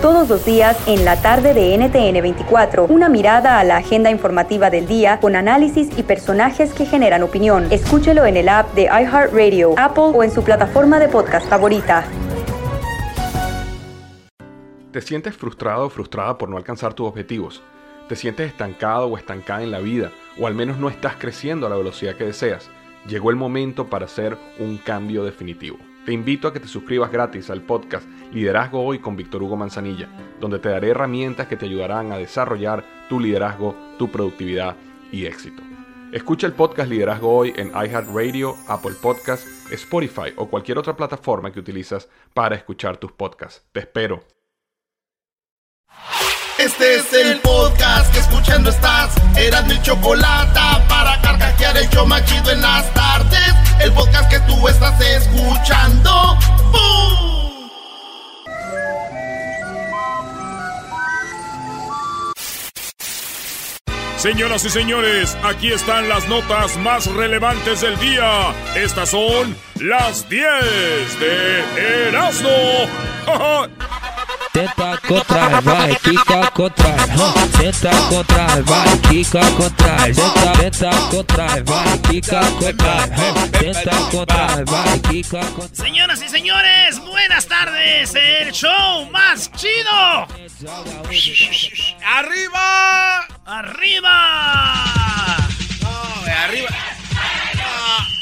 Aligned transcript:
Todos 0.00 0.26
los 0.30 0.46
días 0.46 0.78
en 0.88 1.04
la 1.04 1.20
tarde 1.20 1.52
de 1.52 1.76
NTN 1.76 2.22
24, 2.22 2.86
una 2.86 3.10
mirada 3.10 3.58
a 3.58 3.64
la 3.64 3.76
agenda 3.76 4.10
informativa 4.10 4.70
del 4.70 4.86
día 4.86 5.20
con 5.20 5.36
análisis 5.36 5.90
y 5.98 6.02
personajes 6.02 6.72
que 6.72 6.86
generan 6.86 7.22
opinión. 7.22 7.66
Escúchelo 7.70 8.24
en 8.24 8.38
el 8.38 8.48
app 8.48 8.72
de 8.74 8.84
iHeartRadio, 8.84 9.74
Apple 9.76 10.12
o 10.14 10.22
en 10.22 10.30
su 10.30 10.42
plataforma 10.42 10.98
de 10.98 11.08
podcast 11.08 11.46
favorita. 11.46 12.04
¿Te 14.92 15.02
sientes 15.02 15.36
frustrado 15.36 15.86
o 15.86 15.90
frustrada 15.90 16.38
por 16.38 16.48
no 16.48 16.56
alcanzar 16.56 16.94
tus 16.94 17.06
objetivos? 17.06 17.62
¿Te 18.08 18.16
sientes 18.16 18.48
estancado 18.48 19.08
o 19.08 19.18
estancada 19.18 19.62
en 19.62 19.72
la 19.72 19.80
vida? 19.80 20.10
¿O 20.40 20.46
al 20.46 20.54
menos 20.54 20.78
no 20.78 20.88
estás 20.88 21.16
creciendo 21.18 21.66
a 21.66 21.70
la 21.70 21.76
velocidad 21.76 22.14
que 22.14 22.24
deseas? 22.24 22.70
Llegó 23.06 23.28
el 23.28 23.36
momento 23.36 23.90
para 23.90 24.06
hacer 24.06 24.38
un 24.58 24.78
cambio 24.78 25.22
definitivo. 25.22 25.76
Te 26.06 26.12
invito 26.12 26.46
a 26.46 26.52
que 26.52 26.60
te 26.60 26.68
suscribas 26.68 27.10
gratis 27.10 27.50
al 27.50 27.62
podcast 27.62 28.06
Liderazgo 28.32 28.80
Hoy 28.80 29.00
con 29.00 29.16
Víctor 29.16 29.42
Hugo 29.42 29.56
Manzanilla, 29.56 30.08
donde 30.38 30.60
te 30.60 30.68
daré 30.68 30.90
herramientas 30.90 31.48
que 31.48 31.56
te 31.56 31.66
ayudarán 31.66 32.12
a 32.12 32.16
desarrollar 32.16 32.84
tu 33.08 33.18
liderazgo, 33.18 33.74
tu 33.98 34.08
productividad 34.08 34.76
y 35.10 35.26
éxito. 35.26 35.64
Escucha 36.12 36.46
el 36.46 36.52
podcast 36.52 36.88
Liderazgo 36.88 37.36
Hoy 37.36 37.52
en 37.56 37.70
iHeartRadio, 37.70 38.54
Apple 38.68 38.94
Podcasts, 39.02 39.72
Spotify 39.72 40.32
o 40.36 40.48
cualquier 40.48 40.78
otra 40.78 40.94
plataforma 40.94 41.50
que 41.50 41.58
utilizas 41.58 42.08
para 42.32 42.54
escuchar 42.54 42.98
tus 42.98 43.10
podcasts. 43.10 43.66
Te 43.72 43.80
espero. 43.80 44.35
Este 46.58 46.96
es 46.96 47.12
el 47.12 47.38
podcast 47.40 48.10
que 48.14 48.18
escuchando 48.18 48.70
estás. 48.70 49.14
Eran 49.36 49.68
mi 49.68 49.80
chocolate 49.82 50.58
para 50.88 51.20
carcajear 51.20 51.76
el 51.76 51.90
yo 51.90 52.06
machido 52.06 52.50
en 52.50 52.62
las 52.62 52.94
tardes. 52.94 53.52
El 53.78 53.92
podcast 53.92 54.30
que 54.30 54.40
tú 54.40 54.66
estás 54.66 54.98
escuchando. 54.98 56.38
¡Bum! 56.72 57.68
Señoras 64.16 64.64
y 64.64 64.70
señores, 64.70 65.36
aquí 65.44 65.70
están 65.72 66.08
las 66.08 66.26
notas 66.26 66.78
más 66.78 67.06
relevantes 67.06 67.82
del 67.82 67.98
día. 67.98 68.54
Estas 68.74 69.10
son 69.10 69.54
las 69.74 70.26
10 70.30 71.20
de 71.20 72.08
Erasmo. 72.08 72.48
Tenta 74.56 74.96
contra, 75.06 75.60
vai, 75.60 75.94
quica 75.96 76.50
contra, 76.52 76.96
tenta 77.58 77.90
contra, 78.08 78.46
vai, 78.62 78.98
quica 79.00 79.40
contra, 79.52 79.96
tenta, 80.06 80.52
tenta 80.58 80.90
contra, 81.10 81.46
vai, 81.62 81.98
quica 81.98 82.40
contra, 82.58 83.06
tenta 83.50 83.96
contra, 84.10 84.64
vai, 84.64 84.98
quica 85.10 85.40
contra. 85.40 85.84
Señoras 85.84 86.22
y 86.22 86.28
señores, 86.30 86.98
buenas 87.00 87.46
tardes. 87.46 88.14
El 88.14 88.50
show 88.52 89.04
más 89.10 89.52
chido. 89.52 90.26
¡Arriba! 92.02 93.26
¡Arriba! 93.44 95.36
No, 95.82 96.24
arriba. 96.32 96.70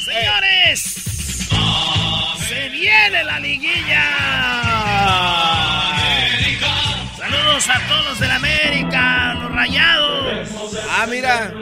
Señores, 0.05 0.83
se 2.49 2.69
viene 2.71 3.23
la 3.23 3.39
liguilla. 3.39 4.03
Saludos 7.55 7.71
a 7.71 7.89
todos 7.89 8.05
los 8.07 8.19
de 8.19 8.27
la 8.27 8.35
América, 8.35 9.35
los 9.35 9.53
rayados. 9.53 10.49
Ah, 10.91 11.07
mira. 11.09 11.53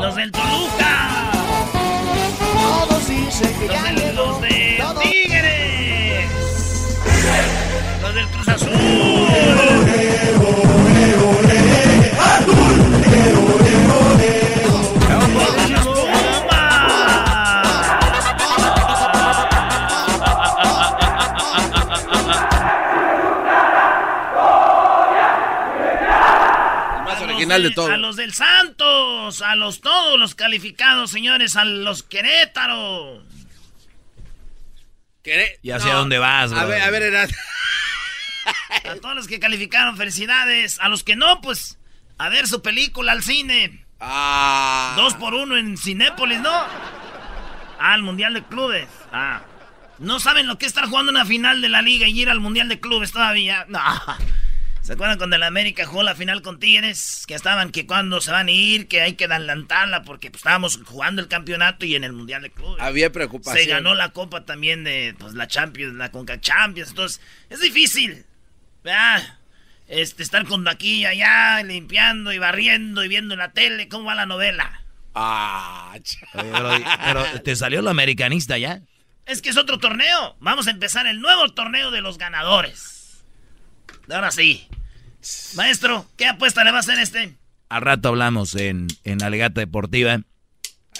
Los 0.00 0.16
del 0.16 0.32
Toluca. 0.32 1.30
Los 2.88 3.08
de, 4.00 4.12
los 4.14 4.40
de 4.40 4.82
Tigres. 5.02 6.30
Los 8.00 8.14
del 8.14 8.26
Cruz 8.28 8.48
Azul. 8.48 10.27
De 27.48 27.70
todo. 27.70 27.90
A 27.90 27.96
los 27.96 28.16
del 28.16 28.32
Santos, 28.34 29.42
a 29.42 29.54
los 29.56 29.80
todos 29.80 30.18
los 30.18 30.34
calificados, 30.34 31.10
señores, 31.10 31.56
a 31.56 31.64
los 31.64 32.02
Querétaro. 32.02 33.22
¿Queré? 35.22 35.58
Ya 35.62 35.80
sé 35.80 35.90
a 35.90 35.94
dónde 35.94 36.18
vas, 36.18 36.52
A 36.52 36.56
bro. 36.60 36.68
ver, 36.68 36.82
a 36.82 36.90
ver, 36.90 37.02
era. 37.02 37.26
A 38.84 38.94
todos 39.00 39.14
los 39.14 39.26
que 39.26 39.40
calificaron, 39.40 39.96
felicidades. 39.96 40.78
A 40.80 40.88
los 40.88 41.04
que 41.04 41.16
no, 41.16 41.40
pues, 41.40 41.78
a 42.16 42.28
ver 42.28 42.46
su 42.48 42.62
película 42.62 43.12
al 43.12 43.22
cine. 43.22 43.84
Ah. 44.00 44.94
Dos 44.96 45.14
por 45.14 45.34
uno 45.34 45.56
en 45.56 45.76
Cinépolis, 45.76 46.40
¿no? 46.40 46.52
Ah, 47.80 47.94
el 47.94 48.02
Mundial 48.02 48.34
de 48.34 48.42
Clubes. 48.44 48.88
Ah. 49.12 49.42
¿No 49.98 50.20
saben 50.20 50.46
lo 50.46 50.56
que 50.58 50.66
es 50.66 50.70
estar 50.70 50.86
jugando 50.88 51.10
una 51.10 51.24
final 51.26 51.60
de 51.60 51.68
la 51.68 51.82
liga 51.82 52.06
y 52.06 52.20
ir 52.20 52.30
al 52.30 52.40
Mundial 52.40 52.68
de 52.68 52.78
Clubes 52.80 53.12
todavía? 53.12 53.66
No. 53.68 53.80
¿Se 54.88 54.94
acuerdan 54.94 55.18
cuando 55.18 55.36
el 55.36 55.42
América 55.42 55.84
jugó 55.84 56.02
la 56.02 56.14
final 56.14 56.40
con 56.40 56.58
Tigres? 56.58 57.24
Que 57.26 57.34
estaban 57.34 57.72
que 57.72 57.86
cuando 57.86 58.22
se 58.22 58.30
van 58.30 58.48
a 58.48 58.50
ir, 58.50 58.88
que 58.88 59.02
hay 59.02 59.16
que 59.16 59.26
adelantarla 59.26 60.02
porque 60.02 60.30
pues, 60.30 60.40
estábamos 60.40 60.80
jugando 60.82 61.20
el 61.20 61.28
campeonato 61.28 61.84
y 61.84 61.94
en 61.94 62.04
el 62.04 62.14
Mundial 62.14 62.40
de 62.40 62.50
Clubes. 62.50 62.80
Había 62.80 63.12
preocupación. 63.12 63.62
Se 63.62 63.68
ganó 63.68 63.94
la 63.94 64.12
copa 64.12 64.46
también 64.46 64.84
de 64.84 65.14
pues, 65.18 65.34
la 65.34 65.46
Champions, 65.46 65.96
la 65.96 66.10
Conca 66.10 66.40
Champions. 66.40 66.88
Entonces, 66.88 67.20
es 67.50 67.60
difícil. 67.60 68.24
¿verdad? 68.82 69.38
Este, 69.88 70.22
estar 70.22 70.46
con 70.46 70.66
aquí 70.66 71.00
y 71.00 71.04
allá, 71.04 71.62
limpiando 71.64 72.32
y 72.32 72.38
barriendo 72.38 73.04
y 73.04 73.08
viendo 73.08 73.34
en 73.34 73.40
la 73.40 73.52
tele 73.52 73.90
cómo 73.90 74.06
va 74.06 74.14
la 74.14 74.24
novela. 74.24 74.84
Ah, 75.14 75.98
Brody, 76.32 76.84
pero 77.04 77.42
te 77.42 77.56
salió 77.56 77.82
lo 77.82 77.90
americanista 77.90 78.56
ya. 78.56 78.80
Es 79.26 79.42
que 79.42 79.50
es 79.50 79.58
otro 79.58 79.78
torneo. 79.80 80.38
Vamos 80.40 80.66
a 80.66 80.70
empezar 80.70 81.06
el 81.06 81.20
nuevo 81.20 81.46
torneo 81.50 81.90
de 81.90 82.00
los 82.00 82.16
ganadores. 82.16 83.22
Ahora 84.10 84.30
sí. 84.30 84.66
Maestro, 85.54 86.06
¿qué 86.16 86.26
apuesta 86.26 86.64
le 86.64 86.70
va 86.70 86.78
a 86.78 86.80
hacer 86.80 86.98
este? 86.98 87.36
Al 87.68 87.82
rato 87.82 88.08
hablamos 88.08 88.54
en, 88.54 88.86
en 89.04 89.18
la 89.18 89.30
deportiva. 89.60 90.20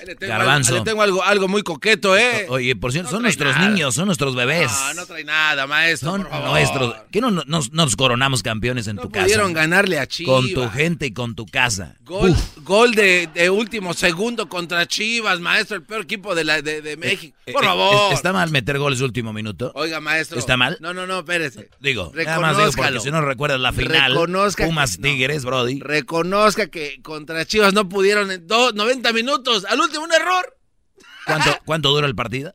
Ahí 0.01 0.07
le 0.07 0.15
tengo, 0.17 0.33
Garbanzo. 0.33 0.73
algo, 0.75 0.85
le 0.85 0.91
tengo 0.91 1.03
algo, 1.03 1.23
algo 1.25 1.49
muy 1.49 1.63
coqueto, 1.63 2.17
¿eh? 2.17 2.47
Oye, 2.49 2.77
por 2.77 2.93
cierto, 2.93 3.11
No 3.11 3.17
son 3.17 3.23
nuestros 3.23 3.55
nada. 3.55 3.69
niños, 3.69 3.95
son 3.95 4.07
nuestros 4.07 4.35
bebés. 4.35 4.71
No, 4.71 4.95
no 4.95 5.07
trae 5.07 5.25
nada, 5.25 5.67
maestro. 5.67 6.11
son 6.13 6.23
por 6.23 6.31
favor. 6.31 6.51
nuestros. 6.51 6.95
¿Qué 7.11 7.21
no, 7.21 7.31
no- 7.31 7.45
nos, 7.47 7.73
nos 7.73 7.97
coronamos 7.97 8.43
campeones 8.43 8.87
en 8.89 8.97
No 8.97 9.03
tu 9.03 9.11
pudieron 9.11 9.53
casa? 9.53 9.61
ganarle 9.67 9.99
a 9.99 10.07
Chivas. 10.07 10.35
Con 10.35 10.53
tu 10.55 10.69
gente 10.71 11.07
y 11.07 11.13
con 11.13 11.35
tu 11.35 11.47
casa. 11.47 11.95
Gol, 12.05 12.31
Uf. 12.31 12.59
gol 12.65 12.93
de, 12.95 13.29
de 13.35 13.51
último 13.51 13.95
segundo 13.95 14.49
contra 14.49 14.87
Chivas, 14.87 15.41
maestro, 15.41 15.77
el 15.77 15.83
peor 15.83 16.03
equipo 16.03 16.35
de, 16.35 16.45
la, 16.45 16.63
de, 16.63 16.81
de 16.83 16.97
México. 16.97 17.37
Eh, 17.47 17.53
Por 17.53 17.65
eh, 17.65 17.67
favor. 17.67 18.13
¿Está 18.13 18.33
mal 18.33 18.51
meter 18.51 18.79
goles 18.79 18.99
de 18.99 19.05
último 19.05 19.33
minuto? 19.33 19.73
Oiga, 19.75 20.01
maestro. 20.01 20.39
¿Está 20.39 20.57
mal? 20.57 20.77
No, 20.81 20.93
no, 20.95 21.07
no, 21.07 21.19
espérese. 21.21 21.69
Digo, 21.81 22.13
nada 22.15 22.41
más 22.41 22.57
digo 22.57 22.71
porque 22.77 23.01
si 23.01 23.11
no 23.11 23.21
recuerdas 23.21 23.61
la 23.61 23.73
final, 23.73 24.13
Reconozca 24.13 24.63
que- 24.65 24.69
Pumas 24.69 24.99
no. 24.99 25.03
Tigres, 25.03 25.45
Brody. 25.45 25.81
Reconozca 25.81 26.69
que 26.69 27.01
contra 27.03 27.45
Chivas 27.47 27.75
no 27.75 27.89
pudieron 27.89 28.31
en 28.31 28.47
do- 28.47 28.73
90 28.73 29.13
minutos. 29.13 29.65
Al 29.69 29.81
último, 29.89 30.05
un 30.05 30.13
error. 30.13 30.57
¿Cuánto, 31.27 31.59
¿Cuánto 31.65 31.91
dura 31.91 32.07
el 32.07 32.15
partido? 32.15 32.55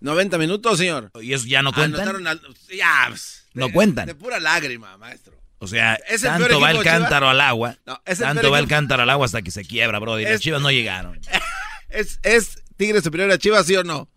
90 0.00 0.38
minutos, 0.38 0.78
señor. 0.78 1.10
¿Y 1.20 1.32
eso 1.34 1.46
ya 1.46 1.62
no 1.62 1.72
cuentan? 1.72 2.26
Al- 2.26 2.40
ya, 2.74 3.06
pues, 3.08 3.46
No 3.54 3.66
de- 3.68 3.72
cuentan. 3.72 4.06
De 4.06 4.14
pura 4.14 4.40
lágrima, 4.40 4.96
maestro. 4.98 5.34
O 5.58 5.66
sea, 5.66 5.94
¿Es 6.08 6.22
tanto 6.22 6.58
va 6.58 6.70
el 6.70 6.78
Chivas? 6.78 6.94
cántaro 7.00 7.28
al 7.28 7.40
agua. 7.40 7.76
No, 7.84 8.00
es 8.06 8.18
el 8.20 8.26
tanto 8.26 8.50
va 8.50 8.58
el 8.58 8.66
cántaro 8.66 9.02
al 9.02 9.10
agua 9.10 9.26
hasta 9.26 9.42
que 9.42 9.50
se 9.50 9.64
quiebra, 9.64 9.98
Brody. 9.98 10.24
Las 10.24 10.32
Es- 10.34 10.40
chivas 10.40 10.62
no 10.62 10.70
llegaron. 10.70 11.20
¿Es, 11.90 12.18
¿Es 12.22 12.62
Tigre 12.76 13.02
superior 13.02 13.30
a 13.30 13.36
Chivas, 13.36 13.66
sí 13.66 13.76
o 13.76 13.84
no? 13.84 14.08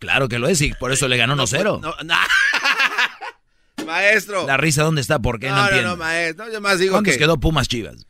Claro 0.00 0.28
que 0.28 0.38
lo 0.40 0.48
es 0.48 0.60
y 0.62 0.72
por 0.72 0.90
eso 0.92 1.06
le 1.08 1.16
ganó 1.18 1.36
1-0. 1.36 1.80
No, 1.80 1.94
no. 2.02 2.14
maestro. 3.86 4.46
La 4.46 4.56
risa, 4.56 4.82
¿dónde 4.82 5.00
está? 5.00 5.18
¿Por 5.20 5.38
qué? 5.38 5.48
No, 5.50 5.56
no, 5.56 5.60
no, 5.62 5.66
entiendo. 5.68 5.90
no, 5.90 5.96
maestro. 5.96 6.52
Yo 6.52 6.60
más 6.60 6.78
digo 6.78 6.92
¿Cuántos 6.94 7.12
que 7.14 7.18
quedó 7.18 7.38
Pumas 7.38 7.68
Chivas? 7.68 8.06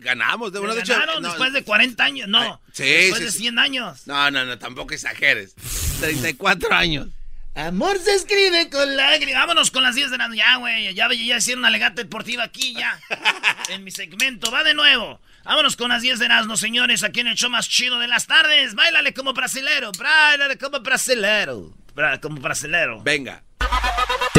Ganamos. 0.00 0.52
De, 0.52 0.60
de 0.60 0.80
hecho, 0.80 0.92
ganaron 0.94 1.22
no, 1.22 1.28
después 1.28 1.52
de 1.52 1.62
40 1.62 2.02
años. 2.04 2.28
No, 2.28 2.40
Ay, 2.40 2.52
sí, 2.72 2.84
después 2.84 3.18
sí, 3.20 3.24
de 3.26 3.32
sí. 3.32 3.38
100 3.38 3.58
años. 3.58 4.06
no, 4.06 4.30
no, 4.30 4.44
no, 4.44 4.58
tampoco 4.58 4.94
exageres. 4.94 5.54
34 6.00 6.72
años. 6.74 7.08
Amor 7.54 7.98
se 7.98 8.14
escribe 8.14 8.70
con 8.70 8.96
lágrimas. 8.96 9.42
Vámonos 9.42 9.70
con 9.70 9.82
las 9.82 9.94
10 9.96 10.10
de 10.12 10.18
la 10.18 10.28
noche. 10.28 10.38
Ya, 10.38 10.56
güey. 10.56 10.94
Ya, 10.94 11.08
ya 11.12 11.36
hicieron 11.36 11.60
una 11.60 11.70
legata 11.70 12.02
deportiva 12.02 12.44
aquí, 12.44 12.74
ya. 12.74 12.98
en 13.68 13.82
mi 13.84 13.90
segmento. 13.90 14.50
Va 14.52 14.62
de 14.62 14.74
nuevo. 14.74 15.20
Vámonos 15.44 15.74
con 15.76 15.88
las 15.88 16.02
10 16.02 16.18
de 16.20 16.26
Erasmo, 16.26 16.56
señores. 16.56 17.02
Aquí 17.02 17.20
en 17.20 17.26
el 17.26 17.34
show 17.36 17.50
más 17.50 17.68
chido 17.68 17.98
de 17.98 18.06
las 18.06 18.26
tardes. 18.26 18.74
Báilale 18.74 19.12
como 19.14 19.32
brasilero. 19.32 19.90
Báilale 19.98 20.58
como 20.58 20.80
brasilero. 20.80 21.74
Bra- 21.94 22.20
como 22.20 22.40
brasilero. 22.40 23.02
Venga. 23.02 23.42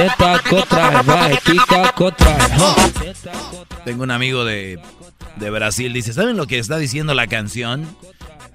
Tengo 3.85 4.03
un 4.03 4.11
amigo 4.11 4.45
de, 4.45 4.79
de 5.41 5.49
Brasil. 5.49 5.91
Dice, 5.91 6.13
¿saben 6.13 6.37
lo 6.37 6.47
que 6.47 6.59
está 6.59 6.77
diciendo 6.77 7.13
la 7.13 7.27
canción? 7.27 7.97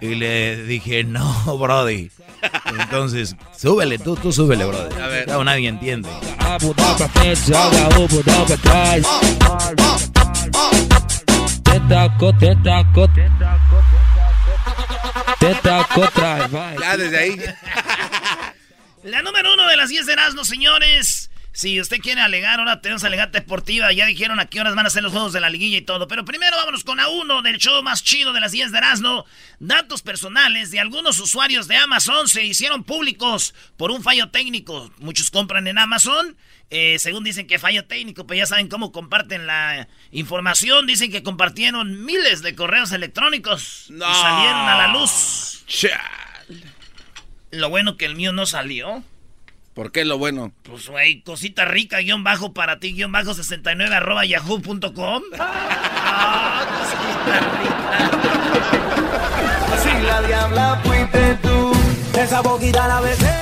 Y 0.00 0.15
le 0.15 0.65
dije, 0.65 1.05
no, 1.05 1.59
Brody. 1.59 2.11
Entonces, 2.79 3.37
súbele, 3.56 3.99
tú, 3.99 4.17
tú 4.17 4.33
súbele, 4.33 4.65
Brody. 4.65 4.94
A 5.00 5.06
ver. 5.09 5.25
Claro, 5.25 5.44
nadie 5.44 5.69
entiende. 5.69 6.09
Ya 16.81 16.97
desde 16.97 17.19
ahí. 17.19 17.37
La 19.03 19.23
número 19.23 19.53
uno 19.55 19.67
de 19.69 19.77
las 19.77 19.88
10 19.88 20.06
de 20.06 20.12
Erasmo, 20.15 20.44
señores. 20.44 21.25
Si 21.56 21.81
usted 21.81 22.00
quiere 22.00 22.20
alegar, 22.20 22.58
ahora 22.61 22.82
tenemos 22.82 23.03
alegata 23.05 23.38
deportiva. 23.41 23.91
Ya 23.91 24.05
dijeron 24.05 24.38
a 24.41 24.44
qué 24.44 24.61
horas 24.61 24.75
van 24.75 24.85
a 24.85 24.91
ser 24.91 25.03
los 25.03 25.12
juegos 25.12 25.32
de 25.32 25.41
la 25.41 25.49
liguilla 25.49 25.79
y 25.79 25.81
todo. 25.81 26.06
Pero 26.06 26.23
primero 26.26 26.55
vámonos 26.55 26.85
con 26.85 27.00
a 27.00 27.08
uno 27.08 27.41
del 27.41 27.56
show 27.56 27.82
más 27.82 28.05
chido 28.05 28.35
de 28.35 28.41
las 28.41 28.53
10 28.53 28.73
de 28.73 28.79
Erasmo. 28.79 29.25
Datos 29.58 30.03
personales 30.03 30.70
de 30.70 30.81
algunos 30.81 31.19
usuarios 31.19 31.67
de 31.67 31.76
Amazon 31.76 32.29
se 32.29 32.44
hicieron 32.44 32.85
públicos 32.85 33.55
por 33.79 33.91
un 33.91 34.03
fallo 34.03 34.29
técnico. 34.29 34.93
Muchos 34.99 35.31
compran 35.31 35.67
en 35.67 35.79
Amazon. 35.79 36.37
eh, 36.69 36.99
según 36.99 37.25
dicen 37.25 37.47
que 37.47 37.59
fallo 37.59 37.87
técnico, 37.87 38.26
pues 38.26 38.38
ya 38.38 38.44
saben 38.44 38.69
cómo 38.69 38.93
comparten 38.93 39.47
la 39.47 39.88
información. 40.11 40.87
Dicen 40.87 41.11
que 41.11 41.23
compartieron 41.23 42.05
miles 42.05 42.43
de 42.43 42.55
correos 42.55 42.93
electrónicos 42.93 43.87
No. 43.88 44.05
y 44.11 44.14
salieron 44.14 44.69
a 44.69 44.76
la 44.76 44.88
luz. 44.88 45.64
Chal. 45.67 45.91
Lo 47.50 47.70
bueno 47.70 47.97
que 47.97 48.05
el 48.05 48.14
mío 48.14 48.32
no 48.32 48.44
salió. 48.44 49.02
¿Por 49.76 49.93
qué 49.93 50.06
lo 50.06 50.17
bueno? 50.17 50.52
Pues, 50.62 50.88
güey, 50.88 51.20
cosita 51.20 51.67
rica, 51.67 51.99
guion 51.99 52.25
bajo 52.25 52.55
para 52.55 52.81
ti, 52.81 52.94
guion 52.94 53.12
bajo 53.12 53.34
69 53.34 53.94
arroba 53.94 54.25
yahoo.com. 54.25 55.23
Ah, 55.38 56.64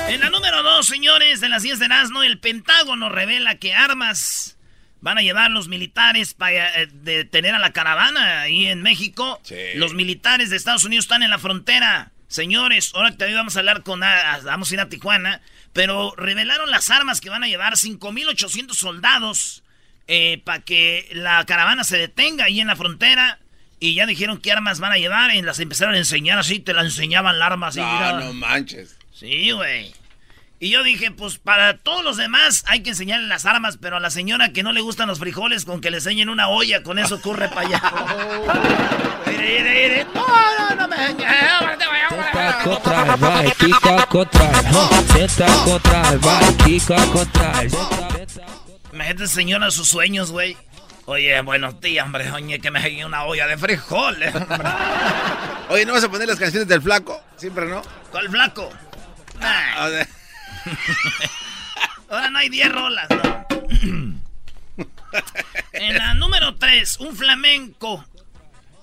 En 0.08 0.20
la 0.20 0.31
número 0.31 0.62
2, 0.62 0.86
señores, 0.86 1.40
de 1.40 1.48
las 1.48 1.62
10 1.62 1.78
de 1.78 1.84
Erasmo, 1.86 2.22
el 2.22 2.38
Pentágono 2.38 3.08
revela 3.08 3.54
que 3.56 3.72
armas 3.75 4.56
van 5.00 5.19
a 5.19 5.22
llevar 5.22 5.50
los 5.50 5.69
militares 5.69 6.34
para 6.34 6.82
eh, 6.82 6.88
detener 6.92 7.54
a 7.54 7.58
la 7.58 7.72
caravana 7.72 8.42
ahí 8.42 8.66
en 8.66 8.82
México. 8.82 9.40
Sí. 9.44 9.54
Los 9.76 9.94
militares 9.94 10.50
de 10.50 10.56
Estados 10.56 10.84
Unidos 10.84 11.04
están 11.04 11.22
en 11.22 11.31
la 11.31 11.38
frontera. 11.38 12.10
Señores, 12.28 12.92
ahora 12.94 13.10
que 13.12 13.16
también 13.19 13.38
vamos 13.38 13.56
a 13.56 13.60
hablar 13.60 13.82
con... 13.82 14.02
a- 14.02 14.40
vamos 14.44 14.70
a 14.70 14.75
ir 14.75 14.81
a 14.81 14.88
Tijuana, 14.88 15.40
pero 15.74 16.14
revelaron 16.16 16.70
las 16.70 16.88
armas 16.88 17.20
que 17.20 17.28
van 17.28 17.44
a 17.44 17.48
llevar 17.48 17.74
5.800 17.74 18.72
soldados 18.72 19.62
para 20.44 20.60
que 20.60 21.08
la 21.12 21.44
caravana 21.44 21.84
se 21.84 21.98
detenga 21.98 22.46
ahí 22.46 22.60
en 22.60 22.68
la 22.68 22.76
frontera. 22.76 23.38
Y 23.80 23.94
ya 23.94 24.06
dijeron 24.06 24.38
qué 24.38 24.52
armas 24.52 24.80
van 24.80 24.92
a 24.92 24.96
llevar 24.96 25.34
y 25.34 25.42
las 25.42 25.58
empezaron 25.58 25.94
a 25.94 25.98
enseñar 25.98 26.38
así, 26.38 26.58
te 26.60 26.72
la 26.72 26.80
enseñaban 26.80 27.38
la 27.38 27.46
arma 27.46 27.66
así. 27.66 27.80
mira. 27.80 28.12
No, 28.12 28.20
no 28.20 28.32
manches. 28.32 28.96
Sí, 29.12 29.50
güey. 29.50 29.92
Y 30.64 30.70
yo 30.70 30.82
dije, 30.82 31.11
pues 31.11 31.37
para 31.37 31.76
todos 31.76 32.02
los 32.02 32.16
demás 32.16 32.64
hay 32.66 32.82
que 32.82 32.88
enseñarle 32.88 33.28
las 33.28 33.44
armas, 33.44 33.76
pero 33.76 33.99
a 33.99 34.00
la 34.00 34.08
señora 34.08 34.55
que 34.55 34.62
no 34.62 34.72
le 34.72 34.81
gustan 34.81 35.08
los 35.08 35.19
frijoles, 35.19 35.66
con 35.66 35.82
que 35.82 35.90
le 35.90 35.99
enseñen 35.99 36.31
una 36.31 36.49
olla, 36.49 36.82
con 36.82 36.99
eso 36.99 37.20
corre 37.20 37.50
para 37.50 37.66
allá. 37.66 37.82
Me 39.26 39.34
Imagínate, 48.94 49.26
señora, 49.28 49.70
sus 49.70 49.87
sueños, 49.87 50.32
güey. 50.32 50.56
Oye, 51.05 51.38
buenos 51.43 51.78
días, 51.82 52.06
hombre. 52.06 52.31
Oye, 52.31 52.58
que 52.58 52.70
me 52.70 52.78
enseñe 52.78 53.05
una 53.05 53.25
olla 53.25 53.46
de 53.46 53.58
frijoles. 53.58 54.34
Oye, 55.69 55.84
¿no 55.84 55.93
vas 55.93 56.05
a 56.05 56.08
poner 56.10 56.26
las 56.26 56.38
canciones 56.38 56.67
del 56.69 56.81
flaco? 56.81 57.20
Siempre, 57.37 57.67
¿no? 57.67 57.82
¿Cuál 58.10 58.31
flaco? 58.31 58.70
Nah, 59.38 59.84
O 59.84 59.90
sea, 59.90 60.08
ahora 62.08 62.31
no 62.31 62.38
hay 62.38 62.49
10 62.49 62.72
rolas, 62.72 63.08
no. 63.11 63.46
En 65.72 65.96
la 65.96 66.14
número 66.14 66.56
3, 66.56 66.99
un 67.00 67.16
flamenco. 67.16 68.05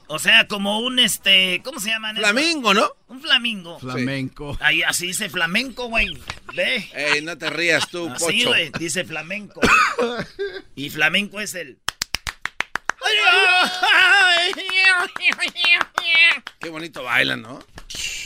O 0.08 0.20
sea, 0.20 0.48
como 0.48 0.80
un 0.80 1.00
este. 1.00 1.62
¿Cómo 1.64 1.80
se 1.80 1.90
llaman? 1.90 2.16
Flamingo, 2.18 2.74
¿no? 2.74 2.90
Un 3.08 3.22
flamingo. 3.22 3.80
Flamenco. 3.80 4.58
Ahí 4.62 4.82
así 4.84 5.08
dice 5.08 5.30
flamenco, 5.30 5.88
güey. 5.88 6.18
Ve. 6.54 6.90
Ey, 6.94 7.22
no 7.22 7.38
te 7.38 7.50
rías 7.50 7.88
tú, 7.90 8.10
Así, 8.10 8.24
pocho. 8.26 8.50
güey. 8.50 8.72
Dice 8.78 9.04
flamenco. 9.06 9.62
Y 10.76 10.90
flamenco 10.90 11.40
es 11.40 11.56
el. 11.56 11.80
Qué 16.60 16.70
bonito 16.70 17.04
bailan, 17.04 17.42
¿no? 17.42 17.60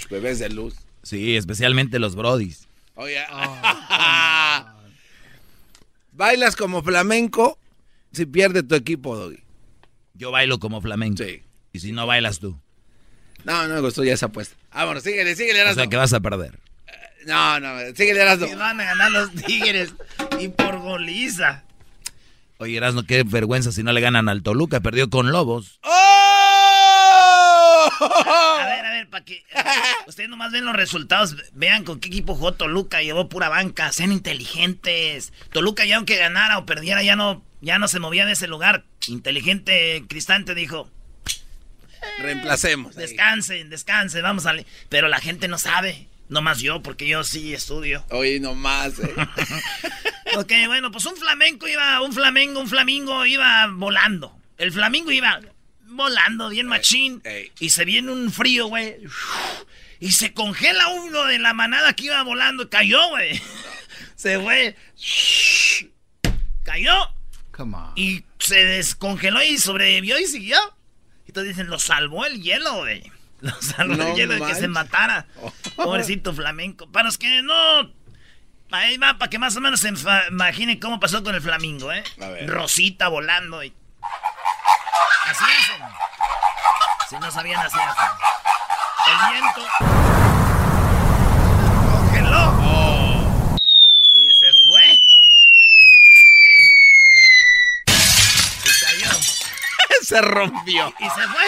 Bebés 0.09 0.39
de 0.39 0.49
luz. 0.49 0.75
Sí, 1.03 1.35
especialmente 1.35 1.99
los 1.99 2.15
brodis. 2.15 2.64
Oye. 2.95 3.23
Bailas 6.11 6.55
como 6.55 6.81
flamenco 6.81 7.59
si 8.13 8.25
pierde 8.25 8.63
tu 8.63 8.75
equipo, 8.75 9.17
Doggy. 9.17 9.43
Yo 10.13 10.31
bailo 10.31 10.59
como 10.59 10.81
flamenco. 10.81 11.21
Sí. 11.23 11.41
Y 11.73 11.79
si 11.79 11.91
no 11.91 12.07
bailas 12.07 12.39
tú. 12.39 12.57
No, 13.43 13.67
no 13.67 13.73
me 13.75 13.81
gustó 13.81 14.03
ya 14.05 14.13
esa 14.13 14.27
apuesta. 14.27 14.55
Vámonos, 14.73 15.03
síguele, 15.03 15.35
síguele, 15.35 15.59
O 15.59 15.61
Erasmo. 15.63 15.81
sea 15.81 15.89
que 15.89 15.97
vas 15.97 16.13
a 16.13 16.21
perder. 16.21 16.57
No, 17.25 17.59
no, 17.59 17.77
síguele, 17.95 18.21
Erasmo. 18.21 18.45
Y 18.47 18.55
van 18.55 18.79
a 18.79 18.85
ganar 18.85 19.11
los 19.11 19.31
tigres. 19.31 19.93
Y 20.39 20.47
por 20.47 20.79
goliza. 20.79 21.63
Oye, 22.59 22.77
Erasmo, 22.77 23.03
qué 23.03 23.23
vergüenza 23.23 23.73
si 23.73 23.83
no 23.83 23.91
le 23.91 23.99
ganan 23.99 24.29
al 24.29 24.41
Toluca. 24.41 24.79
Perdió 24.79 25.09
con 25.09 25.31
Lobos. 25.33 25.79
¡Oh! 25.83 26.24
A 28.59 28.65
ver, 28.65 28.85
a 28.85 28.89
ver, 28.91 29.09
para 29.09 29.23
que. 29.25 29.43
Ustedes 30.07 30.29
nomás 30.29 30.51
ven 30.51 30.65
los 30.65 30.75
resultados. 30.75 31.35
Vean 31.53 31.83
con 31.83 31.99
qué 31.99 32.07
equipo 32.07 32.35
jugó 32.35 32.53
Toluca. 32.53 33.01
Llevó 33.01 33.29
pura 33.29 33.49
banca. 33.49 33.91
Sean 33.91 34.11
inteligentes. 34.11 35.33
Toluca, 35.51 35.85
ya 35.85 35.97
aunque 35.97 36.17
ganara 36.17 36.57
o 36.57 36.65
perdiera, 36.65 37.03
ya 37.03 37.15
no, 37.15 37.43
ya 37.61 37.79
no 37.79 37.87
se 37.87 37.99
movía 37.99 38.25
de 38.25 38.33
ese 38.33 38.47
lugar. 38.47 38.85
Inteligente 39.07 40.03
Cristante 40.07 40.55
dijo: 40.55 40.89
Reemplacemos. 42.19 42.95
ahí. 42.97 43.03
Descansen, 43.03 43.69
descansen, 43.69 44.21
vamos 44.23 44.45
a. 44.45 44.53
le-". 44.53 44.65
Pero 44.89 45.07
la 45.07 45.19
gente 45.19 45.47
no 45.47 45.57
sabe. 45.57 46.07
Nomás 46.27 46.59
yo, 46.59 46.81
porque 46.81 47.07
yo 47.07 47.23
sí 47.23 47.53
estudio. 47.53 48.03
Oye, 48.09 48.39
nomás, 48.39 48.97
eh. 48.99 49.13
Ok, 50.37 50.51
bueno, 50.65 50.91
pues 50.91 51.05
un 51.05 51.15
flamenco 51.15 51.67
iba, 51.67 52.01
un 52.01 52.11
flamengo, 52.11 52.59
un 52.59 52.67
flamingo 52.67 53.25
iba 53.25 53.67
volando. 53.71 54.35
El 54.57 54.71
flamingo 54.71 55.11
iba 55.11 55.39
volando 55.95 56.49
bien 56.49 56.67
machín. 56.67 57.21
ey. 57.23 57.51
Y 57.59 57.69
se 57.69 57.85
viene 57.85 58.11
un 58.11 58.31
frío, 58.31 58.67
güey. 58.67 58.97
Y 59.99 60.11
se 60.11 60.33
congela 60.33 60.87
uno 60.89 61.25
de 61.25 61.39
la 61.39 61.53
manada 61.53 61.93
que 61.93 62.05
iba 62.05 62.21
volando. 62.23 62.69
Cayó, 62.69 63.09
güey. 63.09 63.41
Se 64.15 64.39
fue. 64.39 64.75
Cayó. 66.63 66.93
Come 67.51 67.77
on. 67.77 67.91
Y 67.95 68.23
se 68.39 68.63
descongeló 68.65 69.41
y 69.43 69.57
sobrevivió 69.57 70.19
y 70.19 70.25
siguió. 70.25 70.57
Entonces 71.27 71.55
dicen, 71.55 71.69
lo 71.69 71.79
salvó 71.79 72.25
el 72.25 72.41
hielo, 72.41 72.77
güey. 72.77 73.11
Lo 73.41 73.61
salvó 73.61 73.95
No 73.95 74.07
el 74.07 74.15
hielo 74.15 74.33
de 74.35 74.41
que 74.41 74.55
se 74.55 74.67
matara. 74.67 75.27
Pobrecito 75.75 76.33
flamenco. 76.33 76.89
Para 76.91 77.05
los 77.05 77.17
que 77.17 77.41
no... 77.41 77.91
Ahí 78.71 78.97
va, 78.97 79.17
para 79.17 79.29
que 79.29 79.37
más 79.37 79.55
o 79.55 79.61
menos 79.61 79.81
se 79.81 79.93
imaginen 80.29 80.79
cómo 80.79 80.99
pasó 80.99 81.23
con 81.23 81.35
el 81.35 81.41
flamingo, 81.41 81.91
¿eh? 81.91 82.03
A 82.19 82.29
ver. 82.29 82.49
Rosita 82.49 83.09
volando 83.09 83.63
y... 83.63 83.73
Así 85.29 85.43
hacen. 85.43 85.81
Si 87.09 87.15
no 87.17 87.31
sabían, 87.31 87.59
así 87.61 87.77
hacen. 87.79 88.09
El 89.07 89.17
viento... 89.31 89.61
Congeló. 91.91 93.57
Y 94.13 94.29
se 94.33 94.53
fue. 94.63 94.83
Y 98.63 98.69
cayó. 98.83 99.11
Se 100.01 100.21
rompió. 100.21 100.93
Y 100.99 101.05
se 101.05 101.27
fue. 101.27 101.45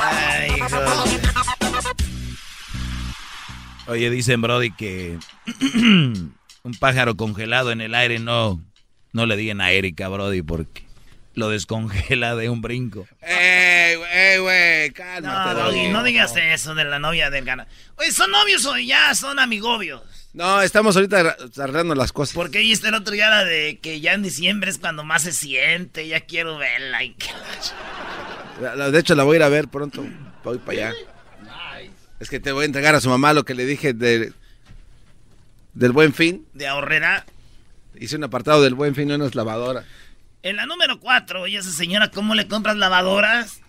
Ay. 0.00 0.62
Oye, 3.88 4.10
dicen, 4.10 4.42
Brody, 4.42 4.70
que 4.70 5.18
un 5.74 6.74
pájaro 6.78 7.16
congelado 7.16 7.72
en 7.72 7.80
el 7.80 7.94
aire 7.94 8.18
no, 8.18 8.60
no 9.12 9.26
le 9.26 9.36
digan 9.36 9.60
a 9.60 9.70
Erika, 9.70 10.08
Brody, 10.08 10.42
porque 10.42 10.82
lo 11.34 11.48
descongela 11.50 12.34
de 12.36 12.48
un 12.50 12.60
brinco. 12.60 13.06
Ey, 13.22 13.96
güey, 13.96 14.10
ey, 14.12 14.38
güey, 14.38 14.88
No, 14.88 14.94
cálmate, 14.94 15.60
Doggy. 15.60 15.88
no 15.88 16.02
digas 16.02 16.34
eso 16.36 16.74
de 16.74 16.84
la 16.84 16.98
novia 16.98 17.30
del 17.30 17.44
gana. 17.44 17.66
Oye, 17.96 18.10
¿son 18.12 18.30
novios 18.30 18.64
o 18.66 18.76
ya 18.78 19.14
son 19.14 19.38
amigobios? 19.38 20.02
No, 20.34 20.60
estamos 20.62 20.94
ahorita 20.96 21.36
arreglando 21.58 21.94
las 21.94 22.12
cosas. 22.12 22.34
Porque 22.34 22.58
viste 22.58 22.88
el 22.88 22.94
otro 22.94 23.12
día 23.14 23.28
la 23.30 23.44
de 23.44 23.78
que 23.80 24.00
ya 24.00 24.12
en 24.12 24.22
diciembre 24.22 24.70
es 24.70 24.78
cuando 24.78 25.02
más 25.04 25.22
se 25.22 25.32
siente, 25.32 26.06
ya 26.06 26.20
quiero 26.20 26.58
verla. 26.58 27.02
y 27.02 27.14
que- 27.14 27.28
La- 28.60 28.74
la- 28.76 28.90
De 28.90 28.98
hecho, 29.00 29.14
la 29.14 29.24
voy 29.24 29.34
a 29.34 29.36
ir 29.38 29.42
a 29.44 29.48
ver 29.48 29.68
pronto. 29.68 30.04
Voy 30.44 30.58
para 30.58 30.88
allá. 30.88 30.94
Es 32.20 32.28
que 32.28 32.40
te 32.40 32.50
voy 32.52 32.64
a 32.64 32.66
entregar 32.66 32.94
a 32.96 33.00
su 33.00 33.08
mamá 33.08 33.32
lo 33.32 33.44
que 33.44 33.54
le 33.54 33.64
dije 33.64 33.92
de, 33.94 34.32
del 35.74 35.92
buen 35.92 36.12
fin. 36.12 36.44
De 36.52 36.66
ahorrera. 36.66 37.24
Hice 37.94 38.16
un 38.16 38.24
apartado 38.24 38.62
del 38.62 38.74
buen 38.74 38.94
fin 38.94 39.10
unas 39.10 39.34
lavadoras. 39.34 39.84
En 40.42 40.56
la 40.56 40.66
número 40.66 41.00
4, 41.00 41.42
oye, 41.42 41.58
esa 41.58 41.72
señora, 41.72 42.10
¿cómo 42.10 42.34
le 42.34 42.46
compras 42.46 42.76
lavadoras? 42.76 43.60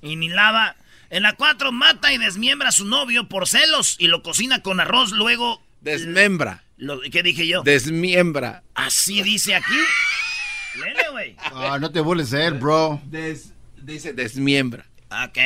Y 0.00 0.16
ni 0.16 0.28
lava. 0.28 0.76
En 1.10 1.22
la 1.24 1.34
4, 1.34 1.72
mata 1.72 2.12
y 2.12 2.18
desmiembra 2.18 2.68
a 2.70 2.72
su 2.72 2.84
novio 2.86 3.28
por 3.28 3.46
celos 3.48 3.96
y 3.98 4.06
lo 4.06 4.22
cocina 4.22 4.62
con 4.62 4.80
arroz. 4.80 5.12
Luego 5.12 5.62
Desmembra. 5.80 6.62
Lo- 6.76 7.00
¿Qué 7.00 7.22
dije 7.22 7.46
yo? 7.46 7.62
Desmiembra. 7.62 8.62
Así 8.74 9.22
dice 9.22 9.54
aquí. 9.56 9.74
Lele, 10.78 11.02
güey. 11.10 11.36
Ah, 11.38 11.78
no 11.80 11.90
te 11.90 12.00
vuelves 12.00 12.30
de 12.30 12.46
él, 12.46 12.54
bro. 12.54 13.00
Des- 13.06 13.52
dice 13.76 14.12
desmiembra. 14.12 14.86
Ok. 15.10 15.38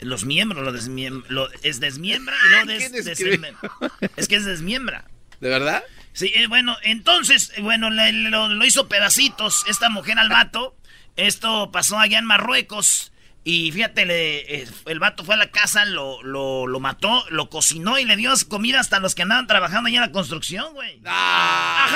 Los 0.00 0.24
miembros, 0.24 0.64
lo, 0.64 0.72
desmiem- 0.72 1.24
lo- 1.28 1.50
es 1.62 1.80
desmiembra 1.80 2.34
y 2.46 2.50
luego 2.50 2.66
des- 2.66 2.90
¿Quién 2.90 3.08
escribe? 3.08 3.52
desmem- 3.52 4.10
Es 4.16 4.28
que 4.28 4.36
es 4.36 4.44
desmiembra. 4.44 5.04
¿De 5.40 5.48
verdad? 5.48 5.82
Sí, 6.14 6.32
eh, 6.34 6.46
bueno, 6.46 6.76
entonces, 6.82 7.52
eh, 7.56 7.60
bueno, 7.60 7.90
le- 7.90 8.12
lo, 8.12 8.48
lo 8.48 8.64
hizo 8.64 8.88
pedacitos 8.88 9.64
esta 9.68 9.90
mujer 9.90 10.18
al 10.18 10.30
vato. 10.30 10.74
Esto 11.16 11.70
pasó 11.70 11.98
allá 11.98 12.18
en 12.18 12.24
Marruecos. 12.24 13.10
Y 13.46 13.72
fíjate, 13.72 14.06
le- 14.06 14.62
eh, 14.62 14.68
el 14.86 14.98
vato 15.00 15.22
fue 15.24 15.34
a 15.34 15.38
la 15.38 15.50
casa, 15.50 15.84
lo, 15.84 16.22
lo, 16.22 16.66
lo 16.66 16.80
mató, 16.80 17.24
lo 17.28 17.50
cocinó 17.50 17.98
y 17.98 18.04
le 18.06 18.16
dio 18.16 18.32
comida 18.48 18.80
hasta 18.80 19.00
los 19.00 19.14
que 19.14 19.20
andaban 19.22 19.46
trabajando 19.46 19.88
allá 19.88 19.96
en 19.98 20.02
la 20.06 20.12
construcción, 20.12 20.72
güey. 20.72 20.98
Ah. 21.04 21.86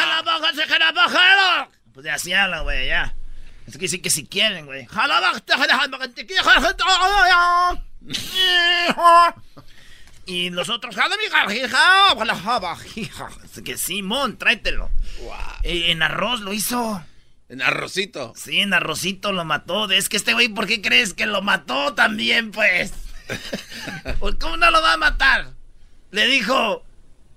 Pues 1.95 2.05
ya 2.05 2.15
así 2.15 2.33
habla, 2.35 2.61
güey, 2.61 2.89
ya. 2.89 3.15
Es 3.67 3.79
que 3.79 3.89
sí 3.89 4.01
que 4.01 4.11
si 4.11 4.27
quieren, 4.27 4.67
güey. 4.67 4.85
Jala, 4.87 5.21
baja, 5.21 5.41
te 5.41 5.53
jala, 5.55 5.67
baja, 5.89 6.09
Y 10.29 10.51
los 10.51 10.69
otros, 10.69 10.95
que 13.65 13.79
Simón, 13.79 14.37
tráetelo. 14.37 14.91
Eh, 15.63 15.91
en 15.91 16.03
arroz 16.03 16.41
lo 16.41 16.53
hizo. 16.53 17.03
En 17.49 17.63
arrocito. 17.63 18.35
Sí, 18.37 18.59
en 18.59 18.75
arrocito 18.75 19.33
lo 19.33 19.47
mató. 19.47 19.91
Es 19.91 20.11
que 20.11 20.19
este 20.19 20.35
güey, 20.35 20.49
¿por 20.49 20.67
qué 20.67 20.83
crees 20.83 21.15
que 21.15 21.25
lo 21.25 21.41
mató 21.41 21.95
también, 21.95 22.53
pues? 22.53 22.93
Pues, 24.19 24.35
¿Cómo 24.35 24.59
no 24.59 24.71
lo 24.71 24.83
va 24.83 24.93
a 24.95 24.97
matar? 24.99 25.55
Le 26.11 26.27
dijo, 26.27 26.85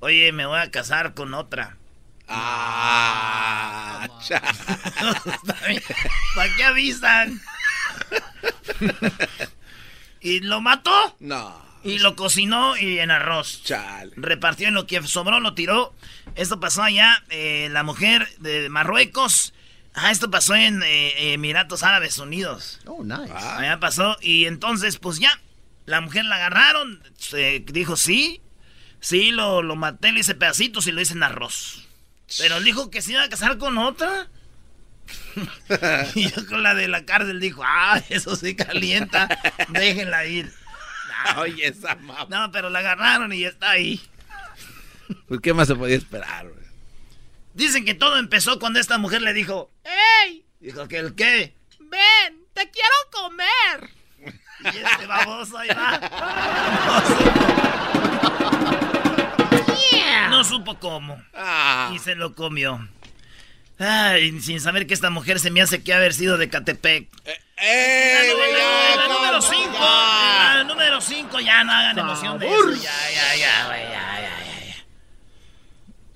oye, 0.02 0.34
me 0.34 0.46
voy 0.46 0.60
a 0.60 0.70
casar 0.70 1.14
con 1.14 1.34
otra. 1.34 1.78
Ah. 2.28 4.06
¿Para 6.36 6.56
qué 6.58 6.64
avisan? 6.66 7.42
y 10.22 10.42
lo 10.42 10.60
mató 10.60 11.16
No. 11.20 11.71
Y 11.84 12.00
lo 12.00 12.16
cocinó 12.16 12.78
y 12.78 13.00
en 13.00 13.12
arroz. 13.12 13.64
Chale. 13.64 14.12
Repartió 14.16 14.68
en 14.68 14.74
lo 14.74 14.88
que 14.88 15.02
sobró, 15.04 15.40
lo 15.40 15.54
tiró. 15.54 15.94
Esto 16.36 16.60
pasó 16.60 16.84
allá, 16.84 17.24
eh, 17.30 17.70
la 17.72 17.84
mujer 17.84 18.28
de 18.40 18.70
Marruecos. 18.70 19.54
Ah, 19.94 20.12
esto 20.12 20.32
pasó 20.32 20.56
en 20.56 20.82
eh, 20.84 21.34
Emiratos 21.34 21.84
Árabes 21.84 22.18
Unidos. 22.18 22.80
Oh, 22.86 23.04
nice. 23.04 23.32
Allá 23.34 23.80
pasó. 23.80 24.18
Y 24.22 24.46
entonces, 24.46 24.98
pues 24.98 25.20
ya, 25.20 25.40
la 25.86 26.02
mujer 26.02 26.26
la 26.26 26.36
agarraron. 26.36 27.02
Se 27.18 27.60
dijo, 27.60 27.98
sí, 27.98 28.42
sí, 29.00 29.32
lo, 29.32 29.62
lo 29.62 29.76
maté, 29.76 30.12
le 30.12 30.22
hice 30.22 30.36
pedacitos 30.36 30.88
y 30.88 30.92
lo 30.92 31.02
hice 31.02 31.14
en 31.14 31.24
arroz. 31.24 31.88
Pero 32.38 32.62
dijo 32.62 32.90
que 32.90 33.02
se 33.02 33.12
iba 33.14 33.24
a 33.24 33.30
casar 33.30 33.58
con 33.58 33.78
otra. 33.78 34.30
y 36.16 36.30
yo 36.30 36.46
con 36.48 36.64
la 36.64 36.74
de 36.74 36.88
la 36.88 37.06
cárcel 37.06 37.40
dijo, 37.40 37.62
ah, 37.66 38.02
eso 38.10 38.36
sí 38.36 38.56
calienta, 38.56 39.28
déjenla 39.70 40.26
ir. 40.26 40.54
Oye, 41.38 41.68
esa 41.68 41.96
mamá. 41.96 42.28
No, 42.30 42.52
pero 42.52 42.70
la 42.70 42.80
agarraron 42.80 43.32
y 43.34 43.44
está 43.44 43.72
ahí. 43.72 44.02
Pues, 45.28 45.42
¿qué 45.42 45.54
más 45.54 45.68
se 45.68 45.76
podía 45.76 45.98
esperar, 45.98 46.48
güey? 46.48 46.66
Dicen 47.54 47.84
que 47.84 47.94
todo 47.94 48.18
empezó 48.18 48.60
cuando 48.60 48.80
esta 48.80 48.98
mujer 48.98 49.22
le 49.22 49.34
dijo, 49.34 49.72
¡Ey! 50.24 50.46
dijo 50.60 50.88
que 50.88 50.98
el 51.00 51.16
qué. 51.16 51.54
¡Ven! 51.80 52.46
¡Te 52.54 52.70
quiero 52.70 52.96
comer! 53.12 53.90
Y 54.64 54.78
este 54.78 55.08
baboso 55.08 55.58
ahí 55.58 55.70
va. 55.70 56.00
No 60.30 60.44
supo 60.46 60.80
cómo. 60.80 61.22
Ah. 61.34 61.92
Y 61.94 62.00
se 62.00 62.16
lo 62.16 62.34
comió. 62.34 62.88
Ay, 63.84 64.40
sin 64.42 64.60
saber 64.62 64.86
que 64.86 64.94
esta 64.94 65.10
mujer 65.10 65.40
se 65.40 65.50
me 65.50 65.62
hace 65.62 65.82
que 65.82 65.94
haber 65.94 66.14
sido 66.14 66.38
de 66.38 66.50
Catepec. 66.50 67.08
¡Eh! 67.58 68.14
La, 68.14 68.34
número- 68.34 68.58
ya, 68.58 68.96
la 68.96 69.08
número 69.08 69.40
calma, 69.40 69.50
5. 69.50 69.74
ya. 69.74 70.54
La 70.56 70.64
número 70.66 71.02
5, 71.02 71.40
ya 71.40 71.64
no 71.64 71.72
hagan 71.72 71.98
emoción 72.00 72.40
de 72.40 72.48
eso. 72.48 72.70
Ya, 72.74 72.76
ya, 72.80 73.36
ya, 73.36 73.38
ya, 73.38 73.78
ya, 73.78 74.22
ya, 74.22 74.76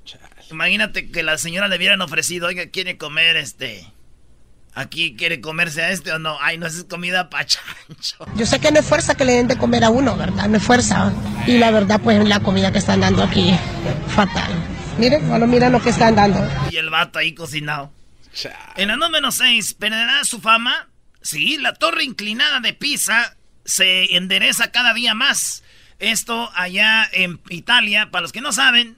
ya. 0.05 0.45
Imagínate 0.51 1.09
que 1.09 1.23
la 1.23 1.37
señora 1.39 1.67
le 1.67 1.77
hubieran 1.77 2.01
ofrecido, 2.01 2.47
oiga, 2.47 2.67
quiere 2.67 2.97
comer 2.97 3.35
este. 3.37 3.91
Aquí 4.77 5.15
quiere 5.15 5.39
comerse 5.41 5.81
a 5.81 5.89
este 5.91 6.11
o 6.11 6.19
no. 6.19 6.37
Ay, 6.41 6.57
no, 6.57 6.67
es 6.67 6.83
comida 6.83 7.29
pa' 7.29 7.45
chancho. 7.45 8.17
Yo 8.35 8.45
sé 8.45 8.59
que 8.59 8.71
no 8.71 8.79
es 8.81 8.85
fuerza 8.85 9.15
que 9.15 9.23
le 9.25 9.31
den 9.33 9.47
de 9.47 9.57
comer 9.57 9.85
a 9.85 9.89
uno, 9.89 10.15
¿verdad? 10.17 10.47
No 10.49 10.57
es 10.57 10.63
fuerza. 10.63 11.13
Y 11.47 11.57
la 11.57 11.71
verdad, 11.71 11.99
pues 12.03 12.23
la 12.27 12.41
comida 12.41 12.71
que 12.73 12.79
están 12.79 12.99
dando 12.99 13.23
aquí, 13.23 13.57
fatal. 14.09 14.51
Miren, 14.97 15.27
bueno, 15.27 15.45
miren 15.45 15.73
lo 15.73 15.81
que 15.81 15.89
están 15.89 16.15
dando. 16.15 16.39
Y 16.71 16.77
el 16.77 16.89
vato 16.89 17.19
ahí 17.19 17.33
cocinado. 17.33 17.91
Chale. 18.33 18.55
En 18.77 18.87
la 18.87 18.95
número 18.95 19.29
6, 19.29 19.73
¿perderá 19.73 20.23
su 20.23 20.39
fama? 20.39 20.87
Sí, 21.21 21.57
la 21.57 21.73
torre 21.73 22.05
inclinada 22.05 22.61
de 22.61 22.73
Pisa 22.73 23.35
se 23.65 24.15
endereza 24.15 24.71
cada 24.71 24.93
día 24.93 25.13
más. 25.13 25.63
Esto 25.99 26.49
allá 26.55 27.09
en 27.11 27.41
Italia, 27.49 28.09
para 28.09 28.21
los 28.21 28.31
que 28.31 28.39
no 28.39 28.53
saben, 28.53 28.95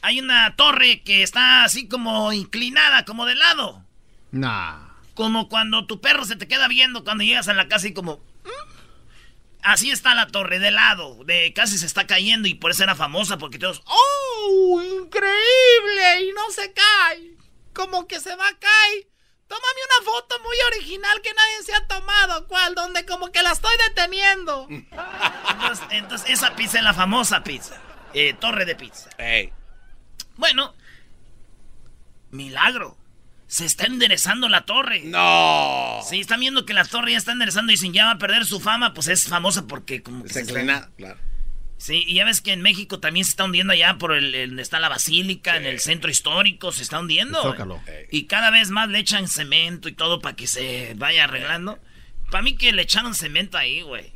hay 0.00 0.20
una 0.20 0.56
torre 0.56 1.02
que 1.02 1.22
está 1.22 1.64
así 1.64 1.86
como 1.86 2.32
inclinada, 2.32 3.04
como 3.04 3.26
de 3.26 3.34
lado. 3.34 3.84
Nah. 4.32 4.78
Como 5.14 5.50
cuando 5.50 5.86
tu 5.86 6.00
perro 6.00 6.24
se 6.24 6.36
te 6.36 6.48
queda 6.48 6.66
viendo 6.66 7.04
cuando 7.04 7.24
llegas 7.24 7.48
a 7.48 7.54
la 7.54 7.68
casa 7.68 7.88
y 7.88 7.92
como... 7.92 8.20
Así 9.66 9.90
está 9.90 10.14
la 10.14 10.28
torre, 10.28 10.60
de 10.60 10.70
lado, 10.70 11.24
de 11.24 11.52
casi 11.52 11.76
se 11.76 11.86
está 11.86 12.06
cayendo 12.06 12.46
y 12.46 12.54
por 12.54 12.70
eso 12.70 12.84
era 12.84 12.94
famosa, 12.94 13.36
porque 13.36 13.58
todos... 13.58 13.82
¡Oh! 13.86 14.80
¡Increíble! 14.80 16.22
Y 16.22 16.32
no 16.32 16.48
se 16.52 16.72
cae. 16.72 17.34
Como 17.74 18.06
que 18.06 18.20
se 18.20 18.36
va 18.36 18.46
a 18.46 18.58
caer. 18.58 19.08
Tómame 19.48 19.80
una 19.98 20.12
foto 20.12 20.38
muy 20.44 20.56
original 20.68 21.20
que 21.20 21.34
nadie 21.34 21.62
se 21.64 21.74
ha 21.74 21.84
tomado. 21.88 22.46
¿Cuál? 22.46 22.76
Donde 22.76 23.04
como 23.06 23.32
que 23.32 23.42
la 23.42 23.50
estoy 23.50 23.76
deteniendo. 23.88 24.68
Entonces, 24.70 25.86
entonces 25.90 26.30
esa 26.30 26.54
pizza 26.54 26.78
es 26.78 26.84
la 26.84 26.94
famosa 26.94 27.42
pizza. 27.42 27.80
eh, 28.14 28.34
torre 28.34 28.66
de 28.66 28.76
pizza. 28.76 29.10
Bueno, 30.36 30.74
milagro. 32.30 32.96
Se 33.48 33.64
está 33.64 33.86
enderezando 33.86 34.48
la 34.48 34.62
torre. 34.66 35.02
No. 35.04 36.00
Sí, 36.08 36.20
están 36.20 36.40
viendo 36.40 36.66
que 36.66 36.74
la 36.74 36.84
torre 36.84 37.12
ya 37.12 37.18
está 37.18 37.32
enderezando 37.32 37.72
y 37.72 37.76
sin 37.76 37.92
ya 37.92 38.04
va 38.06 38.10
a 38.12 38.18
perder 38.18 38.44
su 38.44 38.58
fama, 38.60 38.92
pues 38.92 39.06
es 39.08 39.28
famosa 39.28 39.66
porque 39.66 40.02
como 40.02 40.24
que 40.24 40.32
se 40.32 40.40
inclinada, 40.40 40.90
claro. 40.96 41.18
Sí, 41.78 42.02
y 42.06 42.14
ya 42.14 42.24
ves 42.24 42.40
que 42.40 42.52
en 42.52 42.62
México 42.62 43.00
también 43.00 43.24
se 43.26 43.30
está 43.30 43.44
hundiendo 43.44 43.72
allá 43.74 43.98
por 43.98 44.14
el, 44.14 44.34
el- 44.34 44.48
donde 44.48 44.62
está 44.62 44.80
la 44.80 44.88
basílica, 44.88 45.56
en 45.58 45.66
el 45.66 45.78
centro 45.78 46.10
histórico, 46.10 46.72
se 46.72 46.82
está 46.82 46.98
hundiendo. 46.98 47.40
Zócalo. 47.42 47.80
Y 48.10 48.24
cada 48.24 48.50
vez 48.50 48.70
más 48.70 48.88
le 48.88 48.98
echan 48.98 49.28
cemento 49.28 49.88
y 49.88 49.92
todo 49.92 50.20
para 50.20 50.34
que 50.34 50.46
se 50.46 50.94
vaya 50.96 51.24
arreglando. 51.24 51.78
Para 52.30 52.42
mí 52.42 52.56
que 52.56 52.72
le 52.72 52.82
echaron 52.82 53.14
cemento 53.14 53.58
ahí, 53.58 53.82
güey. 53.82 54.10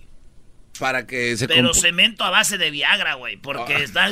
Para 0.79 1.07
que 1.07 1.37
se 1.37 1.47
Pero 1.47 1.75
cemento 1.75 2.25
a 2.25 2.31
base 2.31 2.57
de 2.59 2.71
Viagra, 2.71 3.15
güey, 3.15 3.37
porque 3.37 3.75
Ah. 3.75 3.79
está... 3.81 4.11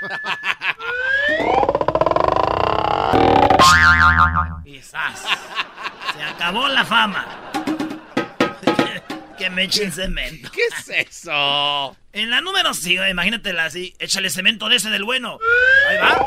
Quizás. 4.64 5.22
Se 6.14 6.22
acabó 6.22 6.68
la 6.68 6.84
fama. 6.84 7.26
que 9.38 9.50
me 9.50 9.64
echen 9.64 9.92
cemento. 9.92 10.50
¿Qué 10.50 10.60
es 10.62 10.88
eso? 11.08 11.96
En 12.12 12.30
la 12.30 12.40
número 12.40 12.74
5, 12.74 13.06
imagínatela 13.06 13.66
así. 13.66 13.94
Échale 13.98 14.30
cemento 14.30 14.68
de 14.68 14.76
ese 14.76 14.90
del 14.90 15.04
bueno. 15.04 15.38
Ahí 15.88 15.96
va. 15.98 16.18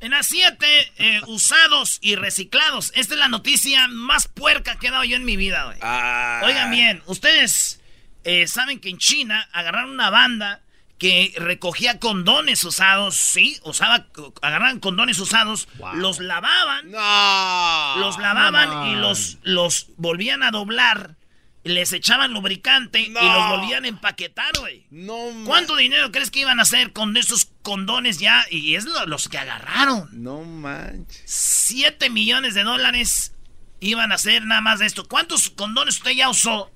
En 0.00 0.10
la 0.10 0.22
7, 0.22 1.22
usados 1.28 1.98
y 2.02 2.16
reciclados. 2.16 2.92
Esta 2.94 3.14
es 3.14 3.20
la 3.20 3.28
noticia 3.28 3.88
más 3.88 4.28
puerca 4.28 4.76
que 4.78 4.88
he 4.88 4.90
dado 4.90 5.04
yo 5.04 5.16
en 5.16 5.24
mi 5.24 5.36
vida, 5.36 5.64
güey. 5.64 5.78
Ah. 5.80 6.42
Oigan 6.44 6.70
bien, 6.70 7.02
ustedes 7.06 7.80
eh, 8.24 8.46
saben 8.46 8.80
que 8.80 8.90
en 8.90 8.98
China 8.98 9.48
agarraron 9.52 9.90
una 9.90 10.10
banda 10.10 10.60
que 10.98 11.34
recogía 11.36 11.98
condones 11.98 12.64
usados, 12.64 13.16
sí, 13.16 13.58
usaba, 13.64 14.06
agarraban 14.42 14.78
condones 14.80 15.18
usados, 15.18 15.68
los 15.94 16.20
lavaban, 16.20 16.90
No. 16.90 17.96
los 17.98 18.18
lavaban 18.18 18.68
no. 18.68 18.86
y 18.92 18.94
los, 18.94 19.38
los 19.42 19.88
volvían 19.96 20.42
a 20.42 20.50
doblar, 20.52 21.16
les 21.64 21.92
echaban 21.92 22.32
lubricante 22.32 23.00
y 23.00 23.08
No. 23.08 23.20
los 23.22 23.48
volvían 23.58 23.84
a 23.84 23.88
empaquetar, 23.88 24.52
güey. 24.60 24.86
No. 24.90 25.16
¿Cuánto 25.44 25.76
dinero 25.76 26.12
crees 26.12 26.30
que 26.30 26.40
iban 26.40 26.60
a 26.60 26.62
hacer 26.62 26.92
con 26.92 27.16
esos 27.16 27.48
condones 27.62 28.18
ya? 28.18 28.44
Y 28.50 28.76
es 28.76 28.84
lo- 28.84 29.06
los 29.06 29.28
que 29.28 29.38
agarraron. 29.38 30.08
No 30.12 30.42
manches. 30.44 31.22
7 31.26 32.08
millones 32.10 32.54
de 32.54 32.62
dólares 32.62 33.32
iban 33.80 34.12
a 34.12 34.14
hacer 34.14 34.44
nada 34.44 34.60
más 34.60 34.78
de 34.78 34.86
esto. 34.86 35.08
¿Cuántos 35.08 35.50
condones 35.50 35.96
usted 35.96 36.12
ya 36.12 36.28
usó 36.30 36.70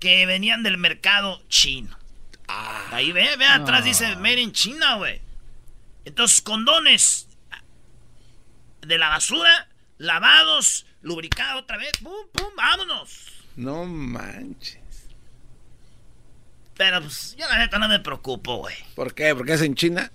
que 0.00 0.26
venían 0.26 0.62
del 0.62 0.78
mercado 0.78 1.42
chino? 1.48 1.96
Ahí 2.48 3.12
ve, 3.12 3.36
ve 3.36 3.46
atrás, 3.46 3.84
dice 3.84 4.16
Made 4.16 4.40
in 4.40 4.52
China, 4.52 4.96
güey. 4.96 5.20
Entonces, 6.04 6.40
condones 6.40 7.28
de 8.80 8.98
la 8.98 9.10
basura, 9.10 9.68
lavados, 9.98 10.86
lubricados 11.02 11.62
otra 11.62 11.76
vez, 11.76 11.92
pum, 12.02 12.26
pum, 12.32 12.48
vámonos. 12.56 13.32
No 13.56 13.84
manches. 13.84 14.78
Pero 16.76 17.02
pues 17.02 17.36
yo 17.36 17.46
la 17.48 17.58
neta 17.58 17.78
no 17.78 17.88
me 17.88 17.98
preocupo, 17.98 18.56
güey. 18.58 18.76
¿Por 18.94 19.12
qué? 19.14 19.34
¿Porque 19.34 19.54
es 19.54 19.62
en 19.62 19.74
China? 19.74 20.12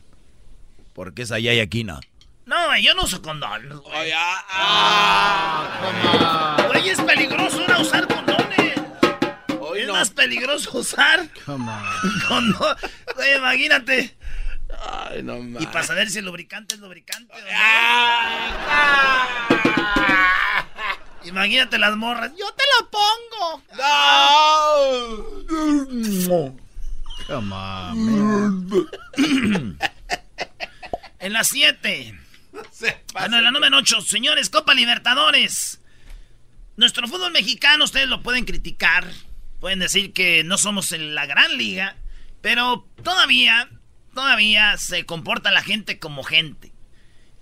Porque 0.94 1.24
es 1.24 1.32
allá 1.32 1.54
y 1.54 1.60
aquí 1.60 1.84
no. 1.84 2.00
No, 2.46 2.68
güey, 2.68 2.84
yo 2.84 2.94
no 2.94 3.04
uso 3.04 3.22
condón. 3.22 3.82
Güey, 3.82 4.12
ah, 4.16 5.80
Güey, 6.68 6.90
es 6.90 7.02
peligroso 7.02 7.60
ahora 7.62 7.80
usar 7.80 8.08
condones. 8.08 8.33
Más 10.03 10.10
peligroso 10.10 10.77
usar 10.77 11.29
Come 11.45 11.72
on. 12.29 12.55
imagínate. 13.38 14.17
Ay, 14.91 15.24
no 15.24 15.38
mames. 15.38 15.63
Y 15.63 15.67
para 15.67 15.86
saber 15.86 16.10
si 16.10 16.19
el 16.19 16.25
lubricante 16.25 16.75
es 16.75 16.81
lubricante 16.81 17.33
o 17.33 17.38
no. 17.38 17.45
Imagínate 21.24 21.77
las 21.77 21.95
morras. 21.95 22.31
Yo 22.38 22.53
te 22.53 22.63
lo 22.74 22.89
pongo. 22.89 23.63
Come 27.27 27.33
on, 27.33 27.48
man. 27.48 28.98
En 31.19 31.31
las 31.31 31.48
7. 31.48 32.19
Bueno, 33.13 33.38
en 33.38 33.43
la 33.45 33.51
número 33.51 33.77
8, 33.77 34.01
señores, 34.01 34.50
Copa 34.50 34.74
Libertadores. 34.74 35.79
Nuestro 36.75 37.07
fútbol 37.07 37.31
mexicano, 37.31 37.86
ustedes 37.86 38.10
lo 38.10 38.22
pueden 38.22 38.43
criticar. 38.43 39.10
Pueden 39.63 39.79
decir 39.79 40.12
que 40.12 40.43
no 40.43 40.58
somos 40.58 40.91
en 40.91 41.15
la 41.15 41.25
gran 41.25 41.58
liga. 41.58 41.96
Pero 42.41 42.86
todavía, 43.01 43.70
todavía 44.13 44.75
se 44.75 45.05
comporta 45.05 45.51
la 45.51 45.63
gente 45.63 46.00
como 46.00 46.22
gente. 46.24 46.74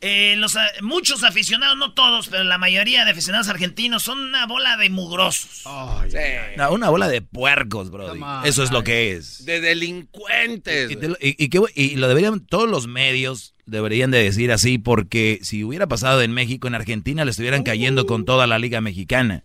Eh, 0.01 0.35
los, 0.37 0.55
a- 0.55 0.67
muchos 0.83 1.23
aficionados, 1.23 1.79
no 1.79 1.95
todos, 1.95 2.27
pero 2.27 2.43
la 2.43 2.59
mayoría 2.59 3.05
de 3.05 3.09
aficionados 3.11 3.47
argentinos 3.47 4.03
son 4.03 4.19
una 4.19 4.45
bola 4.45 4.77
de 4.77 4.91
mugrosos. 4.91 5.63
No, 6.57 6.71
una 6.71 6.89
bola 6.91 7.07
de 7.07 7.23
puercos, 7.23 7.89
bro. 7.89 8.13
Eso 8.45 8.61
es 8.61 8.69
lo 8.69 8.83
que 8.83 9.13
es. 9.13 9.43
De 9.43 9.59
delincuentes. 9.59 10.91
Y, 10.91 10.95
te 10.97 11.07
lo- 11.07 11.17
y- 11.19 11.43
y 11.43 11.49
que- 11.49 11.61
y 11.73 11.95
lo 11.95 12.07
deberían, 12.07 12.45
todos 12.45 12.69
los 12.69 12.85
medios 12.85 13.55
deberían 13.65 14.11
de 14.11 14.21
decir 14.23 14.51
así, 14.51 14.77
porque 14.77 15.39
si 15.41 15.63
hubiera 15.63 15.87
pasado 15.87 16.21
en 16.21 16.33
México, 16.33 16.67
en 16.67 16.75
Argentina 16.75 17.25
le 17.25 17.31
estuvieran 17.31 17.63
cayendo 17.63 18.05
con 18.05 18.25
toda 18.25 18.45
la 18.45 18.59
liga 18.59 18.79
mexicana. 18.79 19.43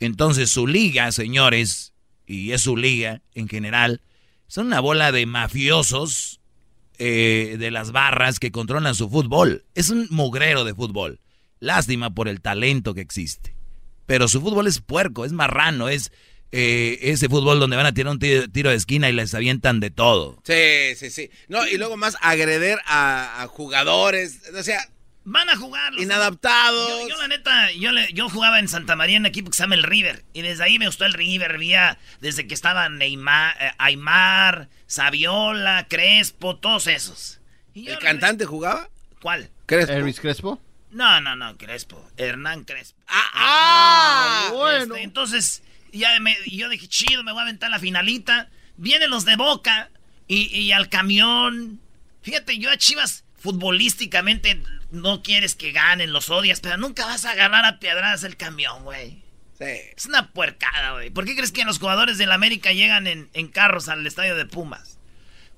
Entonces 0.00 0.50
su 0.50 0.66
liga, 0.66 1.10
señores, 1.12 1.92
y 2.26 2.52
es 2.52 2.62
su 2.62 2.76
liga 2.76 3.22
en 3.34 3.48
general, 3.48 4.00
son 4.46 4.66
una 4.66 4.80
bola 4.80 5.12
de 5.12 5.26
mafiosos 5.26 6.40
eh, 6.98 7.56
de 7.58 7.70
las 7.70 7.92
barras 7.92 8.38
que 8.38 8.52
controlan 8.52 8.94
su 8.94 9.08
fútbol. 9.08 9.64
Es 9.74 9.90
un 9.90 10.06
mugrero 10.10 10.64
de 10.64 10.74
fútbol. 10.74 11.20
Lástima 11.60 12.14
por 12.14 12.28
el 12.28 12.40
talento 12.40 12.94
que 12.94 13.00
existe. 13.00 13.54
Pero 14.06 14.28
su 14.28 14.40
fútbol 14.40 14.66
es 14.66 14.80
puerco, 14.80 15.24
es 15.24 15.32
marrano, 15.32 15.88
es 15.88 16.12
eh, 16.52 16.98
ese 17.02 17.28
fútbol 17.28 17.58
donde 17.58 17.76
van 17.76 17.86
a 17.86 17.92
tirar 17.92 18.12
un 18.12 18.18
tiro, 18.18 18.70
de 18.70 18.76
esquina 18.76 19.08
y 19.08 19.12
les 19.12 19.34
avientan 19.34 19.80
de 19.80 19.90
todo. 19.90 20.40
Sí, 20.44 20.94
sí, 20.96 21.10
sí. 21.10 21.30
No, 21.48 21.66
y 21.66 21.76
luego 21.76 21.96
más 21.96 22.16
agreder 22.20 22.78
a, 22.86 23.42
a 23.42 23.46
jugadores. 23.48 24.40
O 24.56 24.62
sea, 24.62 24.88
Van 25.28 25.50
a 25.50 25.56
jugar. 25.56 25.92
los- 25.92 26.02
inadaptados. 26.02 26.88
Yo, 27.02 27.08
yo, 27.08 27.16
la 27.18 27.26
neta, 27.28 27.72
yo, 27.72 27.90
le- 27.90 28.12
yo 28.12 28.28
jugaba 28.28 28.60
en 28.60 28.68
Santa 28.68 28.94
María 28.94 29.16
en 29.16 29.22
un 29.22 29.26
equipo 29.26 29.50
que 29.50 29.56
se 29.56 29.64
llama 29.64 29.74
el 29.74 29.82
River. 29.82 30.24
Y 30.32 30.42
desde 30.42 30.62
ahí 30.62 30.78
me 30.78 30.86
gustó 30.86 31.04
el 31.04 31.12
River. 31.14 31.58
Vía 31.58 31.98
desde 32.20 32.46
que 32.46 32.54
estaban 32.54 32.96
Neymar, 32.98 33.56
eh, 33.60 33.72
Aymar, 33.78 34.68
Saviola, 34.86 35.86
Crespo, 35.88 36.56
todos 36.56 36.86
esos. 36.86 37.40
Y 37.74 37.88
¿El 37.88 37.94
le- 37.94 37.98
cantante 38.00 38.44
jugaba? 38.46 38.88
¿Cuál? 39.20 39.50
Crespo. 39.66 39.92
Elvis 39.92 40.20
Crespo. 40.20 40.60
No, 40.92 41.20
no, 41.20 41.34
no, 41.34 41.56
Crespo. 41.58 42.08
Hernán 42.16 42.62
Crespo. 42.64 42.96
Ah, 43.08 43.30
ah, 43.34 44.50
bueno. 44.52 44.94
Este, 44.94 45.02
entonces, 45.04 45.62
ya 45.92 46.18
me- 46.20 46.36
yo 46.46 46.68
dije, 46.68 46.86
chido, 46.86 47.24
me 47.24 47.32
voy 47.32 47.40
a 47.40 47.42
aventar 47.42 47.68
la 47.70 47.80
finalita. 47.80 48.48
Vienen 48.76 49.10
los 49.10 49.24
de 49.24 49.34
Boca 49.34 49.90
y, 50.28 50.44
y 50.56 50.70
al 50.70 50.88
camión. 50.88 51.80
Fíjate, 52.22 52.58
yo 52.58 52.70
a 52.70 52.76
Chivas 52.76 53.24
futbolísticamente 53.38 54.62
no 54.96 55.22
quieres 55.22 55.54
que 55.54 55.72
ganen, 55.72 56.12
los 56.12 56.30
odias, 56.30 56.60
pero 56.60 56.76
nunca 56.76 57.06
vas 57.06 57.24
a 57.24 57.34
ganar 57.34 57.64
a 57.64 57.78
piedradas 57.78 58.24
el 58.24 58.36
camión, 58.36 58.84
güey. 58.84 59.22
Sí. 59.58 59.64
Es 59.96 60.06
una 60.06 60.32
puercada, 60.32 60.92
güey. 60.92 61.10
¿Por 61.10 61.24
qué 61.24 61.34
crees 61.34 61.52
que 61.52 61.64
los 61.64 61.78
jugadores 61.78 62.18
del 62.18 62.32
América 62.32 62.72
llegan 62.72 63.06
en, 63.06 63.30
en 63.32 63.48
carros 63.48 63.88
al 63.88 64.06
estadio 64.06 64.36
de 64.36 64.44
Pumas? 64.44 64.96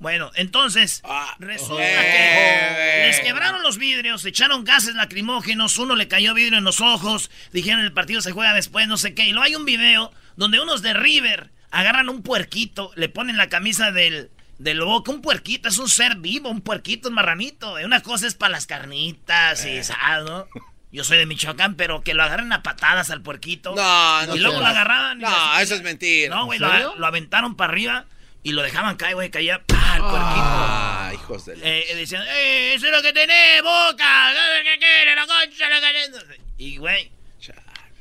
Bueno, 0.01 0.31
entonces, 0.37 1.01
Ah, 1.05 1.35
resulta 1.40 1.83
eh, 1.83 3.01
que 3.01 3.07
les 3.09 3.20
quebraron 3.20 3.62
los 3.64 3.79
vidrios, 3.79 4.24
echaron 4.24 4.62
gases 4.62 4.94
lacrimógenos, 4.94 5.77
uno 5.79 5.96
le 5.96 6.07
cayó 6.07 6.35
vidrio 6.35 6.59
en 6.59 6.64
los 6.64 6.81
ojos, 6.81 7.31
dijeron 7.53 7.81
el 7.81 7.92
partido 7.92 8.20
se 8.20 8.31
juega 8.31 8.55
después, 8.55 8.87
no 8.87 8.96
sé 8.96 9.14
qué. 9.14 9.27
Y 9.27 9.33
luego 9.33 9.46
hay 9.46 9.57
un 9.57 9.64
video 9.64 10.12
donde 10.37 10.61
unos 10.61 10.83
de 10.83 10.94
River 10.94 11.51
agarran 11.72 12.09
un 12.09 12.22
puerquito, 12.22 12.92
le 12.94 13.09
ponen 13.09 13.37
la 13.37 13.48
camisa 13.48 13.90
del, 13.90 14.31
del 14.59 14.81
boca, 14.83 15.11
un 15.12 15.23
puerquito, 15.23 15.68
es 15.68 15.79
un 15.79 15.88
ser 15.88 16.16
vivo, 16.16 16.49
un 16.51 16.61
puerquito, 16.61 17.09
un 17.09 17.14
marranito. 17.14 17.71
güey. 17.73 17.85
Una 17.85 18.01
cosa 18.03 18.27
es 18.27 18.35
para 18.35 18.53
las 18.53 18.66
carnitas 18.66 19.64
y, 19.64 19.83
¿sabes, 19.85 20.25
no? 20.29 20.47
Yo 20.90 21.05
soy 21.05 21.18
de 21.18 21.27
Michoacán, 21.27 21.75
pero 21.77 22.03
que 22.03 22.14
lo 22.14 22.23
agarren 22.23 22.51
a 22.53 22.62
patadas 22.62 23.11
al 23.11 23.21
puerquito. 23.23 23.75
No, 23.77 24.27
no 24.27 24.35
Y 24.35 24.38
luego 24.38 24.59
lo 24.61 24.66
agarraban. 24.66 25.18
y 25.18 25.23
No, 25.23 25.29
lo- 25.31 25.59
eso 25.61 25.75
es 25.75 25.83
mentira. 25.83 26.35
No, 26.35 26.47
güey, 26.47 26.57
¿En 26.57 26.62
lo, 26.66 26.97
lo 26.97 27.07
aventaron 27.07 27.57
para 27.57 27.73
arriba 27.73 28.07
y 28.42 28.53
lo 28.53 28.62
dejaban 28.62 28.97
caer, 28.97 29.14
güey, 29.14 29.31
caía 29.31 29.62
¡pah! 29.66 29.97
el 29.97 30.01
puerquito. 30.01 30.23
Ah, 30.25 31.11
hijos 31.12 31.44
de... 31.44 31.59
Eh, 31.62 31.94
decían, 31.94 32.23
¡eh, 32.27 32.73
eso 32.75 32.87
es 32.87 32.92
lo 32.92 33.03
que 33.03 33.12
tenés, 33.12 33.62
boca! 33.62 34.33
¿Qué 34.64 34.79
quiere, 34.79 35.14
la 35.14 35.27
concha, 35.27 35.68
la 35.68 35.81
que-". 35.81 36.40
Y, 36.57 36.79
güey, 36.79 37.12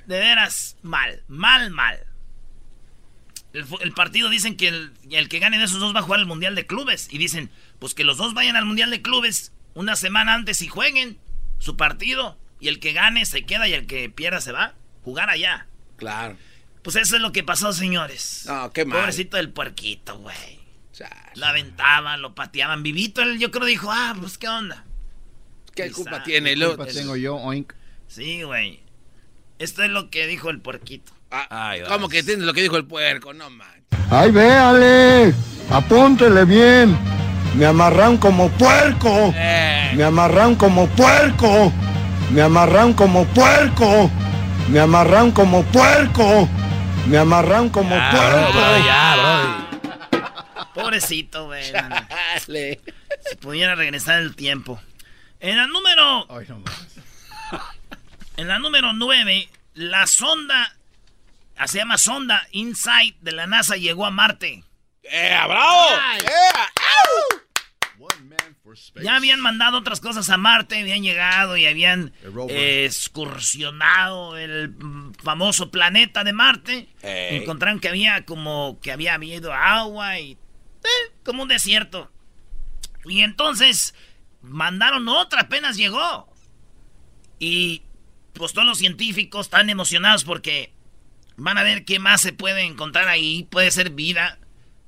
de 0.05 0.19
veras, 0.19 0.77
mal, 0.81 1.21
mal, 1.27 1.69
mal. 1.71 1.99
El, 3.53 3.93
partido 3.93 4.29
dicen 4.29 4.55
que 4.55 4.67
el, 4.67 4.91
el 5.09 5.29
que 5.29 5.39
gane 5.39 5.57
de 5.57 5.63
esos 5.63 5.79
dos 5.79 5.95
va 5.95 5.99
a 5.99 6.03
jugar 6.03 6.19
al 6.19 6.25
Mundial 6.25 6.53
de 6.55 6.65
Clubes. 6.67 7.07
Y 7.11 7.17
dicen, 7.17 7.49
pues 7.79 7.93
que 7.93 8.03
los 8.03 8.17
dos 8.17 8.33
vayan 8.33 8.55
al 8.55 8.65
Mundial 8.65 8.91
de 8.91 9.01
Clubes 9.01 9.51
una 9.73 9.95
semana 9.95 10.33
antes 10.33 10.61
y 10.61 10.67
jueguen 10.67 11.17
su 11.59 11.77
partido. 11.77 12.37
Y 12.59 12.67
el 12.67 12.79
que 12.79 12.93
gane 12.93 13.25
se 13.25 13.45
queda 13.45 13.67
y 13.67 13.73
el 13.73 13.87
que 13.87 14.09
pierda 14.09 14.41
se 14.41 14.51
va. 14.51 14.75
Jugar 15.03 15.29
allá. 15.29 15.67
Claro. 15.95 16.37
Pues 16.81 16.95
eso 16.95 17.15
es 17.15 17.21
lo 17.21 17.31
que 17.31 17.43
pasó, 17.43 17.73
señores. 17.73 18.45
No, 18.47 18.71
qué 18.71 18.85
mal. 18.85 18.99
Pobrecito 18.99 19.37
del 19.37 19.49
puerquito, 19.49 20.17
güey. 20.19 20.57
Lo 21.35 21.45
aventaban, 21.45 22.21
lo 22.21 22.33
pateaban. 22.33 22.81
Vivito, 22.83 23.21
él 23.21 23.39
yo 23.39 23.51
creo 23.51 23.65
dijo, 23.65 23.91
ah, 23.91 24.15
pues 24.19 24.37
qué 24.37 24.47
onda. 24.47 24.85
¿Qué 25.75 25.83
Quizá. 25.83 25.95
culpa 25.95 26.23
tiene? 26.23 26.55
¿Qué 26.55 26.65
culpa 26.65 26.85
tengo 26.87 27.15
yo, 27.15 27.35
oink? 27.35 27.73
Sí, 28.07 28.41
güey. 28.43 28.81
Esto 29.59 29.83
es 29.83 29.91
lo 29.91 30.09
que 30.09 30.27
dijo 30.27 30.49
el 30.49 30.59
puerquito. 30.59 31.11
Ah, 31.31 31.47
Ay, 31.49 31.81
¿Cómo 31.87 32.07
que 32.09 32.19
entiendes 32.19 32.45
lo 32.47 32.53
que 32.53 32.61
dijo 32.61 32.77
el 32.77 32.85
puerco? 32.85 33.33
No 33.33 33.49
manches. 33.49 33.83
¡Ay, 34.09 34.31
véale! 34.31 35.33
Apúntele 35.69 36.45
bien. 36.45 36.97
Me 37.55 37.65
amarran 37.65 38.17
como 38.17 38.49
puerco. 38.51 39.33
Eh, 39.35 39.91
Me 39.95 40.03
amarran 40.03 40.55
como 40.55 40.87
puerco. 40.89 41.71
Me 42.31 42.41
amarran 42.41 42.93
como 42.93 43.25
puerco. 43.25 44.09
Me 44.69 44.79
amarran 44.79 45.31
como 45.31 45.63
puerco. 45.63 46.47
Me 47.07 47.17
amarran 47.17 47.69
como 47.69 47.95
ya, 47.95 48.11
puerco. 48.11 48.51
bro, 48.51 48.53
bro, 48.53 48.85
ya, 48.85 49.67
bro. 50.11 50.67
Pobrecito, 50.73 51.45
güey. 51.47 51.63
si 53.29 53.35
pudiera 53.37 53.75
regresar 53.75 54.19
el 54.21 54.35
tiempo. 54.35 54.79
En 55.39 55.57
la 55.57 55.67
número, 55.67 56.25
Ay, 56.29 56.45
no 56.49 56.59
más. 56.59 56.73
en 58.37 58.47
la 58.47 58.59
número 58.59 58.93
9, 58.93 59.49
la 59.75 60.05
sonda, 60.07 60.75
se 61.65 61.79
llama 61.79 61.97
sonda 61.97 62.47
Insight 62.51 63.17
de 63.21 63.31
la 63.31 63.47
NASA 63.47 63.75
llegó 63.77 64.05
a 64.05 64.11
Marte. 64.11 64.63
¡Eh, 65.03 65.37
bravo! 65.47 65.95
¡Eh! 66.19 67.37
Ya 69.01 69.15
habían 69.15 69.39
mandado 69.39 69.77
otras 69.77 69.99
cosas 69.99 70.29
a 70.29 70.37
Marte, 70.37 70.79
habían 70.79 71.01
llegado 71.01 71.57
y 71.57 71.65
habían 71.65 72.13
eh, 72.49 72.85
excursionado 72.85 74.37
el 74.37 74.73
famoso 75.23 75.71
planeta 75.71 76.23
de 76.23 76.33
Marte. 76.33 76.89
Encontraron 77.01 77.79
que 77.79 77.89
había 77.89 78.25
como 78.25 78.79
que 78.81 78.91
había 78.91 79.13
habido 79.13 79.53
agua 79.53 80.19
y 80.19 80.33
eh, 80.33 81.13
como 81.23 81.43
un 81.43 81.49
desierto. 81.49 82.11
Y 83.05 83.21
entonces 83.21 83.95
mandaron 84.41 85.07
otra, 85.07 85.41
apenas 85.41 85.77
llegó. 85.77 86.31
Y 87.39 87.83
pues 88.33 88.53
todos 88.53 88.67
los 88.67 88.77
científicos 88.79 89.47
están 89.47 89.69
emocionados 89.69 90.23
porque 90.23 90.73
van 91.37 91.57
a 91.57 91.63
ver 91.63 91.85
qué 91.85 91.99
más 91.99 92.21
se 92.21 92.33
puede 92.33 92.61
encontrar 92.63 93.07
ahí. 93.07 93.47
Puede 93.49 93.71
ser 93.71 93.91
vida. 93.91 94.39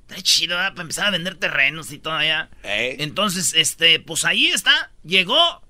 Está 0.08 0.22
chido, 0.22 0.56
¿verdad? 0.56 0.70
Para 0.72 0.82
empezar 0.82 1.06
a 1.06 1.10
vender 1.10 1.36
terrenos 1.36 1.92
y 1.92 1.98
todo 1.98 2.14
allá. 2.14 2.50
Eh. 2.64 2.96
Entonces, 2.98 3.54
este, 3.54 4.00
pues 4.00 4.24
ahí 4.24 4.48
está, 4.48 4.90
llegó. 5.04 5.62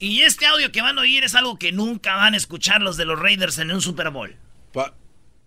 Y 0.00 0.22
este 0.22 0.44
audio 0.46 0.72
que 0.72 0.82
van 0.82 0.98
a 0.98 1.02
oír 1.02 1.22
es 1.24 1.34
algo 1.36 1.58
que 1.58 1.70
nunca 1.72 2.16
van 2.16 2.34
a 2.34 2.36
escuchar 2.36 2.82
los 2.82 2.96
de 2.96 3.04
los 3.04 3.18
Raiders 3.18 3.58
en 3.58 3.70
un 3.70 3.80
Super 3.80 4.10
Bowl. 4.10 4.36
Pa- 4.72 4.94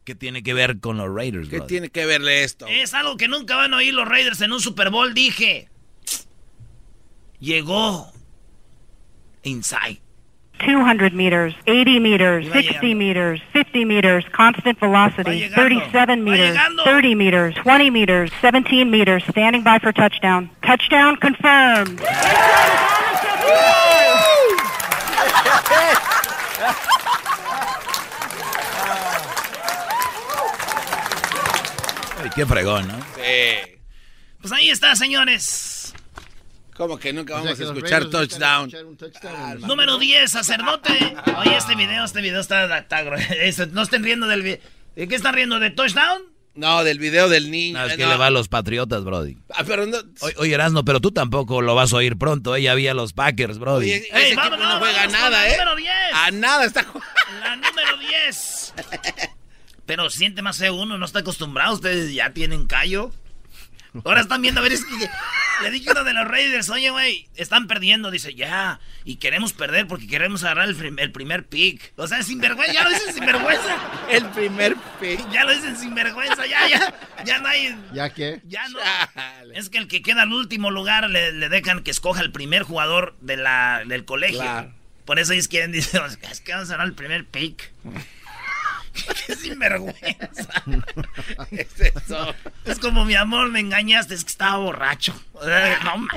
¿Qué 0.06 0.16
tiene 0.16 0.42
que 0.42 0.54
ver 0.54 0.80
con 0.80 0.96
los 0.96 1.14
Raiders, 1.14 1.50
¿Qué 1.50 1.60
tiene 1.60 1.90
que 1.90 2.06
verle 2.06 2.46
esto? 2.46 2.66
Es 2.68 2.94
algo 2.94 3.18
que 3.18 3.28
nunca 3.28 3.58
van 3.58 3.74
a 3.74 3.78
oír 3.78 3.94
los 3.94 4.08
Raiders 4.08 4.40
en 4.40 4.54
un 4.54 4.62
Super 4.62 4.90
Bowl, 4.90 5.14
dije. 5.14 5.70
Llegó 7.40 8.12
Inside. 9.44 10.02
200 10.60 11.14
meters, 11.14 11.54
80 11.66 12.00
meters, 12.00 12.52
60 12.52 12.94
meters, 12.94 13.42
50 13.54 13.86
meters, 13.86 14.26
constant 14.32 14.80
velocity, 14.80 15.48
37 15.50 16.24
meters, 16.24 16.58
30 16.84 17.16
meters, 17.16 17.56
20 17.64 17.90
meters, 17.90 18.32
17 18.42 18.90
meters, 18.90 19.24
standing 19.30 19.64
by 19.64 19.80
for 19.80 19.92
touchdown. 19.92 20.50
Touchdown 20.64 21.16
confirmed. 21.18 22.02
Ay, 32.20 32.30
qué 32.36 32.46
fregón, 32.46 32.88
¿no? 32.88 33.00
Sí. 33.16 33.78
Pues 34.42 34.52
ahí 34.54 34.70
está, 34.70 34.96
señores. 34.96 35.77
¿Cómo 36.78 37.00
que 37.00 37.12
nunca 37.12 37.34
O 37.34 37.38
sea, 37.42 37.54
vamos 37.54 37.60
a 37.60 37.64
escuchar 37.64 38.06
touchdown? 38.06 38.68
escuchar 38.68 38.86
un 38.86 38.98
touchdown. 38.98 39.62
Número 39.62 39.98
10, 39.98 40.30
sacerdote. 40.32 41.16
Oye, 41.38 41.58
este 41.58 41.76
video, 41.76 42.06
este 42.06 42.22
video 42.22 42.40
está, 42.40 42.78
está 42.78 43.04
No 43.72 43.82
estén 43.82 44.04
riendo 44.04 44.28
del 44.28 44.44
video. 44.44 44.60
¿De 44.96 45.08
qué 45.08 45.16
están 45.16 45.34
riendo? 45.34 45.60
¿De 45.60 45.72
touchdown? 45.72 46.22
No, 46.54 46.84
del 46.84 47.00
video 47.00 47.30
del 47.30 47.50
niño. 47.50 47.80
No, 47.80 47.86
es 47.86 47.96
que 47.96 48.04
no. 48.04 48.10
le 48.10 48.18
va 48.18 48.28
a 48.28 48.30
los 48.32 48.48
Patriotas, 48.48 49.04
Brody. 49.04 49.38
Ah, 49.56 49.64
pero 49.66 49.86
no. 49.86 49.98
Oye, 50.22 50.36
oye, 50.38 50.54
Erasmo, 50.54 50.84
pero 50.86 51.00
tú 51.00 51.12
tampoco 51.12 51.62
lo 51.62 51.74
vas 51.76 51.94
a 51.94 51.98
oír 51.98 52.18
pronto. 52.18 52.56
Ella 52.56 52.72
había 52.72 52.94
los 52.94 53.14
Packers, 53.14 53.60
Brody. 53.60 53.92
Oye, 53.92 54.08
ese 54.12 54.30
Ey, 54.30 54.36
no 54.36 54.42
juega 54.80 55.04
con 55.04 55.12
nada, 55.12 55.30
la 55.30 55.48
¿eh? 55.48 55.52
número 55.52 55.76
10. 55.76 55.92
A 56.14 56.32
nada 56.32 56.66
está 56.66 56.84
jugando. 56.84 57.08
La 57.42 57.56
número 57.56 57.98
10. 58.00 58.74
Pero 59.86 60.10
siente 60.10 60.42
más 60.42 60.58
feo 60.58 60.76
uno, 60.76 60.98
no 60.98 61.06
está 61.06 61.20
acostumbrado. 61.20 61.76
Ustedes 61.76 62.14
ya 62.14 62.34
tienen 62.34 62.66
callo. 62.66 63.12
Ahora 64.06 64.22
están 64.22 64.42
viendo, 64.42 64.60
a 64.60 64.64
ver, 64.64 64.74
es 64.74 64.86
que 64.86 65.10
le 65.64 65.72
dije 65.72 65.90
a 65.90 65.94
uno 65.94 66.04
de 66.04 66.14
los 66.14 66.28
Raiders, 66.28 66.70
oye, 66.70 66.90
güey, 66.90 67.28
están 67.36 67.68
perdiendo. 67.68 68.12
Dice, 68.12 68.36
ya, 68.36 68.80
y 69.04 69.16
queremos 69.18 69.54
perder 69.54 69.88
porque 69.88 70.08
queremos 70.08 70.44
agarrar 70.44 70.68
el, 70.70 70.76
prim- 70.76 71.00
el 71.00 71.12
primer 71.12 71.46
pick. 71.46 71.94
O 71.96 72.08
sea, 72.08 72.22
sinvergüenza, 72.24 72.74
ya 72.74 72.84
lo 72.84 72.90
dicen 72.90 73.14
sinvergüenza. 73.14 73.78
El 74.10 74.26
primer 74.30 74.76
pick. 75.00 75.30
Ya 75.32 75.44
lo 75.46 75.54
dicen 75.54 75.78
sinvergüenza, 75.78 76.46
ya, 76.46 76.68
ya, 76.70 76.94
ya 77.26 77.40
no 77.40 77.48
hay... 77.48 77.76
¿Ya 77.94 78.10
qué? 78.12 78.42
Ya 78.48 78.68
no. 78.70 78.80
Es 79.54 79.70
que 79.70 79.78
el 79.78 79.88
que 79.88 80.02
queda 80.02 80.24
al 80.24 80.34
último 80.34 80.72
lugar 80.72 81.10
le, 81.10 81.32
le 81.32 81.50
dejan 81.50 81.84
que 81.84 81.92
escoja 81.92 82.22
el 82.22 82.32
primer 82.32 82.64
jugador 82.64 83.16
de 83.22 83.38
la, 83.38 83.84
del 83.88 84.06
colegio. 84.06 84.40
Claro. 84.42 84.74
Por 85.06 85.20
eso 85.20 85.34
ellos 85.34 85.48
quieren, 85.48 85.72
dicen, 85.72 86.02
es 86.30 86.42
que 86.42 86.52
vamos 86.54 86.70
a 86.70 86.74
ganar 86.74 86.88
el 86.88 86.94
primer 86.94 87.26
pick. 87.26 87.72
Qué 89.28 89.36
sinvergüenza. 89.36 90.64
Es 91.52 91.80
eso. 91.80 92.36
Es 92.66 92.80
como 92.80 93.06
mi 93.06 93.16
amor, 93.16 93.50
me 93.50 93.60
engañaste, 93.60 94.14
es 94.14 94.24
que 94.24 94.32
estaba 94.32 94.58
borracho. 94.58 95.14
No. 95.84 96.08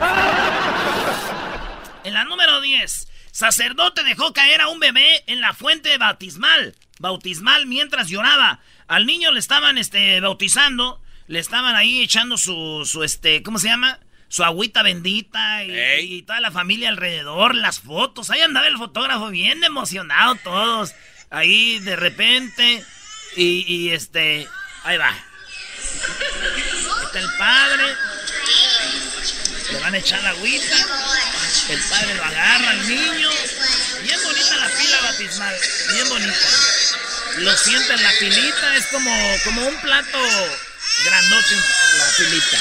En 2.02 2.14
la 2.14 2.24
número 2.24 2.60
10, 2.60 3.08
sacerdote 3.30 4.02
dejó 4.04 4.32
caer 4.32 4.62
a 4.62 4.68
un 4.68 4.80
bebé 4.80 5.22
en 5.26 5.40
la 5.40 5.52
fuente 5.52 5.96
bautismal. 5.98 6.74
Bautismal 6.98 7.66
mientras 7.66 8.08
lloraba. 8.08 8.60
Al 8.88 9.06
niño 9.06 9.30
le 9.32 9.38
estaban 9.38 9.76
este, 9.78 10.20
bautizando, 10.20 11.00
le 11.26 11.38
estaban 11.38 11.76
ahí 11.76 12.02
echando 12.02 12.38
su, 12.38 12.84
su 12.86 13.04
este, 13.04 13.42
¿cómo 13.42 13.58
se 13.58 13.68
llama? 13.68 14.00
Su 14.28 14.44
agüita 14.44 14.82
bendita 14.82 15.64
y, 15.64 15.72
y 16.00 16.22
toda 16.22 16.40
la 16.40 16.50
familia 16.50 16.88
alrededor, 16.88 17.54
las 17.54 17.80
fotos. 17.80 18.30
Ahí 18.30 18.40
andaba 18.40 18.66
el 18.66 18.78
fotógrafo 18.78 19.28
bien 19.28 19.62
emocionado 19.62 20.36
todos. 20.36 20.94
Ahí 21.30 21.78
de 21.78 21.94
repente 21.94 22.84
y, 23.36 23.90
este, 23.90 24.48
ahí 24.82 24.96
va. 24.96 25.14
Está 27.04 27.18
el 27.20 27.32
padre. 27.38 27.96
Le 29.70 29.78
van 29.78 29.94
a 29.94 29.98
echar 29.98 30.20
la 30.22 30.30
agüita. 30.30 30.76
El 31.68 31.80
padre 31.82 32.14
lo 32.14 32.24
agarra 32.24 32.70
al 32.70 32.88
niño. 32.88 33.30
Bien 34.02 34.20
bonita 34.24 34.56
la 34.56 34.68
pila 34.68 35.00
batismal. 35.02 35.56
Bien 35.92 36.08
bonita. 36.08 36.48
Lo 37.38 37.56
sienta 37.56 37.94
en 37.94 38.02
la 38.02 38.12
pilita. 38.18 38.76
Es 38.76 38.86
como, 38.86 39.36
como 39.44 39.68
un 39.68 39.80
plato 39.80 40.18
grandote 41.04 41.56
la 41.96 42.10
pilita. 42.16 42.58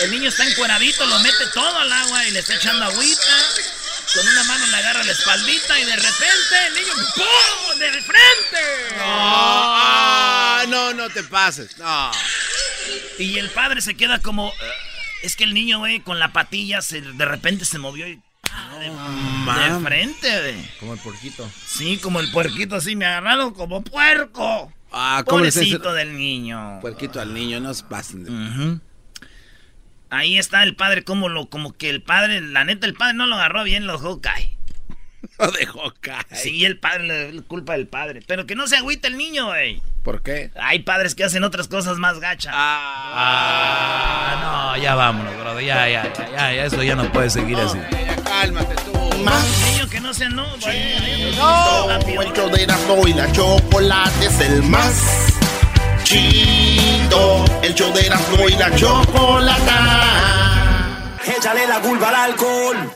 El 0.00 0.10
niño 0.10 0.28
está 0.28 0.44
encueradito, 0.44 1.06
lo 1.06 1.18
mete 1.20 1.46
todo 1.54 1.78
al 1.78 1.92
agua 1.92 2.26
y 2.26 2.32
le 2.32 2.40
está 2.40 2.54
echando 2.54 2.84
agüita. 2.84 3.36
Con 4.14 4.28
una 4.28 4.44
mano 4.44 4.66
le 4.66 4.76
agarra 4.76 5.02
la 5.02 5.12
espaldita 5.12 5.78
y 5.80 5.84
de 5.84 5.96
repente 5.96 6.66
el 6.68 6.74
niño 6.74 6.92
¡pum! 7.16 7.78
¡De 7.80 7.90
frente! 7.90 8.96
No, 8.96 9.02
ah, 9.06 10.64
no, 10.68 10.94
no 10.94 11.08
te 11.10 11.22
pases. 11.24 11.76
No. 11.78 12.10
Y 13.18 13.38
el 13.38 13.50
padre 13.50 13.80
se 13.80 13.96
queda 13.96 14.20
como. 14.20 14.48
eh, 14.50 14.52
es 15.22 15.34
que 15.36 15.44
el 15.44 15.52
niño, 15.54 15.78
güey, 15.80 16.00
con 16.00 16.18
la 16.18 16.32
patilla 16.32 16.80
se, 16.80 17.00
de 17.00 17.24
repente 17.24 17.64
se 17.64 17.78
movió 17.78 18.06
y. 18.06 18.20
ah, 18.52 18.76
de, 18.78 18.84
de 18.86 18.90
mam. 18.92 19.84
frente, 19.84 20.40
güey. 20.40 20.70
Como 20.78 20.94
el 20.94 21.00
porquito. 21.00 21.50
Sí, 21.66 21.98
como 21.98 22.20
el 22.20 22.30
puerquito 22.30 22.76
así, 22.76 22.94
me 22.94 23.06
agarraron 23.06 23.52
como 23.52 23.82
puerco. 23.82 24.72
Ah, 24.92 25.24
¿cómo 25.26 25.38
Pobrecito 25.38 25.92
del 25.92 26.16
niño. 26.16 26.78
Puerquito 26.80 27.20
al 27.20 27.34
niño, 27.34 27.58
no 27.58 27.74
se 27.74 27.82
pasen. 27.82 28.22
de-. 28.24 28.78
Ahí 30.14 30.38
está 30.38 30.62
el 30.62 30.76
padre, 30.76 31.04
como 31.04 31.28
lo, 31.28 31.48
como 31.50 31.72
que 31.76 31.90
el 31.90 32.02
padre, 32.02 32.40
la 32.40 32.64
neta, 32.64 32.86
el 32.86 32.94
padre 32.94 33.14
no 33.14 33.26
lo 33.26 33.34
agarró 33.36 33.64
bien, 33.64 33.86
lo 33.86 33.94
dejó 33.94 34.20
caer. 34.20 34.48
Lo 35.38 35.50
dejó 35.50 35.92
caer. 36.00 36.24
Sí, 36.32 36.64
el 36.64 36.78
padre, 36.78 37.04
le- 37.06 37.32
la 37.32 37.42
culpa 37.42 37.72
del 37.72 37.88
padre. 37.88 38.20
Pero 38.26 38.46
que 38.46 38.54
no 38.54 38.66
se 38.68 38.76
agüite 38.76 39.08
el 39.08 39.16
niño, 39.16 39.46
güey. 39.46 39.82
¿Por 40.04 40.22
qué? 40.22 40.50
Hay 40.60 40.80
padres 40.80 41.14
que 41.14 41.24
hacen 41.24 41.42
otras 41.44 41.66
cosas 41.66 41.96
más 41.96 42.20
gachas. 42.20 42.52
Ah, 42.56 44.72
no, 44.76 44.82
ya 44.82 44.94
vámonos, 44.94 45.34
Brody. 45.38 45.64
Ya, 45.66 45.88
ya, 45.88 46.12
ya, 46.12 46.30
ya, 46.30 46.52
ya, 46.52 46.64
eso 46.66 46.82
ya 46.82 46.94
no 46.94 47.10
puede 47.10 47.30
seguir 47.30 47.56
así. 47.58 47.78
Ya 47.90 48.16
cálmate 48.22 48.74
tú. 48.84 48.92
Niño 49.72 49.88
que 49.90 50.00
no 50.00 50.12
sea 50.12 50.28
no, 50.28 50.46
güey. 50.60 51.34
No, 51.36 51.90
el 51.90 52.52
de 52.52 52.66
la 53.16 53.32
chocolate 53.32 54.26
es 54.26 54.40
el 54.40 54.62
más 54.62 55.32
chido. 56.04 56.83
El 57.62 57.74
show 57.74 57.92
de 57.92 58.06
Erasmo 58.06 58.48
y 58.48 58.52
la 58.52 58.74
chocolata. 58.74 59.70
Échale 61.24 61.66
la 61.66 61.80
culpa 61.80 62.08
al 62.08 62.14
alcohol. 62.14 62.92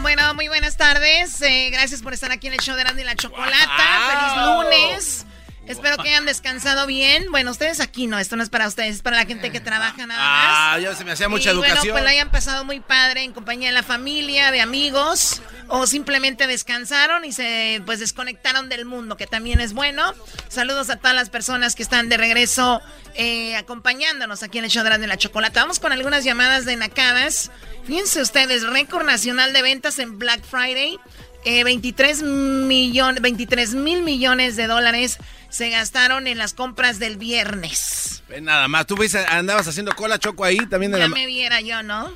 Bueno, 0.00 0.34
muy 0.34 0.48
buenas 0.48 0.76
tardes. 0.76 1.42
Eh, 1.42 1.70
gracias 1.70 2.00
por 2.02 2.14
estar 2.14 2.32
aquí 2.32 2.46
en 2.46 2.54
el 2.54 2.60
show 2.60 2.76
de 2.76 2.82
Erasmo 2.82 3.00
y 3.00 3.04
la 3.04 3.14
Chocolata. 3.16 3.66
Feliz 4.10 4.36
lunes. 4.46 5.25
Espero 5.66 5.96
que 6.02 6.08
hayan 6.08 6.24
descansado 6.26 6.86
bien. 6.86 7.26
Bueno, 7.30 7.50
ustedes 7.50 7.80
aquí 7.80 8.06
no, 8.06 8.18
esto 8.18 8.36
no 8.36 8.42
es 8.42 8.50
para 8.50 8.68
ustedes, 8.68 8.96
es 8.96 9.02
para 9.02 9.16
la 9.16 9.26
gente 9.26 9.50
que 9.50 9.60
trabaja 9.60 10.06
nada 10.06 10.20
más. 10.20 10.28
Ah, 10.74 10.78
ya 10.80 10.94
se 10.94 11.04
me 11.04 11.12
hacía 11.12 11.28
mucha 11.28 11.50
y 11.50 11.56
Bueno, 11.56 11.66
educación. 11.72 11.92
pues 11.94 12.04
la 12.04 12.10
hayan 12.10 12.30
pasado 12.30 12.64
muy 12.64 12.80
padre 12.80 13.22
en 13.24 13.32
compañía 13.32 13.68
de 13.68 13.74
la 13.74 13.82
familia, 13.82 14.50
de 14.52 14.60
amigos, 14.60 15.42
o 15.68 15.86
simplemente 15.86 16.46
descansaron 16.46 17.24
y 17.24 17.32
se 17.32 17.82
pues 17.84 17.98
desconectaron 18.00 18.68
del 18.68 18.84
mundo, 18.84 19.16
que 19.16 19.26
también 19.26 19.60
es 19.60 19.72
bueno. 19.72 20.14
Saludos 20.48 20.88
a 20.90 20.96
todas 20.96 21.16
las 21.16 21.30
personas 21.30 21.74
que 21.74 21.82
están 21.82 22.08
de 22.08 22.16
regreso 22.16 22.80
eh, 23.14 23.56
acompañándonos 23.56 24.42
aquí 24.42 24.58
en 24.58 24.64
el 24.64 24.70
show 24.70 24.84
de 24.84 25.06
la 25.06 25.16
Chocolata. 25.16 25.60
Vamos 25.60 25.80
con 25.80 25.90
algunas 25.92 26.22
llamadas 26.24 26.64
de 26.64 26.76
Nacadas. 26.76 27.50
Fíjense 27.86 28.20
ustedes, 28.22 28.62
récord 28.62 29.04
nacional 29.04 29.52
de 29.52 29.62
ventas 29.62 29.98
en 29.98 30.18
Black 30.18 30.44
Friday. 30.44 30.98
Eh, 31.44 31.62
23, 31.62 32.24
millon- 32.24 33.20
23 33.20 33.74
mil 33.74 34.02
millones 34.02 34.56
de 34.56 34.66
dólares 34.66 35.18
se 35.48 35.70
gastaron 35.70 36.26
en 36.26 36.38
las 36.38 36.54
compras 36.54 36.98
del 36.98 37.16
viernes. 37.16 38.22
Nada 38.42 38.68
más. 38.68 38.86
Tú 38.86 38.96
fuiste- 38.96 39.24
andabas 39.26 39.66
haciendo 39.68 39.94
cola 39.94 40.18
choco 40.18 40.44
ahí 40.44 40.58
también 40.66 40.92
de 40.92 40.98
Ya 40.98 41.08
la. 41.08 41.14
me 41.14 41.26
viera 41.26 41.60
yo, 41.60 41.82
¿no? 41.82 42.12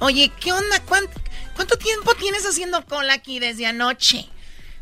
Oye, 0.00 0.30
¿qué 0.40 0.52
onda? 0.52 0.80
¿Cuánto, 0.84 1.20
cuánto 1.56 1.76
tiempo 1.76 2.14
tienes 2.14 2.44
haciendo 2.46 2.84
cola 2.84 3.14
aquí 3.14 3.40
desde 3.40 3.66
anoche? 3.66 4.28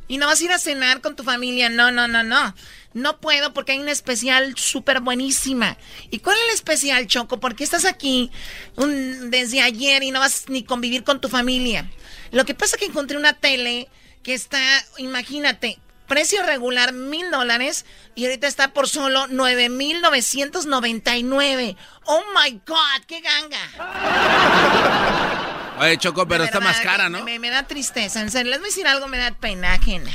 ¿Y 0.08 0.18
no 0.18 0.26
vas 0.26 0.40
a 0.40 0.44
ir 0.44 0.52
a 0.52 0.58
cenar 0.58 1.00
con 1.00 1.16
tu 1.16 1.24
familia? 1.24 1.68
No, 1.68 1.90
no, 1.90 2.06
no, 2.06 2.22
no. 2.22 2.54
No 2.92 3.18
puedo 3.20 3.52
porque 3.52 3.72
hay 3.72 3.78
una 3.78 3.92
especial 3.92 4.54
súper 4.56 5.00
buenísima. 5.00 5.76
¿Y 6.10 6.20
cuál 6.20 6.36
es 6.38 6.44
el 6.48 6.54
especial, 6.54 7.06
Choco? 7.06 7.40
¿Por 7.40 7.54
qué 7.56 7.64
estás 7.64 7.84
aquí 7.84 8.30
un- 8.76 9.30
desde 9.30 9.60
ayer 9.62 10.02
y 10.02 10.10
no 10.12 10.20
vas 10.20 10.44
ni 10.48 10.62
convivir 10.64 11.02
con 11.02 11.20
tu 11.20 11.28
familia? 11.28 11.90
Lo 12.30 12.44
que 12.44 12.54
pasa 12.54 12.76
es 12.76 12.80
que 12.80 12.86
encontré 12.86 13.16
una 13.16 13.32
tele 13.32 13.88
que 14.22 14.34
está, 14.34 14.60
imagínate, 14.98 15.78
precio 16.06 16.42
regular 16.44 16.92
mil 16.92 17.30
dólares 17.30 17.84
y 18.14 18.24
ahorita 18.24 18.46
está 18.46 18.72
por 18.72 18.88
solo 18.88 19.26
nueve 19.28 19.68
mil 19.68 20.00
novecientos 20.00 20.66
noventa 20.66 21.16
y 21.16 21.22
nueve. 21.22 21.76
¡Oh, 22.04 22.22
my 22.34 22.60
God! 22.66 23.04
¡Qué 23.06 23.20
ganga! 23.20 23.58
Oye, 25.80 25.98
Choco, 25.98 26.26
pero 26.26 26.44
está 26.44 26.58
verdad, 26.58 26.72
más 26.72 26.80
cara, 26.80 27.08
¿no? 27.08 27.22
Me, 27.24 27.38
me 27.38 27.50
da 27.50 27.66
tristeza, 27.66 28.20
en 28.20 28.30
serio. 28.30 28.50
Les 28.50 28.60
voy 28.60 28.68
a 28.68 28.70
decir 28.70 28.86
algo, 28.86 29.08
me 29.08 29.18
da 29.18 29.32
pena 29.32 29.74
ajena. 29.74 30.10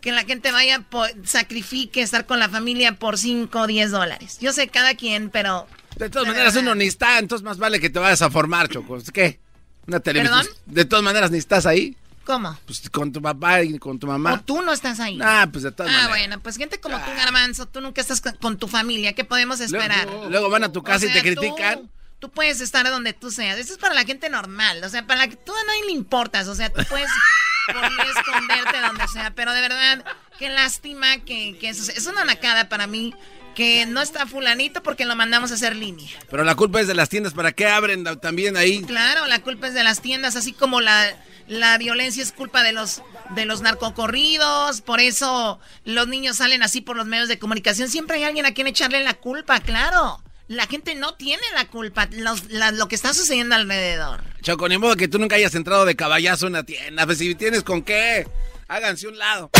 Que 0.00 0.12
la 0.12 0.24
gente 0.24 0.52
vaya, 0.52 0.84
sacrifique 1.24 2.02
estar 2.02 2.26
con 2.26 2.38
la 2.38 2.48
familia 2.48 2.92
por 2.92 3.18
5 3.18 3.58
o 3.60 3.66
10 3.66 3.90
dólares. 3.90 4.38
Yo 4.40 4.52
sé 4.52 4.68
cada 4.68 4.94
quien, 4.94 5.30
pero... 5.30 5.66
De 5.96 6.10
todas 6.10 6.28
maneras, 6.28 6.54
uno 6.56 6.74
ni 6.74 6.84
está, 6.84 7.18
entonces 7.18 7.44
más 7.44 7.58
vale 7.58 7.80
que 7.80 7.90
te 7.90 7.98
vayas 7.98 8.22
a 8.22 8.30
formar, 8.30 8.68
Choco. 8.68 8.98
¿Qué? 9.12 9.40
Una 9.86 10.00
televisión. 10.00 10.38
¿Perdón? 10.38 10.56
De 10.66 10.84
todas 10.84 11.02
maneras, 11.02 11.30
ni 11.30 11.38
estás 11.38 11.66
ahí. 11.66 11.96
¿Cómo? 12.28 12.58
Pues 12.66 12.90
con 12.90 13.10
tu 13.10 13.22
papá 13.22 13.62
y 13.62 13.78
con 13.78 13.98
tu 13.98 14.06
mamá. 14.06 14.34
O 14.34 14.40
tú 14.40 14.60
no 14.60 14.70
estás 14.70 15.00
ahí. 15.00 15.18
Ah, 15.22 15.48
pues 15.50 15.64
de 15.64 15.72
todas 15.72 15.90
Ah, 15.90 15.94
maneras. 15.94 16.18
bueno, 16.18 16.40
pues 16.42 16.58
gente 16.58 16.78
como 16.78 16.98
tú, 16.98 17.10
Garbanzo, 17.16 17.64
tú 17.64 17.80
nunca 17.80 18.02
estás 18.02 18.20
con, 18.38 18.58
tu 18.58 18.68
familia. 18.68 19.14
¿Qué 19.14 19.24
podemos 19.24 19.60
esperar? 19.60 20.04
Luego, 20.04 20.28
luego 20.28 20.50
van 20.50 20.64
a 20.64 20.70
tu 20.70 20.82
casa 20.82 21.06
O 21.06 21.08
y 21.08 21.12
te 21.12 21.14
sea, 21.14 21.22
critican. 21.22 21.90
Tú 22.18 22.30
puedes 22.30 22.60
estar 22.60 22.86
donde 22.90 23.14
tú 23.14 23.30
seas. 23.30 23.58
Eso 23.58 23.72
es 23.72 23.78
para 23.78 23.94
la 23.94 24.04
gente 24.04 24.28
normal. 24.28 24.84
O 24.84 24.90
sea, 24.90 25.06
para 25.06 25.20
la 25.20 25.28
que 25.28 25.36
tú 25.36 25.54
a 25.54 25.64
nadie 25.64 25.86
le 25.86 25.92
importas. 25.92 26.48
O 26.48 26.54
sea, 26.54 26.68
tú 26.70 26.82
puedes 26.86 27.08
esconderte 28.16 28.78
donde 28.86 29.08
sea. 29.08 29.30
Pero 29.34 29.54
de 29.54 29.62
verdad, 29.62 30.04
qué 30.38 30.50
lástima 30.50 31.20
que, 31.20 31.56
que 31.58 31.70
eso 31.70 31.90
es 31.90 32.06
una 32.06 32.26
nacada 32.26 32.68
para 32.68 32.86
mí. 32.86 33.14
Que 33.54 33.86
no 33.86 34.02
está 34.02 34.26
fulanito 34.26 34.82
porque 34.82 35.06
lo 35.06 35.16
mandamos 35.16 35.50
a 35.50 35.54
hacer 35.54 35.74
línea. 35.74 36.10
Pero 36.30 36.44
la 36.44 36.54
culpa 36.54 36.80
es 36.80 36.86
de 36.88 36.94
las 36.94 37.08
tiendas. 37.08 37.32
¿Para 37.32 37.52
qué 37.52 37.66
abren 37.66 38.04
también 38.20 38.58
ahí? 38.58 38.82
Claro, 38.82 39.26
la 39.26 39.40
culpa 39.40 39.66
es 39.68 39.74
de 39.74 39.82
las 39.82 40.02
tiendas. 40.02 40.36
Así 40.36 40.52
como 40.52 40.80
la, 40.80 41.16
la 41.48 41.78
violencia 41.78 42.22
es 42.22 42.32
culpa 42.32 42.62
de 42.62 42.72
los, 42.72 43.02
de 43.30 43.46
los 43.46 43.62
narcocorridos. 43.62 44.80
Por 44.82 45.00
eso 45.00 45.58
los 45.84 46.06
niños 46.06 46.36
salen 46.36 46.62
así 46.62 46.80
por 46.80 46.96
los 46.96 47.06
medios 47.06 47.28
de 47.28 47.38
comunicación. 47.38 47.88
Siempre 47.88 48.18
hay 48.18 48.24
alguien 48.24 48.46
a 48.46 48.52
quien 48.52 48.66
echarle 48.66 49.02
la 49.02 49.14
culpa, 49.14 49.60
claro. 49.60 50.22
La 50.46 50.66
gente 50.66 50.94
no 50.94 51.14
tiene 51.14 51.42
la 51.54 51.66
culpa, 51.66 52.08
lo 52.10 52.88
que 52.88 52.94
está 52.94 53.12
sucediendo 53.12 53.54
alrededor. 53.54 54.22
Choco, 54.40 54.68
ni 54.68 54.78
modo 54.78 54.96
que 54.96 55.08
tú 55.08 55.18
nunca 55.18 55.36
hayas 55.36 55.54
entrado 55.54 55.84
de 55.84 55.94
caballazo 55.94 56.46
en 56.46 56.52
una 56.52 56.62
tienda. 56.62 57.04
Pues 57.04 57.18
si 57.18 57.34
tienes 57.34 57.62
con 57.62 57.82
qué, 57.82 58.26
háganse 58.66 59.08
un 59.08 59.18
lado. 59.18 59.50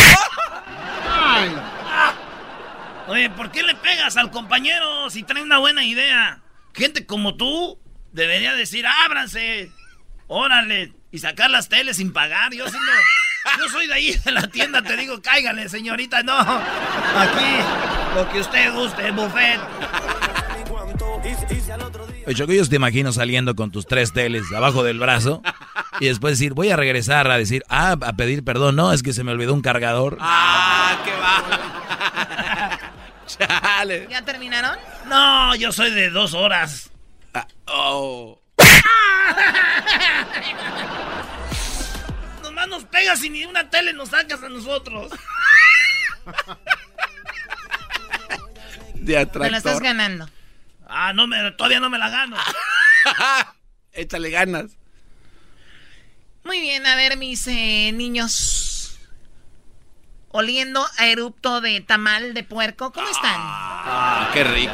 Oye, 3.07 3.31
¿por 3.31 3.51
qué 3.51 3.63
le 3.63 3.75
pegas 3.75 4.17
al 4.17 4.31
compañero 4.31 5.09
si 5.11 5.23
trae 5.23 5.43
una 5.43 5.59
buena 5.59 5.85
idea? 5.85 6.43
Gente 6.75 7.07
como 7.07 7.37
tú 7.37 7.79
debería 8.13 8.55
decir, 8.55 8.87
ábranse, 8.87 9.71
órale, 10.27 10.93
y 11.11 11.19
sacar 11.19 11.51
las 11.51 11.69
teles 11.69 11.97
sin 11.97 12.13
pagar. 12.13 12.53
Yo, 12.53 12.69
siendo, 12.69 12.93
yo 13.59 13.69
soy 13.69 13.87
de 13.87 13.95
ahí 13.95 14.13
de 14.25 14.33
la 14.33 14.47
tienda, 14.49 14.83
te 14.83 14.97
digo, 14.97 15.21
cáigale, 15.23 15.69
señorita, 15.69 16.23
no. 16.23 16.39
Aquí, 16.39 18.15
lo 18.15 18.29
que 18.31 18.41
usted 18.41 18.73
guste, 18.73 19.11
buffet. 19.11 19.61
Yo 22.35 22.47
te 22.47 22.77
imagino 22.77 23.13
saliendo 23.13 23.57
con 23.57 23.71
tus 23.71 23.87
tres 23.87 24.13
teles 24.13 24.53
abajo 24.53 24.83
del 24.83 24.99
brazo 24.99 25.43
y 26.01 26.07
después 26.07 26.39
decir, 26.39 26.53
voy 26.55 26.71
a 26.71 26.77
regresar 26.77 27.31
a 27.31 27.39
decir, 27.39 27.65
ah, 27.69 27.97
a 28.01 28.13
pedir 28.15 28.45
perdón. 28.45 28.77
No, 28.77 28.93
es 28.93 29.03
que 29.03 29.13
se 29.13 29.25
me 29.25 29.33
olvidó 29.33 29.55
un 29.55 29.63
cargador. 29.63 30.19
Ah, 30.21 30.99
qué 31.05 31.13
va. 31.13 32.79
Chale. 33.27 34.09
¿Ya 34.11 34.23
terminaron? 34.25 34.77
No, 35.07 35.55
yo 35.57 35.73
soy 35.73 35.91
de 35.91 36.11
dos 36.11 36.35
horas. 36.35 36.91
Ah, 37.35 37.47
oh. 37.67 38.41
Nomás 42.43 42.69
nos 42.69 42.85
pegas 42.85 43.23
y 43.25 43.31
ni 43.31 43.45
una 43.45 43.69
tele 43.71 43.93
nos 43.93 44.11
sacas 44.11 44.41
a 44.43 44.49
nosotros. 44.49 45.13
De 48.95 49.27
Te 49.27 49.51
la 49.51 49.57
estás 49.57 49.81
ganando. 49.81 50.29
Ah, 50.87 51.13
no 51.13 51.27
me, 51.27 51.51
todavía 51.53 51.81
no 51.81 51.91
me 51.91 51.99
la 51.99 52.11
gano. 52.11 52.37
Échale 53.93 54.31
ganas. 54.31 54.77
Muy 56.45 56.61
bien, 56.61 56.87
a 56.87 56.97
ver, 56.97 57.17
mis 57.17 57.47
eh, 57.47 57.93
niños. 57.95 58.99
Oliendo 60.31 60.87
a 60.99 61.07
erupto 61.07 61.61
de 61.61 61.81
tamal 61.81 62.35
de 62.35 62.45
puerco, 62.45 62.93
¿cómo 62.93 63.09
están? 63.09 63.35
Ah, 63.37 64.31
qué 64.33 64.45
rico. 64.45 64.73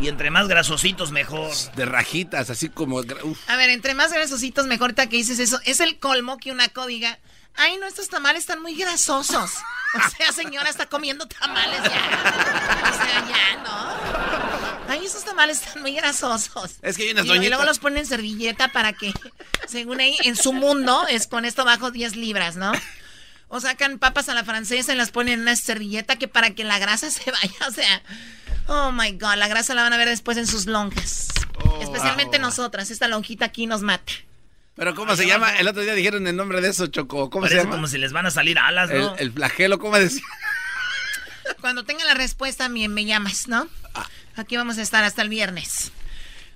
Y 0.00 0.08
entre 0.08 0.30
más 0.30 0.48
grasositos, 0.48 1.10
mejor. 1.10 1.50
De 1.76 1.84
rajitas, 1.84 2.48
así 2.48 2.70
como. 2.70 3.00
A 3.00 3.56
ver, 3.56 3.70
entre 3.70 3.94
más 3.94 4.12
grasositos, 4.12 4.66
mejor. 4.66 4.80
Ahorita 4.90 5.08
que 5.08 5.16
dices 5.16 5.38
eso, 5.38 5.60
es 5.64 5.80
el 5.80 5.98
colmo 5.98 6.38
que 6.38 6.50
una 6.52 6.68
códiga. 6.68 7.18
Ay, 7.56 7.76
no, 7.78 7.86
estos 7.86 8.08
tamales 8.08 8.40
están 8.40 8.62
muy 8.62 8.74
grasosos. 8.74 9.50
O 9.94 10.10
sea, 10.16 10.32
señora, 10.32 10.70
está 10.70 10.86
comiendo 10.86 11.26
tamales 11.26 11.82
ya. 11.82 12.90
O 12.90 12.96
sea, 12.96 13.28
ya, 13.28 13.62
¿no? 13.62 14.90
Ay, 14.90 15.04
esos 15.04 15.24
tamales 15.24 15.60
están 15.60 15.82
muy 15.82 15.94
grasosos. 15.94 16.76
Es 16.80 16.96
que 16.96 17.02
hay 17.04 17.10
unas 17.10 17.26
y, 17.26 17.32
y 17.32 17.48
luego 17.48 17.64
los 17.64 17.78
ponen 17.78 17.98
en 17.98 18.06
servilleta 18.06 18.68
para 18.68 18.92
que, 18.94 19.12
según 19.68 20.00
ahí, 20.00 20.16
en 20.24 20.34
su 20.34 20.52
mundo, 20.52 21.06
es 21.08 21.26
con 21.26 21.44
esto 21.44 21.64
bajo 21.64 21.90
10 21.90 22.16
libras, 22.16 22.56
¿no? 22.56 22.72
O 23.48 23.60
sacan 23.60 23.98
papas 23.98 24.28
a 24.28 24.34
la 24.34 24.44
francesa 24.44 24.92
y 24.94 24.96
las 24.96 25.10
ponen 25.10 25.34
en 25.34 25.40
una 25.40 25.56
servilleta 25.56 26.16
que 26.16 26.28
para 26.28 26.50
que 26.50 26.64
la 26.64 26.78
grasa 26.78 27.10
se 27.10 27.30
vaya, 27.30 27.68
o 27.68 27.72
sea... 27.72 28.02
Oh, 28.72 28.92
my 28.92 29.10
God, 29.12 29.34
la 29.34 29.48
grasa 29.48 29.74
la 29.74 29.82
van 29.82 29.92
a 29.92 29.96
ver 29.96 30.08
después 30.08 30.38
en 30.38 30.46
sus 30.46 30.66
lonjas. 30.66 31.26
Oh, 31.64 31.80
Especialmente 31.82 32.38
nosotras, 32.38 32.92
esta 32.92 33.08
lonjita 33.08 33.46
aquí 33.46 33.66
nos 33.66 33.82
mata. 33.82 34.12
Pero 34.76 34.94
¿cómo 34.94 35.16
se 35.16 35.26
llama? 35.26 35.58
El 35.58 35.66
otro 35.66 35.82
día 35.82 35.92
dijeron 35.92 36.24
el 36.28 36.36
nombre 36.36 36.60
de 36.60 36.68
eso, 36.68 36.86
Choco. 36.86 37.30
¿Cómo 37.30 37.48
se 37.48 37.56
llama? 37.56 37.70
como 37.70 37.88
si 37.88 37.98
les 37.98 38.12
van 38.12 38.26
a 38.26 38.30
salir 38.30 38.60
alas, 38.60 38.88
¿no? 38.88 39.16
El, 39.16 39.32
flagelo, 39.32 39.80
¿cómo 39.80 39.98
decía? 39.98 40.22
Cuando 41.60 41.84
tenga 41.84 42.04
la 42.04 42.14
respuesta, 42.14 42.68
me, 42.68 42.88
me 42.88 43.04
llamas, 43.04 43.48
¿no? 43.48 43.66
Ah. 43.92 44.06
Aquí 44.36 44.56
vamos 44.56 44.78
a 44.78 44.82
estar 44.82 45.02
hasta 45.02 45.22
el 45.22 45.30
viernes. 45.30 45.90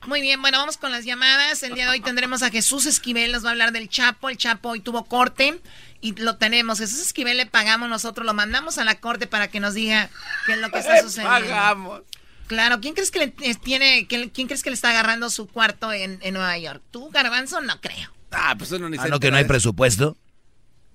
Muy 0.06 0.20
bien, 0.20 0.40
bueno, 0.42 0.58
vamos 0.58 0.76
con 0.76 0.92
las 0.92 1.04
llamadas. 1.04 1.62
El 1.62 1.74
día 1.74 1.86
de 1.86 1.92
hoy 1.92 2.00
tendremos 2.00 2.42
a 2.42 2.50
Jesús 2.50 2.84
Esquivel, 2.86 3.32
nos 3.32 3.44
va 3.44 3.48
a 3.48 3.52
hablar 3.52 3.72
del 3.72 3.88
Chapo. 3.88 4.28
El 4.28 4.36
Chapo 4.36 4.70
hoy 4.70 4.80
tuvo 4.80 5.04
corte 5.04 5.60
y 6.00 6.14
lo 6.16 6.36
tenemos. 6.36 6.78
Jesús 6.78 7.00
Esquivel 7.00 7.38
le 7.38 7.46
pagamos 7.46 7.88
nosotros, 7.88 8.26
lo 8.26 8.34
mandamos 8.34 8.76
a 8.78 8.84
la 8.84 9.00
corte 9.00 9.26
para 9.26 9.48
que 9.48 9.60
nos 9.60 9.74
diga 9.74 10.10
qué 10.46 10.52
es 10.52 10.58
lo 10.58 10.70
que 10.70 10.78
está 10.78 11.00
sucediendo. 11.00 11.48
Pagamos. 11.48 12.02
Claro, 12.46 12.80
¿quién 12.80 12.92
crees 12.92 13.10
que 13.10 13.20
le 13.20 13.28
tiene, 13.54 14.06
quién, 14.06 14.28
crees 14.30 14.62
que 14.62 14.68
le 14.68 14.74
está 14.74 14.90
agarrando 14.90 15.30
su 15.30 15.46
cuarto 15.46 15.92
en, 15.92 16.18
en 16.20 16.34
Nueva 16.34 16.58
York? 16.58 16.82
¿Tú, 16.90 17.08
Garbanzo? 17.10 17.62
No 17.62 17.80
creo. 17.80 18.10
Ah, 18.30 18.54
pues 18.58 18.70
uno 18.72 18.90
ni 18.90 18.98
ah, 18.98 19.08
no, 19.08 19.18
que 19.18 19.30
no 19.30 19.38
hay 19.38 19.44
presupuesto. 19.44 20.18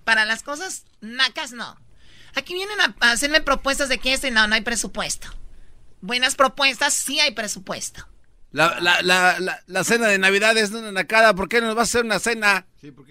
Para 0.03 0.25
las 0.25 0.43
cosas 0.43 0.85
nacas, 1.01 1.51
no. 1.51 1.75
Aquí 2.35 2.53
vienen 2.53 2.77
a 2.79 3.11
hacerme 3.11 3.41
propuestas 3.41 3.89
de 3.89 3.97
que 3.97 4.13
este, 4.13 4.29
no, 4.29 4.47
no 4.47 4.53
hay 4.53 4.61
presupuesto. 4.61 5.27
Buenas 6.01 6.35
propuestas, 6.35 6.93
sí 6.93 7.19
hay 7.19 7.31
presupuesto. 7.31 8.07
La, 8.51 8.79
la, 8.79 9.01
la, 9.03 9.61
la, 9.67 9.83
cena 9.83 10.07
de 10.07 10.17
Navidad 10.17 10.57
es 10.57 10.71
una 10.71 10.91
nacada. 10.91 11.35
¿Por 11.35 11.47
qué 11.47 11.61
no 11.61 11.67
nos 11.67 11.75
vas 11.75 11.89
a 11.89 11.91
hacer 11.91 12.05
una 12.05 12.19
cena 12.19 12.65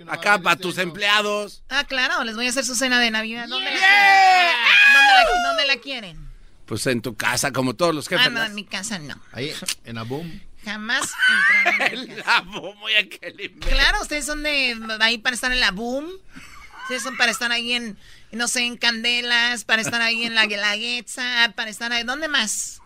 acá 0.08 0.40
para 0.40 0.56
tus 0.56 0.78
empleados? 0.78 1.62
Ah, 1.68 1.84
claro, 1.84 2.24
les 2.24 2.34
voy 2.34 2.46
a 2.46 2.50
hacer 2.50 2.64
su 2.64 2.74
cena 2.74 2.98
de 2.98 3.12
Navidad. 3.12 3.46
¿Dónde, 3.48 3.70
la, 3.70 4.54
¿Dónde, 5.48 5.66
la, 5.66 5.76
quieren? 5.76 6.28
Pues 6.66 6.86
en 6.88 7.02
tu 7.02 7.16
casa, 7.16 7.52
como 7.52 7.74
todos 7.74 7.94
los 7.94 8.08
jefes. 8.08 8.26
Ah, 8.26 8.30
no, 8.30 8.42
en 8.42 8.54
mi 8.54 8.64
casa 8.64 8.98
no. 8.98 9.14
Ahí, 9.32 9.52
en 9.84 9.98
Aboom. 9.98 10.40
Jamás 10.64 11.08
en 11.92 12.18
la 12.18 12.40
boom, 12.40 12.76
Claro, 13.60 14.02
ustedes 14.02 14.26
son 14.26 14.42
de 14.42 14.76
ahí 15.00 15.18
para 15.18 15.34
estar 15.34 15.52
en 15.52 15.60
la 15.60 15.70
boom. 15.70 16.08
Ustedes 16.82 17.02
son 17.02 17.16
para 17.16 17.30
estar 17.30 17.52
ahí 17.52 17.74
en, 17.74 17.96
no 18.32 18.48
sé, 18.48 18.62
en 18.62 18.76
Candelas, 18.76 19.64
para 19.64 19.82
estar 19.82 20.00
ahí 20.00 20.24
en 20.24 20.34
la 20.34 20.46
Guelaguetza, 20.46 21.52
para 21.54 21.70
estar 21.70 21.92
ahí. 21.92 22.02
¿Dónde 22.02 22.28
más? 22.28 22.77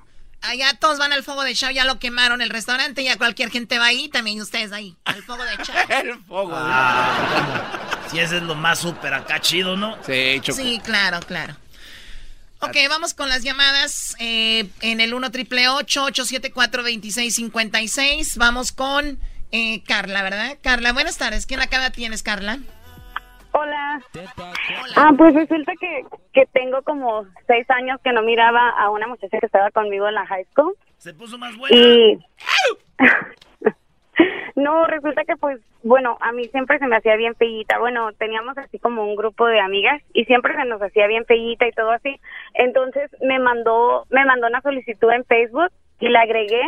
Allá 0.42 0.74
todos 0.78 0.98
van 0.98 1.12
al 1.12 1.22
fuego 1.22 1.44
de 1.44 1.55
chao, 1.55 1.70
ya 1.70 1.85
lo 1.85 1.98
quemaron 1.98 2.42
el 2.42 2.50
restaurante, 2.50 3.05
ya 3.05 3.16
cualquier 3.16 3.50
gente 3.50 3.78
va 3.78 3.87
ahí, 3.87 4.09
también 4.09 4.40
ustedes 4.40 4.72
ahí, 4.72 4.96
al 5.05 5.22
fuego 5.22 5.44
de 5.44 5.57
chao. 5.62 5.76
el 6.02 6.18
fuego 6.24 6.50
de 6.50 6.64
ah, 6.64 7.78
Si 8.11 8.18
ese 8.18 8.38
es 8.38 8.42
lo 8.42 8.55
más 8.55 8.81
súper 8.81 9.14
acá 9.14 9.40
chido, 9.40 9.76
¿no? 9.76 9.96
Sí, 10.05 10.40
Sí, 10.52 10.81
claro, 10.85 11.20
claro. 11.20 11.57
Ok, 12.59 12.76
vamos 12.88 13.12
con 13.14 13.28
las 13.28 13.42
llamadas 13.42 14.14
eh, 14.20 14.68
en 14.83 15.00
el 15.00 15.14
1 15.14 15.33
triple 15.33 15.68
874 15.68 16.83
2656 16.83 18.37
Vamos 18.37 18.70
con 18.70 19.18
eh, 19.50 19.83
Carla, 19.83 20.22
¿verdad? 20.22 20.57
Carla, 20.62 20.92
buenas 20.92 21.18
tardes. 21.18 21.46
¿Quién 21.46 21.61
acá 21.61 21.90
tienes, 21.90 22.22
Carla? 22.22 22.61
Hola. 23.52 24.02
Ah, 24.96 25.12
pues 25.16 25.34
resulta 25.34 25.72
que, 25.78 26.04
que 26.32 26.46
tengo 26.52 26.82
como 26.82 27.24
seis 27.46 27.68
años 27.70 28.00
que 28.02 28.12
no 28.12 28.22
miraba 28.22 28.70
a 28.70 28.90
una 28.90 29.06
muchacha 29.06 29.38
que 29.38 29.46
estaba 29.46 29.70
conmigo 29.70 30.08
en 30.08 30.14
la 30.14 30.26
high 30.26 30.44
school. 30.52 30.74
Se 30.98 31.12
puso 31.14 31.38
más 31.38 31.56
buena. 31.56 31.76
Y... 31.76 32.18
No, 34.54 34.86
resulta 34.86 35.24
que 35.24 35.36
pues, 35.36 35.60
bueno, 35.82 36.18
a 36.20 36.32
mí 36.32 36.44
siempre 36.48 36.78
se 36.78 36.86
me 36.86 36.96
hacía 36.96 37.16
bien 37.16 37.34
feíta. 37.34 37.78
Bueno, 37.78 38.12
teníamos 38.12 38.56
así 38.58 38.78
como 38.78 39.04
un 39.04 39.16
grupo 39.16 39.46
de 39.46 39.60
amigas 39.60 40.02
y 40.12 40.24
siempre 40.24 40.54
se 40.54 40.64
nos 40.66 40.80
hacía 40.82 41.06
bien 41.06 41.24
feíta 41.24 41.66
y 41.66 41.72
todo 41.72 41.90
así. 41.90 42.20
Entonces 42.54 43.10
me 43.22 43.38
mandó, 43.38 44.06
me 44.10 44.24
mandó 44.24 44.46
una 44.46 44.60
solicitud 44.60 45.10
en 45.10 45.24
Facebook 45.24 45.72
y 46.00 46.08
la 46.08 46.20
agregué 46.20 46.62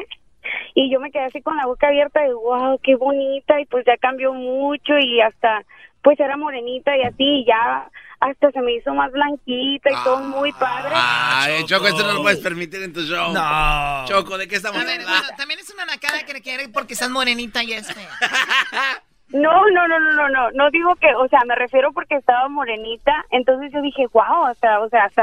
y 0.75 0.91
yo 0.91 1.01
me 1.01 1.11
quedé 1.11 1.25
así 1.25 1.43
con 1.43 1.57
la 1.57 1.67
boca 1.67 1.89
abierta 1.89 2.23
de 2.23 2.35
wow, 2.35 2.79
qué 2.83 2.97
bonita 2.97 3.61
y 3.61 3.67
pues 3.67 3.85
ya 3.87 3.97
cambió 3.97 4.33
mucho 4.33 4.99
y 4.99 5.21
hasta 5.21 5.65
pues 6.05 6.21
era 6.21 6.37
morenita 6.37 6.95
y 6.97 7.03
así 7.03 7.25
y 7.25 7.47
ya 7.47 7.89
hasta 8.21 8.51
se 8.53 8.61
me 8.61 8.75
hizo 8.75 8.95
más 8.95 9.11
blanquita 9.11 9.91
y 9.91 10.05
todo 10.05 10.19
muy 10.19 10.53
padre. 10.53 10.93
Ay, 10.95 11.65
Choco, 11.65 11.89
esto 11.89 12.07
no 12.07 12.13
lo 12.13 12.23
puedes 12.23 12.41
permitir 12.41 12.83
en 12.83 12.93
tu 12.93 13.01
show. 13.01 13.33
No. 13.33 14.05
Choco, 14.07 14.39
¿de 14.39 14.47
qué 14.47 14.57
estamos 14.57 14.81
hablando? 14.81 15.07
también 15.37 15.61
es 15.61 15.71
una 15.71 15.87
nacada 15.87 16.23
que 16.25 16.41
quiere 16.43 16.69
porque 16.69 16.93
estás 16.93 17.11
morenita 17.11 17.65
y 17.65 17.73
es 17.73 17.93
fea. 17.93 18.11
No, 19.31 19.51
no, 19.71 19.89
no, 19.89 19.99
no, 19.99 20.13
no, 20.13 20.29
no, 20.29 20.51
no 20.53 20.71
digo 20.71 20.95
que, 20.97 21.13
o 21.17 21.27
sea, 21.27 21.41
me 21.45 21.57
refiero 21.57 21.93
porque 21.93 22.15
estaba 22.15 22.47
morenita, 22.49 23.25
entonces 23.33 23.73
yo 23.73 23.83
dije, 23.83 24.07
wow, 24.13 24.49
o 24.49 24.55
sea, 24.61 24.79
o 24.81 24.89
sea, 24.91 25.11
se 25.11 25.23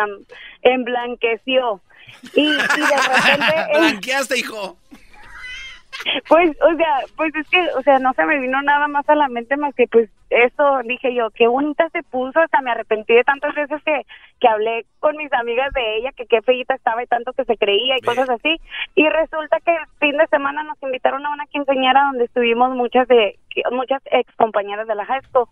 emblanqueció. 0.63 1.79
Y, 2.33 2.41
y 2.41 2.51
de 2.51 2.57
repente... 2.57 3.77
Blanqueaste, 3.79 4.39
hijo. 4.39 4.75
Pues, 6.27 6.57
o 6.61 6.75
sea, 6.75 6.97
pues 7.15 7.33
es 7.35 7.47
que, 7.47 7.65
o 7.77 7.81
sea, 7.83 7.99
no 7.99 8.11
se 8.13 8.25
me 8.25 8.39
vino 8.39 8.61
nada 8.63 8.89
más 8.89 9.07
a 9.07 9.15
la 9.15 9.29
mente 9.29 9.55
más 9.55 9.73
que, 9.75 9.87
pues, 9.87 10.09
eso, 10.31 10.79
dije 10.85 11.13
yo, 11.13 11.29
qué 11.31 11.47
bonita 11.47 11.89
se 11.89 12.03
puso, 12.03 12.31
sea, 12.31 12.61
me 12.61 12.71
arrepentí 12.71 13.13
de 13.13 13.23
tantas 13.23 13.53
veces 13.53 13.81
que, 13.83 14.05
que 14.39 14.47
hablé 14.47 14.85
con 14.99 15.17
mis 15.17 15.31
amigas 15.33 15.71
de 15.73 15.97
ella, 15.97 16.11
que 16.15 16.25
qué 16.25 16.41
feita 16.41 16.73
estaba 16.73 17.03
y 17.03 17.07
tanto 17.07 17.33
que 17.33 17.45
se 17.45 17.57
creía 17.57 17.97
y 17.97 18.01
cosas 18.01 18.29
así, 18.29 18.59
y 18.95 19.09
resulta 19.09 19.59
que 19.59 19.71
el 19.71 19.85
fin 19.99 20.17
de 20.17 20.27
semana 20.27 20.63
nos 20.63 20.81
invitaron 20.81 21.25
a 21.25 21.33
una 21.33 21.45
quinceañera 21.47 22.05
donde 22.05 22.25
estuvimos 22.25 22.71
muchas 22.75 23.07
de, 23.07 23.37
muchas 23.71 24.01
ex 24.05 24.33
compañeras 24.35 24.87
de 24.87 24.95
la 24.95 25.05
high 25.05 25.21
school, 25.23 25.47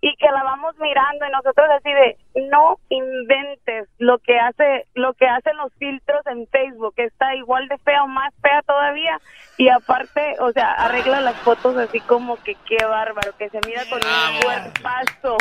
y 0.00 0.14
que 0.16 0.26
la 0.26 0.44
vamos 0.44 0.76
mirando 0.78 1.26
y 1.26 1.30
nosotros 1.30 1.66
así 1.76 1.92
de, 1.92 2.16
no 2.50 2.76
inventes 2.88 3.88
lo 3.98 4.18
que 4.18 4.38
hace, 4.38 4.86
lo 4.94 5.14
que 5.14 5.26
hacen 5.26 5.56
los 5.56 5.72
filtros 5.74 6.24
en 6.26 6.46
Facebook, 6.48 6.94
que 6.94 7.04
está 7.04 7.34
igual 7.34 7.66
de 7.68 7.78
fea 7.78 8.04
o 8.04 8.08
más 8.08 8.32
fea 8.42 8.62
todavía, 8.62 9.18
y 9.56 9.68
aparte, 9.68 10.36
o 10.40 10.52
sea, 10.52 10.72
arregla 10.72 11.20
las 11.20 11.36
fotos 11.36 11.76
así 11.76 12.00
como 12.00 12.36
que 12.42 12.54
qué 12.66 12.84
bárbaro, 12.84 13.32
que 13.38 13.48
se 13.48 13.58
mira 13.66 13.82
con 13.90 13.98
un 13.98 14.17
cuerpazo. 14.42 15.36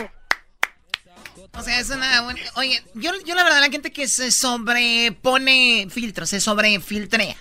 O 1.53 1.61
sea, 1.61 1.79
es 1.79 1.89
una 1.89 2.21
buena... 2.21 2.39
Oye, 2.55 2.83
yo, 2.93 3.11
yo 3.25 3.35
la 3.35 3.43
verdad, 3.43 3.61
la 3.61 3.69
gente 3.69 3.91
que 3.91 4.07
se 4.07 4.31
sobrepone 4.31 5.87
filtros, 5.89 6.29
se 6.29 6.39
sobrefiltrea. 6.39 7.35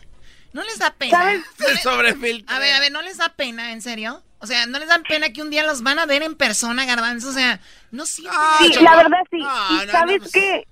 ¿No 0.52 0.62
les 0.62 0.78
da 0.78 0.90
pena? 0.94 1.44
Se 1.58 1.76
sobrefiltrea. 1.78 2.56
A 2.56 2.60
ver, 2.60 2.74
a 2.74 2.80
ver, 2.80 2.92
¿no 2.92 3.02
les 3.02 3.18
da 3.18 3.28
pena, 3.30 3.72
en 3.72 3.82
serio? 3.82 4.22
O 4.38 4.46
sea, 4.46 4.66
¿no 4.66 4.78
les 4.78 4.88
da 4.88 5.00
pena 5.06 5.32
que 5.32 5.42
un 5.42 5.50
día 5.50 5.64
los 5.64 5.82
van 5.82 5.98
a 5.98 6.06
ver 6.06 6.22
en 6.22 6.34
persona, 6.34 6.84
Garbanzo? 6.84 7.28
O 7.30 7.32
sea, 7.32 7.60
no 7.90 8.06
sienten... 8.06 8.38
Sí, 8.60 8.82
la 8.82 8.96
verdad 8.96 9.18
sí. 9.30 9.38
y 9.38 9.90
sabes 9.90 10.32
qué? 10.32 10.66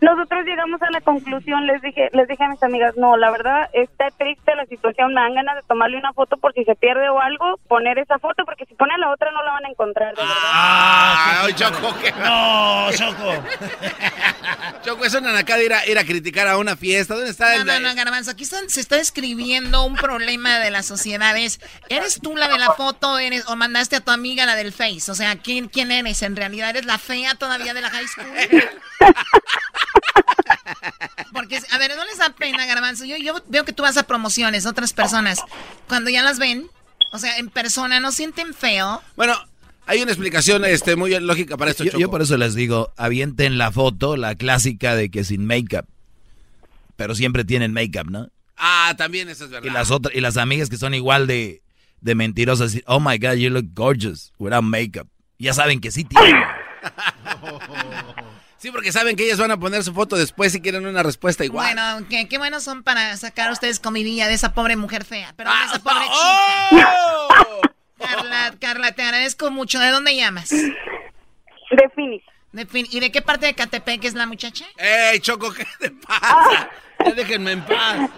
Nosotros 0.00 0.44
llegamos 0.44 0.80
a 0.82 0.90
la 0.90 1.00
conclusión, 1.00 1.66
les 1.66 1.80
dije, 1.80 2.10
les 2.12 2.28
dije 2.28 2.44
a 2.44 2.48
mis 2.48 2.62
amigas, 2.62 2.94
no, 2.96 3.16
la 3.16 3.30
verdad 3.30 3.68
está 3.72 4.10
triste 4.10 4.54
la 4.54 4.66
situación, 4.66 5.14
me 5.14 5.20
dan 5.22 5.34
ganas 5.34 5.56
de 5.56 5.62
tomarle 5.62 5.96
una 5.98 6.12
foto 6.12 6.36
por 6.36 6.52
si 6.52 6.64
se 6.64 6.74
pierde 6.74 7.08
o 7.08 7.18
algo, 7.20 7.58
poner 7.66 7.98
esa 7.98 8.18
foto, 8.18 8.44
porque 8.44 8.66
si 8.66 8.74
ponen 8.74 9.00
la 9.00 9.10
otra 9.10 9.30
no 9.32 9.42
la 9.42 9.52
van 9.52 9.64
a 9.64 9.68
encontrar, 9.70 10.14
de 10.14 10.20
verdad. 10.22 10.34
Ah, 10.44 11.42
ay, 11.44 11.52
Choco, 11.54 11.98
que 11.98 12.12
No, 12.12 12.88
Choco. 12.92 13.42
Choco, 14.84 15.04
es 15.06 15.14
una 15.14 15.32
nacada 15.32 15.62
ir 15.62 15.72
a, 15.72 15.86
ir 15.86 15.98
a 15.98 16.04
criticar 16.04 16.46
a 16.46 16.58
una 16.58 16.76
fiesta. 16.76 17.14
¿Dónde 17.14 17.30
está 17.30 17.54
No, 17.64 17.72
el- 17.72 17.82
no, 17.82 17.88
no, 17.88 17.94
Garbanzo, 17.94 18.30
aquí 18.32 18.44
están- 18.44 18.68
se 18.68 18.80
está 18.80 18.96
describiendo 18.96 19.82
un 19.84 19.96
problema 19.96 20.58
de 20.58 20.70
la 20.70 20.82
sociedad. 20.82 21.34
Es, 21.36 21.58
¿eres 21.88 22.20
tú 22.22 22.36
la 22.36 22.48
de 22.48 22.58
la 22.58 22.72
foto 22.72 23.18
eres, 23.18 23.48
o 23.48 23.56
mandaste 23.56 23.96
a 23.96 24.00
tu 24.00 24.10
amiga 24.10 24.44
la 24.46 24.56
del 24.56 24.72
Face? 24.72 25.10
O 25.10 25.14
sea, 25.14 25.36
¿quién, 25.36 25.68
¿quién 25.68 25.90
eres 25.90 26.22
en 26.22 26.36
realidad? 26.36 26.70
¿Eres 26.70 26.84
la 26.84 26.98
fea 26.98 27.34
todavía 27.34 27.72
de 27.74 27.80
la 27.80 27.90
high 27.90 28.06
school? 28.06 28.26
Porque, 31.32 31.60
a 31.70 31.78
ver, 31.78 31.94
¿no 31.96 32.04
les 32.04 32.18
da 32.18 32.30
pena, 32.30 32.66
Garbanzo? 32.66 33.04
Yo, 33.04 33.16
yo 33.16 33.34
veo 33.48 33.64
que 33.64 33.72
tú 33.72 33.82
vas 33.82 33.96
a 33.96 34.04
promociones, 34.04 34.66
otras 34.66 34.92
personas, 34.92 35.40
cuando 35.88 36.10
ya 36.10 36.22
las 36.22 36.38
ven, 36.38 36.66
o 37.12 37.18
sea, 37.18 37.38
en 37.38 37.50
persona, 37.50 38.00
¿no 38.00 38.10
sienten 38.12 38.54
feo? 38.54 39.02
Bueno, 39.16 39.34
hay 39.86 40.02
una 40.02 40.12
explicación 40.12 40.64
este, 40.64 40.96
muy 40.96 41.18
lógica 41.20 41.56
para 41.56 41.70
esto, 41.70 41.84
Yo, 41.84 41.90
Choco. 41.92 42.00
yo 42.00 42.10
por 42.10 42.22
eso 42.22 42.36
les 42.36 42.54
digo, 42.54 42.92
avienten 42.96 43.58
la 43.58 43.70
foto, 43.70 44.16
la 44.16 44.34
clásica 44.34 44.96
de 44.96 45.10
que 45.10 45.24
sin 45.24 45.46
make-up. 45.46 45.86
Pero 46.96 47.14
siempre 47.14 47.44
tienen 47.44 47.72
make-up, 47.72 48.10
¿no? 48.10 48.28
Ah, 48.56 48.94
también 48.96 49.28
eso 49.28 49.44
es 49.44 49.50
verdad. 49.50 49.68
Y 49.68 49.72
las 49.72 49.90
otras, 49.90 50.14
y 50.14 50.20
las 50.20 50.38
amigas 50.38 50.70
que 50.70 50.78
son 50.78 50.94
igual 50.94 51.26
de, 51.26 51.62
de 52.00 52.14
mentirosas, 52.14 52.72
decir, 52.72 52.84
oh 52.86 53.00
my 53.00 53.18
god, 53.18 53.34
you 53.34 53.50
look 53.50 53.66
gorgeous 53.74 54.32
without 54.38 54.64
makeup. 54.64 55.08
Ya 55.38 55.52
saben 55.52 55.80
que 55.80 55.92
sí 55.92 56.04
tienen. 56.04 56.42
Sí, 58.58 58.70
porque 58.70 58.90
saben 58.90 59.16
que 59.16 59.24
ellas 59.24 59.38
van 59.38 59.50
a 59.50 59.58
poner 59.58 59.82
su 59.84 59.92
foto 59.92 60.16
después 60.16 60.52
si 60.52 60.60
quieren 60.60 60.86
una 60.86 61.02
respuesta 61.02 61.44
igual. 61.44 61.66
Bueno, 61.74 62.06
qué, 62.08 62.26
qué 62.26 62.38
buenos 62.38 62.62
son 62.62 62.82
para 62.82 63.16
sacar 63.16 63.50
ustedes 63.52 63.80
comidilla 63.80 64.28
de 64.28 64.34
esa 64.34 64.54
pobre 64.54 64.76
mujer 64.76 65.04
fea. 65.04 65.34
Pero 65.36 65.50
Ah, 65.52 65.60
de 65.60 65.66
esa 65.66 65.78
pobre 65.80 66.04
oh. 66.10 66.68
chica. 66.70 67.76
Carla, 67.98 68.54
Carla, 68.58 68.92
te 68.92 69.02
agradezco 69.02 69.50
mucho. 69.50 69.78
¿De 69.78 69.90
dónde 69.90 70.16
llamas? 70.16 70.48
De 70.50 71.88
Phoenix. 71.94 72.24
De 72.52 72.64
Phoenix. 72.66 72.94
¿Y 72.94 73.00
de 73.00 73.10
qué 73.12 73.20
parte 73.22 73.46
de 73.46 73.54
Catepec 73.54 74.04
es 74.04 74.14
la 74.14 74.26
muchacha? 74.26 74.64
¡Ey, 74.78 75.20
Choco, 75.20 75.52
qué 75.52 75.66
te 75.78 75.90
pasa! 75.90 76.70
Ya 77.04 77.12
déjenme 77.12 77.52
en 77.52 77.62
paz. 77.64 78.08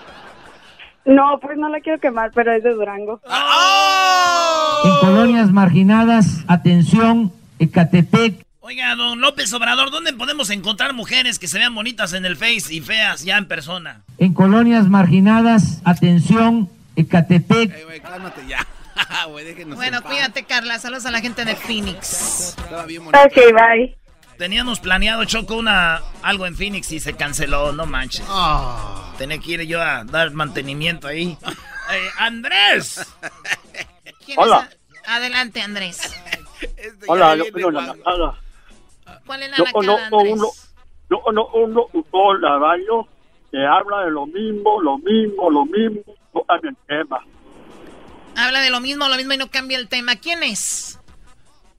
No, 1.04 1.38
pues 1.40 1.56
no 1.58 1.68
la 1.68 1.80
quiero 1.80 1.98
quemar, 2.00 2.30
pero 2.34 2.52
es 2.52 2.62
de 2.62 2.70
Durango. 2.74 3.20
En 4.84 4.90
colonias 5.00 5.50
marginadas, 5.50 6.44
atención, 6.48 7.32
Ecatepec. 7.58 8.44
Oiga, 8.68 8.94
don 8.96 9.22
López 9.22 9.50
Obrador, 9.54 9.90
¿dónde 9.90 10.12
podemos 10.12 10.50
encontrar 10.50 10.92
mujeres 10.92 11.38
que 11.38 11.48
se 11.48 11.56
vean 11.56 11.74
bonitas 11.74 12.12
en 12.12 12.26
el 12.26 12.36
Face 12.36 12.64
y 12.68 12.82
feas 12.82 13.24
ya 13.24 13.38
en 13.38 13.48
persona? 13.48 14.02
En 14.18 14.34
colonias 14.34 14.88
marginadas, 14.88 15.80
atención, 15.86 16.68
Ecatepec. 16.94 17.74
Ey, 17.74 17.84
güey, 17.84 18.00
cálmate 18.00 18.46
ya. 18.46 18.66
Déjenos 19.42 19.74
Bueno, 19.74 20.02
cuídate, 20.02 20.42
Carla. 20.42 20.78
Saludos 20.78 21.06
a 21.06 21.10
la 21.10 21.22
gente 21.22 21.46
de 21.46 21.56
Phoenix. 21.56 22.56
Estaba 22.58 22.84
bien 22.84 23.06
bonito. 23.06 23.18
Ok, 23.24 23.36
bye. 23.54 23.96
Teníamos 24.36 24.80
planeado, 24.80 25.24
Choco, 25.24 25.56
una, 25.56 26.02
algo 26.20 26.44
en 26.44 26.54
Phoenix 26.54 26.92
y 26.92 27.00
se 27.00 27.14
canceló, 27.14 27.72
no 27.72 27.86
manches. 27.86 28.26
Tenía 29.16 29.38
que 29.38 29.52
ir 29.52 29.62
yo 29.62 29.80
a 29.80 30.04
dar 30.04 30.30
mantenimiento 30.32 31.08
ahí. 31.08 31.38
Eh, 31.90 32.08
¡Andrés! 32.18 33.00
¿Quién 34.26 34.38
Hola. 34.38 34.68
es? 34.70 35.00
Adelante, 35.08 35.62
Andrés. 35.62 36.14
Este 36.76 37.06
Hola, 37.06 37.34
yo 37.34 37.44
soy 37.50 37.62
una 37.62 37.86
nacada. 37.86 38.34
¿Cuál 39.28 39.42
es 39.42 39.50
la 39.50 39.56
Yo 39.58 39.64
conozco 39.70 40.16
uno, 40.16 40.46
yo 41.10 41.20
conozco 41.20 41.58
un 41.58 41.74
locutor 41.74 42.40
de 42.40 42.48
radio 42.48 43.06
que 43.52 43.58
habla 43.58 44.06
de 44.06 44.10
lo 44.10 44.24
mismo, 44.24 44.80
lo 44.80 44.96
mismo, 44.96 45.50
lo 45.50 45.66
mismo, 45.66 46.00
no 46.32 46.42
cambia 46.44 46.70
el 46.70 46.76
tema. 46.86 47.20
Habla 48.34 48.60
de 48.60 48.70
lo 48.70 48.80
mismo, 48.80 49.06
lo 49.06 49.16
mismo 49.16 49.34
y 49.34 49.36
no 49.36 49.50
cambia 49.50 49.76
el 49.76 49.86
tema. 49.86 50.16
¿Quién 50.16 50.42
es? 50.42 50.97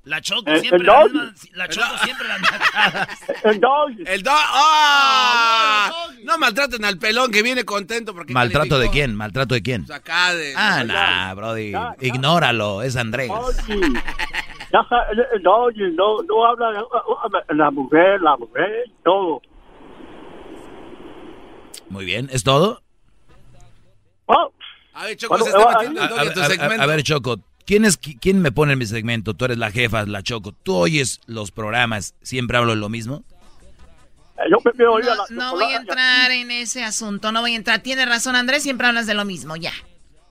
La 0.10 0.22
Choco 0.22 0.50
Eh, 0.50 0.60
siempre 0.60 0.80
el 0.80 0.86
la 0.88 1.04
misma- 1.06 1.34
La 1.54 1.68
Choco 1.70 1.98
siempre 2.04 2.28
la. 2.28 3.08
El 3.52 3.60
doggy. 3.60 4.04
El 4.08 4.24
do 4.24 4.32
¡Ah! 4.34 5.92
No 6.24 6.38
maltraten 6.40 6.84
al 6.84 6.98
pelón 6.98 7.32
que 7.32 7.44
viene 7.44 7.64
contento 7.64 8.14
porque 8.16 8.34
¿Maltrato 8.34 8.80
de 8.80 8.90
quién? 8.90 9.16
¿Maltrato 9.16 9.54
de 9.54 9.62
quién? 9.62 9.86
Pues 9.86 9.96
acá 10.00 10.34
de... 10.34 10.54
Ah, 10.58 10.84
nah, 10.84 11.34
brody. 11.36 11.74
Ignóralo, 12.02 12.82
es 12.82 12.96
Andrés. 12.96 13.28
Doggy. 13.28 13.80
Ya 14.72 14.80
el- 15.12 15.26
el 15.36 15.44
doggy 15.44 15.92
no, 15.96 16.24
no 16.24 16.46
habla 16.46 16.72
de 17.48 17.56
la 17.56 17.70
mujer, 17.72 18.20
la 18.22 18.36
mujer, 18.38 18.86
todo. 19.04 19.42
Muy 21.90 22.06
bien, 22.06 22.30
¿es 22.32 22.44
todo? 22.44 22.82
Oh, 24.26 24.52
A 24.94 25.06
ver, 25.06 25.18
Choco, 25.18 25.38
Bueno, 25.38 25.46
se 25.46 25.52
está 25.52 25.64
eh, 25.64 25.76
metiendo 25.90 26.02
A, 26.02 26.04
el 26.06 26.10
doggy 26.10 26.20
a- 26.20 26.24
en 26.30 26.34
tu 26.34 26.40
a- 26.40 26.44
a- 26.46 26.48
segmento. 26.50 26.84
a 26.84 26.86
ver, 26.88 27.04
Choco, 27.04 27.36
¿quién, 27.70 27.86
es, 27.86 28.02
qui- 28.02 28.18
¿quién 28.20 28.42
me 28.42 28.52
pone 28.52 28.74
en 28.74 28.80
mi 28.80 28.88
segmento? 28.88 29.36
Tú 29.36 29.46
eres 29.46 29.60
la 29.60 29.70
jefa, 29.70 30.04
la 30.08 30.24
Choco. 30.24 30.52
¿Tú 30.64 30.76
oyes 30.76 31.22
los 31.28 31.52
programas? 31.52 32.16
¿Siempre 32.24 32.58
hablo 32.58 32.72
de 32.72 32.78
lo 32.78 32.90
mismo? 32.90 33.24
eh, 34.38 34.42
yo 34.50 34.58
prefiero 34.58 34.94
oír 34.96 35.08
a 35.08 35.14
la 35.16 35.24
No 35.30 35.52
voy 35.54 35.66
a 35.72 35.78
entrar 35.78 36.32
en 36.32 36.50
ese 36.50 36.84
asunto, 36.84 37.32
no 37.32 37.42
voy 37.42 37.54
a 37.54 37.58
entrar. 37.58 37.80
Tiene 37.82 38.06
razón, 38.08 38.36
Andrés, 38.36 38.64
siempre 38.64 38.88
hablas 38.88 39.06
de 39.06 39.14
lo 39.14 39.24
mismo, 39.24 39.56
ya. 39.56 39.72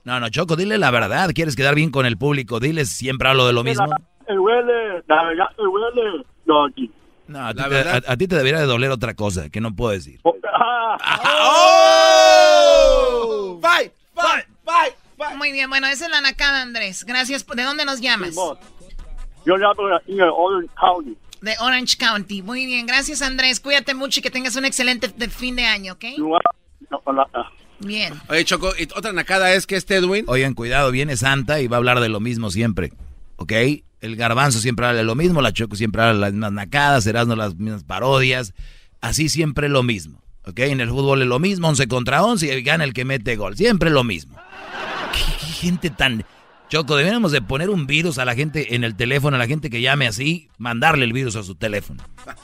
No, 0.03 0.19
no, 0.19 0.27
Choco, 0.29 0.57
dile 0.57 0.77
la 0.77 0.91
verdad. 0.91 1.29
¿Quieres 1.33 1.55
quedar 1.55 1.75
bien 1.75 1.91
con 1.91 2.05
el 2.05 2.17
público? 2.17 2.59
Dile, 2.59 2.83
¿siempre 2.85 3.29
hablo 3.29 3.47
de 3.47 3.53
lo 3.53 3.63
mismo? 3.63 3.85
El 4.27 4.39
huele, 4.39 5.01
la 5.07 5.23
verdad, 5.23 5.45
el 5.57 5.67
huele, 5.67 6.25
doggy. 6.45 6.91
No, 7.27 7.47
a 7.47 7.53
ti, 7.53 7.57
La 7.59 7.63
te, 7.63 7.69
verdad. 7.69 8.03
a- 8.07 8.11
a 8.13 8.17
ti 8.17 8.27
te 8.27 8.35
debería 8.35 8.59
de 8.59 8.65
doler 8.65 8.91
otra 8.91 9.13
cosa 9.13 9.49
que 9.49 9.61
no 9.61 9.73
puedo 9.75 9.91
decir. 9.91 10.19
Ah, 10.53 10.97
¡Oh! 12.31 13.59
¡Bye! 13.61 13.91
¡Bye! 14.15 14.45
¡Bye! 14.65 14.93
Muy 15.35 15.51
bien, 15.51 15.69
bueno, 15.69 15.87
esa 15.87 16.05
es 16.05 16.11
la 16.11 16.21
nacada, 16.21 16.61
Andrés. 16.61 17.03
Gracias. 17.05 17.45
¿De 17.45 17.63
dónde 17.63 17.85
nos 17.85 18.01
llamas? 18.01 18.35
Yo 19.45 19.57
le 19.57 19.65
hablo 19.65 19.95
aquí 19.95 20.13
en 20.13 20.21
Orange 20.21 20.69
County. 20.79 21.17
De 21.41 21.55
Orange 21.59 21.97
County. 21.97 22.41
Muy 22.41 22.65
bien, 22.65 22.85
gracias, 22.85 23.21
Andrés. 23.21 23.59
Cuídate 23.59 23.93
mucho 23.93 24.19
y 24.19 24.23
que 24.23 24.31
tengas 24.31 24.55
un 24.55 24.65
excelente 24.65 25.07
de 25.07 25.29
fin 25.29 25.55
de 25.55 25.65
año, 25.65 25.93
¿ok? 25.93 26.05
Bien. 27.79 28.13
Oye, 28.27 28.43
Choco, 28.43 28.73
y 28.77 28.83
otra 28.95 29.13
nacada 29.13 29.53
es 29.53 29.65
que 29.65 29.77
este 29.77 29.95
Edwin... 29.95 30.25
Oigan, 30.27 30.53
cuidado, 30.53 30.91
viene 30.91 31.15
Santa 31.15 31.61
y 31.61 31.67
va 31.67 31.77
a 31.77 31.79
hablar 31.79 32.01
de 32.01 32.09
lo 32.09 32.19
mismo 32.19 32.51
siempre. 32.51 32.91
¿Ok? 33.37 33.53
El 34.01 34.15
garbanzo 34.15 34.59
siempre 34.59 34.85
habla 34.85 34.99
de 34.99 35.05
lo 35.05 35.15
mismo, 35.15 35.41
la 35.41 35.53
Choco 35.53 35.75
siempre 35.75 36.01
habla 36.01 36.13
de 36.13 36.19
las 36.19 36.31
mismas 36.33 36.51
nacadas, 36.51 37.07
Erasmo 37.07 37.35
las 37.35 37.55
mismas 37.55 37.83
parodias. 37.85 38.53
Así 38.99 39.29
siempre 39.29 39.69
lo 39.69 39.81
mismo. 39.81 40.21
¿Ok? 40.45 40.59
En 40.59 40.81
el 40.81 40.89
fútbol 40.89 41.21
es 41.21 41.27
lo 41.27 41.39
mismo, 41.39 41.69
11 41.69 41.87
contra 41.87 42.23
11 42.23 42.57
y 42.57 42.61
gana 42.63 42.83
el 42.83 42.93
que 42.93 43.05
mete 43.05 43.37
gol. 43.37 43.55
Siempre 43.55 43.89
lo 43.89 44.03
mismo. 44.03 44.37
¿Qué, 45.59 45.59
qué 45.59 45.67
gente 45.67 45.89
tan... 45.89 46.23
Choco, 46.69 46.95
deberíamos 46.95 47.31
de 47.31 47.41
poner 47.41 47.69
un 47.71 47.87
virus 47.87 48.19
a 48.19 48.25
la 48.25 48.35
gente 48.35 48.75
en 48.75 48.83
el 48.83 48.95
teléfono, 48.95 49.35
a 49.35 49.39
la 49.39 49.47
gente 49.47 49.71
que 49.71 49.81
llame 49.81 50.05
así, 50.07 50.49
mandarle 50.59 51.05
el 51.05 51.13
virus 51.13 51.35
a 51.35 51.43
su 51.43 51.55
teléfono. 51.55 52.03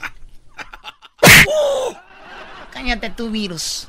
Cállate 2.71 3.11
tu 3.11 3.29
virus. 3.29 3.87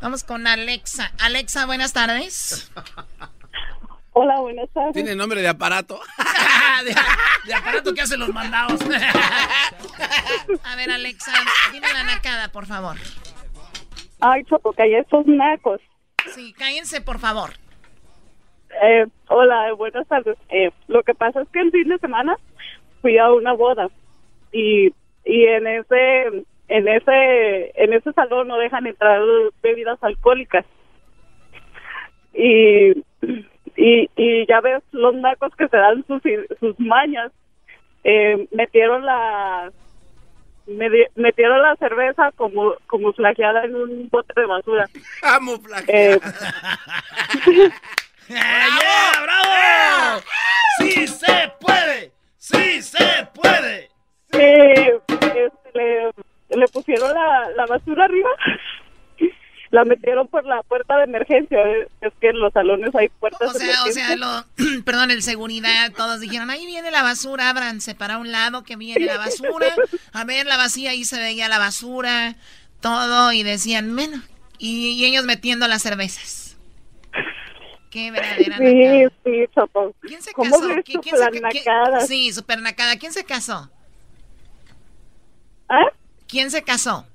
Vamos 0.00 0.24
con 0.24 0.46
Alexa. 0.46 1.12
Alexa, 1.18 1.66
buenas 1.66 1.92
tardes. 1.92 2.72
Hola, 4.14 4.40
buenas 4.40 4.68
tardes. 4.74 4.94
Tiene 4.94 5.14
nombre 5.14 5.40
de 5.40 5.48
aparato. 5.48 6.00
de, 6.84 6.94
de 7.46 7.54
aparato 7.54 7.94
que 7.94 8.02
hacen 8.02 8.18
los 8.18 8.34
mandados. 8.34 8.80
A 10.64 10.76
ver, 10.76 10.90
Alexa, 10.90 11.32
dime 11.72 11.92
la 11.92 12.02
nacada, 12.02 12.50
por 12.50 12.66
favor. 12.66 12.96
Ay, 14.20 14.42
Choco, 14.44 14.72
calla 14.72 15.00
estos 15.00 15.24
nacos. 15.26 15.80
Sí, 16.34 16.52
cállense, 16.52 17.00
por 17.00 17.20
favor. 17.20 17.61
Eh, 18.80 19.06
hola, 19.28 19.72
buenas 19.74 20.06
tardes. 20.08 20.36
Eh, 20.48 20.70
lo 20.88 21.02
que 21.02 21.14
pasa 21.14 21.42
es 21.42 21.48
que 21.48 21.60
el 21.60 21.70
fin 21.70 21.88
de 21.88 21.98
semana 21.98 22.36
fui 23.00 23.18
a 23.18 23.32
una 23.32 23.52
boda 23.52 23.88
y, 24.52 24.92
y 25.24 25.44
en 25.44 25.66
ese 25.66 26.44
en 26.68 26.88
ese 26.88 27.72
en 27.74 27.92
ese 27.92 28.12
salón 28.12 28.48
no 28.48 28.56
dejan 28.56 28.86
entrar 28.86 29.20
bebidas 29.62 30.02
alcohólicas. 30.02 30.64
Y 32.32 32.92
y, 33.76 34.10
y 34.16 34.46
ya 34.46 34.60
ves 34.60 34.82
los 34.92 35.14
nacos 35.14 35.54
que 35.56 35.68
se 35.68 35.76
dan 35.76 36.04
sus 36.06 36.22
sus 36.60 36.78
mañas. 36.80 37.32
Eh, 38.04 38.48
metieron 38.52 39.04
la 39.04 39.70
metieron 41.16 41.60
la 41.60 41.76
cerveza 41.76 42.30
como 42.36 42.74
como 42.86 43.12
flageada 43.12 43.64
en 43.64 43.74
un 43.74 44.08
bote 44.10 44.32
de 44.34 44.46
basura. 44.46 44.88
Eh, 45.88 46.18
¡Yeah, 48.34 49.22
bravo! 49.22 50.22
¡Sí 50.78 51.06
se 51.06 51.52
puede! 51.60 52.12
¡Sí 52.38 52.82
se 52.82 53.28
puede! 53.34 53.90
eh, 54.32 54.98
este, 55.08 55.50
le, 55.74 56.56
le 56.56 56.68
pusieron 56.68 57.12
la, 57.12 57.50
la 57.56 57.66
basura 57.66 58.04
arriba 58.04 58.30
la 59.70 59.86
metieron 59.86 60.28
por 60.28 60.44
la 60.44 60.62
puerta 60.62 60.98
de 60.98 61.04
emergencia 61.04 61.58
eh, 61.58 61.88
es 62.02 62.12
que 62.20 62.28
en 62.28 62.38
los 62.38 62.52
salones 62.52 62.94
hay 62.94 63.08
puertas 63.08 63.48
O 63.48 63.52
de 63.54 63.58
sea, 63.58 63.84
o 63.84 63.92
sea, 63.92 64.16
lo, 64.16 64.44
perdón, 64.84 65.10
el 65.10 65.22
seguridad, 65.22 65.92
todos 65.96 66.20
dijeron, 66.20 66.50
ahí 66.50 66.66
viene 66.66 66.90
la 66.90 67.02
basura, 67.02 67.48
ábranse 67.48 67.94
para 67.94 68.18
un 68.18 68.30
lado 68.30 68.64
que 68.64 68.76
viene 68.76 69.06
la 69.06 69.16
basura. 69.16 69.74
A 70.12 70.24
ver, 70.24 70.44
la 70.44 70.58
vacía, 70.58 70.90
ahí 70.90 71.04
se 71.06 71.18
veía 71.18 71.48
la 71.48 71.58
basura, 71.58 72.36
todo, 72.80 73.32
y 73.32 73.42
decían, 73.44 73.96
bueno, 73.96 74.20
y, 74.58 74.88
y 74.90 75.06
ellos 75.06 75.24
metiendo 75.24 75.66
las 75.68 75.80
cervezas. 75.80 76.41
Qué 77.92 78.10
verdadera 78.10 78.56
sí 78.56 79.06
sí 79.22 79.44
Choco 79.54 79.94
¿Quién 80.00 80.22
se 80.22 80.32
¿Cómo 80.32 80.50
casó? 80.50 80.66
ves 80.68 80.78
¿Qui- 80.78 80.94
tu 80.94 81.00
quién 81.02 81.16
se 81.16 81.30
quién- 81.30 82.06
Sí, 82.06 82.32
super 82.32 82.58
nacada. 82.60 82.96
¿Quién 82.96 83.12
se 83.12 83.24
casó? 83.24 83.70
¿Ah? 85.68 85.84
¿Quién 86.26 86.50
se 86.50 86.62
casó? 86.62 87.06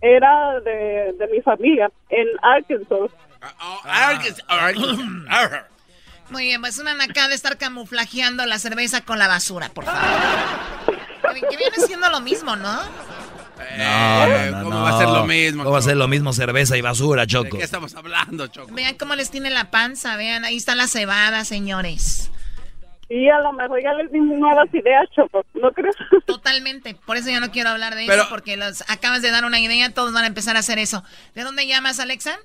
era 0.00 0.58
de, 0.60 1.12
de 1.18 1.26
mi 1.28 1.40
familia 1.42 1.88
en 2.08 2.26
Arkansas 2.42 3.10
Muy 6.30 6.44
bien, 6.44 6.60
pues 6.60 6.78
una 6.78 6.94
nacada 6.94 7.34
estar 7.34 7.56
camuflajeando 7.58 8.44
la 8.46 8.58
cerveza 8.58 9.02
con 9.04 9.18
la 9.18 9.28
basura, 9.28 9.68
por 9.68 9.84
favor. 9.84 10.00
Que, 11.34 11.40
que 11.40 11.56
viene 11.56 11.76
siendo 11.86 12.10
lo 12.10 12.20
mismo, 12.20 12.56
¿no? 12.56 12.78
No, 13.78 14.26
no, 14.26 14.50
no, 14.50 14.64
¿cómo 14.64 14.76
no. 14.76 14.82
va 14.82 14.90
a 14.90 14.98
ser 14.98 15.08
lo 15.08 15.26
mismo, 15.26 15.62
¿Cómo 15.64 15.72
va 15.72 15.78
a 15.78 15.82
ser 15.82 15.96
lo 15.96 16.08
mismo 16.08 16.32
cerveza 16.32 16.76
y 16.76 16.80
basura, 16.80 17.22
¿De 17.22 17.26
Choco? 17.28 17.58
qué 17.58 17.64
estamos 17.64 17.94
hablando, 17.94 18.46
Choco? 18.48 18.72
Vean 18.74 18.96
cómo 18.96 19.14
les 19.14 19.30
tiene 19.30 19.50
la 19.50 19.70
panza, 19.70 20.16
vean, 20.16 20.44
ahí 20.44 20.56
está 20.56 20.74
la 20.74 20.86
cebada, 20.86 21.44
señores. 21.44 22.30
y 23.08 23.28
a 23.28 23.38
lo 23.40 23.52
mejor 23.52 23.82
ya 23.82 23.92
les 23.94 24.10
dimos 24.10 24.38
nuevas 24.38 24.68
ideas 24.72 25.06
Choco 25.14 25.44
¿no 25.54 25.70
crees? 25.72 25.94
Totalmente, 26.26 26.94
por 27.06 27.16
eso 27.16 27.30
yo 27.30 27.40
no 27.40 27.50
quiero 27.50 27.70
hablar 27.70 27.94
de 27.94 28.06
Pero- 28.06 28.22
eso, 28.22 28.30
porque 28.30 28.56
los 28.56 28.82
acabas 28.88 29.20
de 29.22 29.30
dar 29.30 29.44
una 29.44 29.60
idea, 29.60 29.92
todos 29.92 30.12
van 30.12 30.24
a 30.24 30.28
empezar 30.28 30.56
a 30.56 30.60
hacer 30.60 30.78
eso. 30.78 31.04
¿De 31.34 31.42
dónde 31.42 31.66
llamas, 31.66 32.00
Alexa? 32.00 32.38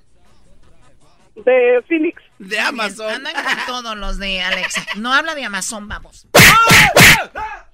de 1.44 1.80
Phoenix 1.86 2.20
de 2.40 2.58
Amazon 2.58 3.08
Andan 3.14 3.32
con 3.32 3.66
todos 3.68 3.96
los 3.96 4.18
de 4.18 4.40
Alexa. 4.42 4.84
No 4.96 5.14
habla 5.14 5.36
de 5.36 5.44
Amazon, 5.44 5.86
vamos. 5.86 6.26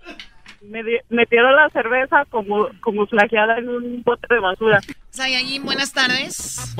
Me 0.69 0.83
metieron 1.11 1.55
la 1.57 1.69
cerveza 1.71 2.25
como 2.31 2.69
como 2.81 3.07
flageada 3.07 3.59
en 3.59 3.69
un 3.69 4.03
bote 4.03 4.27
de 4.33 4.41
basura 4.41 4.81
Sayajin, 5.11 5.65
buenas 5.65 5.93
tardes. 5.93 6.75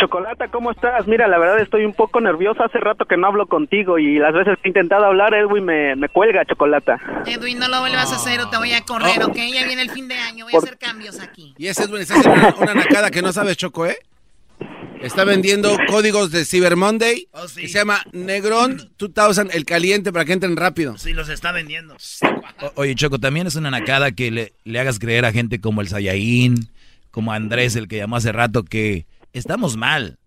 Chocolata, 0.00 0.48
¿cómo 0.48 0.70
estás? 0.70 1.06
Mira, 1.06 1.28
la 1.28 1.38
verdad 1.38 1.60
estoy 1.60 1.84
un 1.84 1.92
poco 1.92 2.20
nerviosa. 2.20 2.64
Hace 2.64 2.78
rato 2.78 3.04
que 3.04 3.16
no 3.16 3.26
hablo 3.28 3.46
contigo 3.46 3.98
y 3.98 4.18
las 4.18 4.32
veces 4.32 4.56
que 4.56 4.62
he 4.64 4.70
intentado 4.70 5.04
hablar, 5.04 5.34
Edwin 5.34 5.64
me, 5.64 5.94
me 5.96 6.08
cuelga, 6.08 6.44
Chocolata. 6.44 6.98
Edwin, 7.26 7.58
no 7.58 7.68
lo 7.68 7.80
vuelvas 7.80 8.12
a 8.12 8.16
hacer 8.16 8.40
o 8.40 8.48
te 8.48 8.56
voy 8.56 8.72
a 8.72 8.80
correr, 8.82 9.22
¿ok? 9.22 9.36
Ya 9.36 9.66
viene 9.66 9.82
el 9.82 9.90
fin 9.90 10.08
de 10.08 10.16
año, 10.16 10.44
voy 10.46 10.52
a 10.54 10.58
Por- 10.58 10.64
hacer 10.64 10.78
cambios 10.78 11.20
aquí. 11.20 11.54
Y 11.58 11.66
ese 11.68 11.84
Edwin 11.84 12.02
está 12.02 12.14
haciendo 12.14 12.40
una, 12.40 12.54
una 12.72 12.74
nacada 12.74 13.10
que 13.10 13.22
no 13.22 13.32
sabes, 13.32 13.56
Choco, 13.56 13.86
¿eh? 13.86 13.96
Está 15.02 15.24
vendiendo 15.24 15.76
códigos 15.88 16.30
de 16.30 16.44
Cyber 16.44 16.76
Monday 16.76 17.26
Oh, 17.32 17.48
sí. 17.48 17.68
se 17.68 17.78
llama 17.78 18.02
Negrón 18.12 18.90
2000, 18.98 19.50
el 19.52 19.64
caliente 19.64 20.12
para 20.12 20.24
que 20.24 20.32
entren 20.32 20.56
rápido. 20.56 20.96
Sí, 20.98 21.12
los 21.12 21.28
está 21.28 21.52
vendiendo. 21.52 21.96
O- 22.60 22.72
Oye, 22.76 22.94
Choco, 22.94 23.18
también 23.18 23.46
es 23.46 23.56
una 23.56 23.70
nacada 23.70 24.12
que 24.12 24.30
le, 24.30 24.52
le 24.64 24.78
hagas 24.80 24.98
creer 24.98 25.24
a 25.24 25.32
gente 25.32 25.60
como 25.60 25.80
el 25.80 25.88
Sayaín, 25.88 26.68
como 27.10 27.32
Andrés, 27.32 27.76
el 27.76 27.88
que 27.88 27.96
llamó 27.98 28.16
hace 28.16 28.32
rato, 28.32 28.64
que 28.64 29.06
estamos 29.32 29.76
mal. 29.76 30.18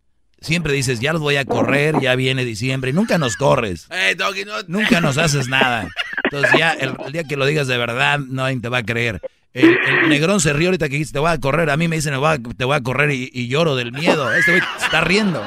Siempre 0.42 0.74
dices, 0.74 1.00
ya 1.00 1.14
los 1.14 1.22
voy 1.22 1.38
a 1.38 1.46
correr, 1.46 1.96
ya 2.02 2.16
viene 2.16 2.44
diciembre, 2.46 2.92
y 2.92 2.94
nunca 2.94 3.18
nos 3.18 3.38
corres. 3.38 3.88
Eh, 3.90 4.16
Doggy, 4.16 4.46
no. 4.46 4.54
Nunca 4.68 5.00
nos 5.02 5.18
haces 5.18 5.48
nada. 5.48 5.88
Entonces 6.26 6.52
ya 6.60 6.74
el, 6.74 6.94
el 7.06 7.12
día 7.14 7.24
que 7.24 7.38
lo 7.38 7.46
digas 7.46 7.68
de 7.68 7.78
verdad, 7.78 8.20
nadie 8.20 8.60
te 8.60 8.70
va 8.70 8.80
a 8.80 8.84
creer. 8.84 9.22
El, 9.56 9.80
el 10.04 10.10
negrón 10.10 10.40
se 10.40 10.54
rió 10.54 10.68
ahorita 10.68 10.86
que 10.88 10.94
dijiste, 10.94 11.14
te 11.14 11.20
voy 11.20 11.32
a 11.32 11.40
correr. 11.40 11.70
A 11.72 11.78
mí 11.78 11.88
me 11.88 11.96
dicen, 11.96 12.12
"Me 12.12 12.20
voy 12.20 12.36
a- 12.36 12.40
te 12.56 12.66
voy 12.66 12.76
a 12.76 12.82
correr 12.84 13.10
y, 13.12 13.30
y 13.34 13.48
lloro 13.48 13.76
del 13.76 13.92
miedo. 13.94 14.32
Este 14.34 14.52
güey 14.52 14.64
está 14.78 15.02
riendo. 15.02 15.42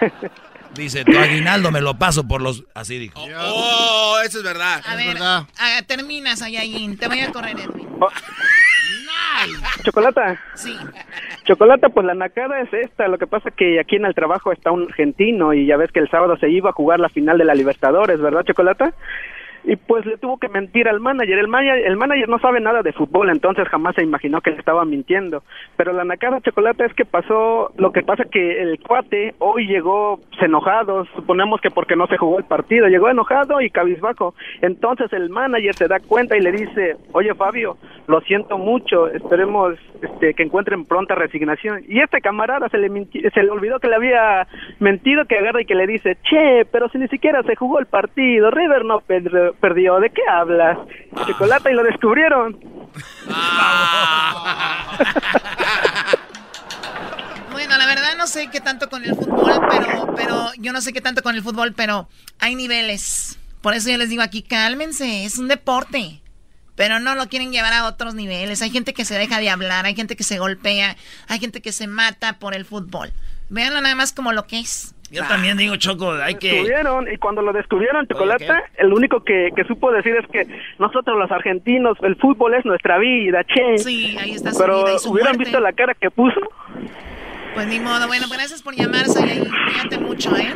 Dice, 0.74 1.04
tu 1.04 1.18
aguinaldo 1.18 1.72
me 1.72 1.80
lo 1.80 1.98
paso 1.98 2.28
por 2.28 2.40
los... 2.40 2.62
Así 2.72 2.98
dijo. 2.98 3.20
Oh, 3.36 4.18
eso 4.24 4.38
es 4.38 4.44
verdad. 4.44 4.80
A 5.58 5.74
ver, 5.74 5.84
termina, 5.86 6.36
Sayajin, 6.36 6.96
te 6.96 7.08
voy 7.08 7.18
a 7.18 7.32
correr, 7.32 7.56
Edwin. 7.58 7.88
Chocolata. 9.82 10.40
Sí. 10.54 10.76
Chocolata, 11.46 11.88
pues 11.88 12.06
la 12.06 12.14
nacada 12.14 12.60
es 12.60 12.72
esta. 12.72 13.08
Lo 13.08 13.18
que 13.18 13.26
pasa 13.26 13.50
que 13.50 13.80
aquí 13.80 13.96
en 13.96 14.04
el 14.04 14.14
trabajo 14.14 14.52
está 14.52 14.70
un 14.70 14.84
argentino 14.84 15.54
y 15.54 15.66
ya 15.66 15.76
ves 15.76 15.90
que 15.92 16.00
el 16.00 16.10
sábado 16.10 16.36
se 16.38 16.50
iba 16.50 16.70
a 16.70 16.74
jugar 16.74 17.00
la 17.00 17.08
final 17.08 17.38
de 17.38 17.44
la 17.44 17.54
Libertadores, 17.54 18.20
¿verdad, 18.20 18.44
Chocolata? 18.44 18.92
Y 19.64 19.76
pues 19.76 20.06
le 20.06 20.16
tuvo 20.16 20.38
que 20.38 20.48
mentir 20.48 20.88
al 20.88 21.00
manager. 21.00 21.38
El, 21.38 21.48
manager. 21.48 21.86
el 21.86 21.96
manager 21.96 22.28
no 22.28 22.38
sabe 22.38 22.60
nada 22.60 22.82
de 22.82 22.92
fútbol, 22.92 23.28
entonces 23.30 23.68
jamás 23.68 23.94
se 23.94 24.02
imaginó 24.02 24.40
que 24.40 24.50
le 24.50 24.56
estaba 24.58 24.84
mintiendo. 24.84 25.42
Pero 25.76 25.92
la 25.92 26.04
nacada 26.04 26.40
chocolate 26.40 26.86
es 26.86 26.94
que 26.94 27.04
pasó, 27.04 27.72
lo 27.76 27.92
que 27.92 28.02
pasa 28.02 28.24
que 28.24 28.62
el 28.62 28.78
cuate 28.80 29.34
hoy 29.38 29.66
llegó 29.66 30.20
enojado, 30.40 31.04
suponemos 31.16 31.60
que 31.60 31.70
porque 31.70 31.96
no 31.96 32.06
se 32.06 32.16
jugó 32.16 32.38
el 32.38 32.44
partido, 32.44 32.86
llegó 32.88 33.08
enojado 33.08 33.60
y 33.60 33.70
cabizbajo. 33.70 34.34
Entonces 34.62 35.12
el 35.12 35.28
manager 35.30 35.74
se 35.74 35.88
da 35.88 35.98
cuenta 36.00 36.36
y 36.36 36.40
le 36.40 36.52
dice, 36.52 36.96
oye 37.12 37.34
Fabio, 37.34 37.76
lo 38.06 38.20
siento 38.22 38.56
mucho, 38.56 39.08
esperemos 39.08 39.74
este, 40.00 40.32
que 40.34 40.42
encuentren 40.42 40.84
pronta 40.86 41.14
resignación. 41.14 41.82
Y 41.88 42.00
este 42.00 42.20
camarada 42.20 42.68
se 42.70 42.78
le, 42.78 42.88
se 42.88 43.42
le 43.42 43.50
olvidó 43.50 43.78
que 43.80 43.88
le 43.88 43.96
había 43.96 44.46
mentido, 44.78 45.26
que 45.26 45.36
agarra 45.38 45.60
y 45.60 45.66
que 45.66 45.74
le 45.74 45.86
dice, 45.86 46.16
che, 46.22 46.64
pero 46.72 46.88
si 46.88 46.98
ni 46.98 47.08
siquiera 47.08 47.42
se 47.42 47.56
jugó 47.56 47.78
el 47.78 47.86
partido, 47.86 48.50
River 48.50 48.84
no 48.84 49.00
per- 49.00 49.47
perdió, 49.54 50.00
¿de 50.00 50.10
qué 50.10 50.22
hablas? 50.30 50.78
Chocolate 51.26 51.70
y 51.70 51.74
lo 51.74 51.82
descubrieron. 51.84 52.58
Bueno, 57.52 57.76
la 57.76 57.86
verdad 57.86 58.16
no 58.16 58.26
sé 58.28 58.48
qué 58.50 58.60
tanto 58.60 58.88
con 58.88 59.04
el 59.04 59.16
fútbol, 59.16 59.60
pero, 59.68 60.14
pero 60.14 60.50
yo 60.58 60.72
no 60.72 60.80
sé 60.80 60.92
qué 60.92 61.00
tanto 61.00 61.22
con 61.22 61.34
el 61.34 61.42
fútbol, 61.42 61.74
pero 61.74 62.08
hay 62.38 62.54
niveles. 62.54 63.38
Por 63.60 63.74
eso 63.74 63.90
yo 63.90 63.98
les 63.98 64.08
digo 64.08 64.22
aquí, 64.22 64.42
cálmense, 64.42 65.24
es 65.24 65.38
un 65.38 65.48
deporte. 65.48 66.20
Pero 66.76 67.00
no 67.00 67.16
lo 67.16 67.28
quieren 67.28 67.50
llevar 67.50 67.72
a 67.72 67.86
otros 67.86 68.14
niveles. 68.14 68.62
Hay 68.62 68.70
gente 68.70 68.94
que 68.94 69.04
se 69.04 69.18
deja 69.18 69.40
de 69.40 69.50
hablar, 69.50 69.84
hay 69.86 69.96
gente 69.96 70.14
que 70.14 70.22
se 70.22 70.38
golpea, 70.38 70.96
hay 71.26 71.40
gente 71.40 71.60
que 71.60 71.72
se 71.72 71.88
mata 71.88 72.38
por 72.38 72.54
el 72.54 72.64
fútbol. 72.64 73.12
Véanlo 73.48 73.80
nada 73.80 73.96
más 73.96 74.12
como 74.12 74.30
lo 74.30 74.46
que 74.46 74.60
es. 74.60 74.94
Yo 75.10 75.24
también 75.26 75.56
digo, 75.56 75.76
Choco, 75.76 76.12
hay 76.12 76.34
que... 76.34 76.48
descubrieron 76.52 77.10
y 77.12 77.16
cuando 77.16 77.42
lo 77.42 77.52
descubrieron 77.52 78.06
chocolate 78.06 78.46
el 78.76 78.92
único 78.92 79.24
que, 79.24 79.50
que 79.56 79.64
supo 79.64 79.90
decir 79.90 80.14
es 80.16 80.26
que 80.30 80.46
nosotros 80.78 81.18
los 81.18 81.30
argentinos 81.30 81.96
el 82.02 82.16
fútbol 82.16 82.54
es 82.54 82.64
nuestra 82.64 82.98
vida 82.98 83.42
che 83.44 83.78
Sí, 83.78 84.16
ahí 84.18 84.32
está 84.32 84.52
su 84.52 84.58
pero 84.58 84.84
vida 84.84 84.94
y 84.94 84.98
su 84.98 85.10
hubieran 85.10 85.32
muerte. 85.36 85.44
visto 85.44 85.60
la 85.60 85.72
cara 85.72 85.94
que 85.94 86.10
puso 86.10 86.40
Pues 87.54 87.66
ni 87.66 87.80
modo. 87.80 88.06
Bueno, 88.06 88.26
pues 88.28 88.38
gracias 88.38 88.62
por 88.62 88.74
llamar, 88.74 89.06
Sayay. 89.06 89.38
Cuídate 89.40 89.98
mucho, 89.98 90.36
¿eh? 90.36 90.54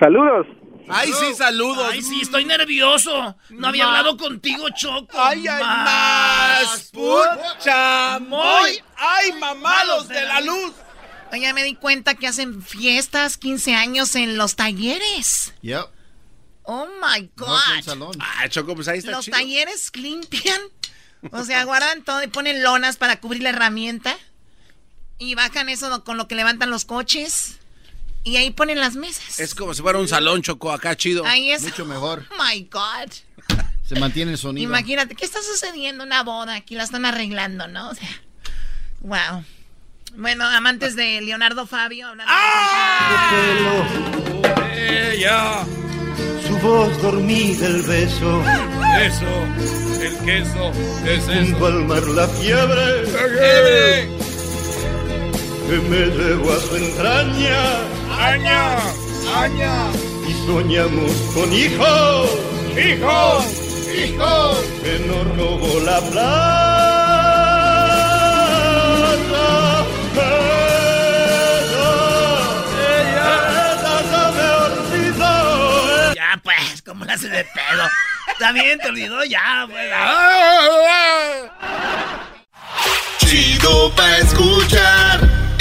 saludos 0.00 0.46
Ay, 0.88 1.08
sí, 1.12 1.34
saludos. 1.34 1.88
Ay, 1.90 2.00
sí, 2.00 2.20
estoy 2.22 2.44
nervioso. 2.44 3.34
No 3.50 3.68
había 3.68 3.86
hablado 3.86 4.16
contigo, 4.16 4.68
Choco. 4.70 5.18
Ay, 5.18 5.44
ay, 5.48 5.60
más. 5.62 6.92
Chamoy. 7.58 8.78
Ay, 8.96 9.32
mamalos 9.40 10.08
de 10.08 10.22
la 10.22 10.40
luz. 10.42 10.72
Oye, 11.36 11.52
me 11.52 11.62
di 11.64 11.74
cuenta 11.74 12.14
que 12.14 12.26
hacen 12.26 12.62
fiestas, 12.62 13.36
15 13.36 13.74
años 13.74 14.14
en 14.14 14.38
los 14.38 14.56
talleres. 14.56 15.52
Yep. 15.60 15.84
Oh 16.62 16.86
my 16.86 17.30
God. 17.36 17.82
salón. 17.84 18.16
Ah, 18.18 18.48
Choco, 18.48 18.74
pues 18.74 18.88
ahí 18.88 18.98
está 18.98 19.10
Los 19.10 19.26
chido. 19.26 19.36
talleres 19.36 19.92
limpian. 19.94 20.60
O 21.32 21.44
sea, 21.44 21.64
guardan 21.64 22.04
todo 22.04 22.22
y 22.22 22.28
ponen 22.28 22.62
lonas 22.62 22.96
para 22.96 23.20
cubrir 23.20 23.42
la 23.42 23.50
herramienta. 23.50 24.16
Y 25.18 25.34
bajan 25.34 25.68
eso 25.68 26.04
con 26.04 26.16
lo 26.16 26.26
que 26.26 26.34
levantan 26.36 26.70
los 26.70 26.86
coches. 26.86 27.56
Y 28.24 28.36
ahí 28.36 28.50
ponen 28.50 28.80
las 28.80 28.96
mesas. 28.96 29.38
Es 29.38 29.54
como 29.54 29.74
si 29.74 29.82
fuera 29.82 29.98
un 29.98 30.08
salón, 30.08 30.40
Choco, 30.40 30.72
acá 30.72 30.96
chido. 30.96 31.26
Ahí 31.26 31.50
es. 31.50 31.62
Mucho 31.62 31.84
mejor. 31.84 32.26
Oh 32.30 32.42
my 32.42 32.62
God. 32.70 33.12
Se 33.84 33.94
mantiene 34.00 34.32
el 34.32 34.38
sonido. 34.38 34.64
Imagínate, 34.68 35.14
¿qué 35.14 35.26
está 35.26 35.40
sucediendo? 35.42 36.02
Una 36.02 36.22
boda, 36.22 36.54
aquí 36.54 36.74
la 36.74 36.84
están 36.84 37.04
arreglando, 37.04 37.68
¿no? 37.68 37.90
O 37.90 37.94
sea, 37.94 38.08
wow. 39.00 39.44
Bueno, 40.16 40.44
amantes 40.46 40.96
de 40.96 41.20
Leonardo 41.20 41.66
Fabio. 41.66 42.08
¡Ah! 42.26 43.86
Ella. 44.74 45.64
Su 46.46 46.56
voz 46.58 47.02
dormida, 47.02 47.66
el 47.66 47.82
beso. 47.82 48.42
Eso, 49.02 49.26
el 50.00 50.16
queso, 50.24 50.72
es 51.06 51.28
eso. 51.28 51.66
al 51.66 51.84
mar 51.84 52.02
la 52.02 52.26
fiebre. 52.28 53.06
¡Fiebre! 53.06 54.08
Que 55.68 55.76
me 55.90 56.06
llevó 56.06 56.52
a 56.52 56.60
su 56.60 56.76
entraña. 56.76 57.62
¡Aña! 58.18 58.76
¡Aña! 59.36 59.90
Y 60.26 60.46
soñamos 60.46 61.12
con 61.34 61.52
hijos. 61.52 62.30
¡Hijos! 62.74 63.44
¡Hijos! 63.94 64.58
Que 64.82 64.98
nos 65.06 65.36
robó 65.36 65.80
la 65.80 66.00
plata. 66.10 66.75
Pues, 77.16 77.22
¿cómo 77.22 77.28
la 77.28 77.28
hace 77.28 77.28
de 77.28 77.44
pedo? 77.44 77.88
Está 78.32 78.52
bien, 78.52 78.78
te 78.78 78.88
olvidó 78.88 79.24
ya, 79.24 79.66
pues. 79.68 79.88
Chido 83.18 83.94
pa' 83.94 84.18
escuchar. 84.18 85.20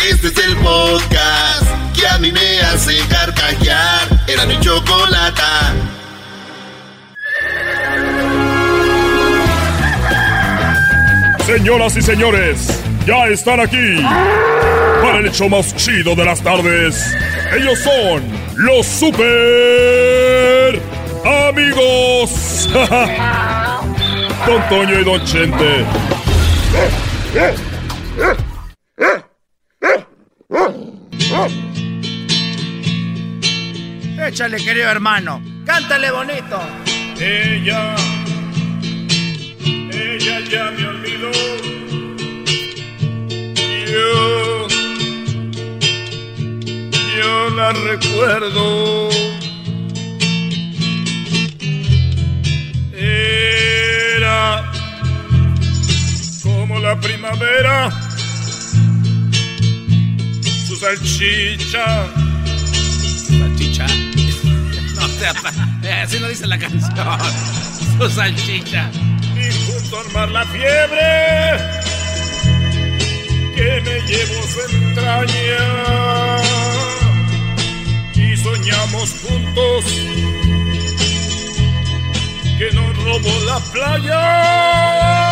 Este 0.10 0.28
es 0.28 0.38
el 0.38 0.56
podcast 0.58 1.68
que 1.96 2.08
a 2.08 2.18
mí 2.20 2.32
me 2.32 2.60
hace 2.62 2.98
carcajear. 3.08 4.08
Era 4.28 4.46
mi 4.46 4.60
chocolata. 4.60 5.74
Señoras 11.46 11.96
y 11.96 12.02
señores, 12.02 12.82
ya 13.06 13.28
están 13.28 13.60
aquí 13.60 14.04
para 15.02 15.20
el 15.20 15.28
hecho 15.28 15.48
más 15.48 15.76
chido 15.76 16.16
de 16.16 16.26
las 16.26 16.42
tardes. 16.42 17.16
Ellos 17.56 17.78
son 17.80 18.24
los 18.56 18.86
super 18.86 20.82
amigos. 21.26 22.70
Don 24.46 24.70
Toño 24.70 25.00
y 25.00 25.04
Don 25.04 25.24
Chente. 25.26 25.86
Échale, 34.28 34.58
querido 34.58 34.90
hermano. 34.90 35.42
Cántale 35.66 36.12
bonito. 36.12 36.60
Ella, 37.20 37.96
ella 39.92 40.40
ya 40.50 40.72
me 40.72 40.88
olvidó. 40.88 41.32
Yo, 43.88 44.68
yo 47.18 47.50
la 47.56 47.72
recuerdo. 47.72 49.10
La 56.86 56.96
primavera. 57.00 57.90
Su 60.68 60.76
salchicha. 60.76 62.06
Salchicha. 63.28 63.86
No 64.96 65.08
sea, 65.20 65.34
pa- 65.34 66.02
así 66.04 66.20
lo 66.20 66.30
dice 66.30 66.46
la 66.48 66.58
canción. 66.58 66.94
Su 68.00 68.10
salchicha. 68.10 68.90
y 69.36 69.52
junto 69.66 70.00
al 70.00 70.12
mar 70.14 70.30
la 70.32 70.46
fiebre 70.46 71.58
que 73.56 73.82
me 73.86 74.00
llevó 74.08 74.40
su 74.48 74.62
entraña 74.76 75.64
y 78.14 78.38
soñamos 78.38 79.10
juntos 79.24 79.86
que 82.58 82.72
nos 82.74 82.98
robó 83.04 83.34
la 83.46 83.60
playa. 83.74 85.25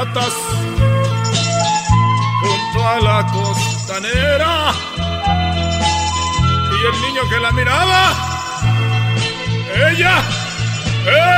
Junto 0.00 0.20
a 2.88 3.00
la 3.00 3.26
costanera 3.26 4.72
y 6.70 6.86
el 6.86 7.02
niño 7.02 7.28
que 7.28 7.38
la 7.38 7.52
miraba 7.52 8.14
ella 9.74 10.22
ella 11.04 11.34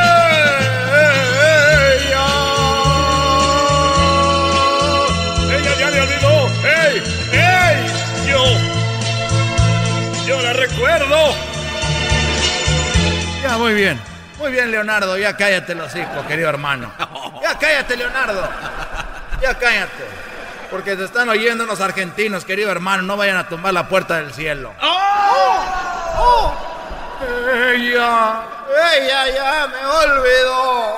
ella 5.50 5.74
ya 5.80 5.90
me 5.90 6.00
olvidó 6.00 6.46
ey 6.64 7.02
ey 7.32 7.76
yo 8.28 8.44
yo 10.24 10.40
la 10.40 10.52
recuerdo 10.52 11.34
Ya, 13.42 13.58
muy 13.58 13.74
bien. 13.74 13.98
Muy 14.38 14.52
bien, 14.52 14.70
Leonardo. 14.70 15.18
Ya 15.18 15.36
cállate 15.36 15.74
los 15.74 15.92
hijos, 15.96 16.24
querido 16.28 16.48
hermano. 16.48 16.92
Ya 17.52 17.58
cállate, 17.58 17.96
Leonardo. 17.98 18.48
Ya 19.42 19.58
cállate. 19.58 20.06
Porque 20.70 20.96
te 20.96 21.04
están 21.04 21.28
oyendo 21.28 21.64
unos 21.64 21.82
argentinos, 21.82 22.46
querido 22.46 22.70
hermano. 22.70 23.02
No 23.02 23.18
vayan 23.18 23.36
a 23.36 23.46
tumbar 23.46 23.74
la 23.74 23.88
puerta 23.88 24.16
del 24.16 24.32
cielo. 24.32 24.72
¡Oh! 24.80 26.54
Ella, 27.74 28.42
ella 28.94 29.28
ya 29.34 29.68
me 29.68 29.84
olvidó. 29.84 30.96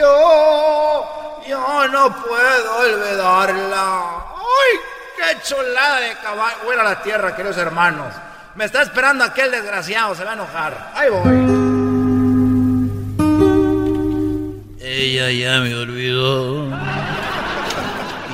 Yo, 0.00 1.42
yo 1.46 1.88
no 1.88 2.16
puedo 2.24 2.76
olvidarla. 2.78 4.24
¡Ay, 4.34 4.80
qué 5.16 5.42
chulada 5.42 6.00
de 6.00 6.16
caballo! 6.16 6.56
Buena 6.64 6.82
la 6.82 7.00
tierra, 7.02 7.36
queridos 7.36 7.56
hermanos. 7.56 8.12
Me 8.56 8.64
está 8.64 8.82
esperando 8.82 9.22
aquel 9.22 9.52
desgraciado, 9.52 10.12
se 10.16 10.24
va 10.24 10.30
a 10.32 10.34
enojar. 10.34 10.90
Ahí 10.92 11.08
voy. 11.08 11.69
Ella 14.92 15.30
ya 15.30 15.60
me 15.60 15.72
olvidó. 15.72 16.68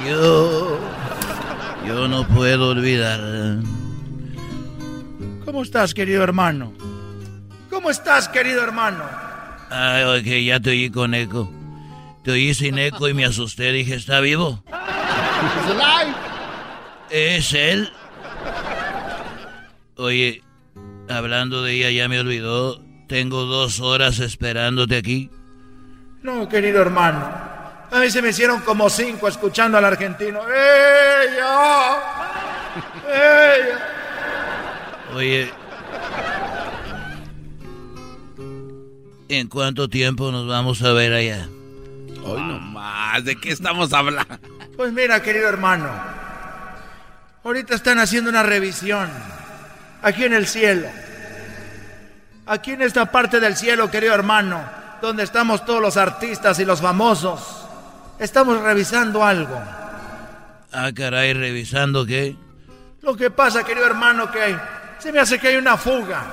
Yo. 0.09 0.80
Yo 1.86 2.09
no 2.09 2.26
puedo 2.26 2.70
olvidar. 2.70 3.20
¿Cómo 5.44 5.62
estás, 5.62 5.92
querido 5.92 6.22
hermano? 6.24 6.72
¿Cómo 7.68 7.90
estás, 7.90 8.30
querido 8.30 8.62
hermano? 8.64 9.04
Ay, 9.68 10.04
ok, 10.04 10.26
ya 10.46 10.59
te 10.59 10.70
oí 10.70 10.90
con 10.90 11.12
eco. 11.12 11.52
Te 12.24 12.30
oí 12.30 12.54
sin 12.54 12.78
eco 12.78 13.07
y 13.07 13.12
me 13.12 13.26
asusté. 13.26 13.70
Dije, 13.72 13.94
¿está 13.94 14.20
vivo? 14.20 14.64
¿Es 17.11 17.52
él? 17.52 17.92
Oye, 19.96 20.42
hablando 21.11 21.62
de 21.62 21.72
ella, 21.74 21.90
ya 21.90 22.09
me 22.09 22.18
olvidó. 22.18 22.80
Tengo 23.09 23.44
dos 23.44 23.80
horas 23.80 24.20
esperándote 24.20 24.96
aquí. 24.96 25.30
No, 26.27 26.49
querido 26.49 26.83
hermano. 26.83 27.24
A 27.89 28.01
mí 28.01 28.11
se 28.11 28.20
me 28.20 28.31
hicieron 28.31 28.61
como 28.62 28.91
cinco 28.91 29.29
escuchando 29.29 29.79
al 29.79 29.85
argentino. 29.85 30.41
¡Ella! 30.41 31.99
¡Ella! 33.09 33.79
Oye, 35.14 35.53
¿en 39.29 39.47
cuánto 39.47 39.89
tiempo 39.89 40.33
nos 40.33 40.49
vamos 40.49 40.83
a 40.83 40.93
ver 40.95 41.12
allá? 41.12 41.49
Hoy 42.24 42.43
no 42.43 42.59
más, 42.59 43.24
¿de 43.24 43.37
qué 43.37 43.53
estamos 43.53 43.93
hablando? 43.93 44.37
Pues 44.77 44.93
mira, 44.93 45.22
querido 45.22 45.49
hermano. 45.49 45.89
Ahorita 47.45 47.77
están 47.77 48.01
haciendo 48.01 48.31
una 48.31 48.43
revisión. 48.43 49.09
Aquí 50.03 50.24
en 50.24 50.35
el 50.35 50.49
cielo. 50.49 50.89
Aquí 52.47 52.72
en 52.72 52.83
esta 52.83 53.12
parte 53.12 53.39
del 53.39 53.57
cielo, 53.57 53.89
querido 53.93 54.12
hermano. 54.12 54.86
Donde 55.01 55.22
estamos 55.22 55.64
todos 55.64 55.80
los 55.80 55.97
artistas 55.97 56.59
y 56.59 56.64
los 56.64 56.80
famosos. 56.80 57.66
Estamos 58.18 58.61
revisando 58.61 59.24
algo. 59.24 59.61
Ah, 60.72 60.90
caray, 60.94 61.32
revisando 61.32 62.05
qué. 62.07 62.36
Lo 63.03 63.16
que 63.16 63.30
pasa, 63.30 63.62
querido 63.64 63.86
hermano, 63.86 64.30
que 64.30 64.57
Se 64.99 65.12
me 65.12 65.20
hace 65.20 65.38
que 65.38 65.49
hay 65.49 65.57
una 65.57 65.76
fuga. 65.76 66.24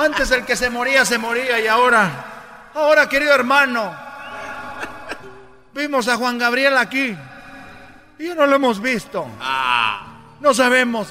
Antes 0.00 0.30
el 0.30 0.44
que 0.44 0.56
se 0.56 0.70
moría, 0.70 1.04
se 1.04 1.18
moría 1.18 1.60
y 1.60 1.66
ahora, 1.66 2.70
ahora 2.74 3.08
querido 3.08 3.34
hermano, 3.34 3.94
vimos 5.74 6.06
a 6.06 6.16
Juan 6.16 6.38
Gabriel 6.38 6.76
aquí 6.76 7.16
y 8.18 8.26
ya 8.26 8.34
no 8.34 8.46
lo 8.46 8.56
hemos 8.56 8.80
visto. 8.80 9.26
No 10.40 10.54
sabemos 10.54 11.08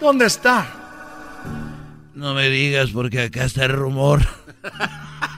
dónde 0.00 0.26
está. 0.26 0.66
No 2.14 2.34
me 2.34 2.48
digas 2.48 2.90
porque 2.90 3.22
acá 3.22 3.44
está 3.44 3.64
el 3.64 3.72
rumor. 3.72 4.20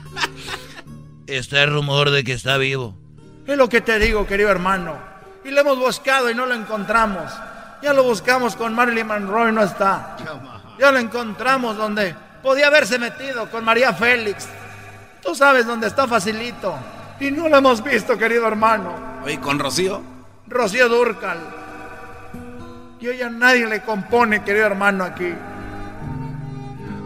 está 1.27 1.63
el 1.63 1.71
rumor 1.73 2.09
de 2.09 2.23
que 2.23 2.33
está 2.33 2.57
vivo. 2.57 2.95
Es 3.45 3.57
lo 3.57 3.69
que 3.69 3.81
te 3.81 3.99
digo, 3.99 4.25
querido 4.25 4.49
hermano. 4.49 4.97
Y 5.43 5.51
lo 5.51 5.61
hemos 5.61 5.77
buscado 5.77 6.29
y 6.29 6.35
no 6.35 6.45
lo 6.45 6.55
encontramos. 6.55 7.31
Ya 7.81 7.93
lo 7.93 8.03
buscamos 8.03 8.55
con 8.55 8.73
Marilyn 8.73 9.07
Monroe 9.07 9.49
y 9.49 9.53
no 9.53 9.63
está. 9.63 10.17
Ya 10.79 10.91
lo 10.91 10.97
encontramos 10.97 11.77
donde 11.77 12.15
podía 12.41 12.67
haberse 12.67 12.97
metido 12.97 13.49
con 13.49 13.63
María 13.63 13.93
Félix. 13.93 14.47
Tú 15.21 15.35
sabes 15.35 15.65
dónde 15.65 15.87
está 15.87 16.07
facilito. 16.07 16.75
Y 17.19 17.31
no 17.31 17.47
lo 17.47 17.57
hemos 17.57 17.83
visto, 17.83 18.17
querido 18.17 18.47
hermano. 18.47 19.21
Oye, 19.23 19.39
¿con 19.39 19.59
Rocío? 19.59 20.01
Rocío 20.47 20.89
Durcal. 20.89 21.39
Y 22.99 23.07
hoy 23.07 23.21
a 23.21 23.29
nadie 23.29 23.67
le 23.67 23.81
compone, 23.81 24.43
querido 24.43 24.65
hermano, 24.65 25.03
aquí. 25.03 25.33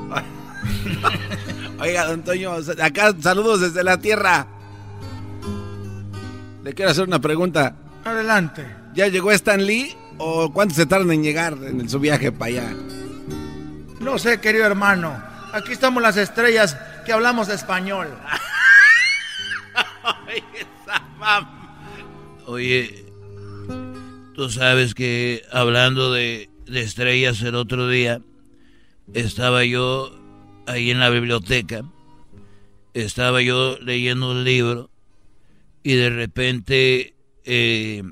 Oiga, 1.82 2.06
don 2.06 2.24
Toño, 2.24 2.56
acá 2.82 3.14
saludos 3.22 3.62
desde 3.62 3.84
la 3.84 3.98
tierra. 3.98 4.48
Le 6.64 6.74
quiero 6.74 6.92
hacer 6.92 7.06
una 7.06 7.20
pregunta. 7.20 7.76
Adelante. 8.04 8.66
¿Ya 8.94 9.08
llegó 9.08 9.32
Stan 9.32 9.66
Lee 9.66 9.96
o 10.18 10.52
cuánto 10.52 10.76
se 10.76 10.86
tardan 10.86 11.12
en 11.12 11.24
llegar 11.24 11.54
en 11.54 11.88
su 11.88 12.00
viaje 12.00 12.34
para 12.34 12.46
allá? 12.52 12.74
No 14.02 14.18
sé, 14.18 14.42
querido 14.42 14.66
hermano. 14.66 15.24
Aquí 15.54 15.72
estamos 15.72 16.04
las 16.04 16.18
estrellas 16.18 16.78
que 17.06 17.14
hablamos 17.14 17.48
español. 17.48 18.10
Oye, 22.46 23.06
tú 24.36 24.50
sabes 24.50 24.94
que 24.94 25.44
hablando 25.52 26.12
de, 26.12 26.50
de 26.66 26.82
estrellas 26.82 27.42
el 27.42 27.56
otro 27.56 27.88
día, 27.88 28.22
estaba 29.14 29.64
yo 29.64 30.18
ahí 30.70 30.91
en 30.91 30.99
la 30.99 31.09
biblioteca, 31.09 31.84
estaba 32.93 33.41
yo 33.41 33.78
leyendo 33.80 34.32
un 34.32 34.43
libro 34.43 34.91
y 35.84 35.95
de 35.95 36.09
repente 36.09 37.15
eh, 37.43 38.03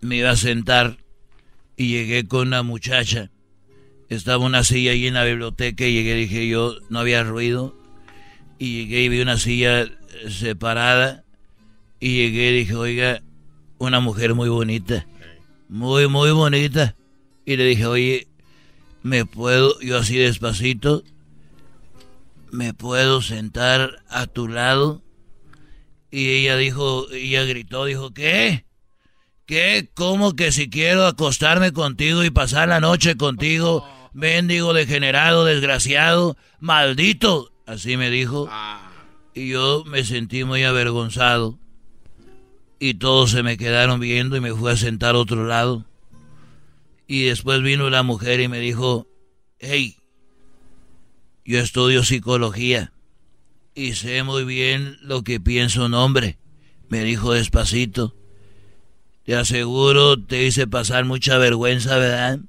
me 0.00 0.16
iba 0.16 0.30
a 0.30 0.36
sentar 0.36 0.98
y 1.76 1.88
llegué 1.88 2.26
con 2.26 2.48
una 2.48 2.62
muchacha. 2.62 3.30
Estaba 4.08 4.44
una 4.44 4.62
silla 4.62 4.90
ahí 4.90 5.06
en 5.06 5.14
la 5.14 5.24
biblioteca 5.24 5.86
y 5.86 5.94
llegué, 5.94 6.14
dije 6.14 6.46
yo, 6.46 6.76
no 6.90 6.98
había 6.98 7.24
ruido. 7.24 7.74
Y 8.58 8.82
llegué 8.82 9.04
y 9.04 9.08
vi 9.08 9.20
una 9.22 9.38
silla 9.38 9.86
separada. 10.28 11.24
Y 11.98 12.16
llegué 12.16 12.50
y 12.50 12.58
dije, 12.58 12.74
oiga, 12.74 13.22
una 13.78 14.00
mujer 14.00 14.34
muy 14.34 14.50
bonita. 14.50 15.06
Muy, 15.68 16.08
muy 16.08 16.30
bonita. 16.32 16.94
Y 17.46 17.56
le 17.56 17.64
dije, 17.64 17.86
oye, 17.86 18.28
¿me 19.02 19.24
puedo, 19.24 19.80
yo 19.80 19.96
así 19.98 20.18
despacito, 20.18 21.04
me 22.52 22.74
puedo 22.74 23.22
sentar 23.22 24.04
a 24.08 24.26
tu 24.26 24.46
lado? 24.46 25.02
Y 26.10 26.28
ella 26.28 26.56
dijo, 26.56 27.10
ella 27.10 27.44
gritó, 27.44 27.86
dijo, 27.86 28.12
¿qué? 28.12 28.66
¿Qué? 29.46 29.90
¿Cómo 29.94 30.36
que 30.36 30.52
si 30.52 30.68
quiero 30.68 31.06
acostarme 31.06 31.72
contigo 31.72 32.22
y 32.22 32.30
pasar 32.30 32.68
la 32.68 32.80
noche 32.80 33.16
contigo, 33.16 33.88
mendigo 34.12 34.74
degenerado, 34.74 35.46
desgraciado, 35.46 36.36
maldito? 36.60 37.52
Así 37.66 37.96
me 37.96 38.10
dijo. 38.10 38.48
Y 39.34 39.48
yo 39.48 39.84
me 39.86 40.04
sentí 40.04 40.44
muy 40.44 40.62
avergonzado. 40.62 41.58
Y 42.78 42.94
todos 42.94 43.30
se 43.30 43.42
me 43.42 43.56
quedaron 43.56 43.98
viendo 43.98 44.36
y 44.36 44.40
me 44.40 44.52
fui 44.52 44.70
a 44.70 44.76
sentar 44.76 45.14
a 45.14 45.18
otro 45.18 45.46
lado. 45.46 45.86
Y 47.06 47.24
después 47.24 47.62
vino 47.62 47.88
la 47.88 48.02
mujer 48.02 48.40
y 48.40 48.48
me 48.48 48.58
dijo, 48.58 49.06
hey, 49.58 49.96
yo 51.44 51.58
estudio 51.58 52.04
psicología 52.04 52.92
y 53.74 53.94
sé 53.94 54.22
muy 54.22 54.44
bien 54.44 54.98
lo 55.00 55.22
que 55.22 55.40
piensa 55.40 55.82
un 55.82 55.94
hombre. 55.94 56.38
Me 56.88 57.02
dijo 57.04 57.32
despacito. 57.32 58.14
Te 59.24 59.36
aseguro, 59.36 60.18
te 60.20 60.44
hice 60.44 60.66
pasar 60.66 61.04
mucha 61.04 61.38
vergüenza, 61.38 61.96
¿verdad? 61.96 62.40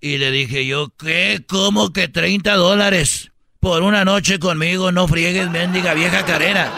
Y 0.00 0.18
le 0.18 0.30
dije 0.30 0.66
yo, 0.66 0.92
¿qué? 0.98 1.44
¿Cómo 1.46 1.92
que 1.92 2.08
30 2.08 2.54
dólares 2.56 3.32
por 3.60 3.82
una 3.82 4.04
noche 4.04 4.38
conmigo? 4.38 4.92
No 4.92 5.06
friegues, 5.08 5.50
mendiga 5.50 5.94
vieja 5.94 6.24
carera. 6.24 6.70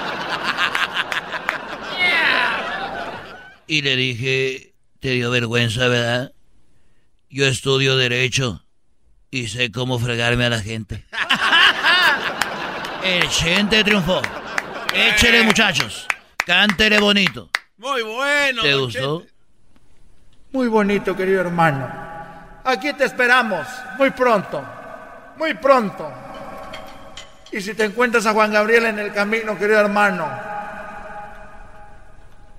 Y 3.69 3.83
le 3.83 3.97
dije, 3.97 4.75
te 5.01 5.11
dio 5.11 5.31
vergüenza, 5.31 5.89
¿verdad? 5.89 6.33
Yo 7.31 7.47
estudio 7.47 7.97
derecho 7.97 8.66
y 9.31 9.49
sé 9.49 9.71
cómo 9.71 9.99
fregarme 9.99 10.47
a 10.47 10.51
la 10.51 10.61
gente. 10.61 11.05
El 13.03 13.29
gente 13.29 13.85
triunfó. 13.85 14.21
Échele, 14.93 15.43
muchachos. 15.43 16.07
Cántele 16.45 16.99
bonito. 16.99 17.51
Muy 17.79 18.03
bueno. 18.03 18.63
¿Te 18.63 18.75
gustó? 18.75 19.25
Muy 20.53 20.69
bonito, 20.69 21.15
querido 21.15 21.43
hermano. 21.43 21.89
Aquí 22.65 22.93
te 22.95 23.05
esperamos, 23.05 23.67
muy 23.99 24.11
pronto. 24.11 24.65
Muy 25.37 25.55
pronto. 25.55 26.11
Y 27.53 27.61
si 27.61 27.75
te 27.75 27.85
encuentras 27.85 28.27
a 28.27 28.33
Juan 28.33 28.53
Gabriel 28.53 28.87
en 28.87 28.99
el 28.99 29.13
camino, 29.13 29.57
querido 29.57 29.81
hermano, 29.81 30.29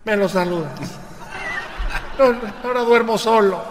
me 0.05 0.15
lo 0.15 0.29
saludas. 0.29 0.71
ahora 2.63 2.81
duermo 2.81 3.17
solo. 3.17 3.63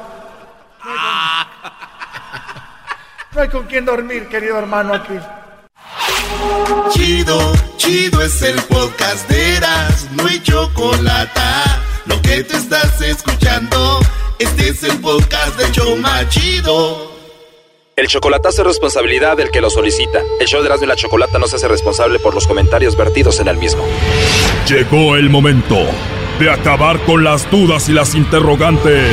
Con, 0.83 1.86
no 3.37 3.43
hay 3.43 3.49
con 3.49 3.64
quién 3.64 3.84
dormir, 3.84 4.28
querido 4.28 4.59
hermano, 4.59 4.95
aquí. 4.95 5.12
Chido, 6.91 7.53
chido 7.76 8.22
es 8.22 8.41
el 8.41 8.57
podcast 8.62 9.28
de 9.28 9.57
Eras, 9.57 10.09
no 10.12 10.26
hay 10.26 10.43
chocolate. 10.43 11.41
Lo 12.07 12.20
que 12.22 12.43
te 12.45 12.57
estás 12.57 12.99
escuchando, 13.03 14.01
este 14.39 14.70
es 14.70 14.82
el 14.84 14.99
podcast 15.01 15.59
de 15.59 15.70
Choma 15.70 16.26
Chido. 16.30 17.12
El 17.95 18.07
chocolatazo 18.09 18.62
es 18.62 18.68
responsabilidad 18.68 19.37
del 19.37 19.51
que 19.51 19.61
lo 19.61 19.68
solicita. 19.68 20.22
El 20.41 20.47
show 20.47 20.61
de 20.62 20.68
Erasmo 20.68 20.84
y 20.84 20.89
la 20.89 20.97
Chocolata 20.97 21.39
no 21.39 21.47
se 21.47 21.57
hace 21.57 21.68
responsable 21.68 22.18
por 22.18 22.34
los 22.34 22.47
comentarios 22.47 22.97
vertidos 22.97 23.41
en 23.41 23.49
el 23.49 23.59
mismo. 23.59 23.84
Llegó 24.66 25.16
el 25.16 25.28
momento 25.28 25.76
de 26.39 26.51
acabar 26.51 26.99
con 27.05 27.22
las 27.22 27.51
dudas 27.51 27.89
y 27.89 27.93
las 27.93 28.14
interrogantes. 28.14 29.12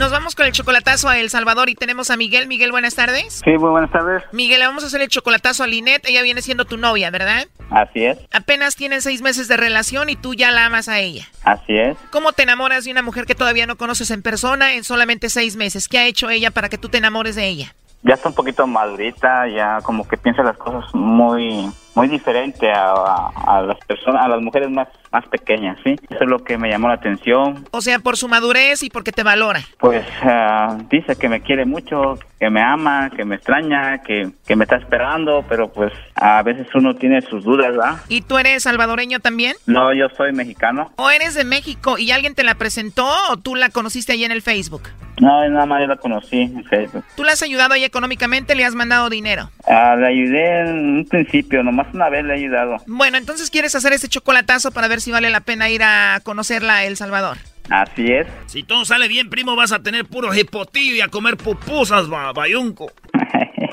Nos 0.00 0.10
vamos 0.10 0.34
con 0.34 0.46
el 0.46 0.52
chocolatazo 0.52 1.10
a 1.10 1.18
El 1.18 1.28
Salvador 1.28 1.68
y 1.68 1.74
tenemos 1.74 2.10
a 2.10 2.16
Miguel. 2.16 2.48
Miguel, 2.48 2.70
buenas 2.70 2.94
tardes. 2.94 3.42
Sí, 3.44 3.50
muy 3.50 3.68
buenas 3.68 3.90
tardes. 3.90 4.22
Miguel, 4.32 4.60
le 4.60 4.66
vamos 4.66 4.82
a 4.82 4.86
hacer 4.86 5.02
el 5.02 5.08
chocolatazo 5.08 5.62
a 5.62 5.66
Linet. 5.66 6.06
Ella 6.06 6.22
viene 6.22 6.40
siendo 6.40 6.64
tu 6.64 6.78
novia, 6.78 7.10
¿verdad? 7.10 7.48
Así 7.68 8.06
es. 8.06 8.16
Apenas 8.32 8.76
tienen 8.76 9.02
seis 9.02 9.20
meses 9.20 9.46
de 9.46 9.58
relación 9.58 10.08
y 10.08 10.16
tú 10.16 10.32
ya 10.32 10.52
la 10.52 10.64
amas 10.64 10.88
a 10.88 11.00
ella. 11.00 11.26
Así 11.44 11.76
es. 11.76 11.98
¿Cómo 12.10 12.32
te 12.32 12.44
enamoras 12.44 12.86
de 12.86 12.92
una 12.92 13.02
mujer 13.02 13.26
que 13.26 13.34
todavía 13.34 13.66
no 13.66 13.76
conoces 13.76 14.10
en 14.10 14.22
persona 14.22 14.72
en 14.72 14.84
solamente 14.84 15.28
seis 15.28 15.56
meses? 15.56 15.86
¿Qué 15.86 15.98
ha 15.98 16.06
hecho 16.06 16.30
ella 16.30 16.50
para 16.50 16.70
que 16.70 16.78
tú 16.78 16.88
te 16.88 16.96
enamores 16.96 17.36
de 17.36 17.46
ella? 17.48 17.74
Ya 18.02 18.14
está 18.14 18.30
un 18.30 18.34
poquito 18.34 18.66
madurita, 18.66 19.48
ya 19.48 19.80
como 19.82 20.08
que 20.08 20.16
piensa 20.16 20.42
las 20.42 20.56
cosas 20.56 20.94
muy 20.94 21.70
muy 21.94 22.08
diferente 22.08 22.70
a, 22.70 22.92
a, 22.92 23.30
a 23.46 23.62
las 23.62 23.78
personas, 23.86 24.24
a 24.24 24.28
las 24.28 24.40
mujeres 24.40 24.70
más 24.70 24.88
más 25.12 25.26
pequeñas, 25.26 25.76
¿sí? 25.84 25.96
Eso 26.08 26.24
es 26.24 26.28
lo 26.28 26.44
que 26.44 26.56
me 26.56 26.68
llamó 26.70 26.88
la 26.88 26.94
atención. 26.94 27.66
O 27.72 27.80
sea, 27.80 27.98
por 27.98 28.16
su 28.16 28.28
madurez 28.28 28.82
y 28.82 28.90
porque 28.90 29.12
te 29.12 29.22
valora. 29.22 29.60
Pues 29.78 30.06
uh, 30.22 30.84
dice 30.88 31.16
que 31.16 31.28
me 31.28 31.40
quiere 31.40 31.64
mucho, 31.64 32.18
que 32.38 32.48
me 32.48 32.62
ama, 32.62 33.10
que 33.10 33.24
me 33.24 33.36
extraña, 33.36 34.02
que, 34.02 34.30
que 34.46 34.56
me 34.56 34.64
está 34.64 34.76
esperando, 34.76 35.44
pero 35.48 35.72
pues 35.72 35.92
a 36.14 36.42
veces 36.42 36.68
uno 36.74 36.94
tiene 36.94 37.22
sus 37.22 37.44
dudas, 37.44 37.72
¿verdad? 37.72 37.96
¿Y 38.08 38.22
tú 38.22 38.38
eres 38.38 38.62
salvadoreño 38.62 39.20
también? 39.20 39.56
No, 39.66 39.92
yo 39.92 40.08
soy 40.16 40.32
mexicano. 40.32 40.92
¿O 40.96 41.10
eres 41.10 41.34
de 41.34 41.44
México 41.44 41.98
y 41.98 42.12
alguien 42.12 42.34
te 42.34 42.44
la 42.44 42.54
presentó 42.54 43.08
o 43.30 43.36
tú 43.36 43.56
la 43.56 43.70
conociste 43.70 44.12
ahí 44.12 44.24
en 44.24 44.32
el 44.32 44.42
Facebook? 44.42 44.82
No, 45.20 45.46
nada 45.50 45.66
más 45.66 45.80
yo 45.82 45.86
la 45.86 45.96
conocí 45.96 46.40
en 46.40 46.64
Facebook. 46.64 47.04
¿Tú 47.14 47.24
la 47.24 47.32
has 47.32 47.42
ayudado 47.42 47.74
ahí 47.74 47.84
económicamente? 47.84 48.54
¿Le 48.54 48.64
has 48.64 48.74
mandado 48.74 49.10
dinero? 49.10 49.50
Uh, 49.70 49.96
le 50.00 50.06
ayudé 50.08 50.62
en 50.62 50.96
un 50.98 51.04
principio, 51.04 51.62
nomás 51.62 51.86
una 51.94 52.08
vez 52.08 52.24
le 52.24 52.34
he 52.34 52.36
ayudado. 52.38 52.78
Bueno, 52.88 53.18
entonces 53.18 53.50
quieres 53.50 53.76
hacer 53.76 53.92
ese 53.92 54.08
chocolatazo 54.08 54.72
para 54.72 54.88
ver 54.88 55.00
si 55.00 55.12
vale 55.12 55.30
la 55.30 55.42
pena 55.42 55.70
ir 55.70 55.84
a 55.84 56.18
conocerla 56.24 56.78
a 56.78 56.84
El 56.86 56.96
Salvador. 56.96 57.38
Así 57.70 58.10
es. 58.10 58.26
Si 58.46 58.64
todo 58.64 58.84
sale 58.84 59.06
bien, 59.06 59.30
primo, 59.30 59.54
vas 59.54 59.70
a 59.70 59.80
tener 59.80 60.06
puro 60.06 60.34
hipotillo 60.34 60.96
y 60.96 61.00
a 61.02 61.06
comer 61.06 61.36
pupusas, 61.36 62.08
bayunco. 62.08 62.90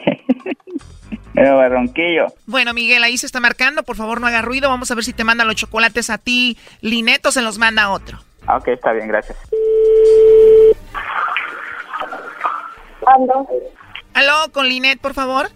ronquillo. 1.33 2.27
Bueno, 2.45 2.75
Miguel, 2.75 3.03
ahí 3.03 3.17
se 3.17 3.25
está 3.25 3.39
marcando. 3.39 3.81
Por 3.81 3.95
favor, 3.95 4.21
no 4.21 4.27
haga 4.27 4.43
ruido. 4.43 4.69
Vamos 4.69 4.91
a 4.91 4.95
ver 4.95 5.03
si 5.03 5.13
te 5.13 5.23
manda 5.23 5.45
los 5.45 5.55
chocolates 5.55 6.11
a 6.11 6.19
ti, 6.19 6.59
Lineto, 6.81 7.31
se 7.31 7.41
los 7.41 7.57
manda 7.57 7.89
otro. 7.89 8.19
Ok, 8.47 8.67
está 8.67 8.93
bien, 8.93 9.07
gracias. 9.07 9.35
¿Cuándo? 12.99 13.47
Aló, 14.17 14.51
con 14.51 14.67
Linet, 14.67 14.99
por 14.99 15.13
favor. 15.13 15.47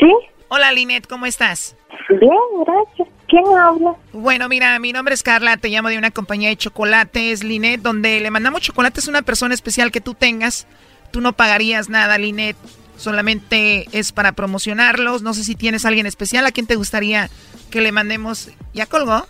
¿Sí? 0.00 0.12
Hola, 0.48 0.72
Linet, 0.72 1.06
¿cómo 1.06 1.24
estás? 1.24 1.76
Bien, 2.08 2.32
gracias. 2.66 3.08
¿Quién 3.28 3.44
habla? 3.56 3.94
Bueno, 4.12 4.48
mira, 4.48 4.76
mi 4.80 4.92
nombre 4.92 5.14
es 5.14 5.22
Carla, 5.22 5.56
te 5.56 5.68
llamo 5.68 5.88
de 5.88 5.98
una 5.98 6.10
compañía 6.10 6.48
de 6.48 6.56
chocolates, 6.56 7.44
Linet, 7.44 7.80
donde 7.80 8.18
le 8.18 8.32
mandamos 8.32 8.62
chocolates 8.62 9.06
a 9.06 9.10
una 9.10 9.22
persona 9.22 9.54
especial 9.54 9.92
que 9.92 10.00
tú 10.00 10.14
tengas. 10.14 10.66
Tú 11.12 11.20
no 11.20 11.32
pagarías 11.32 11.90
nada, 11.90 12.18
Linet. 12.18 12.56
Solamente 12.96 13.86
es 13.96 14.10
para 14.10 14.32
promocionarlos. 14.32 15.22
No 15.22 15.32
sé 15.32 15.44
si 15.44 15.54
tienes 15.54 15.84
a 15.84 15.88
alguien 15.88 16.06
especial 16.06 16.44
a 16.44 16.50
quien 16.50 16.66
te 16.66 16.74
gustaría 16.74 17.30
que 17.70 17.80
le 17.80 17.92
mandemos. 17.92 18.50
¿Ya 18.74 18.86
colgó? 18.86 19.28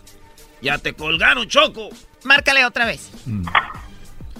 Ya 0.62 0.78
te 0.78 0.94
colgaron, 0.94 1.46
Choco. 1.46 1.90
Márcale 2.24 2.64
otra 2.64 2.86
vez. 2.86 3.12
Mm. 3.26 3.44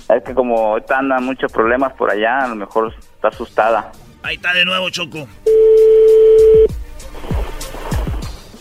Es 0.08 0.24
que 0.24 0.32
como 0.32 0.58
ahorita 0.58 1.00
andan 1.00 1.22
muchos 1.22 1.52
problemas 1.52 1.92
por 1.92 2.10
allá, 2.10 2.44
a 2.44 2.48
lo 2.48 2.54
mejor 2.54 2.94
está 3.14 3.28
asustada. 3.28 3.92
Ahí 4.28 4.34
está 4.36 4.52
de 4.52 4.66
nuevo, 4.66 4.90
Choco. 4.90 5.26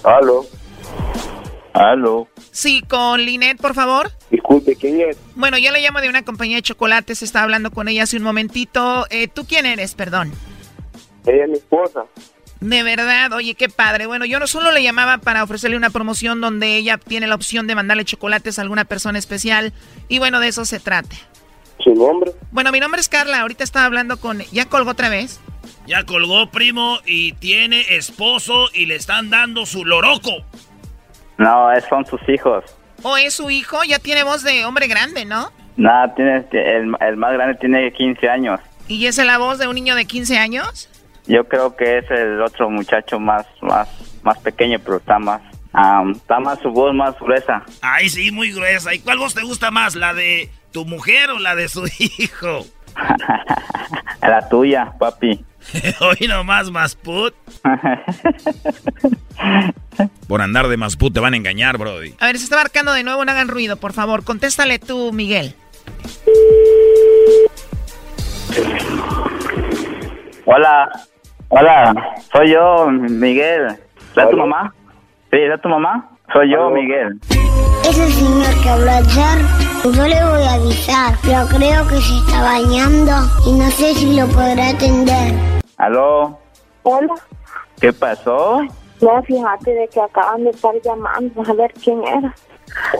Aló. 0.01 0.45
Aló. 1.73 2.29
Sí, 2.51 2.81
con 2.87 3.19
Linet, 3.19 3.59
por 3.59 3.73
favor. 3.73 4.09
Disculpe, 4.31 4.77
¿quién 4.77 5.01
es? 5.01 5.17
Bueno, 5.35 5.57
yo 5.57 5.73
le 5.73 5.81
llamo 5.81 5.99
de 5.99 6.07
una 6.07 6.23
compañía 6.23 6.55
de 6.55 6.61
chocolates, 6.61 7.21
estaba 7.21 7.43
hablando 7.43 7.71
con 7.71 7.89
ella 7.89 8.03
hace 8.03 8.15
un 8.15 8.23
momentito. 8.23 9.07
Eh, 9.09 9.27
¿Tú 9.27 9.45
quién 9.45 9.65
eres, 9.65 9.93
perdón? 9.93 10.31
Ella 11.25 11.43
es 11.43 11.49
mi 11.49 11.57
esposa. 11.57 12.05
De 12.61 12.83
verdad, 12.83 13.33
oye, 13.33 13.53
qué 13.55 13.67
padre. 13.67 14.05
Bueno, 14.05 14.23
yo 14.23 14.39
no 14.39 14.47
solo 14.47 14.71
le 14.71 14.81
llamaba 14.81 15.17
para 15.17 15.43
ofrecerle 15.43 15.75
una 15.75 15.89
promoción 15.89 16.39
donde 16.39 16.77
ella 16.77 16.97
tiene 16.97 17.27
la 17.27 17.35
opción 17.35 17.67
de 17.67 17.75
mandarle 17.75 18.05
chocolates 18.05 18.57
a 18.57 18.61
alguna 18.61 18.85
persona 18.85 19.19
especial. 19.19 19.73
Y 20.07 20.19
bueno, 20.19 20.39
de 20.39 20.47
eso 20.47 20.63
se 20.63 20.79
trata. 20.79 21.17
¿Su 21.83 21.93
nombre? 21.93 22.31
Bueno, 22.51 22.71
mi 22.71 22.79
nombre 22.79 23.01
es 23.01 23.09
Carla. 23.09 23.41
Ahorita 23.41 23.65
estaba 23.65 23.85
hablando 23.85 24.17
con... 24.17 24.39
¿Ya 24.53 24.69
colgó 24.69 24.91
otra 24.91 25.09
vez? 25.09 25.41
Ya 25.87 26.03
colgó, 26.03 26.51
primo, 26.51 26.99
y 27.05 27.31
tiene 27.33 27.95
esposo 27.95 28.67
y 28.73 28.85
le 28.87 28.95
están 28.95 29.29
dando 29.29 29.65
su 29.65 29.85
loroco. 29.85 30.43
No, 31.37 31.69
son 31.89 32.05
sus 32.05 32.19
hijos. 32.27 32.65
¿O 33.03 33.15
es 33.15 33.35
su 33.35 33.49
hijo? 33.49 33.83
Ya 33.85 33.97
tiene 33.99 34.23
voz 34.23 34.43
de 34.43 34.65
hombre 34.65 34.87
grande, 34.87 35.23
¿no? 35.23 35.49
Nada, 35.77 36.13
tiene, 36.13 36.45
el, 36.51 36.93
el 36.99 37.17
más 37.17 37.33
grande 37.33 37.55
tiene 37.55 37.91
15 37.93 38.29
años. 38.29 38.59
¿Y 38.89 39.05
es 39.05 39.17
la 39.17 39.37
voz 39.37 39.59
de 39.59 39.67
un 39.67 39.75
niño 39.75 39.95
de 39.95 40.05
15 40.05 40.37
años? 40.37 40.89
Yo 41.25 41.47
creo 41.47 41.75
que 41.75 41.99
es 41.99 42.11
el 42.11 42.41
otro 42.41 42.69
muchacho 42.69 43.19
más, 43.19 43.45
más, 43.61 43.87
más 44.23 44.37
pequeño, 44.39 44.79
pero 44.79 44.97
está 44.97 45.19
más, 45.19 45.41
está 46.15 46.39
más 46.39 46.59
su 46.59 46.71
voz 46.71 46.93
más 46.93 47.17
gruesa. 47.19 47.63
Ay, 47.81 48.09
sí, 48.09 48.31
muy 48.31 48.51
gruesa. 48.51 48.93
¿Y 48.93 48.99
cuál 48.99 49.19
voz 49.19 49.35
te 49.35 49.43
gusta 49.43 49.71
más, 49.71 49.95
la 49.95 50.13
de 50.13 50.49
tu 50.71 50.85
mujer 50.85 51.29
o 51.29 51.39
la 51.39 51.55
de 51.55 51.69
su 51.69 51.85
hijo? 51.99 52.65
la 54.21 54.49
tuya, 54.49 54.93
papi. 54.97 55.45
Hoy 55.99 56.27
nomás, 56.27 56.71
Masput. 56.71 57.33
Por 60.27 60.41
andar 60.41 60.67
de 60.67 60.77
Masput 60.77 61.13
te 61.13 61.19
van 61.19 61.33
a 61.33 61.37
engañar, 61.37 61.77
Brody. 61.77 62.13
A 62.19 62.27
ver, 62.27 62.37
se 62.37 62.43
está 62.43 62.57
marcando 62.57 62.93
de 62.93 63.03
nuevo, 63.03 63.25
no 63.25 63.31
hagan 63.31 63.47
ruido, 63.47 63.77
por 63.77 63.93
favor. 63.93 64.23
Contéstale 64.23 64.77
tú, 64.79 65.11
Miguel. 65.13 65.55
Hola. 70.45 70.89
Hola, 71.49 71.93
soy 72.33 72.51
yo, 72.51 72.87
Miguel. 72.89 73.67
¿Es 74.15 74.29
tu 74.29 74.35
mamá? 74.35 74.73
Sí, 75.31 75.37
¿es 75.37 75.61
tu 75.61 75.69
mamá? 75.69 76.09
Soy 76.33 76.51
yo, 76.51 76.69
Miguel. 76.71 77.17
Ese 77.87 78.11
señor 78.11 78.61
que 78.61 78.69
habló 78.69 78.91
ayer, 78.91 79.45
yo 79.85 80.07
le 80.07 80.25
voy 80.25 80.43
a 80.43 80.53
avisar, 80.55 81.15
pero 81.23 81.47
creo 81.47 81.87
que 81.87 82.01
se 82.01 82.17
está 82.17 82.41
bañando 82.41 83.13
y 83.45 83.53
no 83.53 83.71
sé 83.71 83.95
si 83.95 84.13
lo 84.17 84.27
podrá 84.27 84.71
atender. 84.71 85.56
¿Aló? 85.77 86.39
Hola. 86.81 87.13
¿Qué 87.79 87.93
pasó? 87.93 88.61
No, 88.99 89.21
fíjate 89.23 89.73
de 89.73 89.87
que 89.87 90.01
acaban 90.01 90.43
de 90.43 90.49
estar 90.49 90.73
llamando 90.83 91.43
a 91.47 91.53
ver 91.53 91.71
quién 91.73 92.01
era. 92.03 92.33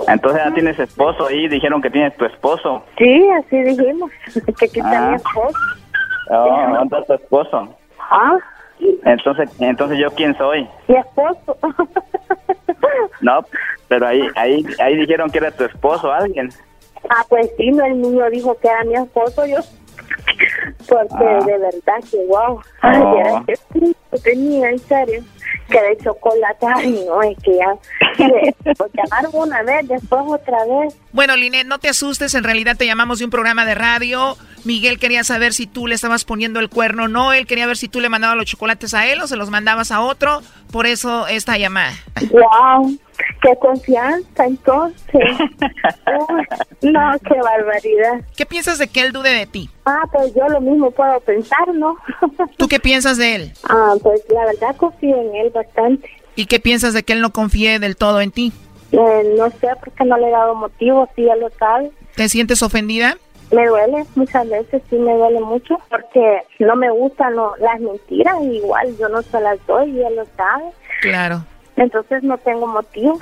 Entonces 0.07 0.41
ya 0.45 0.53
tienes 0.53 0.80
esposo 0.80 1.25
ahí, 1.25 1.47
dijeron 1.47 1.82
que 1.82 1.89
tienes 1.89 2.15
tu 2.17 2.25
esposo. 2.25 2.84
Sí, 2.99 3.28
así 3.32 3.63
dijimos, 3.63 4.11
que 4.34 4.65
aquí 4.65 4.80
está 4.80 5.01
mi 5.09 5.13
ah. 5.13 5.15
esposo. 5.15 5.59
Oh, 6.30 6.67
¿dónde 6.75 6.97
está 6.97 7.01
tu 7.05 7.13
esposo? 7.23 7.75
Ah. 7.99 8.38
Entonces, 9.05 9.49
entonces 9.59 9.97
yo 9.97 10.11
quién 10.11 10.38
soy? 10.38 10.69
Mi 10.88 10.97
esposo. 10.97 11.57
no, 13.21 13.39
pero 13.88 14.07
ahí, 14.07 14.21
ahí, 14.36 14.63
ahí 14.80 14.97
dijeron 14.97 15.32
que 15.32 15.39
era 15.39 15.49
tu 15.49 15.63
esposo, 15.63 16.11
alguien. 16.11 16.49
Ah, 17.09 17.25
pues 17.28 17.49
sí, 17.57 17.71
no, 17.71 17.84
el 17.86 17.99
niño 17.99 18.30
dijo 18.30 18.55
que 18.59 18.67
era 18.67 18.84
mi 18.84 18.93
esposo, 18.93 19.47
yo. 19.47 19.57
Porque 20.88 21.25
ah. 21.25 21.45
de 21.45 21.57
verdad 21.57 22.03
que 22.09 22.25
wow. 22.28 22.61
Ay, 22.82 23.01
oh. 23.01 23.19
era 23.19 23.43
que 23.45 24.19
tenía, 24.19 24.69
en 24.69 24.80
serio 24.80 25.23
que 25.69 25.82
de 25.82 25.97
chocolate, 26.03 26.65
ay 26.75 27.05
no, 27.05 27.21
es 27.21 27.38
que 27.43 27.57
ya, 27.57 27.75
pues 28.78 28.91
llamaron 28.93 29.32
una 29.34 29.63
vez, 29.63 29.88
después 29.88 30.21
otra 30.28 30.57
vez. 30.65 30.95
Bueno, 31.11 31.36
Linet, 31.36 31.67
no 31.67 31.80
te 31.80 31.89
asustes, 31.89 32.34
en 32.36 32.43
realidad 32.43 32.78
te 32.78 32.86
llamamos 32.86 33.19
de 33.19 33.25
un 33.25 33.32
programa 33.32 33.65
de 33.65 33.75
radio. 33.75 34.38
Miguel 34.63 34.99
quería 34.99 35.23
saber 35.23 35.53
si 35.53 35.67
tú 35.67 35.88
le 35.88 35.95
estabas 35.95 36.25
poniendo 36.25 36.59
el 36.59 36.69
cuerno 36.69 37.03
o 37.03 37.07
no, 37.07 37.34
él 37.34 37.47
quería 37.47 37.67
ver 37.67 37.78
si 37.78 37.88
tú 37.88 37.99
le 37.99 38.09
mandabas 38.09 38.38
los 38.38 38.45
chocolates 38.45 38.93
a 38.93 39.07
él 39.07 39.21
o 39.21 39.28
se 39.28 39.36
los 39.36 39.49
mandabas 39.49 39.91
a 39.91 40.01
otro, 40.01 40.41
por 40.71 40.86
eso 40.86 41.28
esta 41.28 41.57
llamada. 41.57 41.93
Wow, 42.32 42.97
qué 43.41 43.55
confianza 43.59 44.45
entonces. 44.45 44.97
no, 46.82 47.15
qué 47.20 47.41
barbaridad. 47.41 48.22
¿Qué 48.36 48.45
piensas 48.45 48.78
de 48.80 48.88
que 48.88 49.01
él 49.01 49.11
dude 49.11 49.32
de 49.32 49.45
ti? 49.45 49.70
Ah, 49.86 50.03
pues 50.11 50.34
yo 50.36 50.47
lo 50.47 50.61
mismo 50.61 50.91
puedo 50.91 51.20
pensar, 51.22 51.68
¿no? 51.74 51.97
¿Tú 52.57 52.68
qué 52.68 52.80
piensas 52.80 53.18
de 53.18 53.36
él? 53.36 53.53
Ah, 53.70 53.93
pues 54.01 54.22
la 54.30 54.45
verdad 54.45 54.76
confío 54.76 55.20
en 55.22 55.36
él 55.36 55.51
bastante. 55.51 56.09
¿Y 56.36 56.45
qué 56.45 56.59
piensas 56.59 56.93
de 56.93 57.03
que 57.03 57.13
él 57.13 57.22
no 57.22 57.32
confíe 57.32 57.80
del 57.80 57.95
todo 57.95 58.22
en 58.22 58.32
ti? 58.32 58.53
Eh, 58.91 59.34
no 59.38 59.49
sé, 59.49 59.68
porque 59.84 60.05
no 60.05 60.18
le 60.18 60.28
he 60.28 60.32
dado 60.32 60.55
motivo, 60.55 61.09
si 61.15 61.28
él 61.28 61.39
lo 61.39 61.49
sabe. 61.51 61.91
¿Te 62.15 62.30
sientes 62.30 62.61
ofendida? 62.61 63.18
Me 63.51 63.65
duele, 63.65 64.05
muchas 64.15 64.47
veces 64.49 64.82
sí 64.89 64.97
me 64.97 65.13
duele 65.13 65.39
mucho, 65.39 65.78
porque 65.89 66.41
no 66.59 66.76
me 66.76 66.89
gustan 66.91 67.36
las 67.36 67.80
mentiras, 67.80 68.36
igual 68.43 68.95
yo 68.97 69.07
no 69.07 69.22
se 69.22 69.39
las 69.39 69.65
doy 69.65 69.91
y 69.91 70.03
él 70.03 70.15
lo 70.15 70.26
sabe. 70.38 70.65
Claro. 71.01 71.45
Entonces 71.78 72.23
no 72.23 72.38
tengo 72.39 72.67
motivo. 72.67 73.19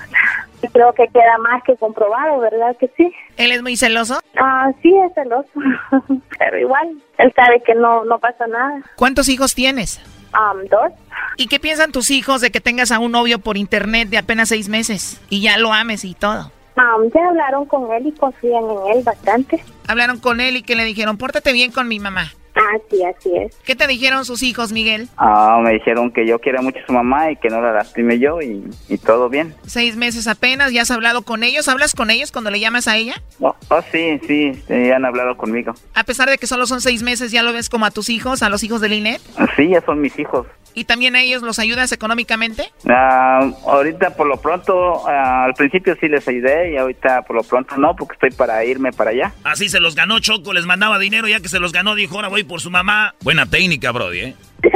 Y 0.63 0.67
creo 0.69 0.93
que 0.93 1.07
queda 1.09 1.37
más 1.39 1.61
que 1.63 1.75
comprobado, 1.75 2.39
¿verdad 2.39 2.75
que 2.77 2.89
sí? 2.97 3.13
¿Él 3.37 3.51
es 3.51 3.61
muy 3.61 3.75
celoso? 3.75 4.19
Ah, 4.37 4.71
sí, 4.81 4.93
es 5.05 5.13
celoso. 5.13 5.49
Pero 6.39 6.57
igual, 6.57 6.97
él 7.17 7.33
sabe 7.35 7.61
que 7.63 7.75
no, 7.75 8.05
no 8.05 8.17
pasa 8.19 8.47
nada. 8.47 8.81
¿Cuántos 8.95 9.29
hijos 9.29 9.53
tienes? 9.53 10.01
Um, 10.33 10.65
dos. 10.69 10.91
¿Y 11.37 11.47
qué 11.47 11.59
piensan 11.59 11.91
tus 11.91 12.09
hijos 12.09 12.41
de 12.41 12.51
que 12.51 12.61
tengas 12.61 12.91
a 12.91 12.99
un 12.99 13.11
novio 13.11 13.39
por 13.39 13.57
internet 13.57 14.09
de 14.09 14.17
apenas 14.17 14.49
seis 14.49 14.69
meses 14.69 15.21
y 15.29 15.41
ya 15.41 15.57
lo 15.57 15.71
ames 15.71 16.03
y 16.05 16.13
todo? 16.13 16.51
Um, 16.77 17.09
ya 17.13 17.27
hablaron 17.27 17.65
con 17.65 17.91
él 17.93 18.07
y 18.07 18.11
confían 18.13 18.63
en 18.63 18.97
él 18.97 19.03
bastante. 19.03 19.63
Hablaron 19.87 20.19
con 20.19 20.41
él 20.41 20.57
y 20.57 20.63
que 20.63 20.75
le 20.75 20.83
dijeron, 20.83 21.17
pórtate 21.17 21.53
bien 21.53 21.71
con 21.71 21.87
mi 21.87 21.99
mamá. 21.99 22.31
Ah, 22.65 22.77
sí, 22.89 23.03
así 23.03 23.31
es. 23.37 23.55
¿Qué 23.63 23.75
te 23.75 23.85
dijeron 23.85 24.25
sus 24.25 24.41
hijos, 24.41 24.71
Miguel? 24.71 25.07
Ah, 25.17 25.59
me 25.63 25.73
dijeron 25.73 26.11
que 26.11 26.25
yo 26.25 26.39
quiero 26.39 26.63
mucho 26.63 26.79
a 26.79 26.85
su 26.87 26.93
mamá 26.93 27.29
y 27.31 27.35
que 27.35 27.49
no 27.49 27.61
la 27.61 27.71
lastime 27.71 28.17
yo 28.17 28.41
y, 28.41 28.63
todo 29.05 29.29
bien. 29.29 29.53
Seis 29.67 29.95
meses 29.95 30.27
apenas, 30.27 30.71
¿ya 30.71 30.81
has 30.81 30.89
hablado 30.89 31.21
con 31.21 31.43
ellos? 31.43 31.67
¿Hablas 31.67 31.93
con 31.93 32.09
ellos 32.09 32.31
cuando 32.31 32.49
le 32.49 32.59
llamas 32.59 32.87
a 32.87 32.97
ella? 32.97 33.21
Oh, 33.39 33.55
oh 33.69 33.81
sí, 33.91 34.19
sí, 34.25 34.51
ya 34.67 34.95
han 34.95 35.05
hablado 35.05 35.37
conmigo. 35.37 35.73
A 35.93 36.03
pesar 36.03 36.27
de 36.27 36.39
que 36.39 36.47
solo 36.47 36.65
son 36.65 36.81
seis 36.81 37.03
meses, 37.03 37.31
¿ya 37.31 37.43
lo 37.43 37.53
ves 37.53 37.69
como 37.69 37.85
a 37.85 37.91
tus 37.91 38.09
hijos, 38.09 38.41
a 38.41 38.49
los 38.49 38.63
hijos 38.63 38.81
de 38.81 38.89
Linet? 38.89 39.21
Sí, 39.55 39.69
ya 39.69 39.81
son 39.81 40.01
mis 40.01 40.17
hijos. 40.17 40.47
¿Y 40.77 40.83
también 40.83 41.15
a 41.15 41.21
ellos 41.21 41.41
los 41.41 41.57
ayudas 41.57 41.93
económicamente? 41.93 42.69
Ah, 42.89 43.49
ahorita 43.65 44.15
por 44.17 44.27
lo 44.27 44.35
pronto, 44.35 45.07
ah, 45.07 45.45
al 45.45 45.53
principio 45.53 45.95
sí 45.99 46.09
les 46.09 46.27
ayudé 46.27 46.73
y 46.73 46.77
ahorita 46.77 47.21
por 47.21 47.37
lo 47.37 47.43
pronto 47.43 47.77
no, 47.77 47.95
porque 47.95 48.13
estoy 48.13 48.31
para 48.31 48.63
irme 48.65 48.91
para 48.91 49.11
allá. 49.11 49.33
Así 49.45 49.69
se 49.69 49.79
los 49.79 49.95
ganó 49.95 50.19
Choco, 50.19 50.51
les 50.51 50.65
mandaba 50.65 50.99
dinero, 50.99 51.29
ya 51.29 51.39
que 51.39 51.47
se 51.47 51.59
los 51.59 51.71
ganó, 51.71 51.95
dijo, 51.95 52.15
ahora 52.15 52.27
voy 52.27 52.43
por 52.43 52.54
su 52.61 52.71
mamá. 52.71 53.13
Buena 53.21 53.45
técnica, 53.45 53.91
Brody, 53.91 54.19
¿eh? 54.19 54.35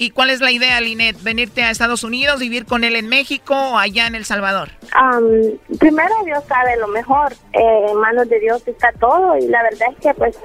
¿Y 0.00 0.10
cuál 0.10 0.30
es 0.30 0.40
la 0.40 0.52
idea, 0.52 0.80
Linet? 0.80 1.20
¿Venirte 1.22 1.64
a 1.64 1.70
Estados 1.70 2.04
Unidos, 2.04 2.38
vivir 2.38 2.66
con 2.66 2.84
él 2.84 2.94
en 2.94 3.08
México 3.08 3.54
o 3.54 3.78
allá 3.78 4.06
en 4.06 4.14
El 4.14 4.24
Salvador? 4.24 4.68
primero 5.80 6.14
Dios 6.24 6.44
sabe 6.46 6.76
lo 6.76 6.86
mejor. 6.88 7.32
Eh, 7.52 7.86
en 7.90 7.96
manos 7.96 8.28
de 8.28 8.38
Dios 8.38 8.62
está 8.66 8.92
todo 9.00 9.36
y 9.36 9.48
la 9.48 9.62
verdad 9.64 9.88
es 9.90 9.96
que 10.00 10.14
pues 10.14 10.38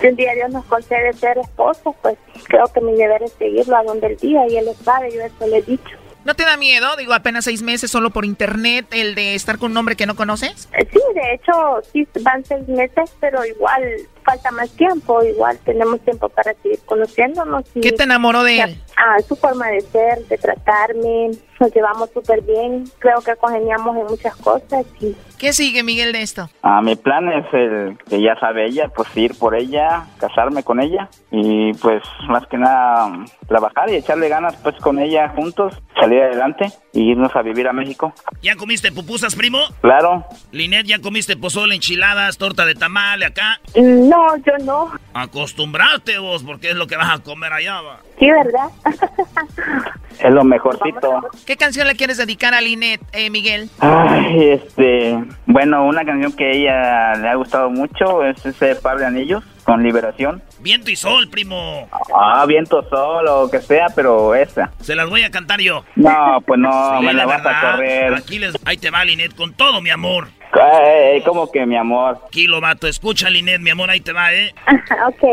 si 0.00 0.06
un 0.06 0.14
día 0.14 0.32
Dios 0.34 0.50
nos 0.50 0.64
concede 0.66 1.12
ser 1.14 1.38
esposos, 1.38 1.94
pues 2.02 2.16
creo 2.44 2.66
que 2.72 2.80
mi 2.80 2.92
deber 2.92 3.24
es 3.24 3.32
seguirlo 3.32 3.76
a 3.76 3.82
donde 3.82 4.08
el 4.08 4.16
día 4.16 4.46
y 4.48 4.58
él 4.58 4.66
lo 4.66 4.74
sabe, 4.74 5.12
yo 5.12 5.22
eso 5.22 5.46
le 5.48 5.58
he 5.58 5.62
dicho. 5.62 5.96
¿No 6.24 6.34
te 6.34 6.44
da 6.44 6.56
miedo, 6.56 6.96
digo, 6.96 7.12
apenas 7.12 7.44
seis 7.44 7.62
meses 7.62 7.90
solo 7.90 8.10
por 8.10 8.24
internet, 8.24 8.86
el 8.92 9.14
de 9.14 9.34
estar 9.34 9.58
con 9.58 9.72
un 9.72 9.76
hombre 9.76 9.96
que 9.96 10.06
no 10.06 10.16
conoces? 10.16 10.68
Eh, 10.72 10.86
sí, 10.90 11.00
de 11.14 11.34
hecho, 11.34 11.52
sí 11.92 12.08
van 12.22 12.44
seis 12.44 12.66
meses, 12.66 13.14
pero 13.20 13.44
igual 13.44 13.82
falta 14.24 14.50
más 14.50 14.70
tiempo, 14.70 15.22
igual 15.22 15.58
tenemos 15.64 16.00
tiempo 16.00 16.28
para 16.28 16.54
seguir 16.54 16.80
conociéndonos. 16.84 17.64
¿Qué 17.80 17.92
te 17.92 18.02
enamoró 18.04 18.42
de 18.42 18.60
él? 18.60 18.82
Ah, 18.96 19.16
su 19.26 19.36
forma 19.36 19.68
de 19.68 19.80
ser, 19.80 20.24
de 20.26 20.38
tratarme, 20.38 21.30
nos 21.60 21.74
llevamos 21.74 22.10
súper 22.12 22.42
bien, 22.42 22.84
creo 22.98 23.20
que 23.20 23.34
congeniamos 23.36 23.96
en 23.96 24.06
muchas 24.06 24.36
cosas. 24.36 24.84
Y... 25.00 25.14
¿Qué 25.38 25.52
sigue, 25.52 25.82
Miguel, 25.82 26.12
de 26.12 26.22
esto? 26.22 26.48
Ah, 26.62 26.80
mi 26.80 26.96
plan 26.96 27.28
es 27.32 27.46
el 27.52 27.98
que 28.08 28.22
ya 28.22 28.38
sabe 28.38 28.66
ella, 28.66 28.88
pues 28.94 29.08
ir 29.16 29.36
por 29.38 29.54
ella, 29.54 30.06
casarme 30.18 30.62
con 30.62 30.80
ella 30.80 31.08
y 31.30 31.72
pues 31.74 32.02
más 32.28 32.46
que 32.46 32.56
nada 32.56 33.24
trabajar 33.48 33.90
y 33.90 33.96
echarle 33.96 34.28
ganas 34.28 34.56
pues 34.62 34.76
con 34.76 34.98
ella 34.98 35.28
juntos, 35.30 35.74
salir 36.00 36.22
adelante 36.22 36.66
y 36.92 37.10
irnos 37.10 37.34
a 37.34 37.42
vivir 37.42 37.68
a 37.68 37.72
México. 37.72 38.12
¿Ya 38.42 38.56
comiste 38.56 38.92
pupusas, 38.92 39.34
primo? 39.34 39.58
Claro. 39.80 40.24
Linet, 40.52 40.86
¿ya 40.86 41.00
comiste 41.00 41.36
pozole, 41.36 41.74
enchiladas, 41.74 42.38
torta 42.38 42.64
de 42.64 42.74
tamale 42.74 43.26
acá? 43.26 43.60
No, 43.74 44.13
yo 44.44 44.64
no. 44.64 44.92
Acostumbrarte 45.12 46.18
vos, 46.18 46.42
porque 46.42 46.70
es 46.70 46.76
lo 46.76 46.86
que 46.86 46.96
vas 46.96 47.12
a 47.12 47.22
comer 47.22 47.52
allá, 47.52 47.80
va. 47.80 48.00
Sí, 48.18 48.30
¿verdad? 48.30 48.68
es 50.18 50.32
lo 50.32 50.44
mejorcito. 50.44 51.22
¿Qué 51.46 51.56
canción 51.56 51.86
le 51.86 51.96
quieres 51.96 52.16
dedicar 52.16 52.54
a 52.54 52.60
Linet, 52.60 53.00
eh, 53.12 53.30
Miguel? 53.30 53.68
Ay, 53.80 54.50
este, 54.52 55.18
bueno, 55.46 55.84
una 55.86 56.04
canción 56.04 56.32
que 56.32 56.44
a 56.44 56.50
ella 56.50 57.14
le 57.14 57.28
ha 57.28 57.34
gustado 57.34 57.70
mucho 57.70 58.24
es 58.24 58.44
ese 58.44 58.76
par 58.76 58.98
de 58.98 59.06
anillos 59.06 59.44
con 59.64 59.82
liberación. 59.82 60.42
Viento 60.60 60.90
y 60.90 60.96
sol, 60.96 61.28
primo. 61.30 61.88
Ah, 62.14 62.44
viento, 62.46 62.86
sol 62.88 63.26
o 63.28 63.50
que 63.50 63.60
sea, 63.60 63.86
pero 63.94 64.34
esa. 64.34 64.70
Se 64.80 64.94
las 64.94 65.08
voy 65.08 65.22
a 65.22 65.30
cantar 65.30 65.60
yo. 65.60 65.84
No, 65.96 66.40
pues 66.46 66.60
no, 66.60 67.00
me 67.02 67.12
la, 67.12 67.26
vas 67.26 67.44
a 67.44 67.72
correr. 67.72 68.14
Aquí 68.14 68.38
les, 68.38 68.54
ahí 68.64 68.76
te 68.76 68.90
va, 68.90 69.04
Linet, 69.04 69.34
con 69.34 69.54
todo 69.54 69.80
mi 69.80 69.90
amor. 69.90 70.28
Ay, 70.60 71.22
¿Cómo 71.22 71.50
que 71.50 71.66
mi 71.66 71.76
amor? 71.76 72.20
Kilo, 72.30 72.60
vato. 72.60 72.86
Escucha, 72.86 73.28
Linet, 73.30 73.60
mi 73.60 73.70
amor, 73.70 73.90
ahí 73.90 74.00
te 74.00 74.12
va, 74.12 74.32
¿eh? 74.32 74.54
ok. 75.08 75.24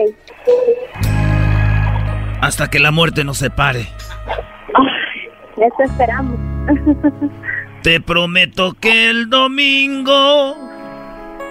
Hasta 2.42 2.70
que 2.70 2.80
la 2.80 2.92
muerte 2.92 3.24
nos 3.24 3.38
separe. 3.38 3.82
eso 5.58 5.84
esperamos. 5.86 6.40
Te 7.84 8.00
prometo 8.00 8.74
que 8.74 9.10
el 9.10 9.30
domingo 9.30 10.71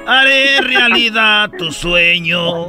haré 0.06 0.60
realidad 0.60 1.50
tu 1.58 1.72
sueño. 1.72 2.68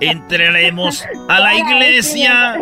Entraremos 0.00 1.04
a 1.28 1.40
la 1.40 1.54
iglesia 1.54 2.58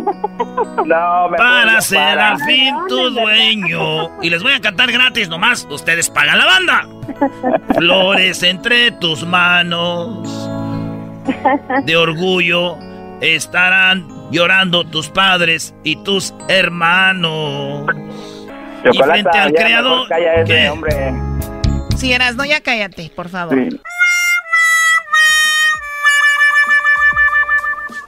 para 1.37 1.81
ser 1.81 2.19
al 2.19 2.39
fin 2.41 2.75
tu 2.89 3.11
dueño. 3.11 4.23
Y 4.23 4.31
les 4.31 4.43
voy 4.43 4.53
a 4.53 4.61
cantar 4.61 4.91
gratis 4.93 5.29
nomás. 5.29 5.67
Ustedes 5.71 6.11
pagan 6.11 6.39
la 6.39 6.47
banda. 6.47 6.89
Flores 7.75 8.43
entre 8.43 8.91
tus 8.93 9.25
manos. 9.27 10.51
De 11.85 11.97
orgullo 11.97 12.77
estarán 13.21 14.07
llorando 14.31 14.85
tus 14.85 15.09
padres 15.09 15.75
y 15.83 15.97
tus 15.97 16.35
hermanos. 16.49 17.87
y 18.93 18.99
frente 18.99 19.39
al 19.39 19.53
creador. 19.53 20.09
¿qué? 20.47 20.69
hombre. 20.69 21.15
Si 22.05 22.13
eras, 22.13 22.37
no, 22.37 22.45
ya 22.45 22.61
cállate, 22.61 23.11
por 23.17 23.31
favor. 23.31 23.57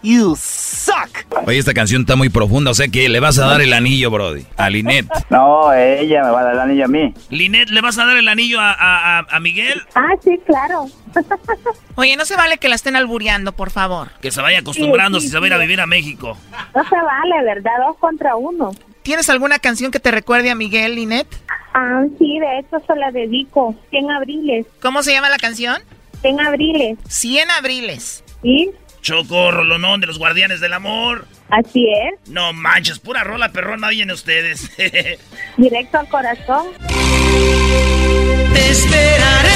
You 0.03 0.37
suck. 0.39 1.09
Oye, 1.47 1.57
esta 1.57 1.73
canción 1.73 2.03
está 2.03 2.15
muy 2.15 2.29
profunda, 2.29 2.73
o 2.73 2.75
sea 2.75 2.89
que 2.89 3.09
le 3.09 3.21
vas 3.21 3.39
a 3.39 3.47
dar 3.47 3.63
el 3.63 3.73
anillo, 3.73 4.11
Brody, 4.11 4.45
a 4.59 4.69
Linet. 4.69 5.07
No, 5.31 5.73
ella 5.73 6.25
me 6.25 6.31
va 6.31 6.41
a 6.41 6.45
dar 6.45 6.53
el 6.53 6.61
anillo 6.61 6.85
a 6.85 6.89
mí. 6.89 7.15
Linet, 7.31 7.71
¿le 7.71 7.81
vas 7.81 7.97
a 7.97 8.05
dar 8.05 8.19
el 8.19 8.29
anillo 8.29 8.61
a, 8.61 8.75
a, 8.75 9.19
a 9.31 9.41
Miguel? 9.41 9.81
Ah, 9.95 10.11
sí, 10.23 10.39
claro. 10.45 10.89
Oye, 11.95 12.19
no 12.19 12.27
se 12.27 12.37
vale 12.37 12.59
que 12.59 12.69
la 12.69 12.75
estén 12.75 12.97
albureando, 12.97 13.53
por 13.53 13.71
favor. 13.71 14.11
Que 14.21 14.31
se 14.31 14.43
vaya 14.43 14.59
acostumbrando 14.59 15.21
si 15.21 15.29
se 15.29 15.39
va 15.39 15.47
a 15.47 15.49
ir 15.49 15.55
a 15.55 15.59
vivir 15.59 15.81
a 15.81 15.87
México. 15.87 16.37
No 16.75 16.85
se 16.87 16.97
vale, 16.97 17.45
¿verdad? 17.47 17.73
Dos 17.87 17.97
contra 17.99 18.37
uno. 18.37 18.73
¿Tienes 19.03 19.31
alguna 19.31 19.59
canción 19.61 19.91
que 19.91 20.01
te 20.01 20.11
recuerde 20.11 20.51
a 20.51 20.55
Miguel, 20.55 20.97
Linet? 20.97 21.29
Ah, 21.79 22.07
sí, 22.19 22.39
de 22.39 22.59
hecho 22.59 22.83
se 22.87 22.97
la 22.97 23.11
dedico. 23.11 23.75
100 23.91 24.11
abriles. 24.11 24.65
¿Cómo 24.81 25.03
se 25.03 25.13
llama 25.13 25.29
la 25.29 25.37
canción? 25.37 25.77
100 26.23 26.41
abriles. 26.41 26.99
100 27.07 27.51
abriles. 27.51 28.25
¿Sí? 28.43 28.71
Choco, 29.03 29.51
rolonón 29.51 30.01
de 30.01 30.07
los 30.07 30.19
guardianes 30.19 30.61
del 30.61 30.73
amor. 30.73 31.27
Así 31.51 31.87
es. 31.87 32.31
No 32.31 32.55
manches, 32.55 32.99
pura 32.99 33.25
rola 33.25 33.53
perrona 33.53 33.91
vienen 33.91 34.15
ustedes. 34.15 34.71
Directo 35.59 35.99
al 35.99 36.09
corazón. 36.09 36.69
Te 38.55 38.71
esperaré 38.71 39.56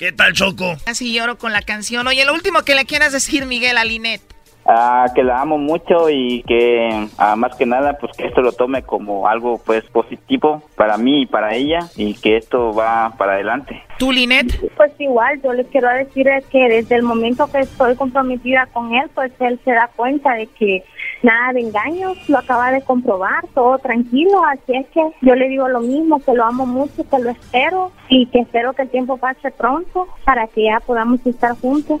¿Qué 0.00 0.12
tal, 0.12 0.32
Choco? 0.32 0.76
Así 0.86 1.12
lloro 1.12 1.36
con 1.36 1.52
la 1.52 1.60
canción. 1.60 2.06
Oye, 2.06 2.24
lo 2.24 2.32
último 2.32 2.62
que 2.62 2.74
le 2.74 2.86
quieras 2.86 3.12
decir, 3.12 3.44
Miguel, 3.44 3.76
a 3.76 3.84
Linet. 3.84 4.22
Ah, 4.64 5.04
que 5.14 5.22
la 5.22 5.42
amo 5.42 5.58
mucho 5.58 6.08
y 6.08 6.42
que 6.44 7.06
ah, 7.18 7.36
más 7.36 7.54
que 7.56 7.66
nada 7.66 7.98
pues 7.98 8.16
que 8.16 8.26
esto 8.26 8.40
lo 8.40 8.52
tome 8.52 8.82
como 8.82 9.28
algo 9.28 9.58
pues 9.58 9.84
positivo 9.90 10.62
para 10.74 10.96
mí 10.96 11.22
y 11.22 11.26
para 11.26 11.54
ella 11.54 11.80
y 11.96 12.14
que 12.14 12.38
esto 12.38 12.72
va 12.72 13.12
para 13.18 13.34
adelante. 13.34 13.82
¿Tú, 13.98 14.10
Linet? 14.10 14.58
Pues 14.74 14.92
igual, 14.98 15.38
yo 15.42 15.52
les 15.52 15.66
quiero 15.66 15.90
decir 15.90 16.26
que 16.50 16.68
desde 16.68 16.94
el 16.94 17.02
momento 17.02 17.50
que 17.52 17.58
estoy 17.58 17.94
comprometida 17.94 18.68
con 18.72 18.94
él, 18.94 19.10
pues 19.14 19.32
él 19.40 19.60
se 19.66 19.72
da 19.72 19.90
cuenta 19.96 20.32
de 20.32 20.46
que 20.46 20.82
nada 21.22 21.52
de 21.52 21.60
engaños, 21.60 22.16
lo 22.28 22.38
acaba 22.38 22.70
de 22.70 22.82
comprobar, 22.82 23.46
todo 23.54 23.78
tranquilo, 23.78 24.42
así 24.46 24.74
es 24.74 24.86
que 24.88 25.00
yo 25.20 25.34
le 25.34 25.48
digo 25.48 25.68
lo 25.68 25.80
mismo, 25.80 26.22
que 26.22 26.34
lo 26.34 26.44
amo 26.44 26.66
mucho, 26.66 27.08
que 27.08 27.18
lo 27.18 27.30
espero 27.30 27.92
y 28.08 28.26
que 28.26 28.40
espero 28.40 28.72
que 28.72 28.82
el 28.82 28.90
tiempo 28.90 29.16
pase 29.16 29.50
pronto 29.50 30.06
para 30.24 30.46
que 30.46 30.64
ya 30.64 30.80
podamos 30.80 31.24
estar 31.26 31.56
juntos. 31.60 32.00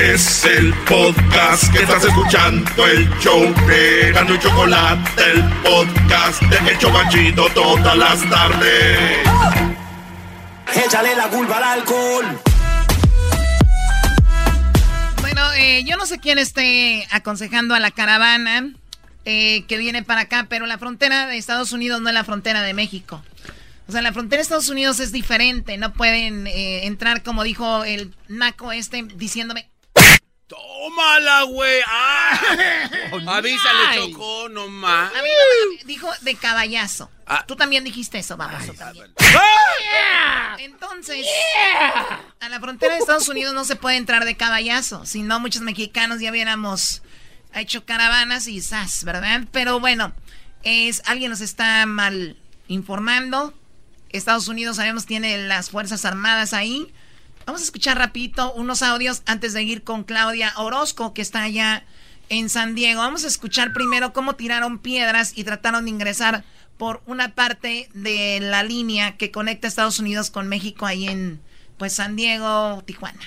Es 0.00 0.44
el 0.44 0.72
podcast 0.84 1.72
que 1.72 1.82
estás 1.82 2.04
escuchando, 2.04 2.86
el 2.86 3.10
show 3.18 3.52
de 3.66 4.12
Gano 4.12 4.32
y 4.32 4.38
Chocolate, 4.38 5.22
el 5.32 5.42
podcast 5.62 6.40
de 6.42 6.70
El 6.70 6.78
Chobachito 6.78 7.48
todas 7.52 7.98
las 7.98 8.30
tardes. 8.30 9.18
Échale 10.86 11.16
la 11.16 11.28
culpa 11.28 11.56
al 11.56 11.80
alcohol. 11.80 12.40
Bueno, 15.20 15.52
eh, 15.54 15.82
yo 15.84 15.96
no 15.96 16.06
sé 16.06 16.20
quién 16.20 16.38
esté 16.38 17.08
aconsejando 17.10 17.74
a 17.74 17.80
la 17.80 17.90
caravana 17.90 18.70
eh, 19.24 19.64
que 19.66 19.78
viene 19.78 20.04
para 20.04 20.22
acá, 20.22 20.46
pero 20.48 20.66
la 20.66 20.78
frontera 20.78 21.26
de 21.26 21.38
Estados 21.38 21.72
Unidos 21.72 22.00
no 22.00 22.08
es 22.08 22.14
la 22.14 22.22
frontera 22.22 22.62
de 22.62 22.72
México. 22.72 23.24
O 23.88 23.92
sea, 23.92 24.02
la 24.02 24.12
frontera 24.12 24.38
de 24.38 24.42
Estados 24.42 24.68
Unidos 24.68 25.00
es 25.00 25.10
diferente. 25.10 25.76
No 25.76 25.92
pueden 25.92 26.46
eh, 26.46 26.86
entrar, 26.86 27.24
como 27.24 27.42
dijo 27.42 27.82
el 27.82 28.14
naco 28.28 28.70
este, 28.70 29.02
diciéndome, 29.02 29.68
Tómala, 30.48 31.42
güey. 31.42 31.80
Ah. 31.86 32.40
Avísale, 33.36 33.96
Chocó, 33.96 34.48
nomás. 34.48 35.12
A 35.14 35.22
mí 35.22 35.28
no 35.28 35.76
me 35.76 35.84
dijo 35.84 36.10
de 36.22 36.34
caballazo. 36.34 37.10
Ah. 37.26 37.44
Tú 37.46 37.54
también 37.54 37.84
dijiste 37.84 38.18
eso, 38.18 38.36
vamos. 38.38 38.64
también. 38.76 39.12
Entonces, 40.58 41.26
a 42.40 42.48
la 42.48 42.58
frontera 42.60 42.94
de 42.94 43.00
Estados 43.00 43.28
Unidos 43.28 43.52
no 43.54 43.64
se 43.64 43.76
puede 43.76 43.96
entrar 43.96 44.24
de 44.24 44.36
caballazo. 44.36 45.04
Si 45.04 45.22
no, 45.22 45.38
muchos 45.38 45.60
mexicanos 45.60 46.20
ya 46.20 46.30
hubiéramos 46.30 47.02
hecho 47.54 47.84
caravanas 47.84 48.46
y 48.46 48.62
zas, 48.62 49.04
¿verdad? 49.04 49.42
Pero 49.52 49.80
bueno, 49.80 50.14
es, 50.62 51.02
alguien 51.04 51.30
nos 51.30 51.42
está 51.42 51.84
mal 51.84 52.38
informando. 52.68 53.52
Estados 54.08 54.48
Unidos, 54.48 54.76
sabemos, 54.76 55.04
tiene 55.04 55.36
las 55.46 55.68
Fuerzas 55.68 56.06
Armadas 56.06 56.54
ahí. 56.54 56.90
Vamos 57.48 57.62
a 57.62 57.64
escuchar 57.64 57.96
rapidito 57.96 58.52
unos 58.52 58.82
audios 58.82 59.22
antes 59.24 59.54
de 59.54 59.62
ir 59.62 59.82
con 59.82 60.04
Claudia 60.04 60.52
Orozco, 60.58 61.14
que 61.14 61.22
está 61.22 61.44
allá 61.44 61.82
en 62.28 62.50
San 62.50 62.74
Diego. 62.74 63.00
Vamos 63.00 63.24
a 63.24 63.26
escuchar 63.26 63.72
primero 63.72 64.12
cómo 64.12 64.34
tiraron 64.34 64.78
piedras 64.78 65.32
y 65.34 65.44
trataron 65.44 65.86
de 65.86 65.90
ingresar 65.90 66.44
por 66.76 67.00
una 67.06 67.34
parte 67.34 67.88
de 67.94 68.40
la 68.42 68.64
línea 68.64 69.16
que 69.16 69.30
conecta 69.30 69.66
Estados 69.66 69.98
Unidos 69.98 70.30
con 70.30 70.46
México 70.46 70.84
ahí 70.84 71.08
en 71.08 71.40
pues 71.78 71.94
San 71.94 72.16
Diego, 72.16 72.82
Tijuana. 72.84 73.18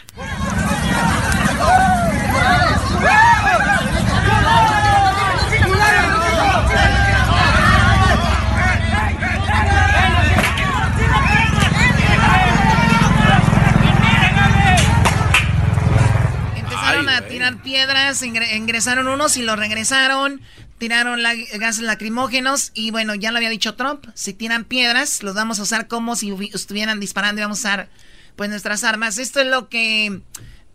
Tirar 17.32 17.62
piedras, 17.62 18.22
ingresaron 18.24 19.08
unos 19.08 19.38
y 19.38 19.42
los 19.42 19.58
regresaron 19.58 20.42
tiraron 20.82 21.22
gases 21.60 21.84
lacrimógenos 21.84 22.72
y 22.74 22.90
bueno, 22.90 23.14
ya 23.14 23.30
lo 23.30 23.38
había 23.38 23.52
dicho 23.52 23.76
Trump, 23.76 24.08
si 24.16 24.34
tiran 24.34 24.64
piedras, 24.64 25.22
los 25.22 25.36
vamos 25.36 25.60
a 25.60 25.62
usar 25.62 25.88
como 25.88 26.16
si 26.16 26.36
estuvieran 26.56 27.00
disparando 27.00 27.40
y 27.40 27.44
vamos 27.44 27.60
a 27.60 27.68
usar 27.68 27.90
pues 28.36 28.50
nuestras 28.50 28.84
armas. 28.84 29.20
Esto 29.20 29.42
es 29.42 29.46
lo 29.46 29.70
que 29.70 30.22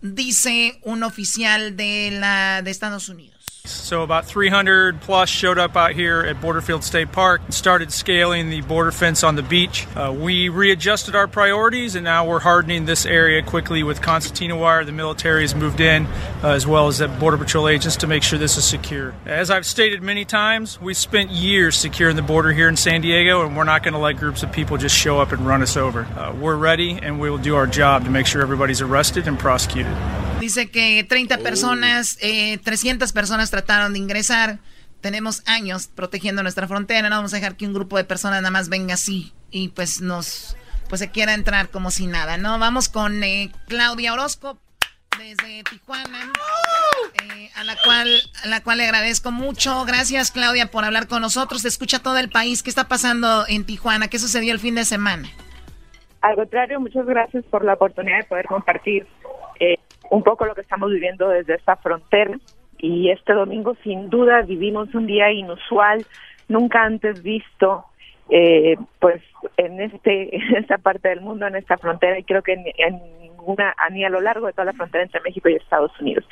dice 0.02 0.78
un 0.82 1.02
oficial 1.02 1.76
de 1.76 2.12
la 2.12 2.62
de 2.62 2.70
Estados 2.70 3.08
Unidos. 3.08 3.35
So 3.70 4.02
about 4.02 4.26
300 4.26 5.00
plus 5.00 5.28
showed 5.28 5.58
up 5.58 5.76
out 5.76 5.92
here 5.92 6.20
at 6.20 6.40
Borderfield 6.40 6.82
State 6.82 7.12
Park, 7.12 7.42
and 7.44 7.54
started 7.54 7.92
scaling 7.92 8.50
the 8.50 8.60
border 8.62 8.92
fence 8.92 9.22
on 9.22 9.36
the 9.36 9.42
beach. 9.42 9.86
Uh, 9.94 10.14
we 10.16 10.48
readjusted 10.48 11.14
our 11.14 11.26
priorities, 11.26 11.94
and 11.94 12.04
now 12.04 12.26
we're 12.26 12.40
hardening 12.40 12.84
this 12.84 13.06
area 13.06 13.42
quickly 13.42 13.82
with 13.82 14.00
concertina 14.00 14.56
wire. 14.56 14.84
The 14.84 14.92
military 14.92 15.42
has 15.42 15.54
moved 15.54 15.80
in, 15.80 16.06
uh, 16.06 16.48
as 16.48 16.66
well 16.66 16.88
as 16.88 16.98
the 16.98 17.08
Border 17.08 17.38
Patrol 17.38 17.68
agents, 17.68 17.96
to 17.96 18.06
make 18.06 18.22
sure 18.22 18.38
this 18.38 18.56
is 18.56 18.64
secure. 18.64 19.14
As 19.24 19.50
I've 19.50 19.66
stated 19.66 20.02
many 20.02 20.24
times, 20.24 20.80
we 20.80 20.94
spent 20.94 21.30
years 21.30 21.76
securing 21.76 22.16
the 22.16 22.22
border 22.22 22.52
here 22.52 22.68
in 22.68 22.76
San 22.76 23.00
Diego, 23.00 23.44
and 23.46 23.56
we're 23.56 23.64
not 23.64 23.82
going 23.82 23.94
to 23.94 24.00
let 24.00 24.16
groups 24.16 24.42
of 24.42 24.52
people 24.52 24.76
just 24.76 24.94
show 24.94 25.18
up 25.18 25.32
and 25.32 25.46
run 25.46 25.62
us 25.62 25.76
over. 25.76 26.04
Uh, 26.16 26.34
we're 26.34 26.56
ready, 26.56 26.98
and 27.02 27.20
we 27.20 27.30
will 27.30 27.38
do 27.38 27.56
our 27.56 27.66
job 27.66 28.04
to 28.04 28.10
make 28.10 28.26
sure 28.26 28.42
everybody's 28.42 28.80
arrested 28.80 29.26
and 29.28 29.38
prosecuted. 29.38 29.96
Dice 30.40 30.66
que 30.70 31.02
30 31.02 31.38
personas, 31.42 32.18
eh, 32.20 32.58
300 32.62 33.10
personas 33.12 33.50
trataron 33.56 33.94
de 33.94 33.98
ingresar. 33.98 34.58
Tenemos 35.00 35.42
años 35.46 35.86
protegiendo 35.86 36.42
nuestra 36.42 36.68
frontera. 36.68 37.08
No 37.08 37.16
vamos 37.16 37.32
a 37.32 37.36
dejar 37.36 37.56
que 37.56 37.66
un 37.66 37.72
grupo 37.72 37.96
de 37.96 38.04
personas 38.04 38.42
nada 38.42 38.50
más 38.50 38.68
venga 38.68 38.94
así 38.94 39.32
y 39.50 39.68
pues 39.68 40.00
nos 40.00 40.56
pues 40.88 41.00
se 41.00 41.10
quiera 41.10 41.34
entrar 41.34 41.70
como 41.70 41.90
si 41.90 42.06
nada, 42.06 42.36
¿no? 42.36 42.58
Vamos 42.58 42.88
con 42.88 43.24
eh, 43.24 43.50
Claudia 43.66 44.12
Orozco 44.12 44.58
desde 45.18 45.64
Tijuana, 45.64 46.32
eh, 47.24 47.50
a 47.56 47.64
la 47.64 47.76
cual 47.82 48.08
a 48.44 48.48
la 48.48 48.62
cual 48.62 48.78
le 48.78 48.84
agradezco 48.84 49.32
mucho. 49.32 49.84
Gracias 49.86 50.30
Claudia 50.30 50.70
por 50.70 50.84
hablar 50.84 51.08
con 51.08 51.22
nosotros. 51.22 51.62
Se 51.62 51.68
escucha 51.68 52.00
todo 52.00 52.18
el 52.18 52.28
país. 52.28 52.62
¿Qué 52.62 52.70
está 52.70 52.86
pasando 52.86 53.46
en 53.48 53.64
Tijuana? 53.64 54.08
¿Qué 54.08 54.18
sucedió 54.18 54.52
el 54.52 54.60
fin 54.60 54.74
de 54.74 54.84
semana? 54.84 55.28
Al 56.20 56.36
contrario, 56.36 56.78
muchas 56.78 57.06
gracias 57.06 57.44
por 57.44 57.64
la 57.64 57.74
oportunidad 57.74 58.18
de 58.18 58.24
poder 58.24 58.46
compartir 58.46 59.06
eh, 59.60 59.78
un 60.10 60.22
poco 60.22 60.44
lo 60.44 60.54
que 60.54 60.60
estamos 60.60 60.90
viviendo 60.90 61.28
desde 61.28 61.54
esta 61.54 61.76
frontera. 61.76 62.38
Y 62.78 63.10
este 63.10 63.32
domingo, 63.32 63.76
sin 63.82 64.10
duda, 64.10 64.42
vivimos 64.42 64.94
un 64.94 65.06
día 65.06 65.30
inusual, 65.32 66.04
nunca 66.48 66.82
antes 66.82 67.22
visto, 67.22 67.84
eh, 68.28 68.76
pues 68.98 69.22
en 69.56 69.80
este 69.80 70.36
en 70.36 70.56
esta 70.56 70.78
parte 70.78 71.08
del 71.08 71.20
mundo, 71.20 71.46
en 71.46 71.56
esta 71.56 71.78
frontera, 71.78 72.18
y 72.18 72.24
creo 72.24 72.42
que 72.42 72.52
en, 72.54 73.00
ninguna, 73.20 73.74
ni 73.90 74.04
a 74.04 74.10
lo 74.10 74.20
largo 74.20 74.46
de 74.46 74.52
toda 74.52 74.66
la 74.66 74.72
frontera 74.72 75.04
entre 75.04 75.20
México 75.20 75.48
y 75.48 75.54
Estados 75.54 75.92
Unidos. 76.00 76.24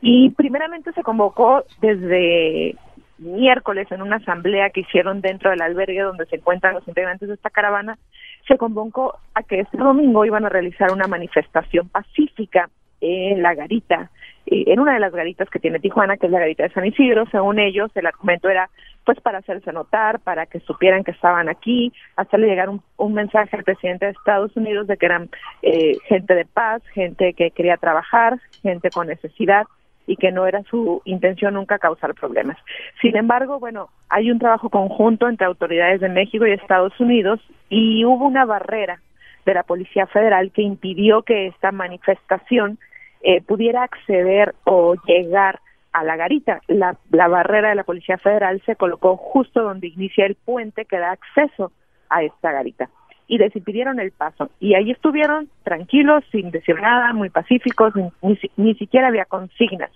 Y 0.00 0.30
primeramente 0.30 0.92
se 0.92 1.02
convocó 1.02 1.64
desde 1.80 2.76
miércoles 3.18 3.90
en 3.90 4.02
una 4.02 4.16
asamblea 4.16 4.70
que 4.70 4.80
hicieron 4.80 5.20
dentro 5.20 5.50
del 5.50 5.62
albergue 5.62 6.00
donde 6.00 6.26
se 6.26 6.36
encuentran 6.36 6.74
los 6.74 6.86
integrantes 6.88 7.28
de 7.28 7.34
esta 7.34 7.50
caravana, 7.50 7.98
se 8.46 8.58
convocó 8.58 9.18
a 9.34 9.42
que 9.42 9.60
este 9.60 9.78
domingo 9.78 10.24
iban 10.24 10.44
a 10.44 10.48
realizar 10.48 10.92
una 10.92 11.06
manifestación 11.06 11.88
pacífica 11.88 12.68
en 13.04 13.42
la 13.42 13.54
garita, 13.54 14.10
eh, 14.46 14.64
en 14.66 14.80
una 14.80 14.94
de 14.94 15.00
las 15.00 15.12
garitas 15.12 15.48
que 15.50 15.58
tiene 15.58 15.78
Tijuana, 15.78 16.16
que 16.16 16.26
es 16.26 16.32
la 16.32 16.40
garita 16.40 16.62
de 16.62 16.70
San 16.70 16.86
Isidro. 16.86 17.26
Según 17.30 17.58
ellos, 17.58 17.90
el 17.94 18.06
argumento 18.06 18.48
era 18.48 18.70
pues 19.04 19.20
para 19.20 19.38
hacerse 19.38 19.70
notar, 19.72 20.20
para 20.20 20.46
que 20.46 20.60
supieran 20.60 21.04
que 21.04 21.10
estaban 21.10 21.50
aquí, 21.50 21.92
hacerle 22.16 22.46
llegar 22.46 22.70
un, 22.70 22.80
un 22.96 23.12
mensaje 23.12 23.54
al 23.54 23.64
presidente 23.64 24.06
de 24.06 24.12
Estados 24.12 24.56
Unidos 24.56 24.86
de 24.86 24.96
que 24.96 25.06
eran 25.06 25.28
eh, 25.60 25.98
gente 26.08 26.34
de 26.34 26.46
paz, 26.46 26.82
gente 26.94 27.34
que 27.34 27.50
quería 27.50 27.76
trabajar, 27.76 28.40
gente 28.62 28.88
con 28.88 29.08
necesidad 29.08 29.66
y 30.06 30.16
que 30.16 30.32
no 30.32 30.46
era 30.46 30.62
su 30.64 31.02
intención 31.04 31.54
nunca 31.54 31.78
causar 31.78 32.14
problemas. 32.14 32.56
Sin 33.02 33.16
embargo, 33.16 33.58
bueno, 33.58 33.88
hay 34.08 34.30
un 34.30 34.38
trabajo 34.38 34.70
conjunto 34.70 35.28
entre 35.28 35.46
autoridades 35.46 36.00
de 36.00 36.08
México 36.08 36.46
y 36.46 36.52
Estados 36.52 36.98
Unidos 36.98 37.40
y 37.68 38.04
hubo 38.04 38.26
una 38.26 38.44
barrera 38.44 39.00
de 39.44 39.54
la 39.54 39.62
Policía 39.62 40.06
Federal 40.06 40.50
que 40.52 40.62
impidió 40.62 41.22
que 41.22 41.46
esta 41.46 41.72
manifestación 41.72 42.78
eh, 43.24 43.40
pudiera 43.40 43.82
acceder 43.82 44.54
o 44.64 44.94
llegar 45.06 45.60
a 45.92 46.04
la 46.04 46.16
garita. 46.16 46.60
La, 46.68 46.96
la 47.10 47.28
barrera 47.28 47.70
de 47.70 47.74
la 47.74 47.84
Policía 47.84 48.18
Federal 48.18 48.62
se 48.66 48.76
colocó 48.76 49.16
justo 49.16 49.62
donde 49.62 49.88
inicia 49.88 50.26
el 50.26 50.34
puente 50.34 50.84
que 50.84 50.98
da 50.98 51.12
acceso 51.12 51.72
a 52.10 52.22
esta 52.22 52.52
garita 52.52 52.90
y 53.26 53.38
les 53.38 53.54
impidieron 53.56 53.98
el 54.00 54.12
paso. 54.12 54.50
Y 54.60 54.74
ahí 54.74 54.90
estuvieron 54.90 55.48
tranquilos, 55.62 56.22
sin 56.30 56.50
decir 56.50 56.80
nada, 56.80 57.12
muy 57.12 57.30
pacíficos, 57.30 57.94
ni, 57.96 58.38
ni, 58.56 58.74
siquiera 58.74 59.08
había 59.08 59.24
consignas. 59.24 59.90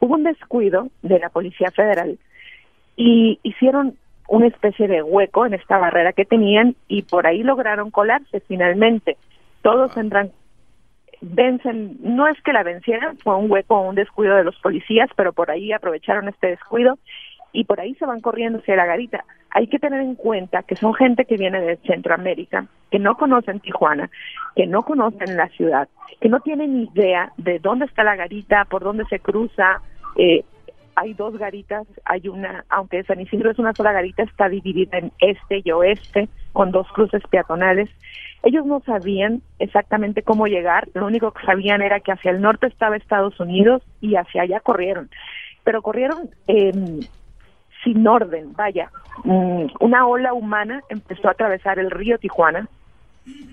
Hubo 0.00 0.14
un 0.14 0.24
descuido 0.24 0.88
de 1.02 1.18
la 1.18 1.30
Policía 1.30 1.70
Federal 1.70 2.18
y 2.96 3.38
hicieron 3.42 3.96
una 4.28 4.46
especie 4.46 4.88
de 4.88 5.02
hueco 5.02 5.46
en 5.46 5.54
esta 5.54 5.78
barrera 5.78 6.12
que 6.12 6.24
tenían 6.24 6.76
y 6.88 7.02
por 7.02 7.26
ahí 7.26 7.42
lograron 7.42 7.90
colarse 7.90 8.40
finalmente. 8.40 9.16
Todos 9.62 9.96
entran 9.96 10.32
vencen, 11.20 11.96
no 12.00 12.26
es 12.28 12.40
que 12.42 12.52
la 12.52 12.62
vencieran, 12.62 13.18
fue 13.18 13.36
un 13.36 13.50
hueco 13.50 13.80
un 13.80 13.94
descuido 13.94 14.36
de 14.36 14.44
los 14.44 14.56
policías, 14.60 15.10
pero 15.16 15.32
por 15.32 15.50
ahí 15.50 15.72
aprovecharon 15.72 16.28
este 16.28 16.48
descuido 16.48 16.98
y 17.52 17.64
por 17.64 17.80
ahí 17.80 17.94
se 17.94 18.06
van 18.06 18.20
corriendo 18.20 18.58
hacia 18.58 18.76
la 18.76 18.86
garita. 18.86 19.24
Hay 19.50 19.68
que 19.68 19.78
tener 19.78 20.00
en 20.00 20.16
cuenta 20.16 20.64
que 20.64 20.74
son 20.74 20.94
gente 20.94 21.24
que 21.24 21.36
viene 21.36 21.60
de 21.60 21.76
Centroamérica, 21.78 22.66
que 22.90 22.98
no 22.98 23.16
conocen 23.16 23.60
Tijuana, 23.60 24.10
que 24.56 24.66
no 24.66 24.82
conocen 24.82 25.36
la 25.36 25.48
ciudad, 25.48 25.88
que 26.20 26.28
no 26.28 26.40
tienen 26.40 26.88
idea 26.92 27.32
de 27.36 27.60
dónde 27.60 27.86
está 27.86 28.02
la 28.02 28.16
garita, 28.16 28.64
por 28.64 28.82
dónde 28.82 29.04
se 29.04 29.20
cruza. 29.20 29.80
Eh, 30.16 30.44
hay 30.96 31.14
dos 31.14 31.38
garitas, 31.38 31.86
hay 32.04 32.28
una, 32.28 32.64
aunque 32.68 33.04
San 33.04 33.20
Isidro 33.20 33.50
es 33.50 33.58
una 33.58 33.72
sola 33.72 33.92
garita, 33.92 34.24
está 34.24 34.48
dividida 34.48 34.98
en 34.98 35.12
este 35.20 35.62
y 35.64 35.70
oeste, 35.70 36.28
con 36.54 36.70
dos 36.70 36.86
cruces 36.92 37.22
peatonales. 37.28 37.90
Ellos 38.42 38.64
no 38.64 38.80
sabían 38.80 39.42
exactamente 39.58 40.22
cómo 40.22 40.46
llegar, 40.46 40.88
lo 40.94 41.06
único 41.06 41.32
que 41.32 41.44
sabían 41.44 41.82
era 41.82 42.00
que 42.00 42.12
hacia 42.12 42.30
el 42.30 42.40
norte 42.40 42.68
estaba 42.68 42.96
Estados 42.96 43.38
Unidos 43.40 43.82
y 44.00 44.16
hacia 44.16 44.42
allá 44.42 44.60
corrieron. 44.60 45.10
Pero 45.64 45.82
corrieron 45.82 46.30
eh, 46.46 46.72
sin 47.82 48.06
orden, 48.06 48.52
vaya. 48.54 48.90
Mm, 49.24 49.66
una 49.80 50.06
ola 50.06 50.32
humana 50.32 50.82
empezó 50.88 51.28
a 51.28 51.32
atravesar 51.32 51.78
el 51.78 51.90
río 51.90 52.18
Tijuana, 52.18 52.68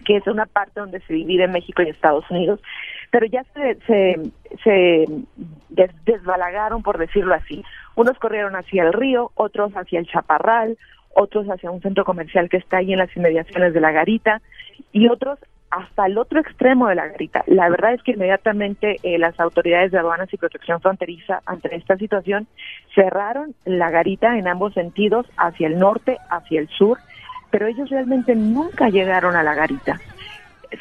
que 0.05 0.17
es 0.17 0.27
una 0.27 0.45
parte 0.45 0.79
donde 0.79 0.99
se 1.01 1.13
divide 1.13 1.47
México 1.47 1.81
y 1.81 1.89
Estados 1.89 2.29
Unidos, 2.29 2.59
pero 3.09 3.25
ya 3.25 3.43
se, 3.53 3.77
se, 3.87 4.19
se 4.63 5.05
desbalagaron, 6.05 6.83
por 6.83 6.97
decirlo 6.97 7.33
así. 7.33 7.63
Unos 7.95 8.17
corrieron 8.19 8.55
hacia 8.55 8.83
el 8.83 8.93
río, 8.93 9.31
otros 9.35 9.71
hacia 9.73 9.99
el 9.99 10.07
Chaparral, 10.07 10.77
otros 11.15 11.47
hacia 11.47 11.71
un 11.71 11.81
centro 11.81 12.05
comercial 12.05 12.49
que 12.49 12.57
está 12.57 12.77
ahí 12.77 12.93
en 12.93 12.99
las 12.99 13.15
inmediaciones 13.15 13.73
de 13.73 13.81
la 13.81 13.91
garita 13.91 14.41
y 14.91 15.07
otros 15.07 15.39
hasta 15.71 16.05
el 16.05 16.17
otro 16.17 16.41
extremo 16.41 16.87
de 16.87 16.95
la 16.95 17.07
garita. 17.07 17.43
La 17.47 17.69
verdad 17.69 17.93
es 17.93 18.03
que 18.03 18.11
inmediatamente 18.11 18.97
eh, 19.03 19.17
las 19.17 19.39
autoridades 19.39 19.91
de 19.91 19.99
aduanas 19.99 20.31
y 20.33 20.37
protección 20.37 20.81
fronteriza 20.81 21.41
ante 21.45 21.73
esta 21.75 21.95
situación 21.97 22.47
cerraron 22.93 23.55
la 23.63 23.89
garita 23.89 24.37
en 24.37 24.49
ambos 24.49 24.73
sentidos, 24.73 25.25
hacia 25.37 25.67
el 25.67 25.79
norte, 25.79 26.17
hacia 26.29 26.59
el 26.59 26.67
sur, 26.67 26.97
pero 27.51 27.67
ellos 27.67 27.89
realmente 27.89 28.35
nunca 28.35 28.89
llegaron 28.89 29.35
a 29.35 29.43
la 29.43 29.53
garita. 29.53 29.99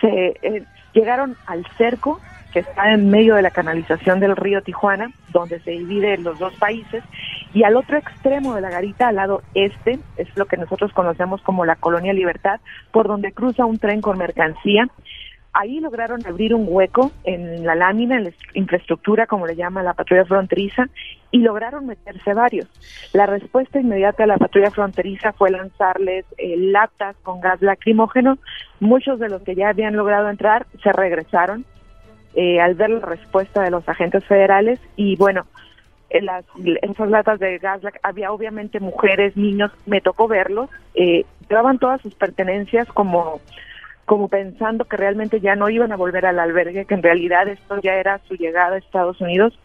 Se 0.01 0.35
eh, 0.43 0.65
llegaron 0.93 1.37
al 1.47 1.65
cerco 1.79 2.21
que 2.53 2.61
está 2.61 2.93
en 2.93 3.11
medio 3.11 3.35
de 3.35 3.43
la 3.43 3.51
canalización 3.51 4.21
del 4.21 4.37
río 4.37 4.63
Tijuana, 4.63 5.11
donde 5.33 5.61
se 5.61 5.71
dividen 5.71 6.25
los 6.25 6.39
dos 6.39 6.55
países, 6.55 7.03
y 7.53 7.65
al 7.65 7.77
otro 7.77 7.97
extremo 7.97 8.55
de 8.55 8.61
la 8.61 8.71
garita, 8.71 9.09
al 9.09 9.17
lado 9.17 9.43
este, 9.55 9.99
es 10.17 10.29
lo 10.37 10.47
que 10.47 10.57
nosotros 10.57 10.93
conocemos 10.93 11.41
como 11.43 11.65
la 11.65 11.77
Colonia 11.77 12.13
Libertad, 12.13 12.61
por 12.93 13.09
donde 13.09 13.33
cruza 13.33 13.65
un 13.65 13.79
tren 13.79 14.01
con 14.01 14.19
mercancía. 14.19 14.89
Ahí 15.53 15.81
lograron 15.81 16.25
abrir 16.25 16.55
un 16.55 16.65
hueco 16.69 17.11
en 17.25 17.67
la 17.67 17.75
lámina, 17.75 18.17
en 18.17 18.25
la 18.25 18.31
infraestructura, 18.55 19.27
como 19.27 19.47
le 19.47 19.57
llama 19.57 19.83
la 19.83 19.95
patrulla 19.95 20.25
fronteriza, 20.25 20.87
y 21.33 21.39
lograron 21.39 21.87
meterse 21.87 22.35
varios. 22.35 22.69
La 23.13 23.27
respuesta 23.27 23.81
inmediata 23.81 24.23
de 24.23 24.29
la 24.29 24.39
patrulla 24.39 24.71
fronteriza 24.71 25.33
fue 25.33 25.51
lanzarles 25.51 26.25
eh, 26.39 26.57
latas 26.57 27.17
con 27.25 27.41
gas 27.41 27.61
lacrimógeno. 27.63 28.39
Muchos 28.79 29.19
de 29.19 29.29
los 29.29 29.43
que 29.43 29.57
ya 29.57 29.71
habían 29.71 29.97
logrado 29.97 30.31
entrar 30.31 30.67
se 30.85 30.93
regresaron, 30.93 31.65
eh, 32.35 32.61
al 32.61 32.75
ver 32.75 32.91
la 32.91 33.01
respuesta 33.01 33.63
de 33.63 33.71
los 33.71 33.89
agentes 33.89 34.25
federales 34.25 34.79
y 34.97 35.17
bueno, 35.17 35.47
en 36.11 36.27
las, 36.27 36.45
esas 36.83 37.09
latas 37.09 37.39
de 37.39 37.59
gas 37.59 37.81
había 38.03 38.33
obviamente 38.33 38.81
mujeres, 38.81 39.37
niños, 39.37 39.71
me 39.87 40.01
tocó 40.01 40.29
verlos, 40.29 40.69
eh, 40.95 41.25
llevaban 41.49 41.79
todas 41.79 42.01
sus 42.01 42.15
pertenencias 42.15 42.89
como 42.89 43.41
como 44.07 44.27
pensando 44.27 44.87
que 44.87 44.97
realmente 44.97 45.39
ya 45.39 45.55
no 45.55 45.69
iban 45.69 45.93
a 45.93 45.97
volver 45.97 46.27
al 46.27 46.41
albergue, 46.41 46.85
que 46.85 46.95
en 46.95 47.03
realidad 47.03 47.47
esto 47.47 47.79
ya 47.81 47.95
era 47.95 48.19
su 48.27 48.35
llegada 48.35 48.75
a 48.75 48.79
Estados 48.79 49.21
Unidos. 49.21 49.57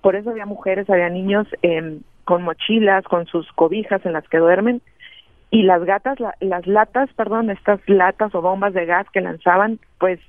Por 0.00 0.14
eso 0.14 0.30
había 0.30 0.46
mujeres, 0.46 0.88
había 0.88 1.08
niños 1.08 1.48
em, 1.62 1.98
con 2.22 2.44
mochilas, 2.44 3.02
con 3.02 3.26
sus 3.26 3.50
cobijas 3.50 4.06
en 4.06 4.12
las 4.12 4.28
que 4.28 4.38
duermen 4.38 4.80
y 5.50 5.64
las 5.64 5.84
gatas, 5.84 6.18
las 6.38 6.66
latas, 6.66 7.10
perdón, 7.14 7.50
estas 7.50 7.80
latas 7.88 8.32
o 8.34 8.40
bombas 8.40 8.72
de 8.72 8.86
gas 8.86 9.06
que 9.12 9.20
lanzaban, 9.20 9.80
pues 9.98 10.20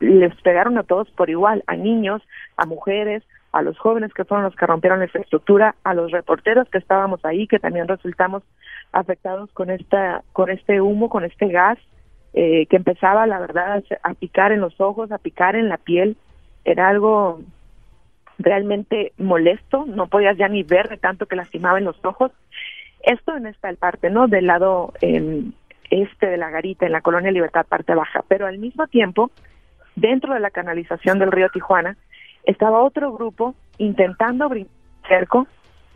les 0.00 0.34
pegaron 0.42 0.78
a 0.78 0.82
todos 0.82 1.10
por 1.10 1.30
igual, 1.30 1.64
a 1.66 1.76
niños, 1.76 2.22
a 2.56 2.66
mujeres, 2.66 3.22
a 3.52 3.62
los 3.62 3.78
jóvenes 3.78 4.12
que 4.12 4.24
fueron 4.24 4.44
los 4.44 4.54
que 4.54 4.66
rompieron 4.66 4.98
la 4.98 5.06
infraestructura, 5.06 5.74
a 5.84 5.94
los 5.94 6.10
reporteros 6.10 6.68
que 6.68 6.78
estábamos 6.78 7.24
ahí, 7.24 7.46
que 7.46 7.58
también 7.58 7.88
resultamos 7.88 8.42
afectados 8.92 9.50
con 9.52 9.70
esta, 9.70 10.22
con 10.32 10.50
este 10.50 10.80
humo, 10.80 11.08
con 11.08 11.24
este 11.24 11.48
gas, 11.48 11.78
eh, 12.34 12.66
que 12.66 12.76
empezaba, 12.76 13.26
la 13.26 13.38
verdad, 13.40 13.82
a 14.02 14.14
picar 14.14 14.52
en 14.52 14.60
los 14.60 14.80
ojos, 14.80 15.10
a 15.10 15.18
picar 15.18 15.56
en 15.56 15.68
la 15.68 15.78
piel. 15.78 16.16
Era 16.64 16.88
algo 16.88 17.40
realmente 18.38 19.12
molesto, 19.18 19.84
no 19.86 20.06
podías 20.06 20.36
ya 20.36 20.48
ni 20.48 20.62
ver 20.62 20.88
de 20.88 20.98
tanto 20.98 21.26
que 21.26 21.36
lastimaba 21.36 21.78
en 21.78 21.84
los 21.84 22.02
ojos. 22.04 22.32
Esto 23.02 23.36
en 23.36 23.46
esta 23.46 23.72
parte, 23.74 24.10
¿no? 24.10 24.28
Del 24.28 24.46
lado 24.46 24.92
este 25.90 26.26
de 26.26 26.36
la 26.36 26.50
garita, 26.50 26.84
en 26.84 26.92
la 26.92 27.00
colonia 27.00 27.30
Libertad, 27.30 27.66
parte 27.66 27.94
baja. 27.94 28.22
Pero 28.28 28.46
al 28.46 28.58
mismo 28.58 28.86
tiempo, 28.88 29.30
dentro 30.00 30.34
de 30.34 30.40
la 30.40 30.50
canalización 30.50 31.18
del 31.18 31.32
río 31.32 31.48
Tijuana, 31.50 31.96
estaba 32.44 32.82
otro 32.82 33.12
grupo 33.12 33.54
intentando 33.78 34.44
abrir 34.44 34.66
cerco 35.08 35.46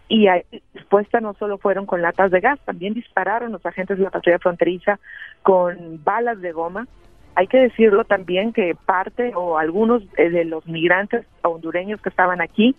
y 0.09 0.27
a 0.27 0.43
respuesta 0.75 1.21
no 1.21 1.35
solo 1.35 1.59
fueron 1.59 1.87
con 1.87 2.03
latas 2.03 2.31
de 2.31 2.41
gas, 2.41 2.61
también 2.67 2.93
dispararon 2.93 3.53
los 3.53 3.65
agentes 3.65 3.97
de 3.97 4.05
la 4.05 4.11
patrulla 4.11 4.39
fronteriza 4.39 4.99
con 5.43 6.03
balas 6.05 6.41
de 6.41 6.53
goma. 6.53 6.87
Hay 7.35 7.47
que 7.47 7.59
decirlo 7.59 8.05
también 8.05 8.53
que 8.53 8.75
parte 8.75 9.33
o 9.35 9.57
algunos 9.57 10.03
eh, 10.19 10.29
de 10.29 10.45
los 10.45 10.67
migrantes 10.67 11.25
hondureños 11.43 12.03
que 12.03 12.11
estaban 12.11 12.43
aquí 12.43 12.77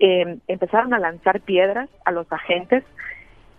eh, 0.00 0.38
empezaron 0.48 0.94
a 0.94 0.98
lanzar 0.98 1.40
piedras 1.40 1.90
a 2.06 2.12
los 2.12 2.32
agentes. 2.32 2.82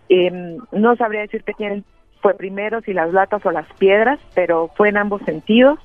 Eh, 0.10 0.58
no 0.72 0.96
sabría 0.96 1.22
decirte 1.22 1.54
quién 1.54 1.86
fue 2.22 2.34
primero, 2.34 2.82
si 2.82 2.94
las 2.94 3.14
latas 3.14 3.46
o 3.46 3.52
las 3.52 3.72
piedras, 3.74 4.20
pero 4.34 4.70
fue 4.76 4.90
en 4.90 4.98
ambos 4.98 5.22
sentidos. 5.24 5.78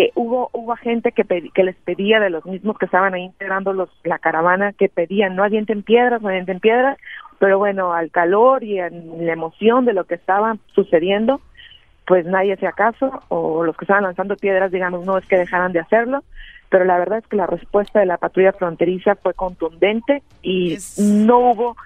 Eh, 0.00 0.12
hubo 0.14 0.48
hubo 0.52 0.76
gente 0.76 1.10
que, 1.10 1.24
que 1.24 1.64
les 1.64 1.74
pedía 1.74 2.20
de 2.20 2.30
los 2.30 2.46
mismos 2.46 2.78
que 2.78 2.84
estaban 2.84 3.14
ahí 3.14 3.24
integrando 3.24 3.72
los, 3.72 3.88
la 4.04 4.20
caravana 4.20 4.72
que 4.72 4.88
pedían 4.88 5.34
no 5.34 5.42
avienten 5.42 5.82
piedras, 5.82 6.22
no 6.22 6.28
avienten 6.28 6.60
piedras, 6.60 6.96
pero 7.40 7.58
bueno, 7.58 7.92
al 7.92 8.12
calor 8.12 8.62
y 8.62 8.78
en 8.78 9.26
la 9.26 9.32
emoción 9.32 9.86
de 9.86 9.94
lo 9.94 10.04
que 10.04 10.14
estaba 10.14 10.56
sucediendo, 10.72 11.40
pues 12.06 12.24
nadie 12.26 12.52
hacía 12.52 12.70
caso 12.70 13.24
o 13.26 13.64
los 13.64 13.76
que 13.76 13.86
estaban 13.86 14.04
lanzando 14.04 14.36
piedras, 14.36 14.70
digamos, 14.70 15.04
no 15.04 15.18
es 15.18 15.26
que 15.26 15.36
dejaran 15.36 15.72
de 15.72 15.80
hacerlo, 15.80 16.22
pero 16.68 16.84
la 16.84 16.96
verdad 16.96 17.18
es 17.18 17.26
que 17.26 17.34
la 17.34 17.48
respuesta 17.48 17.98
de 17.98 18.06
la 18.06 18.18
patrulla 18.18 18.52
fronteriza 18.52 19.16
fue 19.16 19.34
contundente 19.34 20.22
y 20.42 20.78
no 20.96 21.38
hubo 21.40 21.76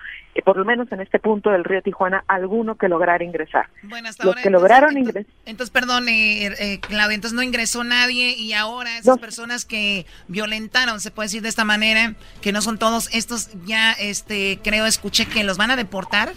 por 0.40 0.56
lo 0.56 0.64
menos 0.64 0.90
en 0.90 1.00
este 1.00 1.18
punto 1.18 1.50
del 1.50 1.64
río 1.64 1.82
Tijuana, 1.82 2.24
alguno 2.26 2.76
que 2.76 2.88
lograra 2.88 3.22
ingresar. 3.22 3.66
Bueno, 3.82 4.08
hasta 4.08 4.24
Los 4.24 4.34
ahora, 4.34 4.42
que 4.42 4.50
lograron 4.50 4.96
ingresar. 4.96 5.30
Entonces, 5.44 5.70
perdón, 5.70 6.08
eh, 6.08 6.46
eh, 6.46 6.80
Claudia, 6.80 7.14
entonces 7.14 7.36
no 7.36 7.42
ingresó 7.42 7.84
nadie 7.84 8.34
y 8.36 8.54
ahora 8.54 8.98
esas 8.98 9.18
personas 9.18 9.64
que 9.64 10.06
violentaron, 10.28 11.00
se 11.00 11.10
puede 11.10 11.26
decir 11.26 11.42
de 11.42 11.50
esta 11.50 11.64
manera, 11.64 12.14
que 12.40 12.52
no 12.52 12.62
son 12.62 12.78
todos 12.78 13.14
estos, 13.14 13.50
ya 13.66 13.92
este 13.92 14.58
creo 14.64 14.86
escuché 14.86 15.26
que 15.26 15.44
los 15.44 15.58
van 15.58 15.70
a 15.70 15.76
deportar. 15.76 16.30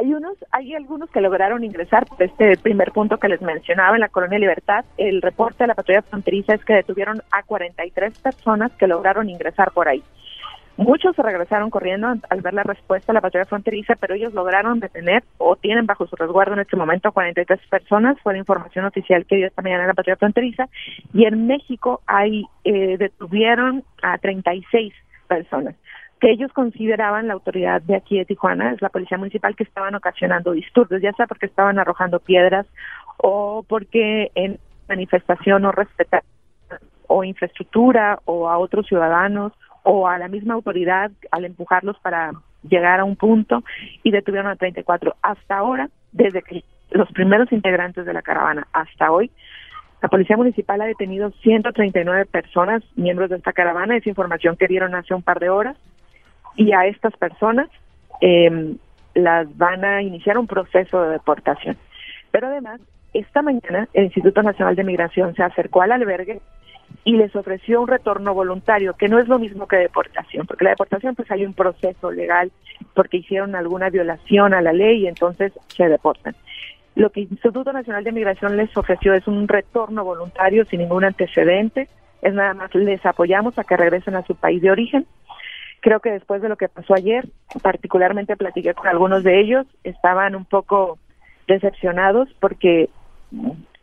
Hay 0.00 0.14
unos, 0.14 0.36
hay 0.52 0.74
algunos 0.74 1.10
que 1.10 1.20
lograron 1.20 1.64
ingresar 1.64 2.06
por 2.06 2.22
este 2.22 2.56
primer 2.56 2.92
punto 2.92 3.18
que 3.18 3.28
les 3.28 3.42
mencionaba 3.42 3.96
en 3.96 4.00
la 4.00 4.08
colonia 4.08 4.38
Libertad. 4.38 4.84
El 4.96 5.22
reporte 5.22 5.64
de 5.64 5.68
la 5.68 5.74
patrulla 5.74 6.02
fronteriza 6.02 6.54
es 6.54 6.64
que 6.64 6.74
detuvieron 6.74 7.20
a 7.32 7.42
43 7.42 8.16
personas 8.18 8.70
que 8.78 8.86
lograron 8.86 9.28
ingresar 9.28 9.72
por 9.72 9.88
ahí. 9.88 10.04
Muchos 10.78 11.16
se 11.16 11.22
regresaron 11.24 11.70
corriendo 11.70 12.06
al 12.06 12.40
ver 12.40 12.54
la 12.54 12.62
respuesta 12.62 13.10
a 13.10 13.14
la 13.14 13.20
patrulla 13.20 13.46
fronteriza, 13.46 13.96
pero 13.96 14.14
ellos 14.14 14.32
lograron 14.32 14.78
detener 14.78 15.24
o 15.36 15.56
tienen 15.56 15.86
bajo 15.86 16.06
su 16.06 16.14
resguardo 16.14 16.54
en 16.54 16.60
este 16.60 16.76
momento 16.76 17.08
a 17.08 17.12
43 17.12 17.58
personas. 17.68 18.16
Fue 18.22 18.32
la 18.32 18.38
información 18.38 18.84
oficial 18.84 19.26
que 19.26 19.34
dio 19.34 19.48
esta 19.48 19.60
mañana 19.60 19.88
la 19.88 19.94
patrulla 19.94 20.16
fronteriza. 20.16 20.68
Y 21.12 21.24
en 21.24 21.48
México 21.48 22.00
hay 22.06 22.44
eh, 22.62 22.96
detuvieron 22.96 23.82
a 24.02 24.18
36 24.18 24.94
personas 25.26 25.74
que 26.20 26.30
ellos 26.30 26.52
consideraban 26.52 27.26
la 27.26 27.34
autoridad 27.34 27.82
de 27.82 27.96
aquí 27.96 28.16
de 28.16 28.24
Tijuana, 28.24 28.72
es 28.72 28.80
la 28.80 28.88
policía 28.88 29.18
municipal, 29.18 29.56
que 29.56 29.64
estaban 29.64 29.96
ocasionando 29.96 30.52
disturbios, 30.52 31.02
ya 31.02 31.12
sea 31.12 31.26
porque 31.26 31.46
estaban 31.46 31.78
arrojando 31.80 32.20
piedras 32.20 32.66
o 33.16 33.64
porque 33.68 34.30
en 34.36 34.58
manifestación 34.88 35.62
no 35.62 35.72
respetaban 35.72 36.24
o 37.08 37.24
infraestructura 37.24 38.20
o 38.26 38.48
a 38.48 38.58
otros 38.58 38.86
ciudadanos 38.86 39.52
o 39.82 40.08
a 40.08 40.18
la 40.18 40.28
misma 40.28 40.54
autoridad 40.54 41.10
al 41.30 41.44
empujarlos 41.44 41.98
para 42.00 42.32
llegar 42.68 43.00
a 43.00 43.04
un 43.04 43.16
punto 43.16 43.62
y 44.02 44.10
detuvieron 44.10 44.50
a 44.50 44.56
34. 44.56 45.16
Hasta 45.22 45.56
ahora, 45.56 45.88
desde 46.12 46.42
que 46.42 46.64
los 46.90 47.10
primeros 47.12 47.50
integrantes 47.52 48.06
de 48.06 48.12
la 48.12 48.22
caravana 48.22 48.66
hasta 48.72 49.10
hoy, 49.10 49.30
la 50.00 50.08
Policía 50.08 50.36
Municipal 50.36 50.80
ha 50.80 50.86
detenido 50.86 51.30
139 51.42 52.26
personas, 52.26 52.82
miembros 52.94 53.30
de 53.30 53.36
esta 53.36 53.52
caravana, 53.52 53.96
esa 53.96 54.08
información 54.08 54.56
que 54.56 54.68
dieron 54.68 54.94
hace 54.94 55.14
un 55.14 55.22
par 55.22 55.40
de 55.40 55.50
horas, 55.50 55.76
y 56.56 56.72
a 56.72 56.86
estas 56.86 57.16
personas 57.16 57.68
eh, 58.20 58.76
las 59.14 59.56
van 59.56 59.84
a 59.84 60.02
iniciar 60.02 60.38
un 60.38 60.46
proceso 60.46 61.02
de 61.02 61.10
deportación. 61.10 61.76
Pero 62.30 62.48
además, 62.48 62.80
esta 63.12 63.42
mañana 63.42 63.88
el 63.92 64.04
Instituto 64.04 64.42
Nacional 64.42 64.76
de 64.76 64.84
Migración 64.84 65.34
se 65.34 65.42
acercó 65.42 65.82
al 65.82 65.92
albergue 65.92 66.40
y 67.04 67.16
les 67.16 67.34
ofreció 67.34 67.80
un 67.80 67.88
retorno 67.88 68.34
voluntario, 68.34 68.94
que 68.94 69.08
no 69.08 69.18
es 69.18 69.28
lo 69.28 69.38
mismo 69.38 69.66
que 69.66 69.76
deportación, 69.76 70.46
porque 70.46 70.64
la 70.64 70.70
deportación 70.70 71.14
pues 71.14 71.30
hay 71.30 71.44
un 71.44 71.54
proceso 71.54 72.10
legal 72.10 72.50
porque 72.94 73.18
hicieron 73.18 73.54
alguna 73.54 73.90
violación 73.90 74.54
a 74.54 74.60
la 74.60 74.72
ley 74.72 75.02
y 75.02 75.06
entonces 75.06 75.52
se 75.68 75.88
deportan. 75.88 76.34
Lo 76.94 77.10
que 77.10 77.20
el 77.20 77.28
Instituto 77.30 77.72
Nacional 77.72 78.04
de 78.04 78.12
Migración 78.12 78.56
les 78.56 78.76
ofreció 78.76 79.14
es 79.14 79.26
un 79.26 79.46
retorno 79.46 80.04
voluntario 80.04 80.64
sin 80.64 80.80
ningún 80.80 81.04
antecedente, 81.04 81.88
es 82.22 82.34
nada 82.34 82.54
más 82.54 82.74
les 82.74 83.04
apoyamos 83.06 83.58
a 83.58 83.64
que 83.64 83.76
regresen 83.76 84.16
a 84.16 84.22
su 84.22 84.34
país 84.34 84.60
de 84.60 84.70
origen. 84.70 85.06
Creo 85.80 86.00
que 86.00 86.10
después 86.10 86.42
de 86.42 86.48
lo 86.48 86.56
que 86.56 86.68
pasó 86.68 86.94
ayer, 86.94 87.28
particularmente 87.62 88.36
platiqué 88.36 88.74
con 88.74 88.88
algunos 88.88 89.22
de 89.22 89.40
ellos, 89.40 89.66
estaban 89.84 90.34
un 90.34 90.44
poco 90.44 90.98
decepcionados 91.46 92.28
porque 92.40 92.90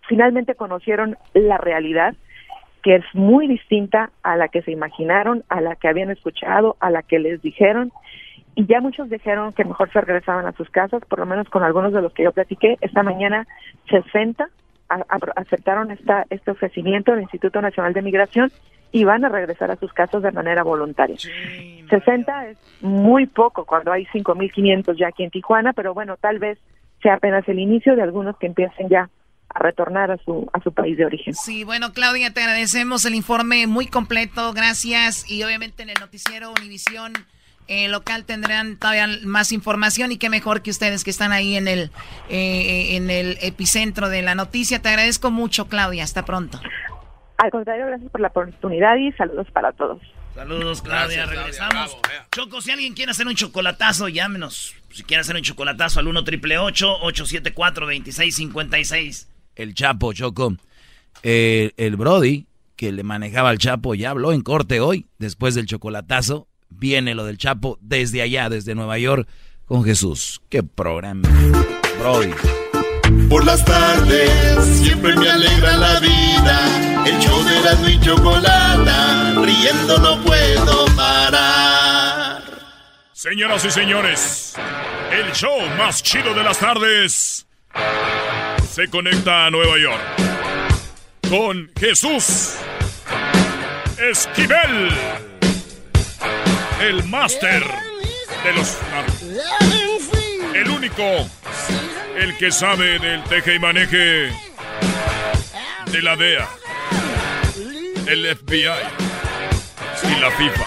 finalmente 0.07 0.55
conocieron 0.55 1.17
la 1.33 1.57
realidad 1.57 2.15
que 2.85 2.97
es 2.97 3.05
muy 3.13 3.47
distinta 3.47 4.11
a 4.21 4.35
la 4.35 4.47
que 4.47 4.61
se 4.61 4.71
imaginaron, 4.71 5.43
a 5.49 5.59
la 5.59 5.75
que 5.75 5.87
habían 5.87 6.11
escuchado, 6.11 6.77
a 6.79 6.91
la 6.91 7.01
que 7.01 7.17
les 7.17 7.41
dijeron. 7.41 7.91
Y 8.53 8.67
ya 8.67 8.79
muchos 8.79 9.09
dijeron 9.09 9.53
que 9.53 9.65
mejor 9.65 9.91
se 9.91 10.01
regresaban 10.01 10.45
a 10.45 10.51
sus 10.51 10.69
casas, 10.69 11.03
por 11.05 11.17
lo 11.17 11.25
menos 11.25 11.49
con 11.49 11.63
algunos 11.63 11.93
de 11.93 12.03
los 12.03 12.13
que 12.13 12.23
yo 12.23 12.31
platiqué. 12.31 12.77
Esta 12.81 13.01
mañana 13.01 13.47
60 13.89 14.47
aceptaron 15.35 15.89
esta, 15.89 16.27
este 16.29 16.51
ofrecimiento 16.51 17.11
del 17.11 17.23
Instituto 17.23 17.59
Nacional 17.59 17.93
de 17.93 18.03
Migración 18.03 18.51
y 18.91 19.03
van 19.03 19.25
a 19.25 19.29
regresar 19.29 19.71
a 19.71 19.77
sus 19.77 19.91
casas 19.91 20.21
de 20.21 20.31
manera 20.31 20.61
voluntaria. 20.61 21.17
60 21.89 22.47
es 22.49 22.57
muy 22.81 23.25
poco 23.25 23.65
cuando 23.65 23.91
hay 23.91 24.05
5.500 24.05 24.95
ya 24.95 25.07
aquí 25.07 25.23
en 25.23 25.31
Tijuana, 25.31 25.73
pero 25.73 25.95
bueno, 25.95 26.17
tal 26.17 26.37
vez 26.37 26.59
sea 27.01 27.15
apenas 27.15 27.49
el 27.49 27.57
inicio 27.57 27.95
de 27.95 28.03
algunos 28.03 28.37
que 28.37 28.45
empiecen 28.45 28.89
ya 28.89 29.09
a 29.55 29.59
retornar 29.59 30.11
a 30.11 30.17
su, 30.17 30.47
a 30.51 30.59
su 30.59 30.73
país 30.73 30.97
de 30.97 31.05
origen. 31.05 31.33
Sí, 31.33 31.63
bueno, 31.63 31.93
Claudia, 31.93 32.33
te 32.33 32.41
agradecemos 32.41 33.05
el 33.05 33.15
informe 33.15 33.65
muy 33.67 33.87
completo, 33.87 34.51
gracias. 34.53 35.29
Y 35.31 35.43
obviamente 35.43 35.81
en 35.81 35.89
el 35.89 35.97
noticiero 35.99 36.51
Univisión 36.51 37.13
eh, 37.69 37.87
local 37.87 38.25
tendrán 38.25 38.77
todavía 38.77 39.07
más 39.23 39.53
información 39.53 40.11
y 40.11 40.17
qué 40.17 40.29
mejor 40.29 40.61
que 40.61 40.71
ustedes 40.71 41.05
que 41.05 41.09
están 41.09 41.31
ahí 41.31 41.55
en 41.55 41.69
el, 41.69 41.89
eh, 42.29 42.97
en 42.97 43.09
el 43.09 43.37
epicentro 43.41 44.09
de 44.09 44.21
la 44.23 44.35
noticia. 44.35 44.81
Te 44.81 44.89
agradezco 44.89 45.31
mucho, 45.31 45.69
Claudia. 45.69 46.03
Hasta 46.03 46.25
pronto. 46.25 46.59
Al 47.37 47.49
contrario, 47.49 47.87
gracias 47.87 48.11
por 48.11 48.19
la 48.19 48.27
oportunidad 48.27 48.97
y 48.97 49.13
saludos 49.13 49.47
para 49.51 49.71
todos. 49.71 50.01
Saludos, 50.33 50.81
Claudia. 50.81 51.27
Regresamos. 51.27 51.97
Choco, 52.31 52.59
si 52.59 52.71
alguien 52.71 52.93
quiere 52.93 53.11
hacer 53.11 53.25
un 53.25 53.35
chocolatazo, 53.35 54.09
llámenos. 54.09 54.75
Si 54.89 55.03
quiere 55.03 55.21
hacer 55.21 55.37
un 55.37 55.43
chocolatazo 55.43 56.01
al 56.01 56.07
1 56.07 56.25
triple 56.25 56.57
874 56.57 57.85
2656 57.85 59.29
el 59.55 59.73
Chapo, 59.73 60.13
Choco. 60.13 60.55
Eh, 61.23 61.71
el 61.77 61.95
Brody, 61.95 62.45
que 62.75 62.91
le 62.91 63.03
manejaba 63.03 63.49
al 63.49 63.57
Chapo, 63.57 63.95
ya 63.95 64.11
habló 64.11 64.31
en 64.31 64.41
corte 64.41 64.79
hoy, 64.79 65.07
después 65.17 65.55
del 65.55 65.65
chocolatazo. 65.65 66.47
Viene 66.69 67.15
lo 67.15 67.25
del 67.25 67.37
Chapo 67.37 67.77
desde 67.81 68.21
allá, 68.21 68.49
desde 68.49 68.75
Nueva 68.75 68.97
York, 68.97 69.27
con 69.65 69.83
Jesús. 69.83 70.41
Qué 70.49 70.63
programa. 70.63 71.27
Brody. 71.99 72.31
Por 73.29 73.45
las 73.45 73.63
tardes 73.63 74.65
siempre 74.65 75.15
me 75.15 75.29
alegra 75.29 75.77
la 75.77 75.99
vida. 75.99 77.05
El 77.05 77.19
show 77.19 77.43
de 77.43 77.61
la 77.61 77.89
y 77.89 77.99
chocolata, 77.99 79.33
riendo 79.41 79.97
no 79.99 80.21
puedo 80.23 80.85
parar. 80.95 82.43
Señoras 83.13 83.65
y 83.65 83.71
señores, 83.71 84.55
el 85.11 85.31
show 85.33 85.57
más 85.77 86.03
chido 86.03 86.33
de 86.33 86.43
las 86.43 86.59
tardes 86.59 87.47
se 88.75 88.89
conecta 88.89 89.45
a 89.45 89.49
Nueva 89.51 89.77
York. 89.77 90.01
con 91.29 91.71
Jesús 91.79 92.55
Esquivel, 93.97 94.89
el 96.81 97.03
máster 97.05 97.63
de 98.43 98.53
los 98.53 98.77
el 100.53 100.69
único, 100.69 101.03
el 102.17 102.37
que 102.37 102.51
sabe 102.51 102.99
del 102.99 103.23
teje 103.23 103.55
y 103.55 103.59
maneje 103.59 104.31
de 105.91 106.01
la 106.01 106.15
DEA, 106.17 106.47
el 108.07 108.35
FBI 108.37 108.69
y 110.03 110.19
la 110.19 110.31
FIFA. 110.31 110.65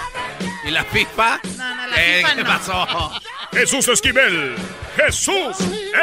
¿Y 0.65 0.71
la 0.71 0.85
FIFA? 0.85 1.41
No, 1.57 1.75
no, 1.75 1.87
la 1.87 1.97
Eh, 2.03 2.17
FIFA 2.19 2.35
¿Qué 2.35 2.43
no. 2.43 2.47
pasó? 2.49 3.13
Jesús 3.53 3.89
Esquivel, 3.89 4.55
Jesús 4.97 5.57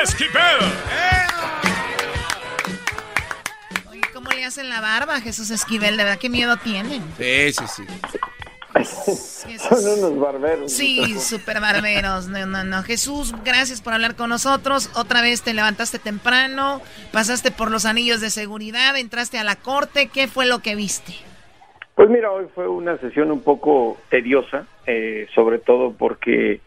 Esquivel. 0.04 0.60
Oye, 0.62 1.65
¿cómo 4.46 4.52
le 4.52 4.62
hacen 4.62 4.70
la 4.70 4.80
barba 4.80 5.22
Jesús 5.22 5.50
Esquivel? 5.50 5.98
De 5.98 6.04
verdad, 6.04 6.20
qué 6.20 6.30
miedo 6.30 6.56
tienen. 6.58 7.02
Sí, 7.18 7.52
sí, 7.52 7.66
sí. 7.68 7.84
Son 9.58 10.00
unos 10.00 10.20
barberos. 10.20 10.72
Sí, 10.72 11.18
súper 11.20 11.60
barberos. 11.60 12.28
No, 12.28 12.46
no, 12.46 12.64
no. 12.64 12.84
Jesús, 12.84 13.34
gracias 13.44 13.82
por 13.82 13.94
hablar 13.94 14.16
con 14.16 14.30
nosotros. 14.30 14.92
Otra 14.96 15.22
vez 15.22 15.42
te 15.42 15.56
levantaste 15.56 15.98
temprano, 15.98 16.82
pasaste 17.12 17.50
por 17.50 17.72
los 17.72 17.86
anillos 17.86 18.22
de 18.22 18.30
seguridad, 18.30 18.96
entraste 18.98 19.40
a 19.40 19.44
la 19.44 19.56
corte. 19.56 20.10
¿Qué 20.14 20.28
fue 20.28 20.46
lo 20.46 20.60
que 20.60 20.76
viste? 20.76 21.14
Pues 21.96 22.10
mira, 22.10 22.32
hoy 22.32 22.46
fue 22.54 22.68
una 22.68 22.98
sesión 23.00 23.32
un 23.32 23.42
poco 23.42 23.98
tediosa, 24.10 24.68
eh, 24.86 25.28
sobre 25.34 25.58
todo 25.58 25.94
porque 25.94 26.60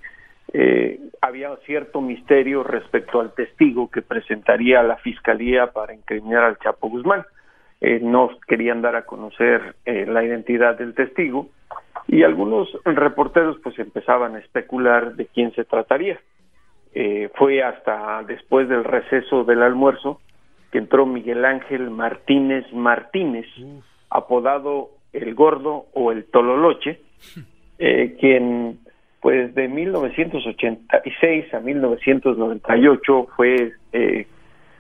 eh, 0.52 0.98
había 1.20 1.54
cierto 1.66 2.00
misterio 2.00 2.64
respecto 2.64 3.20
al 3.20 3.34
testigo 3.34 3.88
que 3.88 4.02
presentaría 4.02 4.82
la 4.82 4.96
fiscalía 4.96 5.68
para 5.68 5.94
incriminar 5.94 6.42
al 6.42 6.58
Chapo 6.58 6.88
Guzmán. 6.88 7.24
Eh, 7.80 8.00
no 8.02 8.30
querían 8.46 8.82
dar 8.82 8.96
a 8.96 9.06
conocer 9.06 9.76
eh, 9.84 10.04
la 10.06 10.24
identidad 10.24 10.76
del 10.76 10.94
testigo 10.94 11.48
y 12.08 12.22
algunos 12.22 12.68
reporteros 12.84 13.58
pues 13.62 13.78
empezaban 13.78 14.34
a 14.34 14.40
especular 14.40 15.14
de 15.14 15.26
quién 15.26 15.52
se 15.54 15.64
trataría. 15.64 16.18
Eh, 16.94 17.30
fue 17.34 17.62
hasta 17.62 18.22
después 18.24 18.68
del 18.68 18.82
receso 18.82 19.44
del 19.44 19.62
almuerzo 19.62 20.20
que 20.72 20.78
entró 20.78 21.06
Miguel 21.06 21.44
Ángel 21.44 21.90
Martínez 21.90 22.64
Martínez, 22.72 23.46
apodado 24.10 24.90
el 25.12 25.34
Gordo 25.34 25.86
o 25.94 26.12
el 26.12 26.24
Tololoche, 26.24 27.00
eh, 27.78 28.16
quien 28.18 28.80
pues 29.20 29.54
de 29.54 29.68
1986 29.68 31.54
a 31.54 31.60
1998 31.60 33.28
fue 33.36 33.72
eh, 33.92 34.26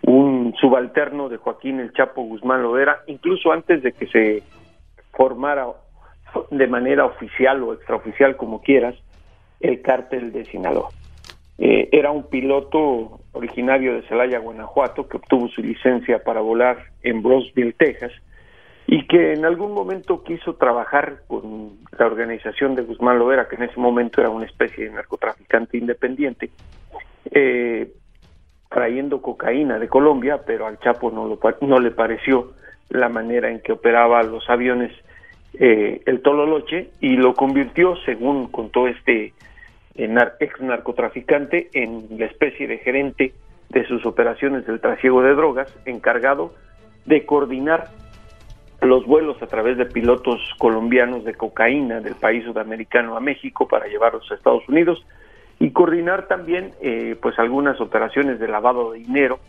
un 0.02 0.54
subalterno 0.60 1.28
de 1.28 1.36
Joaquín 1.36 1.80
el 1.80 1.92
Chapo 1.92 2.22
Guzmán 2.22 2.62
Loera, 2.62 3.02
incluso 3.06 3.52
antes 3.52 3.82
de 3.82 3.92
que 3.92 4.06
se 4.06 4.42
formara 5.12 5.66
de 6.50 6.66
manera 6.66 7.04
oficial 7.04 7.62
o 7.62 7.72
extraoficial, 7.72 8.36
como 8.36 8.60
quieras, 8.60 8.94
el 9.60 9.82
cártel 9.82 10.32
de 10.32 10.44
Sinaloa. 10.44 10.90
Eh, 11.58 11.88
era 11.90 12.12
un 12.12 12.28
piloto 12.28 13.20
originario 13.32 13.94
de 13.94 14.02
Celaya, 14.02 14.38
Guanajuato, 14.38 15.08
que 15.08 15.16
obtuvo 15.16 15.48
su 15.48 15.62
licencia 15.62 16.22
para 16.22 16.40
volar 16.40 16.78
en 17.02 17.22
Brosville, 17.22 17.72
Texas, 17.72 18.12
y 18.86 19.06
que 19.06 19.32
en 19.32 19.44
algún 19.44 19.74
momento 19.74 20.22
quiso 20.22 20.54
trabajar 20.54 21.22
con 21.26 21.78
la 21.98 22.06
organización 22.06 22.74
de 22.74 22.82
Guzmán 22.82 23.18
Loera, 23.18 23.48
que 23.48 23.56
en 23.56 23.64
ese 23.64 23.78
momento 23.78 24.20
era 24.20 24.30
una 24.30 24.46
especie 24.46 24.84
de 24.84 24.90
narcotraficante 24.90 25.76
independiente, 25.76 26.50
eh, 27.30 27.92
trayendo 28.68 29.22
cocaína 29.22 29.78
de 29.78 29.88
Colombia, 29.88 30.42
pero 30.46 30.66
al 30.66 30.78
Chapo 30.78 31.10
no, 31.10 31.26
lo, 31.26 31.38
no 31.62 31.80
le 31.80 31.90
pareció 31.90 32.52
la 32.90 33.08
manera 33.08 33.50
en 33.50 33.60
que 33.60 33.72
operaba 33.72 34.22
los 34.22 34.48
aviones 34.48 34.92
eh, 35.54 36.02
el 36.06 36.20
Tololoche 36.20 36.90
y 37.00 37.16
lo 37.16 37.34
convirtió, 37.34 37.96
según 38.04 38.48
contó 38.48 38.86
este 38.86 39.32
eh, 39.94 40.16
ex 40.40 40.60
narcotraficante, 40.60 41.68
en 41.72 42.06
la 42.18 42.26
especie 42.26 42.66
de 42.66 42.78
gerente 42.78 43.32
de 43.70 43.86
sus 43.86 44.04
operaciones 44.06 44.66
del 44.66 44.80
trasiego 44.80 45.22
de 45.22 45.34
drogas, 45.34 45.74
encargado 45.84 46.54
de 47.06 47.24
coordinar 47.24 47.88
los 48.80 49.04
vuelos 49.06 49.42
a 49.42 49.46
través 49.46 49.76
de 49.76 49.86
pilotos 49.86 50.40
colombianos 50.58 51.24
de 51.24 51.34
cocaína 51.34 52.00
del 52.00 52.14
país 52.14 52.44
sudamericano 52.44 53.16
a 53.16 53.20
México 53.20 53.66
para 53.66 53.88
llevarlos 53.88 54.30
a 54.30 54.34
Estados 54.34 54.68
Unidos 54.68 55.04
y 55.60 55.70
coordinar 55.70 56.28
también 56.28 56.72
eh, 56.80 57.16
pues 57.20 57.38
algunas 57.38 57.80
operaciones 57.80 58.38
de 58.38 58.48
lavado 58.48 58.92
de 58.92 59.00
dinero, 59.00 59.40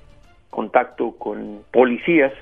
contacto 0.50 1.12
con 1.18 1.62
policías 1.72 2.34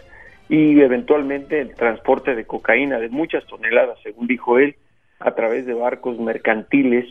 y 0.50 0.80
eventualmente 0.80 1.60
el 1.60 1.76
transporte 1.76 2.36
de 2.36 2.46
cocaína 2.46 3.00
de 3.00 3.10
muchas 3.10 3.46
toneladas, 3.46 4.00
según 4.02 4.28
dijo 4.28 4.60
él, 4.60 4.76
a 5.20 5.32
través 5.32 5.66
de 5.66 5.74
barcos 5.74 6.20
mercantiles 6.20 7.06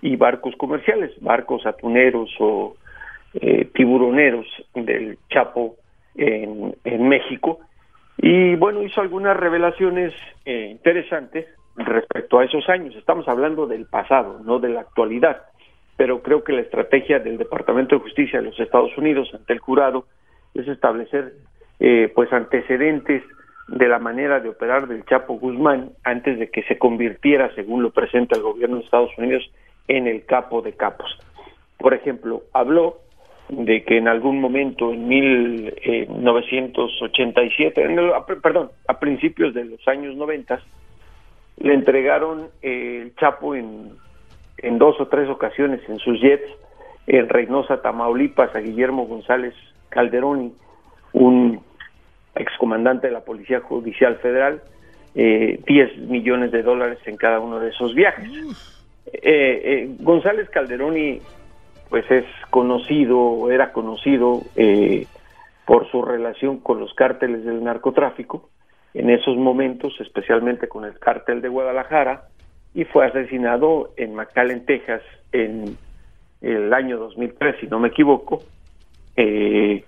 y 0.00 0.16
barcos 0.16 0.56
comerciales, 0.56 1.12
barcos 1.20 1.66
atuneros 1.66 2.30
o 2.40 2.76
eh, 3.34 3.66
tiburoneros 3.74 4.46
del 4.74 5.18
Chapo 5.30 5.76
en, 6.14 7.08
México. 7.08 7.60
Y 8.18 8.56
bueno, 8.56 8.82
hizo 8.82 9.00
algunas 9.00 9.36
revelaciones 9.36 10.12
eh, 10.44 10.68
interesantes 10.70 11.46
respecto 11.76 12.38
a 12.38 12.44
esos 12.44 12.68
años. 12.68 12.94
Estamos 12.96 13.28
hablando 13.28 13.66
del 13.66 13.86
pasado, 13.86 14.40
no 14.44 14.58
de 14.58 14.70
la 14.70 14.80
actualidad. 14.80 15.42
Pero 15.96 16.22
creo 16.22 16.42
que 16.42 16.52
la 16.52 16.62
estrategia 16.62 17.18
del 17.18 17.36
Departamento 17.38 17.96
de 17.96 18.02
Justicia 18.02 18.38
de 18.40 18.46
los 18.46 18.58
Estados 18.58 18.96
Unidos 18.96 19.28
ante 19.34 19.52
el 19.52 19.58
jurado 19.58 20.06
es 20.54 20.66
establecer 20.68 21.34
eh, 21.80 22.10
pues 22.14 22.32
antecedentes 22.32 23.22
de 23.68 23.88
la 23.88 23.98
manera 23.98 24.40
de 24.40 24.48
operar 24.48 24.88
del 24.88 25.04
Chapo 25.04 25.34
Guzmán 25.34 25.90
antes 26.04 26.38
de 26.38 26.48
que 26.50 26.62
se 26.64 26.78
convirtiera, 26.78 27.54
según 27.54 27.82
lo 27.82 27.90
presenta 27.90 28.36
el 28.36 28.42
gobierno 28.42 28.76
de 28.78 28.84
Estados 28.84 29.10
Unidos, 29.18 29.42
en 29.88 30.06
el 30.06 30.24
capo 30.26 30.62
de 30.62 30.72
capos. 30.72 31.18
Por 31.78 31.94
ejemplo, 31.94 32.42
habló 32.52 32.98
de 33.48 33.82
que 33.84 33.98
en 33.98 34.08
algún 34.08 34.40
momento 34.40 34.92
en 34.92 35.06
1987, 35.08 37.82
en 37.82 37.98
el- 37.98 38.12
a- 38.12 38.24
perdón, 38.26 38.70
a 38.88 38.98
principios 38.98 39.54
de 39.54 39.64
los 39.64 39.86
años 39.88 40.14
90, 40.16 40.60
le 41.58 41.74
entregaron 41.74 42.48
eh, 42.62 43.00
el 43.02 43.14
Chapo 43.16 43.54
en, 43.54 43.90
en 44.62 44.78
dos 44.78 45.00
o 45.00 45.08
tres 45.08 45.28
ocasiones 45.28 45.80
en 45.88 45.98
sus 45.98 46.20
jets 46.20 46.48
en 47.06 47.28
Reynosa, 47.28 47.82
Tamaulipas, 47.82 48.54
a 48.54 48.60
Guillermo 48.60 49.06
González 49.06 49.54
Calderoni, 49.88 50.52
un 51.12 51.60
excomandante 52.34 53.08
de 53.08 53.12
la 53.12 53.24
Policía 53.24 53.60
Judicial 53.60 54.16
Federal, 54.16 54.62
eh, 55.14 55.60
10 55.66 55.98
millones 56.08 56.52
de 56.52 56.62
dólares 56.62 56.98
en 57.06 57.16
cada 57.16 57.40
uno 57.40 57.58
de 57.58 57.70
esos 57.70 57.94
viajes. 57.94 58.30
Eh, 59.06 59.12
eh, 59.22 59.96
González 59.98 60.48
Calderoni 60.48 61.20
pues 61.92 62.10
es 62.10 62.24
conocido, 62.48 63.50
era 63.50 63.72
conocido 63.72 64.40
eh, 64.56 65.06
por 65.66 65.90
su 65.90 66.00
relación 66.00 66.58
con 66.58 66.80
los 66.80 66.94
cárteles 66.94 67.44
del 67.44 67.62
narcotráfico, 67.62 68.48
en 68.94 69.10
esos 69.10 69.36
momentos, 69.36 69.92
especialmente 70.00 70.68
con 70.68 70.86
el 70.86 70.98
cártel 70.98 71.42
de 71.42 71.48
Guadalajara, 71.48 72.28
y 72.74 72.84
fue 72.84 73.06
asesinado 73.06 73.90
en 73.96 74.14
McAllen, 74.14 74.64
Texas, 74.64 75.02
en 75.32 75.76
el 76.40 76.72
año 76.72 76.98
2003, 76.98 77.56
si 77.60 77.66
no 77.66 77.78
me 77.78 77.88
equivoco. 77.88 78.42
Eh, 79.16 79.84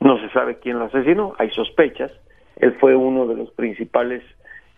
no 0.00 0.18
se 0.18 0.28
sabe 0.30 0.56
quién 0.56 0.78
lo 0.78 0.86
asesinó, 0.86 1.34
hay 1.38 1.50
sospechas. 1.50 2.10
Él 2.56 2.74
fue 2.80 2.96
uno 2.96 3.26
de 3.26 3.36
los 3.36 3.50
principales, 3.52 4.22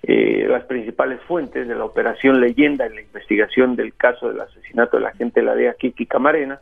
eh, 0.02 0.46
las 0.48 0.64
principales 0.64 1.20
fuentes 1.22 1.66
de 1.66 1.74
la 1.74 1.84
operación 1.84 2.40
Leyenda 2.40 2.86
en 2.86 2.96
la 2.96 3.02
investigación 3.02 3.76
del 3.76 3.94
caso 3.94 4.28
del 4.28 4.40
asesinato 4.40 4.96
de 4.96 5.04
la 5.04 5.08
agente 5.10 5.40
de 5.40 5.46
la 5.46 5.54
DEA 5.54 5.74
Kiki 5.74 6.06
Camarena 6.06 6.60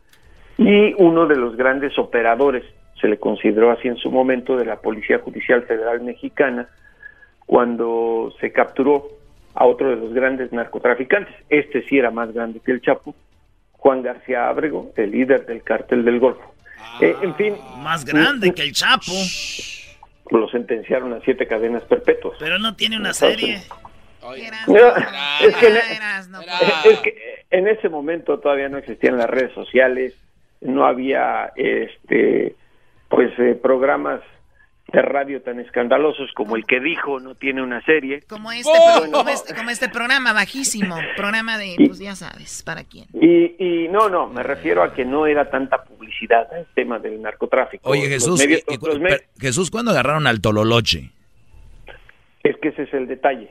y 0.59 0.95
uno 0.99 1.27
de 1.27 1.37
los 1.37 1.57
grandes 1.57 1.99
operadores, 1.99 2.65
se 3.01 3.09
le 3.09 3.19
consideró 3.19 3.71
así 3.71 3.89
en 3.89 3.97
su 3.97 4.11
momento, 4.11 4.57
de 4.57 4.65
la 4.65 4.77
Policía 4.77 5.19
Judicial 5.19 5.63
Federal 5.63 6.03
Mexicana, 6.03 6.69
cuando 7.47 8.33
se 8.41 8.53
capturó 8.53 9.09
a 9.55 9.67
otro 9.67 9.91
de 9.91 9.97
los 9.97 10.13
grandes 10.13 10.53
narcotraficantes. 10.53 11.35
Este 11.49 11.83
sí 11.89 11.99
era 11.99 12.11
más 12.11 12.33
grande 12.33 12.61
que 12.61 12.73
el 12.73 12.81
Chapo, 12.81 13.15
Juan 13.73 14.03
García 14.03 14.49
Ábrego, 14.49 14.93
el 14.97 15.11
líder 15.11 15.47
del 15.47 15.63
cártel 15.63 16.05
del 16.05 16.21
Golfo. 16.21 16.55
Eh, 17.01 17.15
en 17.23 17.35
fin. 17.37 17.55
Más 17.79 18.05
grande 18.05 18.53
que 18.53 18.63
el 18.63 18.73
Chapo. 18.73 19.13
Lo 20.31 20.49
sentenciaron 20.49 21.13
a 21.13 21.21
siete 21.21 21.47
cadenas 21.47 21.83
perpetuas. 21.85 22.37
Pero 22.39 22.59
no 22.59 22.75
tiene 22.75 22.97
una 22.97 23.13
serie. 23.13 23.61
No, 24.23 24.35
es, 24.35 25.57
que 25.57 25.67
en, 25.67 25.77
es 26.85 26.99
que 27.01 27.45
en 27.51 27.67
ese 27.67 27.89
momento 27.89 28.39
todavía 28.39 28.69
no 28.69 28.79
existían 28.79 29.17
las 29.17 29.29
redes 29.29 29.53
sociales, 29.53 30.15
no 30.61 30.87
había 30.87 31.53
este 31.57 32.55
pues 33.09 33.37
eh, 33.39 33.59
programas 33.61 34.21
de 34.93 35.03
radio 35.03 35.41
tan 35.43 35.59
escandalosos 35.61 36.31
como 36.35 36.57
el 36.57 36.65
que 36.67 36.81
dijo 36.81 37.19
no 37.21 37.35
tiene 37.35 37.63
una 37.63 37.83
serie. 37.85 38.23
Como 38.29 38.53
este, 38.53 38.71
pro- 38.71 39.11
como 39.11 39.29
este, 39.31 39.55
como 39.55 39.71
este 39.71 39.89
programa 39.89 40.33
bajísimo, 40.33 40.97
programa 41.17 41.57
de, 41.59 41.75
pues 41.87 41.99
ya 41.99 42.15
sabes, 42.15 42.63
¿para 42.63 42.85
quién? 42.85 43.07
Y, 43.15 43.55
y 43.59 43.89
no, 43.89 44.09
no, 44.09 44.27
me 44.29 44.43
refiero 44.43 44.83
a 44.83 44.93
que 44.95 45.05
no 45.05 45.27
era 45.27 45.51
tanta 45.51 45.83
publicidad 45.85 46.47
el 46.57 46.67
tema 46.75 46.99
del 46.99 47.21
narcotráfico. 47.23 47.89
Oye, 47.89 48.09
Jesús, 48.09 48.39
medios- 48.41 48.63
y- 48.69 48.79
pero, 48.79 49.17
Jesús, 49.41 49.71
¿cuándo 49.71 49.91
agarraron 49.93 50.27
al 50.27 50.41
Tololoche? 50.41 51.11
Es 52.43 52.57
que 52.59 52.69
ese 52.69 52.83
es 52.85 52.95
el 52.95 53.07
detalle. 53.07 53.51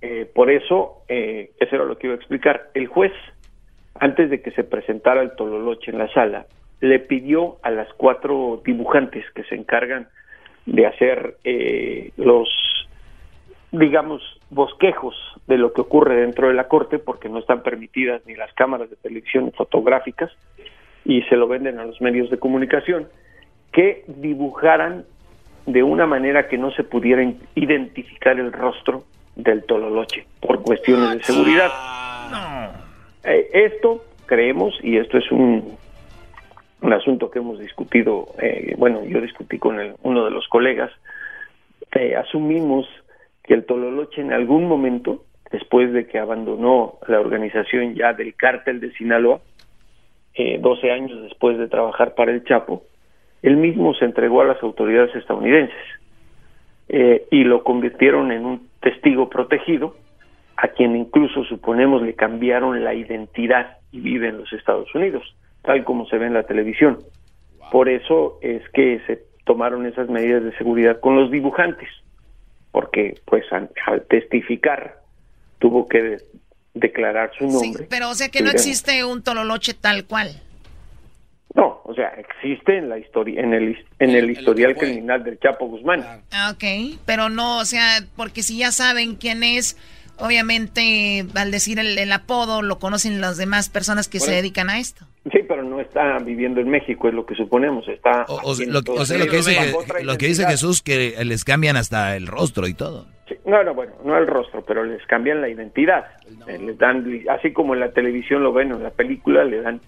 Eh, 0.00 0.28
por 0.34 0.50
eso, 0.50 1.04
eh, 1.08 1.52
eso 1.60 1.76
era 1.76 1.84
lo 1.84 1.96
que 1.96 2.08
iba 2.08 2.14
a 2.14 2.18
explicar. 2.18 2.70
El 2.74 2.86
juez, 2.88 3.12
antes 4.00 4.30
de 4.30 4.42
que 4.42 4.50
se 4.50 4.64
presentara 4.64 5.22
el 5.22 5.34
Tololoche 5.36 5.90
en 5.92 5.98
la 5.98 6.12
sala, 6.12 6.46
le 6.80 6.98
pidió 6.98 7.58
a 7.62 7.70
las 7.70 7.86
cuatro 7.96 8.60
dibujantes 8.64 9.24
que 9.34 9.44
se 9.44 9.54
encargan 9.54 10.08
de 10.66 10.86
hacer 10.86 11.36
eh, 11.44 12.10
los, 12.16 12.48
digamos, 13.70 14.22
bosquejos 14.50 15.14
de 15.46 15.58
lo 15.58 15.72
que 15.72 15.80
ocurre 15.80 16.20
dentro 16.20 16.48
de 16.48 16.54
la 16.54 16.68
corte, 16.68 16.98
porque 16.98 17.28
no 17.28 17.38
están 17.38 17.62
permitidas 17.62 18.22
ni 18.26 18.34
las 18.34 18.52
cámaras 18.54 18.90
de 18.90 18.96
televisión 18.96 19.52
fotográficas, 19.52 20.30
y 21.04 21.22
se 21.22 21.36
lo 21.36 21.48
venden 21.48 21.78
a 21.78 21.84
los 21.84 22.00
medios 22.00 22.30
de 22.30 22.38
comunicación, 22.38 23.08
que 23.72 24.04
dibujaran 24.06 25.04
de 25.66 25.82
una 25.82 26.06
manera 26.06 26.48
que 26.48 26.58
no 26.58 26.70
se 26.72 26.84
pudiera 26.84 27.22
identificar 27.54 28.38
el 28.38 28.52
rostro 28.52 29.04
del 29.36 29.64
Tololoche 29.64 30.26
por 30.40 30.62
cuestiones 30.62 31.18
de 31.18 31.24
seguridad. 31.24 31.70
Eh, 33.24 33.48
esto 33.52 34.04
creemos, 34.26 34.78
y 34.82 34.96
esto 34.96 35.18
es 35.18 35.30
un, 35.30 35.76
un 36.82 36.92
asunto 36.92 37.30
que 37.30 37.38
hemos 37.38 37.58
discutido, 37.58 38.26
eh, 38.40 38.74
bueno, 38.76 39.04
yo 39.04 39.20
discutí 39.20 39.58
con 39.58 39.78
el, 39.80 39.94
uno 40.02 40.24
de 40.24 40.30
los 40.30 40.46
colegas, 40.48 40.90
eh, 41.94 42.16
asumimos 42.16 42.86
que 43.44 43.54
el 43.54 43.64
Tololoche 43.64 44.20
en 44.20 44.32
algún 44.32 44.66
momento, 44.66 45.24
después 45.50 45.92
de 45.92 46.06
que 46.06 46.18
abandonó 46.18 46.98
la 47.06 47.20
organización 47.20 47.94
ya 47.94 48.12
del 48.12 48.34
cártel 48.34 48.80
de 48.80 48.92
Sinaloa, 48.92 49.40
12 50.34 50.90
años 50.90 51.22
después 51.24 51.58
de 51.58 51.68
trabajar 51.68 52.14
para 52.14 52.32
el 52.32 52.42
Chapo, 52.44 52.84
él 53.42 53.58
mismo 53.58 53.92
se 53.94 54.06
entregó 54.06 54.40
a 54.40 54.46
las 54.46 54.62
autoridades 54.62 55.14
estadounidenses 55.14 55.76
y 56.88 57.44
lo 57.44 57.62
convirtieron 57.62 58.32
en 58.32 58.46
un 58.46 58.68
testigo 58.80 59.28
protegido, 59.28 59.94
a 60.56 60.68
quien 60.68 60.96
incluso 60.96 61.44
suponemos 61.44 62.00
le 62.00 62.14
cambiaron 62.14 62.82
la 62.82 62.94
identidad 62.94 63.76
y 63.90 64.00
vive 64.00 64.28
en 64.28 64.38
los 64.38 64.52
Estados 64.54 64.92
Unidos, 64.94 65.22
tal 65.62 65.84
como 65.84 66.06
se 66.06 66.18
ve 66.18 66.26
en 66.26 66.34
la 66.34 66.44
televisión. 66.44 66.98
Por 67.70 67.88
eso 67.88 68.38
es 68.42 68.62
que 68.70 69.00
se 69.06 69.22
tomaron 69.44 69.86
esas 69.86 70.08
medidas 70.08 70.44
de 70.44 70.56
seguridad 70.56 71.00
con 71.00 71.16
los 71.16 71.30
dibujantes, 71.30 71.88
porque 72.70 73.14
pues 73.24 73.44
al, 73.52 73.70
testificar 74.08 75.00
tuvo 75.58 75.88
que 75.88 76.18
declarar 76.74 77.30
su 77.38 77.46
nombre. 77.46 77.82
Sí, 77.82 77.86
pero 77.88 78.10
o 78.10 78.14
sea 78.14 78.28
que 78.28 78.42
no 78.42 78.50
existe 78.50 79.04
un 79.04 79.22
tololoche 79.22 79.74
tal 79.74 80.04
cual. 80.04 80.30
No, 81.54 81.82
o 81.84 81.94
sea, 81.94 82.08
existe 82.08 82.78
en 82.78 82.88
la 82.88 82.98
historia, 82.98 83.42
en 83.42 83.52
el 83.52 83.76
en 83.98 84.10
el, 84.10 84.30
historial 84.30 84.74
criminal 84.74 85.22
del 85.22 85.38
Chapo 85.38 85.66
Guzmán. 85.66 86.22
Ah, 86.30 86.52
ok, 86.54 86.98
pero 87.04 87.28
no, 87.28 87.58
o 87.58 87.64
sea, 87.66 88.00
porque 88.16 88.42
si 88.42 88.58
ya 88.58 88.72
saben 88.72 89.16
quién 89.16 89.42
es, 89.42 89.76
obviamente 90.18 91.26
al 91.34 91.50
decir 91.50 91.78
el, 91.78 92.12
apodo 92.12 92.62
lo 92.62 92.78
conocen 92.78 93.20
las 93.20 93.36
demás 93.36 93.68
personas 93.68 94.08
que 94.08 94.20
se 94.20 94.32
dedican 94.32 94.70
a 94.70 94.78
esto. 94.78 95.06
Sí, 95.30 95.38
pero 95.46 95.62
no 95.62 95.80
está 95.80 96.18
viviendo 96.18 96.60
en 96.60 96.68
México, 96.68 97.08
es 97.08 97.14
lo 97.14 97.24
que 97.24 97.34
suponemos. 97.34 97.86
Está 97.88 98.24
o, 98.28 98.54
sea, 98.54 98.66
lo 98.66 98.82
que, 98.82 99.36
dice, 99.36 99.74
lo 100.02 100.18
que 100.18 100.26
dice 100.26 100.46
Jesús, 100.46 100.82
que 100.82 101.14
les 101.24 101.44
cambian 101.44 101.76
hasta 101.76 102.16
el 102.16 102.26
rostro 102.26 102.66
y 102.66 102.74
todo. 102.74 103.06
no, 103.46 103.62
no, 103.62 103.74
bueno, 103.74 103.92
no 104.04 104.18
el 104.18 104.26
rostro, 104.26 104.64
pero 104.64 104.84
les 104.84 105.04
cambian 105.06 105.40
la 105.40 105.48
identidad. 105.48 106.06
Eh, 106.48 106.58
les 106.58 106.76
dan, 106.76 107.06
así 107.30 107.52
como 107.52 107.74
en 107.74 107.80
la 107.80 107.92
televisión 107.92 108.42
lo 108.42 108.52
ven, 108.52 108.72
en 108.72 108.82
la 108.82 108.90
película 108.90 109.44
le 109.44 109.60
dan 109.60 109.80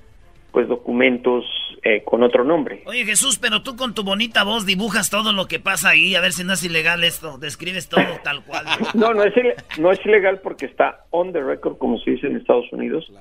pues 0.54 0.68
documentos 0.68 1.44
eh, 1.82 2.04
con 2.04 2.22
otro 2.22 2.44
nombre. 2.44 2.82
Oye 2.86 3.04
Jesús, 3.04 3.40
pero 3.40 3.64
tú 3.64 3.74
con 3.74 3.92
tu 3.92 4.04
bonita 4.04 4.44
voz 4.44 4.64
dibujas 4.64 5.10
todo 5.10 5.32
lo 5.32 5.46
que 5.46 5.58
pasa 5.58 5.90
ahí, 5.90 6.14
a 6.14 6.20
ver 6.20 6.30
si 6.30 6.44
no 6.44 6.52
es 6.52 6.64
ilegal 6.64 7.02
esto, 7.02 7.38
describes 7.38 7.88
todo 7.88 8.04
tal 8.22 8.44
cual. 8.44 8.64
no, 8.94 9.12
no 9.12 9.24
es, 9.24 9.34
no 9.80 9.90
es 9.90 9.98
ilegal 10.06 10.38
porque 10.44 10.66
está 10.66 11.06
on 11.10 11.32
the 11.32 11.42
record, 11.42 11.76
como 11.76 11.98
se 11.98 12.12
dice 12.12 12.28
en 12.28 12.36
Estados 12.36 12.72
Unidos, 12.72 13.12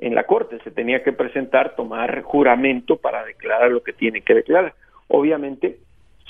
en 0.00 0.14
la 0.14 0.24
corte. 0.24 0.58
Se 0.64 0.70
tenía 0.70 1.02
que 1.02 1.12
presentar, 1.12 1.74
tomar 1.76 2.20
juramento 2.20 2.96
para 2.96 3.24
declarar 3.24 3.70
lo 3.70 3.82
que 3.82 3.94
tiene 3.94 4.20
que 4.20 4.34
declarar. 4.34 4.74
Obviamente 5.08 5.78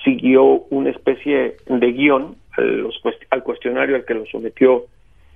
siguió 0.04 0.44
una 0.44 0.90
especie 0.90 1.56
de 1.66 1.92
guion 1.92 2.36
al, 2.56 2.88
al 3.30 3.42
cuestionario 3.42 3.96
al 3.96 4.04
que 4.04 4.14
lo 4.14 4.26
sometió 4.26 4.84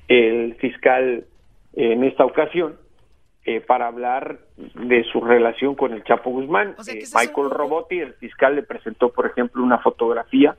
el 0.06 0.54
fiscal 0.54 1.24
en 1.74 2.04
esta 2.04 2.24
ocasión 2.24 2.76
eh, 3.48 3.60
para 3.60 3.86
hablar 3.86 4.40
de 4.56 5.04
su 5.04 5.20
relación 5.20 5.76
con 5.76 5.92
el 5.92 6.02
Chapo 6.02 6.30
Guzmán. 6.30 6.74
Eh, 6.88 7.04
Michael 7.14 7.50
Robotti, 7.50 8.00
el 8.00 8.14
fiscal, 8.14 8.56
le 8.56 8.64
presentó, 8.64 9.10
por 9.10 9.24
ejemplo, 9.24 9.62
una 9.62 9.78
fotografía 9.78 10.56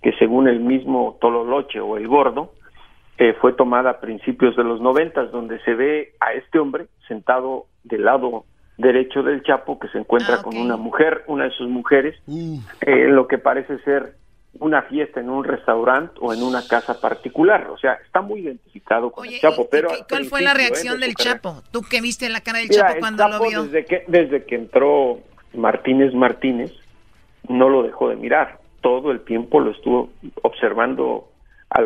que 0.00 0.12
según 0.12 0.46
el 0.46 0.60
mismo 0.60 1.18
Tololoche 1.20 1.80
o 1.80 1.96
el 1.96 2.06
Gordo, 2.06 2.52
eh, 3.18 3.34
fue 3.40 3.52
tomada 3.54 3.90
a 3.90 4.00
principios 4.00 4.54
de 4.54 4.62
los 4.62 4.80
noventas, 4.80 5.32
donde 5.32 5.58
se 5.62 5.74
ve 5.74 6.12
a 6.20 6.32
este 6.34 6.60
hombre 6.60 6.86
sentado 7.08 7.66
del 7.82 8.04
lado 8.04 8.44
derecho 8.78 9.24
del 9.24 9.42
Chapo, 9.42 9.80
que 9.80 9.88
se 9.88 9.98
encuentra 9.98 10.36
ah, 10.36 10.42
con 10.42 10.56
una 10.56 10.76
mujer, 10.76 11.24
una 11.26 11.44
de 11.44 11.50
sus 11.50 11.68
mujeres, 11.68 12.14
en 12.28 13.16
lo 13.16 13.26
que 13.26 13.38
parece 13.38 13.80
ser 13.80 14.14
una 14.58 14.82
fiesta 14.82 15.20
en 15.20 15.30
un 15.30 15.44
restaurante 15.44 16.14
o 16.20 16.34
en 16.34 16.42
una 16.42 16.66
casa 16.66 17.00
particular. 17.00 17.68
O 17.70 17.78
sea, 17.78 17.94
está 17.94 18.20
muy 18.20 18.40
identificado 18.40 19.10
con 19.10 19.26
el 19.26 19.38
Chapo. 19.38 19.68
Pero 19.70 19.90
¿Cuál 20.08 20.24
fue 20.26 20.42
la 20.42 20.52
¿eh? 20.52 20.54
reacción 20.54 21.00
del 21.00 21.14
Chapo? 21.14 21.62
¿Tú 21.70 21.82
que 21.82 22.00
viste 22.00 22.28
la 22.28 22.40
cara 22.40 22.58
del 22.58 22.68
Chapo 22.68 22.94
cuando 22.98 23.28
lo 23.28 23.40
vio? 23.40 23.64
Desde 23.64 23.84
que, 23.84 24.04
desde 24.08 24.44
que 24.44 24.56
entró 24.56 25.20
Martínez 25.54 26.12
Martínez, 26.14 26.72
no 27.48 27.68
lo 27.68 27.82
dejó 27.82 28.08
de 28.08 28.16
mirar. 28.16 28.58
Todo 28.80 29.12
el 29.12 29.20
tiempo 29.20 29.60
lo 29.60 29.70
estuvo 29.70 30.10
observando 30.42 31.30
a 31.70 31.80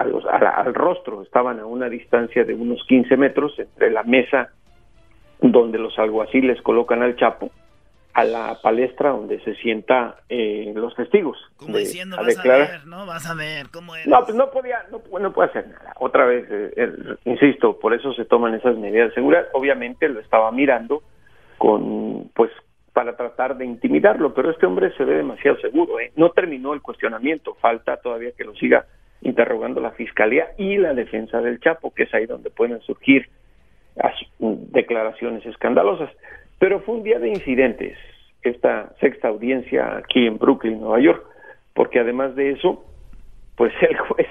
a 0.00 0.04
los, 0.04 0.24
al 0.26 0.74
rostro. 0.74 1.22
Estaban 1.22 1.60
a 1.60 1.66
una 1.66 1.88
distancia 1.88 2.44
de 2.44 2.54
unos 2.54 2.82
15 2.86 3.16
metros 3.16 3.58
entre 3.58 3.90
la 3.90 4.02
mesa 4.02 4.50
donde 5.40 5.78
los 5.78 5.98
alguaciles 5.98 6.60
colocan 6.62 7.02
al 7.02 7.16
Chapo 7.16 7.50
a 8.20 8.24
la 8.24 8.58
palestra 8.60 9.10
donde 9.10 9.40
se 9.40 9.54
sienta 9.56 10.16
eh, 10.28 10.72
los 10.74 10.94
testigos. 10.94 11.38
Como 11.56 11.78
diciendo, 11.78 12.18
vas 12.18 12.38
a 12.38 12.42
ver, 12.42 12.86
¿no? 12.86 13.06
Vas 13.06 13.26
a 13.30 13.34
ver 13.34 13.68
cómo 13.72 13.96
es. 13.96 14.06
No, 14.06 14.22
pues 14.24 14.34
no 14.36 14.50
podía, 14.50 14.84
no, 14.90 14.98
puede 15.32 15.48
hacer 15.48 15.68
nada. 15.68 15.94
Otra 15.98 16.26
vez, 16.26 16.44
eh, 16.50 16.92
insisto, 17.24 17.78
por 17.78 17.94
eso 17.94 18.12
se 18.12 18.26
toman 18.26 18.54
esas 18.54 18.76
medidas 18.76 19.08
de 19.08 19.14
seguridad. 19.14 19.46
Obviamente 19.54 20.06
lo 20.08 20.20
estaba 20.20 20.52
mirando 20.52 21.02
con, 21.56 22.30
pues, 22.34 22.50
para 22.92 23.16
tratar 23.16 23.56
de 23.56 23.64
intimidarlo, 23.64 24.34
pero 24.34 24.50
este 24.50 24.66
hombre 24.66 24.92
se 24.98 25.04
ve 25.04 25.16
demasiado 25.16 25.58
seguro. 25.60 25.98
¿eh? 25.98 26.12
No 26.16 26.30
terminó 26.30 26.74
el 26.74 26.82
cuestionamiento, 26.82 27.54
falta 27.54 27.96
todavía 27.96 28.32
que 28.36 28.44
lo 28.44 28.54
siga 28.54 28.84
interrogando 29.22 29.80
la 29.80 29.92
fiscalía 29.92 30.48
y 30.58 30.76
la 30.76 30.92
defensa 30.92 31.40
del 31.40 31.58
Chapo, 31.60 31.94
que 31.94 32.02
es 32.02 32.12
ahí 32.12 32.26
donde 32.26 32.50
pueden 32.50 32.80
surgir 32.80 33.30
declaraciones 34.38 35.44
escandalosas. 35.46 36.10
Pero 36.60 36.80
fue 36.80 36.96
un 36.96 37.02
día 37.02 37.18
de 37.18 37.30
incidentes, 37.30 37.96
esta 38.42 38.92
sexta 39.00 39.28
audiencia 39.28 39.96
aquí 39.96 40.26
en 40.26 40.36
Brooklyn, 40.36 40.78
Nueva 40.78 41.00
York, 41.00 41.24
porque 41.74 41.98
además 41.98 42.36
de 42.36 42.50
eso, 42.50 42.84
pues 43.56 43.72
el 43.80 43.96
juez 43.96 44.28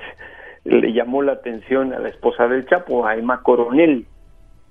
le 0.64 0.94
llamó 0.94 1.24
la 1.24 1.34
atención 1.34 1.92
a 1.92 2.00
la 2.00 2.10
esposa 2.10 2.48
del 2.48 2.68
Chapo, 2.68 3.08
a 3.08 3.16
Emma 3.16 3.42
Coronel. 3.42 4.06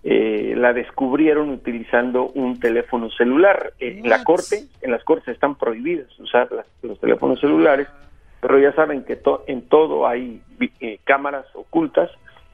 Eh, 0.04 0.54
la 0.56 0.72
descubrieron 0.72 1.50
utilizando 1.50 2.28
un 2.28 2.60
teléfono 2.60 3.10
celular. 3.10 3.72
En 3.80 4.08
la 4.08 4.22
corte, 4.22 4.66
en 4.80 4.92
las 4.92 5.02
cortes 5.02 5.34
están 5.34 5.56
prohibidas 5.56 6.06
usar 6.20 6.48
los 6.82 7.00
teléfonos 7.00 7.40
celulares, 7.40 7.88
pero 8.40 8.60
ya 8.60 8.72
saben 8.74 9.02
que 9.02 9.18
en 9.48 9.62
todo 9.62 10.06
hay 10.06 10.40
eh, 10.78 11.00
cámaras 11.02 11.46
ocultas 11.54 12.08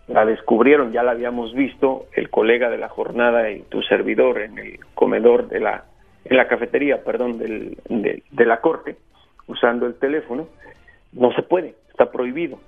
la 0.08 0.24
descubrieron, 0.24 0.92
ya 0.92 1.02
la 1.02 1.12
habíamos 1.12 1.54
visto, 1.54 2.06
el 2.14 2.30
colega 2.30 2.68
de 2.68 2.78
la 2.78 2.88
jornada 2.88 3.50
y 3.50 3.62
tu 3.62 3.82
servidor 3.82 4.40
en 4.40 4.58
el 4.58 4.78
comedor 4.94 5.48
de 5.48 5.60
la, 5.60 5.84
en 6.24 6.36
la 6.36 6.46
cafetería, 6.46 7.02
perdón, 7.02 7.38
del, 7.38 7.78
de, 7.88 8.46
la 8.46 8.60
corte, 8.60 8.96
usando 9.46 9.86
el 9.86 9.94
teléfono, 9.94 10.48
no 11.12 11.32
se 11.32 11.42
puede, 11.42 11.74
está 11.90 12.10
prohibido. 12.10 12.58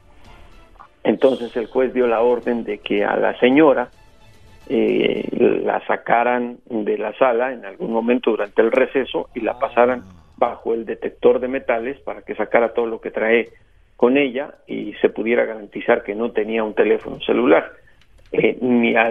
Entonces 1.05 1.55
el 1.57 1.67
juez 1.67 1.93
dio 1.93 2.07
la 2.07 2.21
orden 2.21 2.65
de 2.65 2.79
que 2.79 3.05
a 3.05 3.17
la 3.17 3.39
señora 3.39 3.91
eh, 4.69 5.29
la 5.65 5.85
sacaran 5.87 6.59
de 6.69 6.99
la 6.99 7.13
sala 7.19 7.53
en 7.53 7.65
algún 7.65 7.93
momento 7.93 8.31
durante 8.31 8.63
el 8.63 8.73
receso 8.73 9.29
y 9.35 9.41
la 9.41 9.59
pasaran 9.59 10.03
bajo 10.37 10.75
el 10.75 10.85
detector 10.85 11.39
de 11.39 11.49
metales 11.49 12.01
para 12.01 12.23
que 12.23 12.35
sacara 12.35 12.75
todo 12.75 12.87
lo 12.87 13.01
que 13.01 13.11
trae 13.11 13.51
con 13.97 14.17
ella 14.17 14.55
y 14.67 14.93
se 15.01 15.09
pudiera 15.09 15.45
garantizar 15.45 16.03
que 16.03 16.15
no 16.15 16.31
tenía 16.31 16.65
un 16.65 16.75
teléfono 16.75 17.19
celular. 17.21 17.73
Eh, 18.33 18.59
ni 18.61 18.97
a 18.97 19.09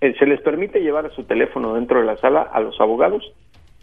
eh, 0.00 0.14
se 0.18 0.26
les 0.26 0.40
permite 0.42 0.80
llevar 0.80 1.10
su 1.12 1.24
teléfono 1.24 1.74
dentro 1.74 2.00
de 2.00 2.06
la 2.06 2.16
sala 2.18 2.42
a 2.42 2.60
los 2.60 2.80
abogados, 2.80 3.32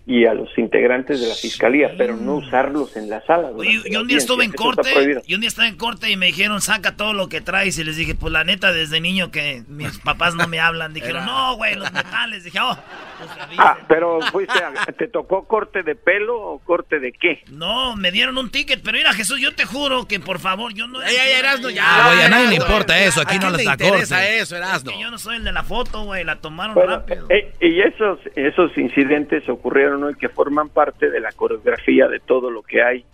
y 0.05 0.25
a 0.25 0.33
los 0.33 0.49
integrantes 0.57 1.21
de 1.21 1.27
la 1.27 1.35
fiscalía, 1.35 1.93
pero 1.97 2.15
no 2.17 2.35
usarlos 2.37 2.95
en 2.97 3.09
la 3.11 3.21
sala. 3.27 3.49
Oye, 3.55 3.79
yo 3.91 4.01
un 4.01 4.07
día 4.07 4.17
estuve 4.17 4.43
en 4.43 4.51
corte, 4.51 5.21
y 5.27 5.35
un 5.35 5.41
día 5.41 5.47
estaba 5.49 5.67
en 5.67 5.77
corte 5.77 6.09
y 6.09 6.15
me 6.17 6.25
dijeron, 6.27 6.61
saca 6.61 6.95
todo 6.95 7.13
lo 7.13 7.29
que 7.29 7.41
traes. 7.41 7.77
Y 7.77 7.83
les 7.83 7.95
dije, 7.95 8.15
pues 8.15 8.33
la 8.33 8.43
neta, 8.43 8.73
desde 8.73 8.99
niño 9.01 9.29
que 9.29 9.63
mis 9.67 9.99
papás 10.03 10.33
no 10.33 10.47
me 10.47 10.59
hablan. 10.59 10.93
Dijeron, 10.93 11.25
no, 11.25 11.55
güey, 11.57 11.75
los 11.75 11.91
metales. 11.93 12.43
Dije, 12.43 12.59
oh, 12.59 12.75
pues. 13.19 13.29
Ah, 13.59 13.77
pero 13.87 14.19
fuiste 14.31 14.57
a- 14.63 14.85
¿te 14.93 15.07
tocó 15.07 15.45
corte 15.45 15.83
de 15.83 15.93
pelo 15.95 16.41
o 16.41 16.59
corte 16.59 16.99
de 16.99 17.11
qué? 17.11 17.43
No, 17.51 17.95
me 17.95 18.11
dieron 18.11 18.37
un 18.39 18.49
ticket, 18.49 18.81
pero 18.83 18.97
mira, 18.97 19.13
Jesús, 19.13 19.39
yo 19.39 19.53
te 19.53 19.65
juro 19.65 20.07
que 20.07 20.19
por 20.19 20.39
favor, 20.39 20.73
yo 20.73 20.87
no. 20.87 21.01
Ya, 21.01 21.11
ya, 21.11 21.25
ya, 21.27 21.39
Erasmo, 21.39 21.69
ya. 21.69 21.83
Ah, 21.85 22.07
güey, 22.13 22.25
a 22.25 22.29
nadie 22.29 22.47
le 22.47 22.55
importa 22.55 22.99
eso, 23.03 23.21
aquí 23.21 23.35
¿A 23.35 23.39
no 23.39 23.49
les 23.51 23.65
interesa 23.67 24.15
corte. 24.15 24.39
eso, 24.39 24.55
Erasmo? 24.55 24.91
Que 24.91 24.99
yo 24.99 25.11
no 25.11 25.17
soy 25.19 25.35
el 25.35 25.43
de 25.43 25.51
la 25.51 25.63
foto, 25.63 26.03
güey, 26.05 26.23
la 26.23 26.37
tomaron 26.37 26.73
Bueno, 26.73 26.95
rápido. 26.97 27.27
eh, 27.29 27.53
y 27.61 27.81
esos, 27.81 28.19
esos 28.35 28.75
incidentes 28.77 29.47
ocurrieron 29.49 29.88
hoy 29.93 30.15
que 30.15 30.29
forman 30.29 30.69
parte 30.69 31.09
de 31.09 31.19
la 31.19 31.31
coreografía 31.31 32.07
de 32.07 32.19
todo 32.19 32.49
lo 32.49 32.63
que 32.63 32.83
hay 32.83 33.05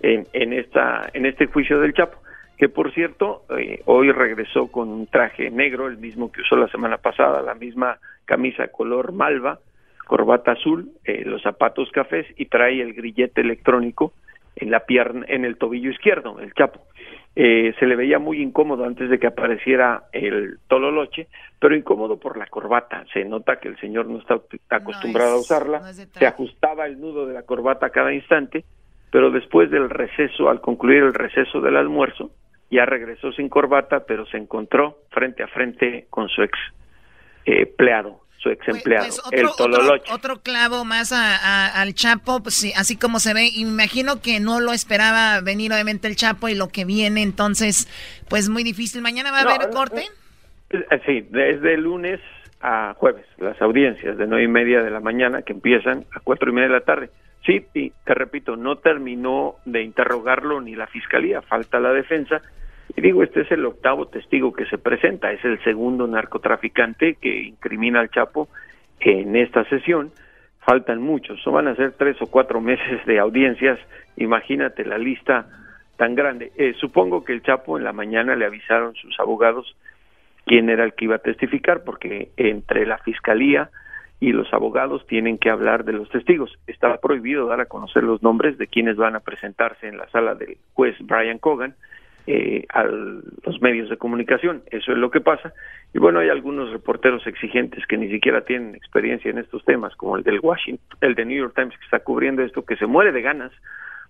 en, 0.00 0.26
en, 0.32 0.52
esta, 0.52 1.08
en 1.12 1.26
este 1.26 1.46
juicio 1.46 1.80
del 1.80 1.94
Chapo, 1.94 2.18
que 2.58 2.68
por 2.68 2.92
cierto, 2.92 3.44
eh, 3.56 3.82
hoy 3.86 4.12
regresó 4.12 4.68
con 4.68 4.88
un 4.88 5.06
traje 5.06 5.50
negro, 5.50 5.88
el 5.88 5.98
mismo 5.98 6.30
que 6.30 6.42
usó 6.42 6.56
la 6.56 6.68
semana 6.68 6.98
pasada, 6.98 7.42
la 7.42 7.54
misma 7.54 7.98
camisa 8.24 8.68
color 8.68 9.12
malva, 9.12 9.58
corbata 10.06 10.52
azul, 10.52 10.90
eh, 11.04 11.24
los 11.24 11.42
zapatos 11.42 11.90
cafés 11.90 12.26
y 12.36 12.46
trae 12.46 12.80
el 12.80 12.94
grillete 12.94 13.40
electrónico 13.40 14.12
en 14.56 14.70
la 14.70 14.80
pierna, 14.80 15.24
en 15.28 15.44
el 15.44 15.56
tobillo 15.56 15.90
izquierdo, 15.90 16.38
el 16.38 16.52
Chapo. 16.54 16.80
Eh, 17.36 17.74
se 17.80 17.86
le 17.86 17.96
veía 17.96 18.20
muy 18.20 18.40
incómodo 18.40 18.84
antes 18.84 19.10
de 19.10 19.18
que 19.18 19.26
apareciera 19.26 20.04
el 20.12 20.58
tololoche, 20.68 21.26
pero 21.58 21.74
incómodo 21.74 22.18
por 22.18 22.36
la 22.36 22.46
corbata. 22.46 23.04
Se 23.12 23.24
nota 23.24 23.56
que 23.56 23.68
el 23.68 23.78
señor 23.78 24.06
no 24.06 24.18
está 24.18 24.40
acostumbrado 24.70 25.34
a 25.34 25.40
usarla. 25.40 25.80
se 25.92 26.26
ajustaba 26.26 26.86
el 26.86 27.00
nudo 27.00 27.26
de 27.26 27.34
la 27.34 27.42
corbata 27.42 27.86
a 27.86 27.90
cada 27.90 28.14
instante, 28.14 28.64
pero 29.10 29.30
después 29.30 29.70
del 29.70 29.90
receso, 29.90 30.48
al 30.48 30.60
concluir 30.60 31.02
el 31.02 31.14
receso 31.14 31.60
del 31.60 31.76
almuerzo, 31.76 32.30
ya 32.70 32.84
regresó 32.84 33.32
sin 33.32 33.48
corbata, 33.48 34.04
pero 34.06 34.26
se 34.26 34.36
encontró 34.36 34.98
frente 35.10 35.42
a 35.42 35.48
frente 35.48 36.06
con 36.10 36.28
su 36.28 36.42
ex 36.42 36.56
eh, 37.46 37.62
empleado, 37.62 38.20
su 38.44 38.50
ex 38.50 38.68
empleado, 38.68 39.06
Pues 39.06 39.20
el 39.32 39.46
otro, 39.46 39.56
tololoche. 39.64 40.02
otro, 40.12 40.14
otro 40.34 40.42
clavo 40.42 40.84
más 40.84 41.10
a- 41.12 41.34
a- 41.36 41.80
al 41.80 41.94
Chapo, 41.94 42.42
pues 42.42 42.54
sí, 42.54 42.72
así 42.76 42.96
como 42.96 43.18
se 43.18 43.34
ve. 43.34 43.48
Y 43.52 43.64
me 43.64 43.70
imagino 43.72 44.20
que 44.20 44.38
no 44.38 44.60
lo 44.60 44.72
esperaba 44.72 45.40
venir 45.40 45.72
obviamente 45.72 46.06
el 46.06 46.14
Chapo 46.14 46.48
y 46.48 46.54
lo 46.54 46.68
que 46.68 46.84
viene, 46.84 47.22
entonces, 47.22 47.88
pues 48.28 48.48
muy 48.50 48.62
difícil. 48.62 49.00
¿Mañana 49.02 49.32
va 49.32 49.40
a 49.40 49.44
No, 49.44 49.50
haber 49.50 49.68
no, 49.70 49.74
corte? 49.74 50.04
Eh, 50.70 50.84
Sí, 51.06 51.26
desde 51.30 51.76
lunes 51.78 52.20
a 52.60 52.94
jueves, 52.98 53.26
las 53.38 53.60
audiencias 53.62 54.16
de 54.16 54.26
nueve 54.26 54.44
y 54.44 54.48
media 54.48 54.82
de 54.82 54.90
la 54.90 55.00
mañana 55.00 55.42
que 55.42 55.52
empiezan 55.52 56.04
a 56.14 56.20
cuatro 56.20 56.50
y 56.50 56.54
media 56.54 56.68
de 56.68 56.74
la 56.74 56.80
tarde. 56.84 57.10
Sí, 57.46 57.66
y 57.74 57.90
te 58.04 58.14
repito, 58.14 58.56
no 58.56 58.76
terminó 58.76 59.56
de 59.64 59.82
interrogarlo 59.82 60.60
ni 60.60 60.74
la 60.74 60.86
fiscalía, 60.86 61.42
falta 61.42 61.78
la 61.80 61.92
defensa. 61.92 62.40
Y 62.96 63.00
digo, 63.00 63.22
este 63.22 63.42
es 63.42 63.50
el 63.50 63.64
octavo 63.66 64.06
testigo 64.06 64.52
que 64.52 64.66
se 64.66 64.78
presenta, 64.78 65.32
es 65.32 65.44
el 65.44 65.62
segundo 65.64 66.06
narcotraficante 66.06 67.16
que 67.16 67.42
incrimina 67.42 68.00
al 68.00 68.10
Chapo 68.10 68.48
en 69.00 69.34
esta 69.36 69.64
sesión. 69.64 70.12
Faltan 70.60 71.02
muchos, 71.02 71.40
so 71.42 71.52
van 71.52 71.68
a 71.68 71.74
ser 71.74 71.92
tres 71.92 72.20
o 72.22 72.26
cuatro 72.26 72.60
meses 72.60 73.04
de 73.04 73.18
audiencias. 73.18 73.78
Imagínate 74.16 74.84
la 74.84 74.96
lista 74.96 75.46
tan 75.96 76.14
grande. 76.14 76.52
Eh, 76.56 76.74
supongo 76.80 77.24
que 77.24 77.32
el 77.32 77.42
Chapo 77.42 77.76
en 77.76 77.84
la 77.84 77.92
mañana 77.92 78.36
le 78.36 78.46
avisaron 78.46 78.94
sus 78.94 79.18
abogados 79.18 79.76
quién 80.46 80.70
era 80.70 80.84
el 80.84 80.94
que 80.94 81.06
iba 81.06 81.16
a 81.16 81.18
testificar, 81.18 81.82
porque 81.84 82.30
entre 82.36 82.86
la 82.86 82.98
fiscalía 82.98 83.70
y 84.20 84.32
los 84.32 84.52
abogados 84.54 85.06
tienen 85.06 85.36
que 85.38 85.50
hablar 85.50 85.84
de 85.84 85.92
los 85.92 86.08
testigos. 86.08 86.56
Está 86.66 86.96
prohibido 86.98 87.46
dar 87.46 87.60
a 87.60 87.66
conocer 87.66 88.04
los 88.04 88.22
nombres 88.22 88.56
de 88.56 88.68
quienes 88.68 88.96
van 88.96 89.16
a 89.16 89.20
presentarse 89.20 89.88
en 89.88 89.98
la 89.98 90.08
sala 90.10 90.34
del 90.34 90.56
juez 90.72 90.96
Brian 91.00 91.38
Cogan 91.38 91.74
eh, 92.26 92.64
a 92.70 92.84
los 92.84 93.60
medios 93.60 93.90
de 93.90 93.96
comunicación. 93.96 94.62
Eso 94.70 94.92
es 94.92 94.98
lo 94.98 95.10
que 95.10 95.20
pasa. 95.20 95.52
Y 95.92 95.98
bueno, 95.98 96.20
hay 96.20 96.28
algunos 96.28 96.70
reporteros 96.70 97.26
exigentes 97.26 97.86
que 97.86 97.96
ni 97.96 98.08
siquiera 98.10 98.44
tienen 98.44 98.74
experiencia 98.74 99.30
en 99.30 99.38
estos 99.38 99.64
temas, 99.64 99.94
como 99.96 100.16
el 100.16 100.22
del 100.22 100.40
Washington, 100.40 100.98
el 101.00 101.14
de 101.14 101.24
New 101.24 101.38
York 101.38 101.54
Times 101.54 101.76
que 101.78 101.84
está 101.84 102.00
cubriendo 102.00 102.42
esto, 102.42 102.64
que 102.64 102.76
se 102.76 102.86
muere 102.86 103.12
de 103.12 103.22
ganas 103.22 103.52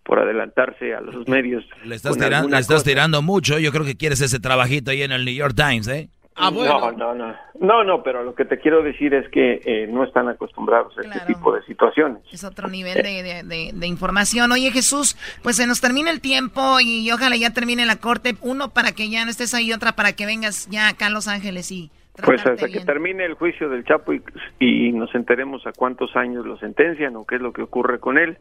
por 0.05 0.19
adelantarse 0.19 0.95
a 0.95 1.01
los 1.01 1.27
medios. 1.29 1.65
Le 1.85 1.97
estás, 1.97 2.17
tirando, 2.17 2.49
le 2.49 2.59
estás 2.59 2.85
tirando 2.85 3.23
mucho. 3.23 3.59
Yo 3.59 3.73
creo 3.73 3.85
que 3.85 3.97
quieres 3.97 4.21
ese 4.21 4.39
trabajito 4.39 4.91
ahí 4.91 5.03
en 5.03 5.13
el 5.13 5.25
New 5.25 5.35
York 5.35 5.55
Times, 5.57 5.89
¿eh? 5.89 6.09
No, 6.37 6.91
no, 6.93 7.15
no. 7.15 7.35
No, 7.61 7.85
no, 7.85 8.03
pero 8.03 8.25
lo 8.25 8.35
que 8.35 8.45
te 8.45 8.59
quiero 8.59 8.83
decir 8.83 9.15
es 9.15 9.29
que 9.31 9.61
eh, 9.65 9.87
no 9.89 10.03
están 10.03 10.29
acostumbrados 10.29 10.97
a 10.99 11.03
este 11.03 11.21
tipo 11.33 11.55
de 11.55 11.63
situaciones. 11.63 12.19
Es 12.33 12.43
otro 12.43 12.69
nivel 12.69 12.95
de, 13.03 13.23
de- 13.23 13.43
de- 13.45 13.71
de 13.73 13.87
información. 13.87 14.51
Oye, 14.51 14.71
Jesús, 14.73 15.17
pues 15.45 15.57
se 15.57 15.67
nos 15.69 15.81
termina 15.81 16.11
el 16.11 16.21
tiempo 16.21 16.81
y 16.81 17.11
ojalá 17.13 17.37
ya 17.37 17.51
termine 17.51 17.87
la 17.87 17.97
corte. 17.97 18.35
Uno 18.43 18.71
para 18.71 18.93
que 18.93 19.09
ya 19.09 19.25
no 19.25 19.31
estés 19.31 19.55
ahí, 19.55 19.73
otra 19.73 19.93
para 19.93 20.13
que 20.15 20.27
vengas 20.27 20.69
ya 20.71 20.89
acá 20.89 21.07
a 21.07 21.11
Los 21.11 21.29
Ángeles 21.29 21.71
y 21.71 21.91
Pues 22.25 22.45
hasta 22.45 22.67
que 22.67 22.73
bien. 22.75 22.87
termine 22.87 23.25
el 23.25 23.35
juicio 23.35 23.69
del 23.69 23.85
Chapo 23.85 24.13
y, 24.13 24.21
y 24.59 24.91
nos 24.93 25.15
enteremos 25.15 25.65
a 25.69 25.73
cuántos 25.73 26.17
años 26.17 26.45
lo 26.45 26.57
sentencian 26.59 27.15
o 27.17 27.25
qué 27.25 27.37
es 27.37 27.41
lo 27.43 27.53
que 27.53 27.63
ocurre 27.63 28.01
con 28.01 28.19
él, 28.19 28.39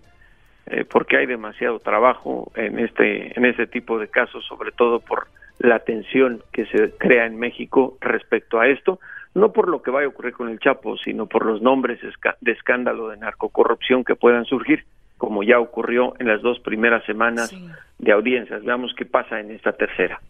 eh, 0.66 0.84
porque 0.86 1.18
hay 1.18 1.28
demasiado 1.28 1.80
trabajo 1.80 2.52
en 2.56 2.80
este 2.80 3.38
en 3.38 3.46
ese 3.46 3.68
tipo 3.68 4.00
de 4.00 4.08
casos, 4.08 4.44
sobre 4.46 4.72
todo 4.72 5.00
por 5.00 5.28
la 5.60 5.80
tensión 5.80 6.44
que 6.52 6.66
se 6.66 6.92
crea 6.98 7.26
en 7.26 7.38
México 7.38 7.98
respecto 8.02 8.60
a 8.60 8.68
esto, 8.68 9.00
no 9.34 9.52
por 9.52 9.70
lo 9.70 9.82
que 9.82 9.92
vaya 9.92 10.06
a 10.06 10.10
ocurrir 10.10 10.34
con 10.34 10.50
el 10.50 10.60
Chapo, 10.60 10.98
sino 10.98 11.26
por 11.28 11.46
los 11.46 11.62
nombres 11.62 12.00
de 12.42 12.52
escándalo 12.52 13.10
de 13.10 13.18
narcocorrupción 13.18 14.04
que 14.04 14.16
puedan 14.16 14.46
surgir, 14.46 14.86
como 15.18 15.44
ya 15.44 15.60
ocurrió 15.60 16.14
en 16.20 16.28
las 16.28 16.42
dos 16.42 16.60
primeras 16.60 17.04
semanas 17.06 17.54
de 17.98 18.12
audiencias. 18.12 18.64
Veamos 18.64 18.94
qué 18.96 19.06
pasa 19.06 19.40
en 19.40 19.52
esta 19.52 19.72
tercera. 19.74 20.22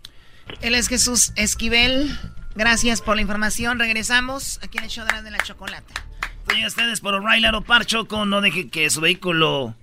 Él 0.61 0.75
es 0.75 0.87
Jesús 0.87 1.33
Esquivel. 1.35 2.09
Gracias 2.55 3.01
por 3.01 3.15
la 3.15 3.21
información. 3.21 3.79
Regresamos 3.79 4.59
aquí 4.63 4.77
en 4.77 4.85
el 4.85 4.89
show 4.89 5.05
de 5.05 5.13
la, 5.13 5.21
de 5.21 5.31
la 5.31 5.39
chocolate. 5.39 5.93
Oye, 6.49 6.67
ustedes 6.67 7.01
por 7.01 7.15
O'Reilly 7.15 7.45
Auto 7.45 7.61
Parts, 7.61 7.87
Choco, 7.87 8.25
no 8.25 8.41
deje 8.41 8.69
que 8.69 8.89
su 8.89 9.01
vehículo 9.01 9.75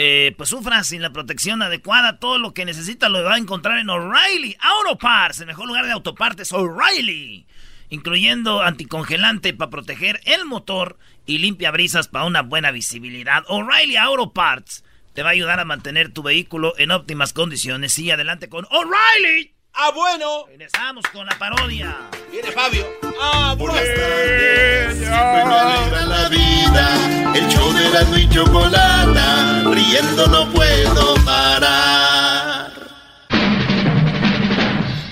eh, 0.00 0.32
pues 0.36 0.50
sufra 0.50 0.84
sin 0.84 1.02
la 1.02 1.12
protección 1.12 1.60
adecuada. 1.60 2.20
Todo 2.20 2.38
lo 2.38 2.54
que 2.54 2.64
necesita 2.64 3.08
lo 3.08 3.20
va 3.24 3.34
a 3.34 3.38
encontrar 3.38 3.80
en 3.80 3.90
O'Reilly 3.90 4.56
Auto 4.60 4.96
Parts, 4.96 5.40
el 5.40 5.48
mejor 5.48 5.66
lugar 5.66 5.86
de 5.86 5.90
autopartes, 5.90 6.52
O'Reilly. 6.52 7.48
Incluyendo 7.88 8.62
anticongelante 8.62 9.52
para 9.54 9.70
proteger 9.70 10.20
el 10.24 10.44
motor 10.44 11.00
y 11.26 11.38
limpia 11.38 11.72
brisas 11.72 12.06
para 12.06 12.26
una 12.26 12.42
buena 12.42 12.70
visibilidad. 12.70 13.42
O'Reilly 13.48 13.96
Auto 13.96 14.32
Parts 14.32 14.84
te 15.14 15.24
va 15.24 15.30
a 15.30 15.32
ayudar 15.32 15.58
a 15.58 15.64
mantener 15.64 16.12
tu 16.12 16.22
vehículo 16.22 16.74
en 16.78 16.92
óptimas 16.92 17.32
condiciones. 17.32 17.92
Sigue 17.92 18.12
adelante 18.12 18.48
con 18.48 18.66
O'Reilly. 18.70 19.57
Ah, 19.80 19.92
bueno. 19.94 20.46
Regresamos 20.48 21.04
con 21.12 21.24
la 21.24 21.38
parodia. 21.38 21.96
Viene 22.32 22.50
Fabio. 22.50 22.84
Ah, 23.22 23.54
bueno. 23.56 23.78
Siempre 23.78 25.44
me 25.44 25.54
alegra 25.54 26.00
la 26.04 26.28
vida, 26.28 27.32
el 27.36 27.48
show 27.48 27.72
de 27.72 27.88
la 27.90 28.18
y 28.18 28.28
chocolata, 28.28 29.62
riendo 29.70 30.26
no 30.26 30.50
puedo 30.50 31.14
parar. 31.24 32.72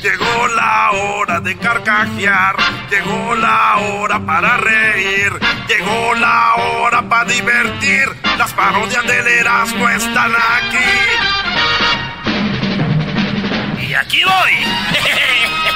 Llegó 0.02 0.48
la 0.48 0.90
hora 0.90 1.40
de 1.40 1.56
carcajear, 1.58 2.56
llegó 2.90 3.36
la 3.36 3.76
hora 3.76 4.18
para 4.26 4.56
reír, 4.56 5.32
llegó 5.68 6.14
la 6.16 6.54
hora 6.56 7.08
para 7.08 7.30
divertir. 7.30 8.08
Las 8.36 8.52
parodias 8.52 9.06
del 9.06 9.28
Erasmo 9.28 9.88
están 9.88 10.32
aquí. 10.32 11.35
Aquí 14.06 14.22
voy. 14.22 15.66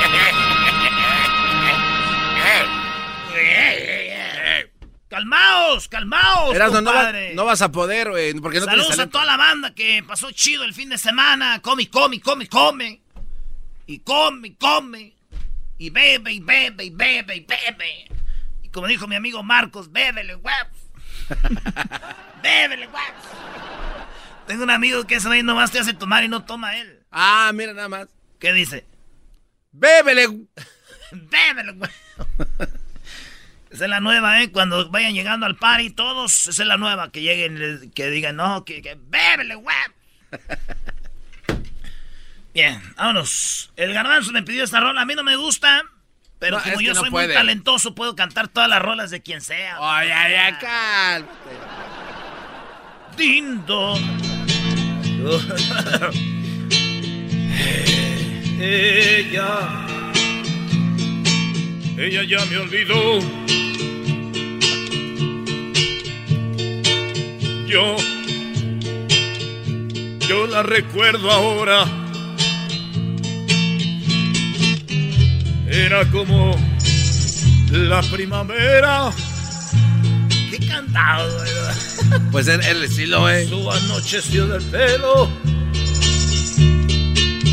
Calmaos, 5.09 5.89
calmaos, 5.89 6.55
Erasmo, 6.55 6.81
no, 6.83 6.93
va- 6.93 7.13
no 7.35 7.45
vas 7.45 7.61
a 7.63 7.73
poder, 7.73 8.11
güey, 8.11 8.33
porque 8.35 8.61
no 8.61 8.67
tienes 8.67 8.87
Saludos 8.87 8.99
a 9.05 9.11
toda 9.11 9.25
la 9.25 9.37
banda 9.37 9.75
que 9.75 10.05
pasó 10.07 10.31
chido 10.31 10.63
el 10.63 10.73
fin 10.73 10.89
de 10.89 10.99
semana. 10.99 11.61
Come, 11.61 11.91
come, 11.91 12.21
come, 12.21 12.47
come. 12.49 13.03
Y 13.87 13.99
come, 14.01 14.49
y 14.49 14.55
come. 14.55 15.17
Y 15.79 15.91
bebe, 15.91 16.33
y 16.33 16.39
bebe, 16.41 16.85
y 16.85 16.91
bebe, 16.91 17.37
y 17.37 17.41
bebe. 17.41 18.09
Y 18.63 18.69
como 18.69 18.87
dijo 18.87 19.09
mi 19.09 19.17
amigo 19.17 19.43
Marcos, 19.43 19.91
bébele, 19.91 20.37
huevos. 20.37 20.79
bébele, 22.43 22.87
huevos. 22.87 23.25
Tengo 24.47 24.63
un 24.63 24.71
amigo 24.71 25.05
que 25.09 25.17
ese 25.17 25.27
güey 25.27 25.43
nomás 25.43 25.73
te 25.73 25.81
hace 25.81 25.93
tomar 25.93 26.23
y 26.23 26.29
no 26.29 26.45
toma 26.45 26.77
él. 26.77 27.01
Ah, 27.11 27.51
mira 27.53 27.73
nada 27.73 27.89
más. 27.89 28.07
¿Qué 28.41 28.53
dice? 28.53 28.85
Bébele. 29.71 30.27
Bébele, 31.13 31.73
huevos. 31.73 31.91
Esa 33.71 33.85
es 33.85 33.91
la 33.91 34.01
nueva, 34.01 34.43
¿eh? 34.43 34.51
Cuando 34.51 34.91
vayan 34.91 35.15
llegando 35.15 35.47
al 35.47 35.57
party 35.57 35.91
todos, 35.91 36.49
esa 36.49 36.63
es 36.63 36.69
la 36.69 36.77
nueva. 36.77 37.13
Que 37.13 37.23
lleguen, 37.23 37.93
que 37.95 38.11
digan, 38.11 38.35
no, 38.37 38.65
que, 38.65 38.83
que 38.83 38.97
bébele. 38.97 39.57
Bien, 42.55 42.83
vámonos. 42.97 43.73
El 43.77 43.95
garbanzo 43.95 44.33
me 44.33 44.43
pidió 44.43 44.65
esta 44.65 44.81
rola. 44.81 45.03
A 45.03 45.05
mí 45.05 45.15
no 45.15 45.23
me 45.23 45.37
gusta, 45.37 45.83
pero 46.41 46.59
No, 46.59 46.65
como 46.65 46.81
yo 46.81 46.95
no 46.95 47.01
soy 47.01 47.11
puede. 47.11 47.27
muy 47.29 47.35
talentoso, 47.35 47.95
puedo 47.95 48.17
cantar 48.17 48.49
todas 48.49 48.69
las 48.69 48.83
rolas 48.83 49.11
de 49.11 49.23
quien 49.23 49.41
sea. 49.41 49.77
Ay, 49.81 50.09
ay, 50.11 50.35
ay, 50.35 50.55
cálmate. 50.61 51.33
Dindo. 53.17 53.95
Ella. 58.63 59.87
Ella 61.97 62.23
ya 62.25 62.45
me 62.45 62.59
olvidó. 62.59 63.21
Yo. 67.67 67.97
Yo 70.29 70.47
la 70.47 70.63
recuerdo 70.63 71.31
ahora. 71.31 71.87
Era 75.67 76.05
como 76.11 76.55
la 77.71 78.03
primavera. 78.03 79.11
¿Qué 80.51 80.59
cantado, 80.67 81.35
verdad? 81.39 82.21
Pues 82.31 82.47
el, 82.49 82.61
el 82.63 82.85
estilo, 82.85 83.31
eh. 83.31 83.47
Su 83.49 83.71
anocheció 83.71 84.47
del 84.49 84.63
pelo. 84.65 85.31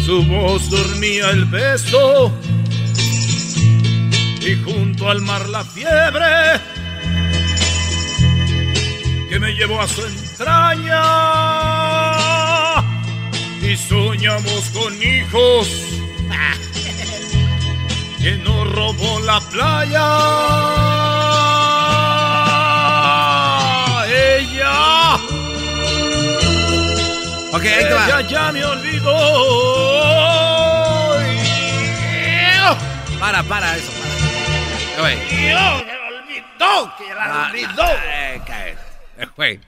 Su 0.07 0.23
voz 0.23 0.69
dormía 0.69 1.31
el 1.31 1.43
beso. 1.43 2.31
Y 4.39 4.55
junto 4.63 5.09
al 5.09 5.19
mar 5.19 5.49
la 5.49 5.65
fiebre 5.65 6.61
que 9.29 9.37
me 9.37 9.51
llevó 9.51 9.81
a 9.81 9.87
su 9.89 10.01
entraña. 10.05 11.03
Y 13.61 13.75
soñamos 13.75 14.69
con 14.69 14.93
hijos 15.03 15.67
que 18.21 18.37
nos 18.37 18.71
robó 18.71 19.19
la 19.25 19.41
playa. 19.41 20.07
Ella. 24.07 25.17
Ella 27.61 28.21
ya 28.21 28.51
me 28.53 28.63
olvidó. 28.63 29.96
Para, 33.27 33.43
para, 33.43 33.75
eso, 33.75 33.91
para. 33.91 35.09
Dios, 35.09 35.83
me 35.83 35.97
olvidó 36.15 36.93
que 36.97 37.13
la 37.13 37.49
olvidó. 37.49 37.83
eh, 38.05 38.41
cállate. 38.47 38.77
Eh, 39.17 39.27
Güey. 39.35 39.59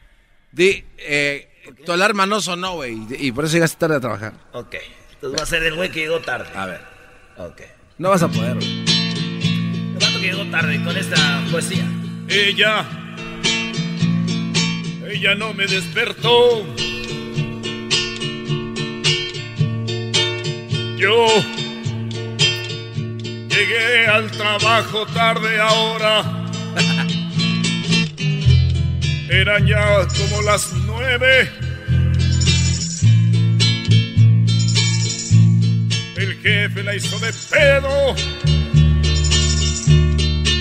Di, 0.49 0.85
eh, 0.97 1.49
tu 1.85 1.91
alarma 1.91 2.25
no 2.25 2.39
sonó, 2.39 2.75
güey. 2.75 2.93
Y 3.19 3.27
y 3.27 3.31
por 3.33 3.43
eso 3.43 3.55
llegaste 3.55 3.77
tarde 3.77 3.97
a 3.97 3.99
trabajar. 3.99 4.31
Ok. 4.53 4.75
Entonces 5.15 5.39
va 5.41 5.43
a 5.43 5.45
ser 5.45 5.63
el 5.63 5.75
güey 5.75 5.91
que 5.91 5.99
llegó 5.99 6.21
tarde. 6.21 6.47
A 6.55 6.67
ver. 6.67 6.79
Ok. 7.37 7.61
No 7.97 8.11
vas 8.11 8.23
a 8.23 8.29
poder, 8.29 8.55
güey. 8.55 8.85
El 8.85 9.93
vato 9.95 10.21
que 10.21 10.27
llegó 10.27 10.45
tarde 10.45 10.81
con 10.81 10.95
esta 10.95 11.43
poesía. 11.51 11.83
Ella, 12.29 12.85
ella 15.05 15.35
no 15.35 15.53
me 15.53 15.67
despertó. 15.67 16.65
Yo 20.95 21.25
llegué 23.59 24.07
al 24.07 24.31
trabajo 24.31 25.05
tarde 25.07 25.59
ahora. 25.59 26.23
Eran 29.29 29.67
ya 29.67 30.07
como 30.07 30.41
las 30.43 30.71
nueve. 30.85 31.51
El 36.15 36.39
jefe 36.41 36.83
la 36.83 36.95
hizo 36.95 37.19
de 37.19 37.33
pedo. 37.49 38.15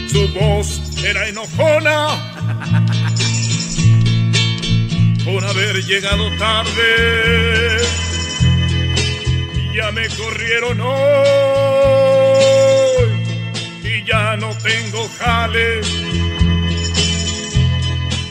Su 0.09 0.27
voz 0.29 0.81
era 1.05 1.29
enojona 1.29 2.09
por 5.25 5.45
haber 5.45 5.85
llegado 5.85 6.29
tarde. 6.39 7.79
Ya 9.75 9.93
me 9.93 10.09
corrieron 10.09 10.81
hoy 10.81 12.08
ya 14.09 14.37
no 14.37 14.57
tengo 14.59 15.07
jale 15.19 15.83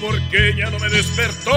porque 0.02 0.56
ya 0.58 0.72
no 0.72 0.80
me 0.80 0.90
despertó. 0.90 1.52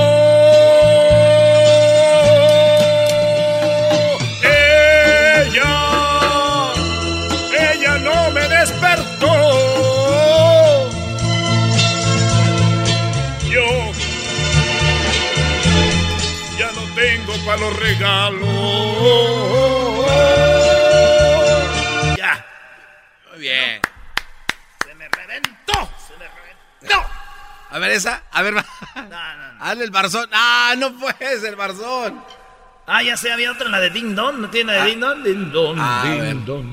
Ella, 4.43 5.73
ella 7.73 7.99
no 7.99 8.31
me 8.33 8.49
despertó. 8.49 9.33
Yo 13.49 13.69
ya 16.59 16.71
no 16.75 16.83
tengo 16.95 17.33
para 17.47 17.59
los 17.59 17.75
regalos. 17.79 19.11
A 27.71 27.79
ver, 27.79 27.91
esa. 27.93 28.25
A 28.33 28.43
ver, 28.43 28.57
va. 28.57 28.65
Hazle 29.61 29.85
el 29.85 29.91
barzón. 29.91 30.29
Ah, 30.33 30.75
no 30.79 30.93
puedes 30.99 31.43
el 31.45 31.57
barzón. 31.57 32.23
Ah, 32.87 33.03
ya 33.03 33.17
sé, 33.17 33.31
había 33.33 33.53
otra, 33.53 33.69
la 33.69 33.79
de 33.81 33.91
Ding 33.91 34.15
Dong. 34.15 34.39
¿No 34.39 34.51
tiene 34.51 34.73
la 34.77 34.85
de 34.85 34.91
Ding 34.91 35.01
Dong? 35.01 35.23
Ding 35.23 35.51
Dong, 35.53 35.79
Ah, 35.81 36.03
a 36.03 36.09
Ding 36.11 36.21
ver. 36.21 36.45
Dong. 36.45 36.67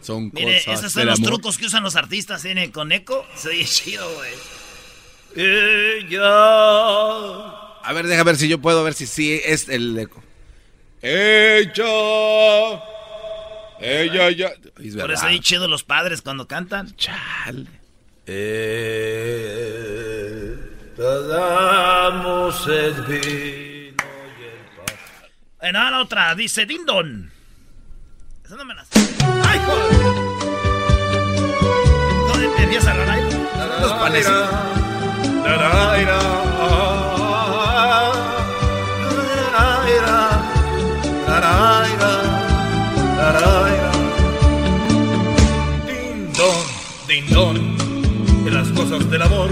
Son 0.00 0.30
Mire, 0.34 0.62
cosas 0.64 0.80
esos 0.80 0.92
son 0.92 1.06
los 1.06 1.18
amor. 1.18 1.30
trucos 1.30 1.56
que 1.58 1.66
usan 1.66 1.82
los 1.82 1.96
artistas 1.96 2.42
¿tiene? 2.42 2.70
con 2.70 2.92
eco. 2.92 3.26
Se 3.36 3.48
oye 3.48 3.64
chido, 3.66 4.06
güey. 4.14 4.32
Ella. 5.34 6.28
A 7.82 7.92
ver, 7.92 8.06
deja 8.06 8.22
ver 8.22 8.36
si 8.36 8.48
yo 8.48 8.60
puedo 8.60 8.84
ver 8.84 8.94
si 8.94 9.06
sí 9.06 9.40
es 9.44 9.68
el 9.68 9.98
eco. 9.98 10.22
Ella. 11.02 12.82
Ella 13.80 14.30
ya. 14.30 14.48
Es 14.82 14.94
Por 14.96 15.10
eso 15.12 15.26
ahí 15.26 15.40
chido 15.40 15.68
los 15.68 15.84
padres 15.84 16.22
cuando 16.22 16.46
cantan. 16.46 16.94
Chale. 16.96 17.66
Eh. 18.26 19.34
Bueno, 25.60 25.90
la 25.90 26.00
otra 26.00 26.34
dice 26.34 26.64
Dindon. 26.66 27.30
Esa 28.44 28.56
no 28.56 28.64
me 28.64 28.74
la 28.74 28.84
sé. 28.84 28.90
¡Ay, 29.46 29.60
joder! 29.66 30.14
¿Dónde 32.28 32.48
te 32.56 32.62
empieza 32.62 32.94
la 32.94 33.04
raíz? 33.04 33.34
Los 33.80 33.92
panecitos. 33.92 34.64
Din 47.06 47.26
don, 47.28 47.73
cosas 48.74 49.08
del 49.10 49.22
amor. 49.22 49.50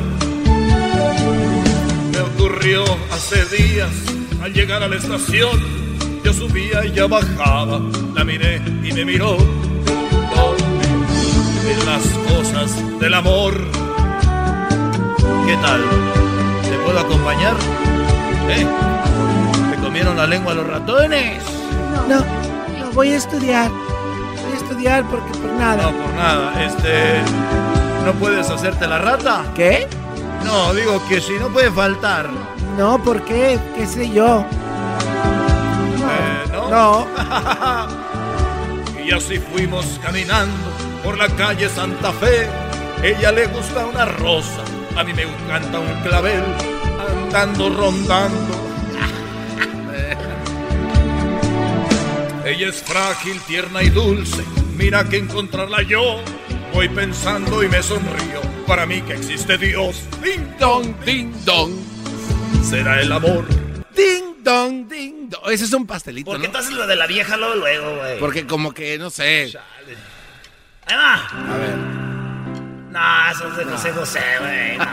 Me 2.12 2.20
ocurrió 2.20 2.84
hace 3.12 3.44
días 3.56 3.90
al 4.42 4.52
llegar 4.52 4.82
a 4.82 4.88
la 4.88 4.96
estación. 4.96 5.60
Yo 6.24 6.32
subía 6.32 6.84
y 6.84 6.88
ella 6.88 7.06
bajaba, 7.06 7.80
la 8.14 8.24
miré 8.24 8.60
y 8.82 8.92
me 8.92 9.04
miró. 9.04 9.36
¿Dónde? 9.36 10.86
En 11.70 11.86
las 11.86 12.02
cosas 12.32 12.98
del 13.00 13.14
amor. 13.14 13.54
¿Qué 15.46 15.56
tal? 15.56 15.80
¿Te 16.62 16.76
puedo 16.84 16.98
acompañar? 16.98 17.56
¿Eh? 18.50 18.66
¿Te 19.70 19.82
comieron 19.82 20.16
la 20.16 20.26
lengua 20.26 20.54
los 20.54 20.66
ratones? 20.66 21.42
No, 22.08 22.18
no, 22.18 22.92
voy 22.92 23.12
a 23.12 23.16
estudiar. 23.16 23.70
Voy 23.70 24.52
a 24.52 24.56
estudiar 24.56 25.04
porque 25.08 25.30
por 25.38 25.52
nada. 25.52 25.82
No, 25.82 25.92
por 25.92 26.14
nada. 26.14 26.64
Este. 26.64 27.71
¿No 28.04 28.12
puedes 28.14 28.50
hacerte 28.50 28.86
la 28.86 28.98
rata? 28.98 29.44
¿Qué? 29.54 29.86
No, 30.44 30.74
digo 30.74 31.00
que 31.08 31.20
si 31.20 31.34
no 31.34 31.48
puede 31.48 31.70
faltar. 31.70 32.28
No, 32.76 33.02
¿por 33.02 33.22
qué? 33.24 33.58
¿Qué 33.76 33.86
sé 33.86 34.10
yo? 34.10 34.44
Eh, 36.10 36.50
¿no? 36.52 36.68
No. 36.68 37.06
Y 39.04 39.10
así 39.10 39.38
fuimos 39.38 39.98
caminando 40.00 40.54
por 41.02 41.18
la 41.18 41.28
calle 41.28 41.68
Santa 41.68 42.12
Fe. 42.12 42.48
Ella 43.02 43.32
le 43.32 43.46
gusta 43.46 43.84
una 43.84 44.04
rosa, 44.04 44.62
a 44.96 45.02
mí 45.02 45.12
me 45.12 45.22
encanta 45.22 45.80
un 45.80 46.00
clavel, 46.02 46.44
andando 47.24 47.68
rondando. 47.68 48.54
Ella 52.44 52.68
es 52.68 52.80
frágil, 52.80 53.40
tierna 53.40 53.82
y 53.82 53.90
dulce. 53.90 54.44
Mira 54.76 55.02
que 55.08 55.18
encontrarla 55.18 55.82
yo. 55.82 56.20
Voy 56.72 56.88
pensando 56.88 57.62
y 57.62 57.68
me 57.68 57.82
sonrío. 57.82 58.40
Para 58.66 58.86
mí 58.86 59.02
que 59.02 59.14
existe 59.14 59.58
Dios. 59.58 60.04
Ding 60.22 60.56
dong, 60.58 60.94
ding 61.04 61.32
dong. 61.44 61.72
Será 62.64 63.00
el 63.00 63.12
amor. 63.12 63.44
Ding 63.94 64.42
dong, 64.42 64.88
ding 64.88 65.28
dong. 65.28 65.50
Ese 65.50 65.64
es 65.64 65.72
un 65.72 65.86
pastelito, 65.86 66.30
¿Por 66.30 66.40
qué 66.40 66.46
¿no? 66.46 66.52
tú 66.52 66.58
haces 66.58 66.72
lo 66.72 66.86
de 66.86 66.96
la 66.96 67.06
vieja 67.06 67.36
luego, 67.36 67.56
luego, 67.56 67.96
güey? 67.96 68.18
Porque 68.18 68.46
como 68.46 68.72
que, 68.72 68.98
no 68.98 69.10
sé. 69.10 69.52
Ahí 70.86 70.96
va. 70.96 71.14
A 71.14 71.56
ver. 71.58 71.76
No, 72.90 73.30
eso 73.30 73.48
es 73.48 73.56
de 73.56 73.64
José 73.64 73.92
José, 73.92 74.20
güey. 74.40 74.78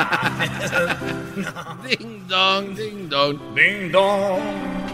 No. 1.40 1.84
Ding 1.88 2.28
dong, 2.28 2.76
ding 2.76 3.10
dong. 3.10 3.56
Ding 3.56 3.92
dong. 3.92 4.89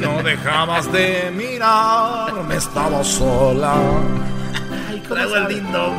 No 0.00 0.22
dejabas 0.22 0.90
de 0.92 1.30
mirarme, 1.34 2.56
estaba 2.56 3.02
sola. 3.02 3.74
Traigo 5.08 5.36
el 5.36 5.48
ding 5.48 5.72
dong. 5.72 5.96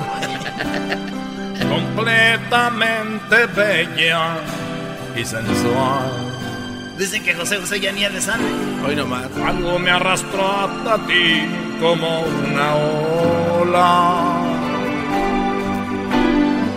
Completamente 1.70 3.46
bella 3.56 4.38
y 5.16 5.26
sensual. 5.26 6.34
Dicen 6.98 7.24
que 7.24 7.34
José 7.34 7.58
José 7.58 7.80
ya 7.80 7.92
ni 7.92 8.02
de 8.04 8.22
sangre. 8.22 8.48
Hoy 8.86 8.96
nomás. 8.96 9.28
Algo 9.46 9.80
me 9.80 9.92
arrastró 9.92 10.48
hasta 10.48 10.98
ti 11.08 11.46
como 11.82 12.22
una 12.22 12.76
ola. 13.62 14.22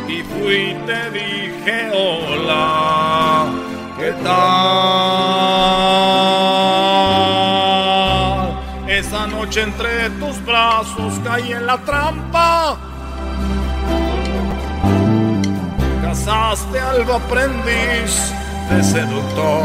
Y 0.09 0.23
fui 0.23 0.55
y 0.55 0.75
te 0.87 1.11
dije 1.11 1.91
hola. 1.93 3.47
¿Qué 3.99 4.13
tal? 4.25 5.76
Entre 9.55 10.11
tus 10.19 10.45
brazos 10.45 11.15
caí 11.25 11.53
en 11.53 11.67
la 11.67 11.79
trampa. 11.79 12.77
Casaste 16.03 16.81
al 16.81 17.03
aprendiz 17.11 18.33
de 18.69 18.83
seductor. 18.83 19.65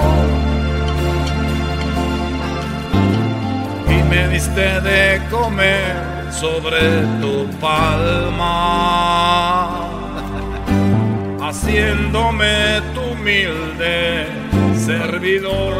Y 3.89 4.03
me 4.03 4.27
diste 4.27 4.81
de 4.81 5.19
comer 5.29 6.31
sobre 6.31 6.79
tu 7.19 7.49
palma, 7.59 8.29
haciéndome 11.41 12.81
tu 12.93 13.01
humilde 13.01 14.27
servidor. 14.75 15.73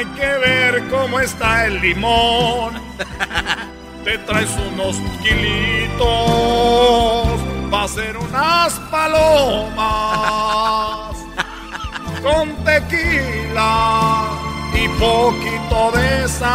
Hay 0.00 0.06
que 0.06 0.26
ver 0.38 0.88
cómo 0.88 1.20
está 1.20 1.66
el 1.66 1.78
limón. 1.80 2.72
Te 4.04 4.16
traes 4.18 4.50
unos 4.72 4.96
kilitos 5.22 6.00
va 7.72 7.84
a 7.84 7.88
ser 7.88 8.16
unas 8.16 8.80
palomas 8.90 9.78
con 12.22 12.56
tequila 12.64 14.24
y 14.72 14.88
poquito 14.88 15.92
de 15.92 16.26
sal. 16.28 16.48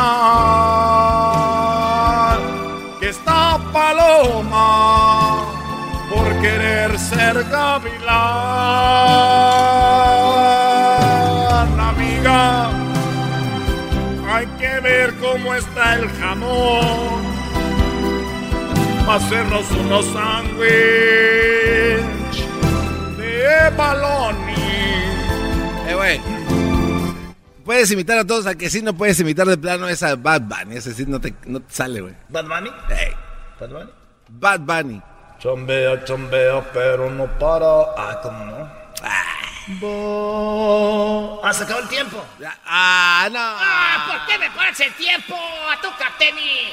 Que 2.99 3.09
esta 3.09 3.59
paloma 3.71 5.37
por 6.11 6.41
querer 6.41 6.97
ser 6.97 7.43
gavilán, 7.43 8.09
amiga. 11.79 12.74
Ver 14.85 15.15
cómo 15.15 15.55
está 15.55 15.95
el 15.95 16.07
jamón 16.09 17.25
hacernos 19.09 19.71
unos 19.71 20.05
sándwich 20.05 20.67
de 23.17 23.69
baloni. 23.75 24.53
Eh, 25.87 25.95
güey. 25.95 26.21
Puedes 27.63 27.89
imitar 27.89 28.19
a 28.19 28.25
todos, 28.25 28.45
a 28.45 28.53
que 28.53 28.69
sí 28.69 28.83
no 28.83 28.95
puedes 28.95 29.19
imitar 29.19 29.47
de 29.47 29.57
plano 29.57 29.89
esa 29.89 30.15
Bad 30.15 30.41
Bunny. 30.41 30.75
Ese 30.75 30.93
sí 30.93 31.03
no 31.07 31.19
te, 31.19 31.33
no 31.47 31.61
te 31.61 31.73
sale, 31.73 32.01
güey. 32.01 32.13
¿Bad 32.29 32.45
Bunny? 32.45 32.69
Ey. 32.91 33.11
¿Bad 33.59 33.69
Bunny? 33.69 33.91
Bad 34.29 34.59
Bunny. 34.59 35.01
Chombea, 35.39 36.03
chombea, 36.03 36.63
pero 36.71 37.09
no 37.09 37.25
para. 37.39 37.65
Ah, 37.97 38.19
¿cómo 38.21 38.45
no? 38.45 38.84
Bo- 39.67 41.41
Ah, 41.43 41.53
se 41.53 41.63
acabó 41.63 41.79
el 41.81 41.87
tiempo. 41.89 42.23
Ah, 42.65 43.27
no. 43.31 43.39
Ah, 43.39 44.05
¿por 44.07 44.25
qué 44.27 44.37
me 44.39 44.49
pones 44.51 44.79
el 44.79 44.93
tiempo? 44.93 45.35
A 45.71 45.81
tu 45.81 45.87
Capteni. 45.97 46.69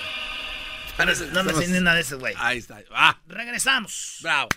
No 1.33 1.43
me 1.43 1.53
sé 1.55 1.79
una 1.79 1.95
de 1.95 2.01
esas, 2.03 2.19
güey. 2.19 2.35
Ahí 2.39 2.59
está. 2.59 2.79
Ah, 2.95 3.17
Regresamos. 3.27 4.19
bravo. 4.21 4.49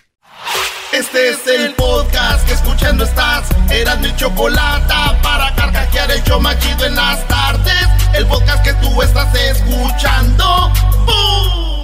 Este 0.92 1.30
es 1.30 1.46
el 1.46 1.74
podcast 1.74 2.46
que 2.46 2.52
escuchando 2.54 3.04
estás. 3.04 3.48
Eran 3.70 4.00
mi 4.00 4.14
chocolate 4.16 4.94
para 5.22 5.54
carcajear 5.54 6.10
el 6.10 6.22
show 6.24 6.40
machido 6.40 6.84
en 6.84 6.94
las 6.94 7.26
tardes. 7.28 7.88
El 8.14 8.26
podcast 8.26 8.62
que 8.64 8.72
tú 8.74 9.02
estás 9.02 9.34
escuchando. 9.34 10.72
¡Bum! 11.06 11.75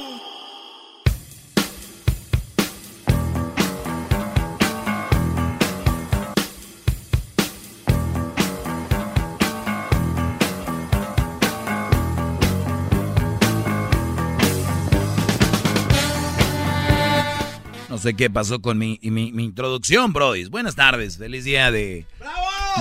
Sé 18.03 18.15
qué 18.15 18.29
pasó 18.29 18.61
con 18.61 18.77
mi, 18.79 18.99
mi, 19.03 19.33
mi 19.33 19.45
introducción, 19.45 20.12
Brody. 20.12 20.45
Buenas 20.47 20.74
tardes, 20.74 21.16
feliz 21.19 21.45
día 21.45 21.70
de, 21.70 22.05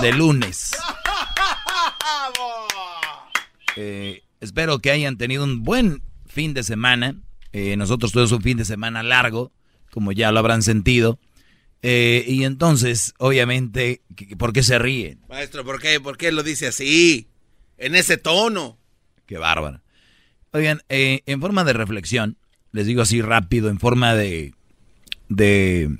de 0.02 0.12
lunes. 0.12 0.72
Eh, 3.76 4.22
espero 4.40 4.80
que 4.80 4.90
hayan 4.90 5.16
tenido 5.16 5.44
un 5.44 5.62
buen 5.62 6.02
fin 6.26 6.52
de 6.54 6.62
semana. 6.62 7.16
Eh, 7.52 7.76
nosotros 7.76 8.12
tuvimos 8.12 8.32
un 8.32 8.42
fin 8.42 8.58
de 8.58 8.64
semana 8.66 9.02
largo, 9.02 9.50
como 9.90 10.12
ya 10.12 10.30
lo 10.32 10.38
habrán 10.40 10.62
sentido. 10.62 11.18
Eh, 11.82 12.24
y 12.28 12.44
entonces, 12.44 13.14
obviamente, 13.18 14.02
¿qué- 14.14 14.36
¿por 14.36 14.52
qué 14.52 14.62
se 14.62 14.78
ríen? 14.78 15.20
Maestro, 15.28 15.64
¿por 15.64 15.80
qué? 15.80 16.00
¿Por 16.00 16.16
qué 16.18 16.32
lo 16.32 16.42
dice 16.42 16.66
así? 16.68 17.28
En 17.78 17.94
ese 17.94 18.18
tono. 18.18 18.78
Qué 19.26 19.38
bárbaro. 19.38 19.80
Oigan, 20.52 20.82
eh, 20.90 21.22
en 21.26 21.40
forma 21.40 21.64
de 21.64 21.72
reflexión, 21.72 22.36
les 22.72 22.86
digo 22.86 23.00
así 23.02 23.22
rápido, 23.22 23.70
en 23.70 23.78
forma 23.80 24.14
de, 24.14 24.54
de, 25.36 25.96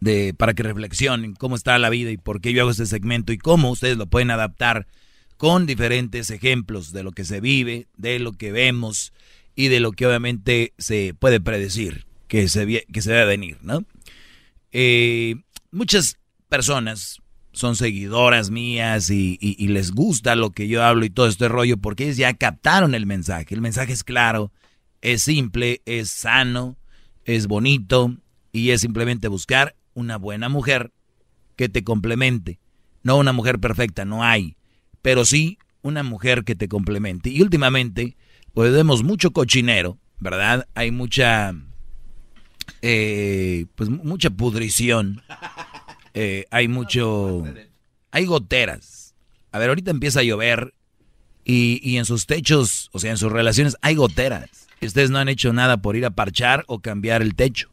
de, 0.00 0.34
para 0.34 0.54
que 0.54 0.62
reflexionen 0.62 1.34
cómo 1.34 1.56
está 1.56 1.78
la 1.78 1.90
vida 1.90 2.10
y 2.10 2.16
por 2.16 2.40
qué 2.40 2.52
yo 2.52 2.62
hago 2.62 2.70
este 2.70 2.86
segmento 2.86 3.32
y 3.32 3.38
cómo 3.38 3.70
ustedes 3.70 3.96
lo 3.96 4.06
pueden 4.06 4.30
adaptar 4.30 4.86
con 5.36 5.66
diferentes 5.66 6.30
ejemplos 6.30 6.92
de 6.92 7.02
lo 7.02 7.12
que 7.12 7.24
se 7.24 7.40
vive, 7.40 7.86
de 7.96 8.18
lo 8.18 8.32
que 8.32 8.52
vemos 8.52 9.12
y 9.54 9.68
de 9.68 9.80
lo 9.80 9.92
que 9.92 10.06
obviamente 10.06 10.72
se 10.78 11.14
puede 11.18 11.40
predecir 11.40 12.06
que 12.28 12.48
se, 12.48 12.86
que 12.92 13.02
se 13.02 13.24
venir, 13.24 13.58
¿no? 13.62 13.84
Eh, 14.72 15.36
muchas 15.70 16.18
personas 16.48 17.20
son 17.52 17.76
seguidoras 17.76 18.50
mías 18.50 19.08
y, 19.08 19.38
y- 19.40 19.56
y 19.62 19.68
les 19.68 19.92
gusta 19.92 20.34
lo 20.36 20.50
que 20.50 20.68
yo 20.68 20.84
hablo 20.84 21.04
y 21.06 21.10
todo 21.10 21.26
este 21.26 21.48
rollo 21.48 21.78
porque 21.78 22.04
ellos 22.04 22.18
ya 22.18 22.34
captaron 22.34 22.94
el 22.94 23.06
mensaje. 23.06 23.54
El 23.54 23.62
mensaje 23.62 23.92
es 23.94 24.04
claro, 24.04 24.52
es 25.00 25.22
simple, 25.22 25.80
es 25.86 26.10
sano, 26.10 26.76
es 27.26 27.48
bonito 27.48 28.16
y 28.52 28.70
es 28.70 28.80
simplemente 28.80 29.28
buscar 29.28 29.74
una 29.94 30.16
buena 30.16 30.48
mujer 30.48 30.92
que 31.56 31.68
te 31.68 31.84
complemente. 31.84 32.58
No 33.02 33.18
una 33.18 33.32
mujer 33.32 33.58
perfecta, 33.58 34.04
no 34.04 34.24
hay, 34.24 34.56
pero 35.02 35.24
sí 35.24 35.58
una 35.82 36.02
mujer 36.02 36.44
que 36.44 36.54
te 36.54 36.68
complemente. 36.68 37.28
Y 37.30 37.42
últimamente, 37.42 38.16
pues 38.54 38.72
vemos 38.72 39.02
mucho 39.02 39.32
cochinero, 39.32 39.98
¿verdad? 40.18 40.66
Hay 40.74 40.90
mucha, 40.90 41.54
eh, 42.80 43.66
pues 43.74 43.90
mucha 43.90 44.30
pudrición. 44.30 45.22
Eh, 46.18 46.46
hay 46.50 46.66
mucho, 46.66 47.44
hay 48.10 48.24
goteras. 48.24 49.14
A 49.52 49.58
ver, 49.58 49.68
ahorita 49.68 49.90
empieza 49.90 50.20
a 50.20 50.22
llover 50.22 50.72
y, 51.44 51.78
y 51.82 51.98
en 51.98 52.06
sus 52.06 52.24
techos, 52.24 52.88
o 52.92 52.98
sea, 52.98 53.10
en 53.10 53.18
sus 53.18 53.30
relaciones 53.30 53.76
hay 53.82 53.96
goteras. 53.96 54.65
Ustedes 54.86 55.10
no 55.10 55.18
han 55.18 55.28
hecho 55.28 55.52
nada 55.52 55.78
por 55.78 55.96
ir 55.96 56.04
a 56.06 56.10
parchar 56.10 56.64
o 56.68 56.80
cambiar 56.80 57.22
el 57.22 57.34
techo. 57.34 57.70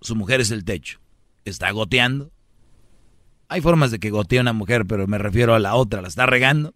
Su 0.00 0.16
mujer 0.16 0.40
es 0.40 0.50
el 0.50 0.64
techo. 0.64 1.00
Está 1.44 1.70
goteando. 1.70 2.32
Hay 3.48 3.60
formas 3.60 3.90
de 3.90 3.98
que 3.98 4.10
gotee 4.10 4.40
una 4.40 4.52
mujer, 4.52 4.86
pero 4.86 5.06
me 5.06 5.18
refiero 5.18 5.54
a 5.54 5.58
la 5.58 5.74
otra, 5.74 6.00
la 6.02 6.08
está 6.08 6.26
regando. 6.26 6.74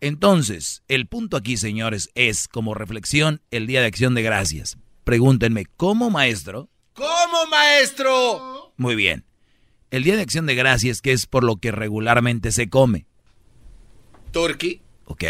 Entonces, 0.00 0.82
el 0.88 1.06
punto 1.06 1.36
aquí, 1.36 1.56
señores, 1.56 2.10
es 2.14 2.48
como 2.48 2.74
reflexión 2.74 3.40
el 3.50 3.66
Día 3.68 3.80
de 3.80 3.86
Acción 3.86 4.14
de 4.14 4.22
Gracias. 4.22 4.76
Pregúntenme, 5.04 5.66
¿cómo 5.76 6.10
maestro? 6.10 6.68
¿Cómo, 6.94 7.46
maestro? 7.50 8.72
Muy 8.76 8.96
bien. 8.96 9.24
El 9.90 10.02
Día 10.02 10.16
de 10.16 10.22
Acción 10.22 10.46
de 10.46 10.54
Gracias, 10.56 11.00
que 11.02 11.12
es 11.12 11.26
por 11.26 11.44
lo 11.44 11.56
que 11.56 11.70
regularmente 11.70 12.50
se 12.50 12.68
come. 12.68 13.06
Turkey, 14.32 14.82
¿Ok? 15.04 15.24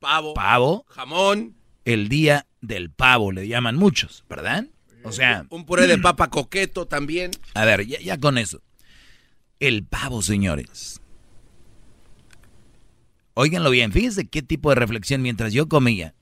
pavo, 0.00 0.34
Pavo. 0.34 0.84
jamón, 0.88 1.54
El 1.84 2.08
Día 2.08 2.46
del 2.60 2.90
Pavo, 2.90 3.32
le 3.32 3.48
llaman 3.48 3.76
muchos, 3.76 4.24
¿verdad? 4.28 4.66
O 5.02 5.12
sea, 5.12 5.46
un 5.48 5.64
puré 5.64 5.86
de 5.86 5.98
papa 5.98 6.28
coqueto 6.28 6.86
también. 6.86 7.30
a 7.54 7.64
ver, 7.64 7.86
ya, 7.86 7.98
ya 8.00 8.18
con 8.18 8.36
eso. 8.36 8.60
El 9.58 9.84
pavo, 9.84 10.22
señores. 10.22 11.00
Óiganlo 13.34 13.70
bien, 13.70 13.92
fíjense 13.92 14.28
qué 14.28 14.42
tipo 14.42 14.68
de 14.70 14.74
reflexión 14.74 15.22
mientras 15.22 15.52
yo 15.52 15.68
comía. 15.68 16.14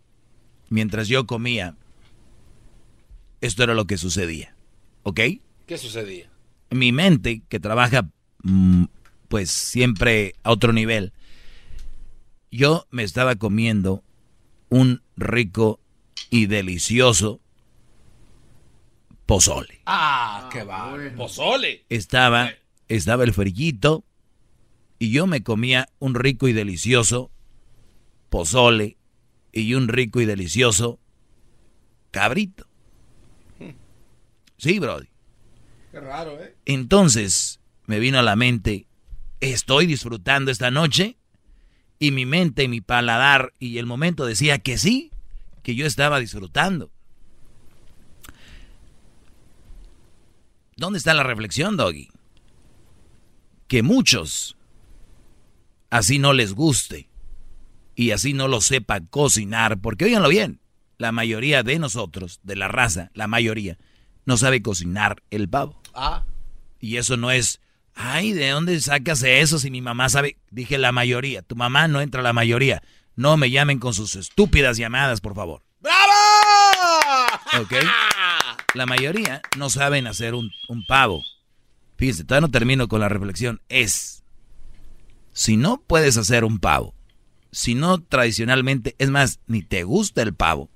mientras 0.70 1.08
yo 1.08 1.26
comía, 1.26 1.76
esto 3.40 3.62
era 3.62 3.74
lo 3.74 3.86
que 3.86 3.96
sucedía. 3.96 4.54
¿Ok? 5.02 5.20
¿Qué 5.66 5.78
sucedía? 5.78 6.30
Mi 6.70 6.92
mente, 6.92 7.42
que 7.48 7.58
trabaja 7.58 8.08
mm, 8.42 8.84
pues 9.28 9.50
siempre 9.50 10.34
a 10.42 10.50
otro 10.50 10.72
nivel, 10.72 11.12
yo 12.50 12.86
me 12.90 13.02
estaba 13.02 13.36
comiendo 13.36 14.04
un 14.68 15.02
rico 15.16 15.80
y 16.30 16.46
delicioso 16.46 17.40
pozole. 19.26 19.80
Ah, 19.86 20.48
qué 20.52 20.64
va. 20.64 20.96
Pozole. 21.16 21.84
Estaba, 21.88 22.50
estaba 22.88 23.24
el 23.24 23.32
frillito 23.32 24.04
y 24.98 25.10
yo 25.10 25.26
me 25.26 25.42
comía 25.42 25.88
un 25.98 26.14
rico 26.14 26.48
y 26.48 26.52
delicioso 26.52 27.30
pozole 28.30 28.96
y 29.52 29.74
un 29.74 29.88
rico 29.88 30.20
y 30.20 30.26
delicioso 30.26 30.98
cabrito. 32.10 32.66
Sí, 34.56 34.78
Brody. 34.80 35.08
Qué 35.92 36.00
raro, 36.00 36.42
¿eh? 36.42 36.56
Entonces 36.66 37.60
me 37.86 38.00
vino 38.00 38.18
a 38.18 38.22
la 38.22 38.34
mente, 38.34 38.86
estoy 39.40 39.86
disfrutando 39.86 40.50
esta 40.50 40.70
noche 40.70 41.16
y 41.98 42.10
mi 42.12 42.26
mente 42.26 42.64
y 42.64 42.68
mi 42.68 42.80
paladar 42.80 43.52
y 43.58 43.78
el 43.78 43.86
momento 43.86 44.24
decía 44.24 44.58
que 44.58 44.78
sí, 44.78 45.10
que 45.62 45.74
yo 45.74 45.86
estaba 45.86 46.20
disfrutando. 46.20 46.90
¿Dónde 50.76 50.98
está 50.98 51.12
la 51.12 51.24
reflexión, 51.24 51.76
Doggy? 51.76 52.08
Que 53.66 53.82
muchos 53.82 54.56
así 55.90 56.18
no 56.18 56.32
les 56.32 56.54
guste 56.54 57.08
y 57.94 58.12
así 58.12 58.32
no 58.32 58.46
lo 58.46 58.60
sepa 58.60 59.00
cocinar, 59.00 59.80
porque 59.80 60.04
oiganlo 60.04 60.28
bien, 60.28 60.60
la 60.98 61.10
mayoría 61.10 61.64
de 61.64 61.80
nosotros, 61.80 62.38
de 62.44 62.54
la 62.54 62.68
raza, 62.68 63.10
la 63.12 63.26
mayoría, 63.26 63.76
no 64.24 64.36
sabe 64.36 64.62
cocinar 64.62 65.22
el 65.30 65.48
pavo. 65.48 65.80
Ah. 65.94 66.24
Y 66.80 66.96
eso 66.98 67.16
no 67.16 67.32
es, 67.32 67.60
ay, 67.98 68.32
¿de 68.32 68.50
dónde 68.50 68.80
sacas 68.80 69.22
eso 69.22 69.58
si 69.58 69.70
mi 69.70 69.82
mamá 69.82 70.08
sabe? 70.08 70.38
Dije 70.50 70.78
la 70.78 70.92
mayoría, 70.92 71.42
tu 71.42 71.56
mamá 71.56 71.88
no 71.88 72.00
entra 72.00 72.22
la 72.22 72.32
mayoría. 72.32 72.82
No 73.16 73.36
me 73.36 73.50
llamen 73.50 73.80
con 73.80 73.92
sus 73.92 74.14
estúpidas 74.14 74.76
llamadas, 74.76 75.20
por 75.20 75.34
favor. 75.34 75.62
¡Bravo! 75.80 77.60
¿Ok? 77.60 77.72
La 78.74 78.84
mayoría 78.84 79.40
no 79.56 79.70
saben 79.70 80.06
hacer 80.06 80.34
un, 80.34 80.50
un 80.68 80.84
pavo. 80.84 81.24
Fíjense, 81.96 82.22
todavía 82.22 82.46
no 82.46 82.50
termino 82.50 82.86
con 82.86 83.00
la 83.00 83.08
reflexión. 83.08 83.62
Es, 83.70 84.22
si 85.32 85.56
no 85.56 85.80
puedes 85.80 86.18
hacer 86.18 86.44
un 86.44 86.58
pavo, 86.58 86.94
si 87.50 87.74
no 87.74 87.98
tradicionalmente, 87.98 88.94
es 88.98 89.08
más, 89.08 89.40
ni 89.46 89.62
te 89.62 89.84
gusta 89.84 90.20
el 90.20 90.34
pavo, 90.34 90.68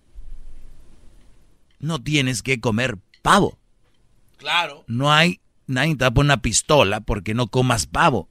no 1.78 2.02
tienes 2.02 2.42
que 2.42 2.60
comer 2.60 2.98
pavo. 3.20 3.58
Claro. 4.38 4.84
No 4.88 5.12
hay, 5.12 5.41
nadie 5.72 5.96
te 5.96 6.04
va 6.04 6.08
a 6.08 6.14
poner 6.14 6.28
una 6.28 6.42
pistola 6.42 7.00
porque 7.00 7.34
no 7.34 7.48
comas 7.48 7.86
pavo. 7.86 8.28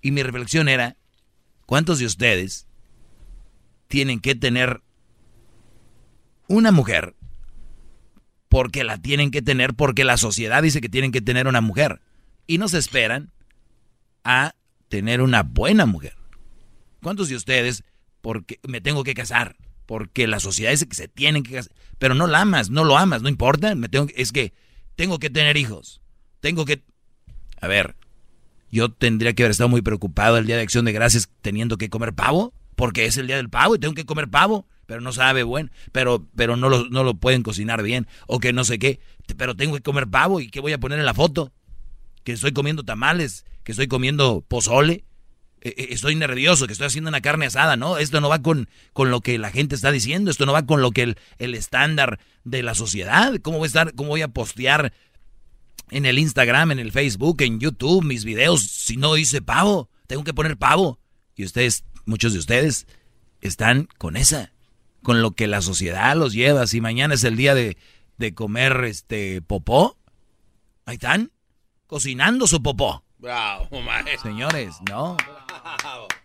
Y 0.00 0.10
mi 0.10 0.22
reflexión 0.22 0.68
era, 0.68 0.96
¿cuántos 1.66 1.98
de 1.98 2.06
ustedes 2.06 2.66
tienen 3.88 4.20
que 4.20 4.34
tener 4.34 4.82
una 6.48 6.72
mujer 6.72 7.14
porque 8.48 8.84
la 8.84 8.98
tienen 8.98 9.30
que 9.30 9.42
tener, 9.42 9.74
porque 9.74 10.04
la 10.04 10.16
sociedad 10.16 10.62
dice 10.62 10.80
que 10.80 10.88
tienen 10.88 11.12
que 11.12 11.20
tener 11.20 11.46
una 11.46 11.60
mujer? 11.60 12.00
Y 12.46 12.58
no 12.58 12.68
se 12.68 12.78
esperan 12.78 13.32
a 14.24 14.54
tener 14.88 15.22
una 15.22 15.42
buena 15.42 15.86
mujer. 15.86 16.16
¿Cuántos 17.02 17.28
de 17.28 17.36
ustedes, 17.36 17.84
porque 18.20 18.60
me 18.62 18.80
tengo 18.80 19.04
que 19.04 19.14
casar? 19.14 19.56
Porque 19.86 20.26
la 20.26 20.40
sociedad 20.40 20.72
dice 20.72 20.88
que 20.88 20.96
se 20.96 21.08
tienen 21.08 21.44
que 21.44 21.54
casar. 21.54 21.72
Pero 21.98 22.14
no 22.14 22.26
la 22.26 22.40
amas, 22.40 22.70
no 22.70 22.84
lo 22.84 22.98
amas, 22.98 23.22
no 23.22 23.28
importa. 23.28 23.74
Me 23.74 23.88
tengo, 23.88 24.08
es 24.14 24.32
que 24.32 24.52
tengo 24.96 25.18
que 25.18 25.30
tener 25.30 25.56
hijos. 25.56 26.01
Tengo 26.42 26.64
que... 26.64 26.82
A 27.60 27.68
ver, 27.68 27.94
yo 28.72 28.90
tendría 28.90 29.32
que 29.32 29.44
haber 29.44 29.52
estado 29.52 29.68
muy 29.68 29.80
preocupado 29.80 30.38
el 30.38 30.46
día 30.46 30.56
de 30.56 30.62
acción 30.62 30.84
de 30.84 30.92
gracias 30.92 31.30
teniendo 31.40 31.78
que 31.78 31.88
comer 31.88 32.12
pavo. 32.12 32.52
Porque 32.74 33.06
es 33.06 33.16
el 33.16 33.28
día 33.28 33.36
del 33.36 33.48
pavo 33.48 33.76
y 33.76 33.78
tengo 33.78 33.94
que 33.94 34.04
comer 34.04 34.28
pavo. 34.28 34.66
Pero 34.86 35.00
no 35.00 35.12
sabe 35.12 35.44
bueno. 35.44 35.70
Pero, 35.92 36.26
pero 36.34 36.56
no, 36.56 36.68
lo, 36.68 36.88
no 36.90 37.04
lo 37.04 37.14
pueden 37.14 37.44
cocinar 37.44 37.84
bien. 37.84 38.08
O 38.26 38.40
que 38.40 38.52
no 38.52 38.64
sé 38.64 38.80
qué. 38.80 38.98
Pero 39.36 39.54
tengo 39.54 39.76
que 39.76 39.82
comer 39.82 40.08
pavo. 40.08 40.40
¿Y 40.40 40.50
qué 40.50 40.58
voy 40.58 40.72
a 40.72 40.80
poner 40.80 40.98
en 40.98 41.06
la 41.06 41.14
foto? 41.14 41.52
Que 42.24 42.32
estoy 42.32 42.50
comiendo 42.52 42.82
tamales. 42.82 43.46
Que 43.62 43.70
estoy 43.70 43.86
comiendo 43.86 44.44
pozole 44.48 45.04
estoy 45.62 46.16
nervioso, 46.16 46.66
que 46.66 46.72
estoy 46.72 46.88
haciendo 46.88 47.08
una 47.08 47.20
carne 47.20 47.46
asada, 47.46 47.76
¿no? 47.76 47.98
Esto 47.98 48.20
no 48.20 48.28
va 48.28 48.42
con, 48.42 48.68
con 48.92 49.10
lo 49.10 49.20
que 49.20 49.38
la 49.38 49.50
gente 49.50 49.76
está 49.76 49.92
diciendo, 49.92 50.30
esto 50.30 50.44
no 50.44 50.52
va 50.52 50.66
con 50.66 50.82
lo 50.82 50.90
que 50.90 51.02
el, 51.02 51.18
el 51.38 51.54
estándar 51.54 52.18
de 52.42 52.64
la 52.64 52.74
sociedad. 52.74 53.34
¿Cómo 53.42 53.58
voy 53.58 53.66
a 53.66 53.68
estar, 53.68 53.94
cómo 53.94 54.08
voy 54.10 54.22
a 54.22 54.28
postear 54.28 54.92
en 55.92 56.06
el 56.06 56.18
Instagram, 56.18 56.72
en 56.72 56.78
el 56.78 56.90
Facebook, 56.90 57.42
en 57.42 57.60
YouTube 57.60 58.02
mis 58.02 58.24
videos 58.24 58.62
si 58.62 58.96
no 58.96 59.16
hice 59.18 59.42
pavo? 59.42 59.90
Tengo 60.06 60.24
que 60.24 60.32
poner 60.32 60.56
pavo. 60.56 60.98
Y 61.36 61.44
ustedes, 61.44 61.84
muchos 62.06 62.32
de 62.32 62.38
ustedes, 62.38 62.86
están 63.42 63.88
con 63.98 64.16
esa, 64.16 64.52
con 65.02 65.20
lo 65.20 65.32
que 65.32 65.46
la 65.46 65.60
sociedad 65.60 66.16
los 66.16 66.32
lleva. 66.32 66.66
Si 66.66 66.80
mañana 66.80 67.14
es 67.14 67.24
el 67.24 67.36
día 67.36 67.54
de, 67.54 67.76
de 68.16 68.34
comer 68.34 68.84
este 68.84 69.42
popó, 69.42 69.98
ahí 70.86 70.94
están, 70.94 71.30
cocinando 71.86 72.46
su 72.46 72.62
popó. 72.62 73.04
Bravo, 73.18 73.82
maestro. 73.82 74.30
Señores, 74.30 74.76
no. 74.88 75.18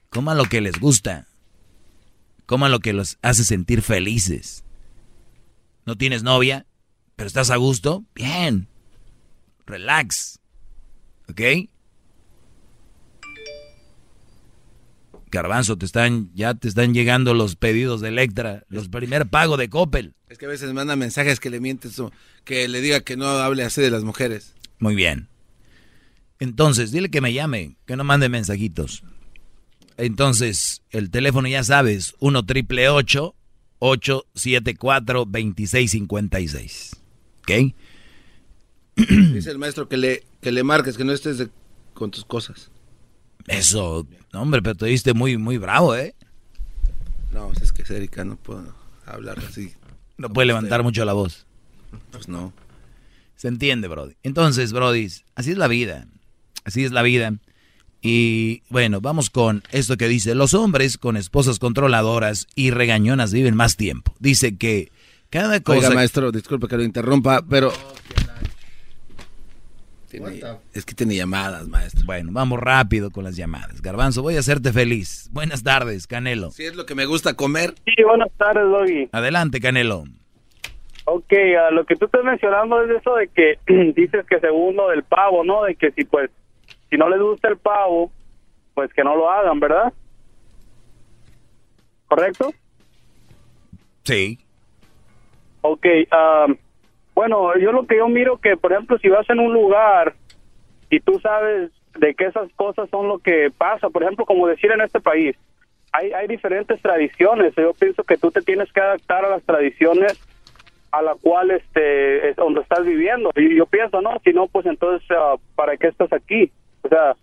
Coman 0.09 0.37
lo 0.37 0.45
que 0.45 0.61
les 0.61 0.79
gusta. 0.79 1.27
Coman 2.45 2.71
lo 2.71 2.79
que 2.79 2.93
los 2.93 3.17
hace 3.21 3.43
sentir 3.43 3.81
felices. 3.81 4.63
¿No 5.85 5.97
tienes 5.97 6.23
novia? 6.23 6.65
¿Pero 7.17 7.27
estás 7.27 7.49
a 7.49 7.57
gusto? 7.57 8.05
Bien. 8.15 8.69
Relax. 9.67 10.39
¿Ok? 11.29 11.41
Garbanzo, 15.29 15.77
te 15.77 15.85
están, 15.85 16.31
ya 16.33 16.53
te 16.53 16.69
están 16.69 16.93
llegando 16.93 17.33
los 17.33 17.57
pedidos 17.57 17.99
de 17.99 18.07
Electra, 18.07 18.63
los 18.69 18.87
primer 18.87 19.27
pago 19.27 19.57
de 19.57 19.69
Coppel. 19.69 20.13
Es 20.29 20.37
que 20.37 20.45
a 20.45 20.49
veces 20.49 20.71
manda 20.73 20.95
mensajes 20.95 21.41
que 21.41 21.49
le 21.49 21.59
mientes 21.59 21.99
o 21.99 22.13
que 22.45 22.69
le 22.69 22.79
diga 22.81 23.01
que 23.01 23.17
no 23.17 23.27
hable 23.27 23.63
así 23.63 23.81
de 23.81 23.91
las 23.91 24.05
mujeres. 24.05 24.53
Muy 24.79 24.95
bien. 24.95 25.27
Entonces, 26.39 26.91
dile 26.91 27.09
que 27.09 27.19
me 27.19 27.33
llame, 27.33 27.75
que 27.85 27.97
no 27.97 28.05
mande 28.05 28.29
mensajitos. 28.29 29.03
Entonces, 29.97 30.83
el 30.91 31.09
teléfono 31.09 31.47
ya 31.47 31.63
sabes, 31.63 32.13
1 32.19 32.45
triple 32.45 32.89
874 32.89 35.25
2656. 35.25 36.95
¿Ok? 37.41 37.51
Dice 39.33 39.51
el 39.51 39.59
maestro 39.59 39.87
que 39.87 39.97
le, 39.97 40.23
que 40.41 40.51
le 40.51 40.63
marques, 40.63 40.97
que 40.97 41.03
no 41.03 41.13
estés 41.13 41.37
de, 41.37 41.49
con 41.93 42.11
tus 42.11 42.25
cosas. 42.25 42.71
Eso, 43.45 44.07
hombre, 44.33 44.61
pero 44.61 44.75
te 44.75 44.87
diste 44.87 45.13
muy, 45.13 45.37
muy 45.37 45.57
bravo, 45.57 45.95
¿eh? 45.95 46.15
No, 47.31 47.51
es 47.61 47.71
que 47.71 47.83
Erika 47.93 48.25
no 48.25 48.35
puedo 48.35 48.73
hablar 49.05 49.39
así. 49.39 49.73
No 50.17 50.29
puede 50.29 50.47
levantar 50.47 50.83
mucho 50.83 51.05
la 51.05 51.13
voz. 51.13 51.45
Pues 52.11 52.27
no. 52.27 52.51
Se 53.35 53.47
entiende, 53.47 53.87
Brody. 53.87 54.15
Entonces, 54.23 54.73
Brody, 54.73 55.07
así 55.35 55.51
es 55.51 55.57
la 55.57 55.67
vida. 55.67 56.07
Así 56.65 56.83
es 56.83 56.91
la 56.91 57.03
vida. 57.03 57.35
Y 58.01 58.63
bueno, 58.69 58.99
vamos 58.99 59.29
con 59.29 59.63
esto 59.71 59.97
que 59.97 60.07
dice, 60.07 60.35
los 60.35 60.53
hombres 60.53 60.97
con 60.97 61.17
esposas 61.17 61.59
controladoras 61.59 62.47
y 62.55 62.71
regañonas 62.71 63.31
viven 63.31 63.55
más 63.55 63.75
tiempo. 63.75 64.13
Dice 64.19 64.57
que 64.57 64.91
cada 65.29 65.59
cosa... 65.61 65.79
Oiga, 65.79 65.91
maestro, 65.91 66.31
disculpe 66.31 66.67
que 66.67 66.77
lo 66.77 66.83
interrumpa, 66.83 67.43
pero... 67.47 67.71
Tiene, 70.19 70.57
es 70.73 70.85
que 70.85 70.93
tiene 70.95 71.15
llamadas, 71.15 71.67
maestro. 71.67 72.03
Bueno, 72.05 72.29
vamos 72.31 72.59
rápido 72.59 73.11
con 73.11 73.23
las 73.23 73.35
llamadas. 73.35 73.81
Garbanzo, 73.81 74.21
voy 74.21 74.35
a 74.35 74.39
hacerte 74.39 74.71
feliz. 74.73 75.29
Buenas 75.31 75.63
tardes, 75.63 76.07
Canelo. 76.07 76.51
Si 76.51 76.65
es 76.65 76.75
lo 76.75 76.85
que 76.85 76.95
me 76.95 77.05
gusta 77.05 77.35
comer. 77.35 77.75
Sí, 77.85 78.03
buenas 78.03 78.31
tardes, 78.37 78.63
Doggy. 78.63 79.09
Adelante, 79.11 79.59
Canelo. 79.59 80.05
Ok, 81.05 81.33
a 81.33 81.71
lo 81.71 81.85
que 81.85 81.95
tú 81.95 82.05
estás 82.05 82.23
mencionando 82.23 82.83
es 82.83 82.99
eso 82.99 83.15
de 83.15 83.29
que 83.29 83.59
dices 83.95 84.25
que 84.29 84.39
segundo 84.39 84.89
del 84.89 85.03
pavo, 85.03 85.43
¿no? 85.43 85.63
De 85.63 85.75
que 85.75 85.91
si 85.91 86.03
pues, 86.03 86.29
si 86.89 86.97
no 86.97 87.07
les 87.09 87.21
gusta 87.21 87.47
el 87.47 87.57
pavo, 87.57 88.11
pues 88.73 88.91
que 88.93 89.03
no 89.03 89.15
lo 89.15 89.29
hagan, 89.29 89.59
¿verdad? 89.59 89.93
¿Correcto? 92.07 92.53
Sí. 94.03 94.39
Ok, 95.61 95.85
um, 96.11 96.55
bueno, 97.17 97.57
yo 97.57 97.71
lo 97.71 97.87
que 97.87 97.97
yo 97.97 98.07
miro 98.07 98.37
que, 98.37 98.57
por 98.57 98.71
ejemplo, 98.71 98.99
si 98.99 99.09
vas 99.09 99.27
en 99.31 99.39
un 99.39 99.51
lugar 99.51 100.13
y 100.91 100.99
tú 100.99 101.19
sabes 101.19 101.71
de 101.97 102.13
que 102.13 102.25
esas 102.25 102.47
cosas 102.55 102.87
son 102.91 103.07
lo 103.07 103.17
que 103.17 103.49
pasa, 103.57 103.89
por 103.89 104.03
ejemplo, 104.03 104.23
como 104.23 104.45
decir 104.45 104.69
en 104.69 104.81
este 104.81 104.99
país, 104.99 105.35
hay, 105.91 106.11
hay 106.11 106.27
diferentes 106.27 106.79
tradiciones, 106.79 107.55
yo 107.57 107.73
pienso 107.73 108.03
que 108.03 108.17
tú 108.17 108.29
te 108.29 108.43
tienes 108.43 108.71
que 108.71 108.81
adaptar 108.81 109.25
a 109.25 109.29
las 109.29 109.41
tradiciones 109.41 110.13
a 110.91 111.01
la 111.01 111.15
cual 111.15 111.49
este 111.49 112.29
es 112.29 112.35
donde 112.35 112.61
estás 112.61 112.85
viviendo 112.85 113.31
y 113.35 113.55
yo 113.55 113.65
pienso 113.65 113.99
no 113.99 114.21
si 114.23 114.31
no 114.31 114.45
pues 114.47 114.67
entonces 114.67 115.05
uh, 115.09 115.39
para 115.55 115.75
qué 115.75 115.87
estás 115.87 116.13
aquí 116.13 116.51
o 116.83 116.87
sea 116.87 117.15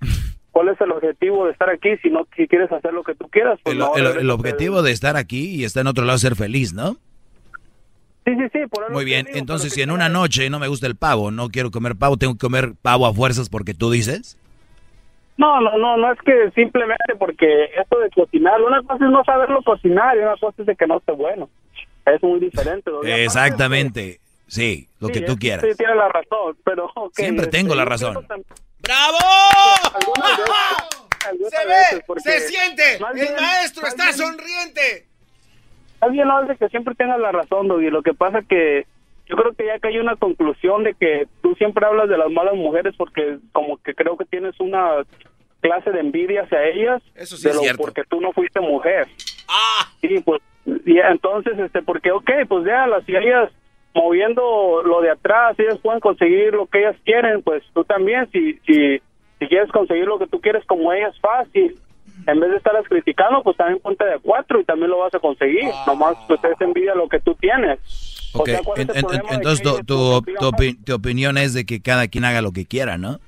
¿cuál 0.51 0.71
es 0.71 0.81
el 0.81 0.91
objetivo 0.91 1.47
de 1.47 1.53
estar 1.53 1.71
aquí 1.71 1.97
si 2.03 2.11
no 2.11 2.27
si 2.37 2.49
quieres 2.49 2.71
hacer 2.73 2.93
lo 2.93 3.05
que 3.05 3.15
tú 3.15 3.29
quieras? 3.29 3.61
Pues 3.63 3.75
El, 3.75 3.79
no, 3.79 3.95
el- 3.97 4.31
objetivo 4.31 4.83
de 4.83 4.91
estar 4.91 5.17
aquí 5.17 5.55
y 5.55 5.65
estar 5.65 5.83
en 5.83 5.87
otro 5.87 6.05
lado 6.05 6.19
ser 6.19 6.35
feliz, 6.35 6.75
¿no? 6.75 6.97
Sí, 8.25 8.33
sí, 8.37 8.45
sí, 8.53 8.67
por 8.69 8.91
Muy 8.91 9.05
bien, 9.05 9.27
digo, 9.27 9.39
entonces 9.39 9.73
si 9.73 9.83
en 9.83 9.91
una 9.91 10.09
noche 10.09 10.49
no 10.49 10.59
me 10.59 10.69
gusta 10.69 10.87
el 10.87 10.97
pavo, 10.97 11.31
no 11.31 11.49
quiero 11.49 11.71
comer 11.71 11.95
pavo, 11.97 12.17
tengo 12.17 12.35
que 12.35 12.39
comer 12.39 12.73
pavo 12.81 13.07
a 13.07 13.13
fuerzas 13.13 13.49
porque 13.49 13.75
tú 13.75 13.91
dices. 13.91 14.39
No, 15.37 15.61
no, 15.61 15.77
no, 15.77 15.97
no 15.97 16.13
es 16.13 16.19
que 16.21 16.51
simplemente 16.55 17.17
porque 17.19 17.65
esto 17.77 17.99
de 17.99 18.09
cocinar, 18.11 18.63
una 18.63 18.83
cosa 18.83 19.05
es 19.05 19.11
no 19.11 19.25
saberlo 19.25 19.63
cocinar 19.63 20.17
y 20.17 20.21
una 20.21 20.37
cosa 20.37 20.55
es 20.63 20.67
de 20.67 20.77
que 20.77 20.87
no 20.87 20.99
esté 20.99 21.13
bueno. 21.13 21.51
Es 22.07 22.23
muy 22.23 22.39
diferente. 22.39 22.91
Exactamente, 23.05 24.21
sí, 24.47 24.89
lo 25.01 25.09
sí, 25.09 25.15
que 25.15 25.21
tú 25.23 25.37
quieras. 25.37 25.65
Sí, 25.69 25.77
tiene 25.77 25.95
la 25.95 26.09
razón, 26.09 26.57
pero... 26.65 26.91
Siempre 27.13 27.47
este, 27.47 27.59
tengo 27.59 27.75
la 27.75 27.85
razón. 27.85 28.27
¡Bravo! 28.81 29.19
veces- 31.33 31.51
¡Se 31.51 31.67
ve! 31.67 32.05
¡Se 32.19 32.41
siente! 32.49 32.95
¡El 32.97 33.35
maestro 33.41 33.83
más 33.83 34.21
está 36.05 36.13
bien- 36.13 36.29
no 36.29 36.39
hace 36.39 36.57
que 36.57 36.69
siempre 36.69 36.95
tengas 36.95 37.21
la 37.21 37.33
razón, 37.33 37.69
Doggy. 37.69 37.91
Lo 37.91 38.03
que 38.03 38.15
pasa 38.15 38.43
que 38.43 38.87
yo 39.27 39.37
creo 39.37 39.53
que 39.53 39.67
ya 39.67 39.79
que 39.79 39.89
hay 39.89 39.99
una 39.99 40.17
conclusión 40.17 40.85
de 40.85 40.95
que 40.95 41.27
tú 41.43 41.55
siempre 41.55 41.87
hablas 41.87 42.09
de 42.09 42.19
las 42.19 42.31
malas 42.31 42.55
mujeres 42.55 42.95
porque 42.97 43.39
como 43.53 43.79
que 43.79 43.95
creo 43.95 44.17
que 44.17 44.25
tienes 44.27 44.59
una 44.61 45.03
clase 45.61 45.91
de 45.91 46.01
envidia 46.01 46.43
hacia 46.43 46.63
ellas. 46.69 47.03
Eso 47.15 47.37
sí 47.37 47.45
de 47.45 47.51
es 47.51 47.57
lo- 47.57 47.63
cierto. 47.63 47.83
Porque 47.83 48.03
tú 48.09 48.21
no 48.21 48.33
fuiste 48.33 48.61
mujer. 48.61 49.07
Ah. 49.49 49.87
Sí, 50.01 50.21
pues, 50.25 50.43
y 50.85 50.99
entonces, 50.99 51.59
este, 51.59 51.81
porque, 51.83 52.11
ok, 52.13 52.31
pues 52.49 52.65
ya 52.67 52.87
las 52.87 53.03
ellas 53.09 53.51
moviendo 53.95 54.83
lo 54.83 55.01
de 55.01 55.11
atrás, 55.11 55.59
ellas 55.59 55.79
pueden 55.79 56.01
conseguir 56.01 56.53
lo 56.53 56.67
que 56.67 56.81
ellas 56.81 56.97
quieren, 57.05 57.43
pues 57.43 57.63
tú 57.73 57.85
también, 57.85 58.29
si, 58.33 58.55
si, 58.67 59.01
si 59.39 59.47
quieres 59.47 59.71
conseguir 59.71 60.07
lo 60.07 60.19
que 60.19 60.27
tú 60.27 60.41
quieres 60.41 60.65
como 60.67 60.93
ellas, 60.93 61.19
fácil. 61.21 61.77
En 62.27 62.41
vez 62.41 62.51
de 62.51 62.57
estarlas 62.57 62.85
criticando, 62.89 63.43
pues 63.43 63.57
también 63.57 63.81
ponte 63.81 64.05
de 64.05 64.19
cuatro 64.21 64.61
y 64.61 64.65
también 64.65 64.91
lo 64.91 64.99
vas 64.99 65.15
a 65.15 65.19
conseguir. 65.19 65.65
Nomás, 65.87 66.17
pues 66.27 66.41
es 66.45 66.61
envidia 66.61 66.95
lo 66.95 67.09
que 67.09 67.21
tú 67.21 67.35
tienes. 67.35 67.79
O 68.33 68.41
Ok, 68.41 68.49
sea, 68.49 68.61
¿cuál 68.65 68.81
es 68.81 68.85
en- 68.85 68.91
el 68.91 68.97
en- 68.97 69.03
problema 69.03 69.29
de 69.31 69.35
entonces 69.37 69.63
tu, 69.63 69.77
tu, 69.85 70.23
tu 70.23 70.45
opi- 70.51 70.85
tu 70.85 70.95
opinión 70.95 71.39
es 71.39 71.55
de 71.55 71.65
que 71.67 71.81
cada 71.83 72.09
quien 72.09 72.25
haga 72.25 72.43
lo 72.43 72.53
que 72.53 72.67
quiera, 72.67 72.97
¿no? 72.99 73.21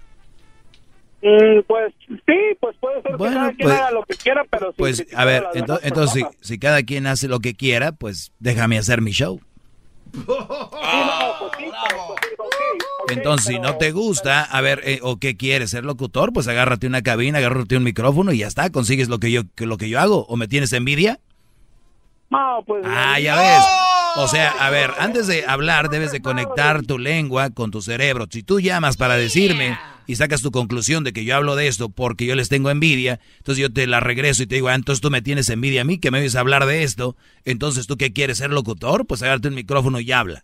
Mm, 1.23 1.61
pues 1.67 1.95
sí, 2.09 2.39
pues 2.61 2.77
puede 2.79 3.03
ser 3.03 3.17
Bueno, 3.17 3.33
que 3.35 3.39
cada 3.41 3.53
quien 3.53 3.69
pues- 3.69 3.81
haga 3.81 3.91
lo 3.91 4.03
que 4.05 4.15
quiera, 4.15 4.45
pero 4.51 4.73
Pues 4.73 5.07
a 5.15 5.25
ver, 5.25 5.43
ento- 5.55 5.67
demás 5.67 5.81
entonces 5.85 6.25
si, 6.41 6.49
si 6.49 6.59
cada 6.59 6.83
quien 6.83 7.07
hace 7.07 7.29
lo 7.29 7.41
que 7.41 7.55
quiera, 7.55 7.93
pues 7.93 8.33
déjame 8.39 8.79
hacer 8.79 9.01
mi 9.01 9.13
show. 9.13 9.41
Pero, 13.07 13.21
Entonces, 13.21 13.47
si 13.47 13.59
no 13.61 13.77
te 13.77 13.93
gusta, 13.93 14.43
a 14.43 14.61
ver, 14.61 14.83
eh, 14.85 15.01
o 15.03 15.19
qué 15.19 15.37
quieres, 15.37 15.71
ser 15.71 15.85
locutor, 15.85 16.33
pues 16.33 16.49
agárrate 16.49 16.87
una 16.87 17.03
cabina, 17.03 17.39
agárrate 17.39 17.77
un 17.77 17.85
micrófono 17.85 18.33
y 18.33 18.39
ya 18.39 18.47
está, 18.47 18.71
consigues 18.71 19.09
lo 19.09 19.21
que 19.21 19.31
yo, 19.31 19.43
lo 19.59 19.77
que 19.77 19.89
yo 19.89 20.01
hago. 20.01 20.27
¿O 20.27 20.37
me 20.37 20.49
tienes 20.49 20.73
envidia? 20.73 21.21
No, 22.31 22.63
pues. 22.67 22.85
Ah, 22.85 23.21
ya 23.21 23.37
ves. 23.37 23.65
O 24.19 24.29
sea, 24.29 24.51
a 24.51 24.71
ver, 24.71 24.93
antes 24.99 25.27
de 25.27 25.45
hablar 25.47 25.91
debes 25.91 26.11
de 26.11 26.23
conectar 26.23 26.83
tu 26.83 26.99
lengua 26.99 27.51
con 27.51 27.71
tu 27.71 27.83
cerebro. 27.83 28.27
Si 28.31 28.43
tú 28.43 28.61
llamas 28.61 28.97
para 28.97 29.17
decirme 29.17 29.79
y 30.07 30.17
sacas 30.17 30.41
tu 30.41 30.51
conclusión 30.51 31.05
de 31.05 31.13
que 31.13 31.25
yo 31.25 31.37
hablo 31.37 31.55
de 31.55 31.69
esto 31.69 31.91
porque 31.91 32.25
yo 32.25 32.35
les 32.35 32.49
tengo 32.49 32.71
envidia, 32.71 33.21
entonces 33.37 33.61
yo 33.61 33.71
te 33.71 33.87
la 33.87 34.01
regreso 34.01 34.43
y 34.43 34.47
te 34.47 34.55
digo, 34.55 34.69
ah, 34.69 34.75
entonces 34.75 35.03
tú 35.03 35.11
me 35.11 35.21
tienes 35.21 35.51
envidia 35.51 35.83
a 35.83 35.85
mí, 35.85 35.99
que 35.99 36.11
me 36.11 36.21
oyes 36.21 36.35
hablar 36.35 36.65
de 36.65 36.83
esto, 36.83 37.15
entonces 37.45 37.87
tú 37.87 37.99
qué 37.99 38.15
quieres 38.15 38.39
ser 38.39 38.51
locutor, 38.51 39.07
pues 39.07 39.23
agárrate 39.23 39.49
un 39.49 39.55
micrófono 39.55 40.01
y 40.01 40.11
habla. 40.11 40.43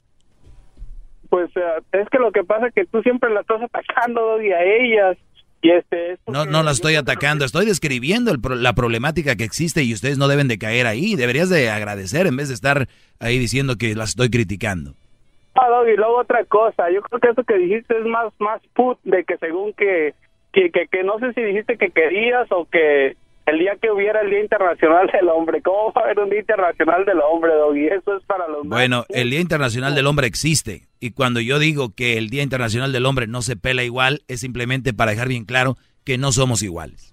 Pues 1.33 1.49
eh, 1.57 1.61
es 1.93 2.11
que 2.11 2.19
lo 2.19 2.31
que 2.31 2.45
pasa 2.45 2.67
es 2.67 2.75
que 2.75 2.85
tú 2.85 3.01
siempre 3.01 3.33
la 3.33 3.41
estás 3.41 3.63
atacando 3.63 4.21
Doggy, 4.21 4.53
a 4.53 4.63
ellas. 4.63 5.17
Y 5.63 5.71
este, 5.71 6.13
es 6.13 6.19
No, 6.27 6.45
no 6.45 6.63
la 6.63 6.73
estoy 6.73 6.97
atacando, 6.97 7.47
estoy 7.47 7.65
describiendo 7.65 8.31
el 8.33 8.39
pro- 8.39 8.55
la 8.55 8.75
problemática 8.75 9.35
que 9.35 9.45
existe 9.45 9.83
y 9.83 9.95
ustedes 9.95 10.19
no 10.19 10.29
deben 10.29 10.47
de 10.47 10.59
caer 10.59 10.87
ahí. 10.87 11.15
Deberías 11.17 11.49
de 11.49 11.71
agradecer 11.71 12.27
en 12.27 12.37
vez 12.37 12.49
de 12.49 12.55
estar 12.55 12.87
ahí 13.19 13.39
diciendo 13.39 13.77
que 13.79 13.95
las 13.95 14.11
estoy 14.11 14.29
criticando. 14.29 14.93
Ah, 15.55 15.71
Doggy, 15.71 15.97
luego 15.97 16.19
otra 16.19 16.45
cosa. 16.45 16.91
Yo 16.91 17.01
creo 17.01 17.19
que 17.19 17.29
eso 17.31 17.45
que 17.45 17.57
dijiste 17.57 17.99
es 17.99 18.05
más 18.05 18.31
más 18.39 18.61
put 18.75 18.99
de 19.05 19.25
que 19.25 19.39
según 19.39 19.73
que, 19.73 20.13
que, 20.53 20.71
que, 20.71 20.87
que 20.87 21.03
no 21.03 21.19
sé 21.19 21.33
si 21.33 21.41
dijiste 21.41 21.79
que 21.79 21.89
querías 21.93 22.47
o 22.51 22.67
que 22.67 23.17
el 23.47 23.59
día 23.59 23.77
que 23.81 23.91
hubiera 23.91 24.21
el 24.21 24.31
Día 24.31 24.41
Internacional 24.41 25.11
del 25.13 25.29
Hombre. 25.29 25.63
¿Cómo 25.63 25.93
va 25.93 26.03
a 26.03 26.05
haber 26.05 26.21
un 26.21 26.31
Día 26.31 26.41
Internacional 26.41 27.05
del 27.05 27.21
Hombre, 27.21 27.55
Doggy? 27.55 27.87
Eso 27.87 28.17
es 28.17 28.25
para 28.25 28.49
los 28.49 28.67
Bueno, 28.67 29.05
el 29.09 29.31
Día 29.31 29.41
Internacional 29.41 29.95
del 29.95 30.07
Hombre 30.07 30.27
existe 30.27 30.89
y 31.01 31.13
cuando 31.13 31.41
yo 31.41 31.59
digo 31.59 31.95
que 31.95 32.19
el 32.19 32.31
Día 32.31 32.43
Internacional 32.43 32.93
del 32.93 33.07
Hombre 33.07 33.27
no 33.27 33.43
se 33.43 33.57
pela 33.57 33.83
igual, 33.83 34.23
es 34.29 34.41
simplemente 34.41 34.93
para 34.93 35.11
dejar 35.11 35.29
bien 35.29 35.45
claro 35.45 35.77
que 36.05 36.19
no 36.19 36.33
somos 36.33 36.63
iguales. 36.63 37.13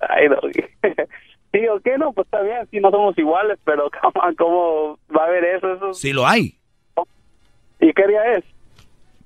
Ay, 0.00 0.28
Doggy. 0.28 0.64
Sí, 1.52 1.66
o 1.68 1.80
qué 1.80 1.96
no, 1.96 2.12
pues 2.12 2.26
está 2.26 2.42
bien, 2.42 2.68
sí, 2.70 2.80
no 2.80 2.90
somos 2.90 3.16
iguales, 3.16 3.58
pero 3.64 3.90
¿cómo, 4.36 4.98
va 5.16 5.22
a 5.22 5.26
haber 5.26 5.44
eso? 5.44 5.72
eso? 5.72 5.94
Sí 5.94 6.12
lo 6.12 6.26
hay. 6.26 6.58
¿Y 7.80 7.94
qué 7.94 8.06
día 8.06 8.36
es? 8.36 8.44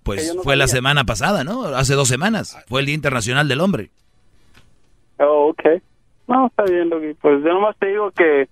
Pues 0.05 0.37
no 0.37 0.43
fue 0.43 0.55
la 0.55 0.69
sabía. 0.69 0.79
semana 0.79 1.05
pasada, 1.05 1.43
¿no? 1.43 1.65
Hace 1.65 1.95
dos 1.95 2.07
semanas. 2.07 2.57
Fue 2.69 2.81
el 2.81 2.87
Día 2.87 2.95
Internacional 2.95 3.49
del 3.49 3.61
Hombre. 3.61 3.91
Oh, 5.21 5.49
ok. 5.51 5.83
No, 6.29 6.47
está 6.47 6.65
bien, 6.65 6.89
Doggy. 6.91 7.15
Pues 7.15 7.43
yo 7.45 7.53
nomás 7.53 7.77
te 7.79 7.87
digo 7.89 8.11
que 8.13 8.49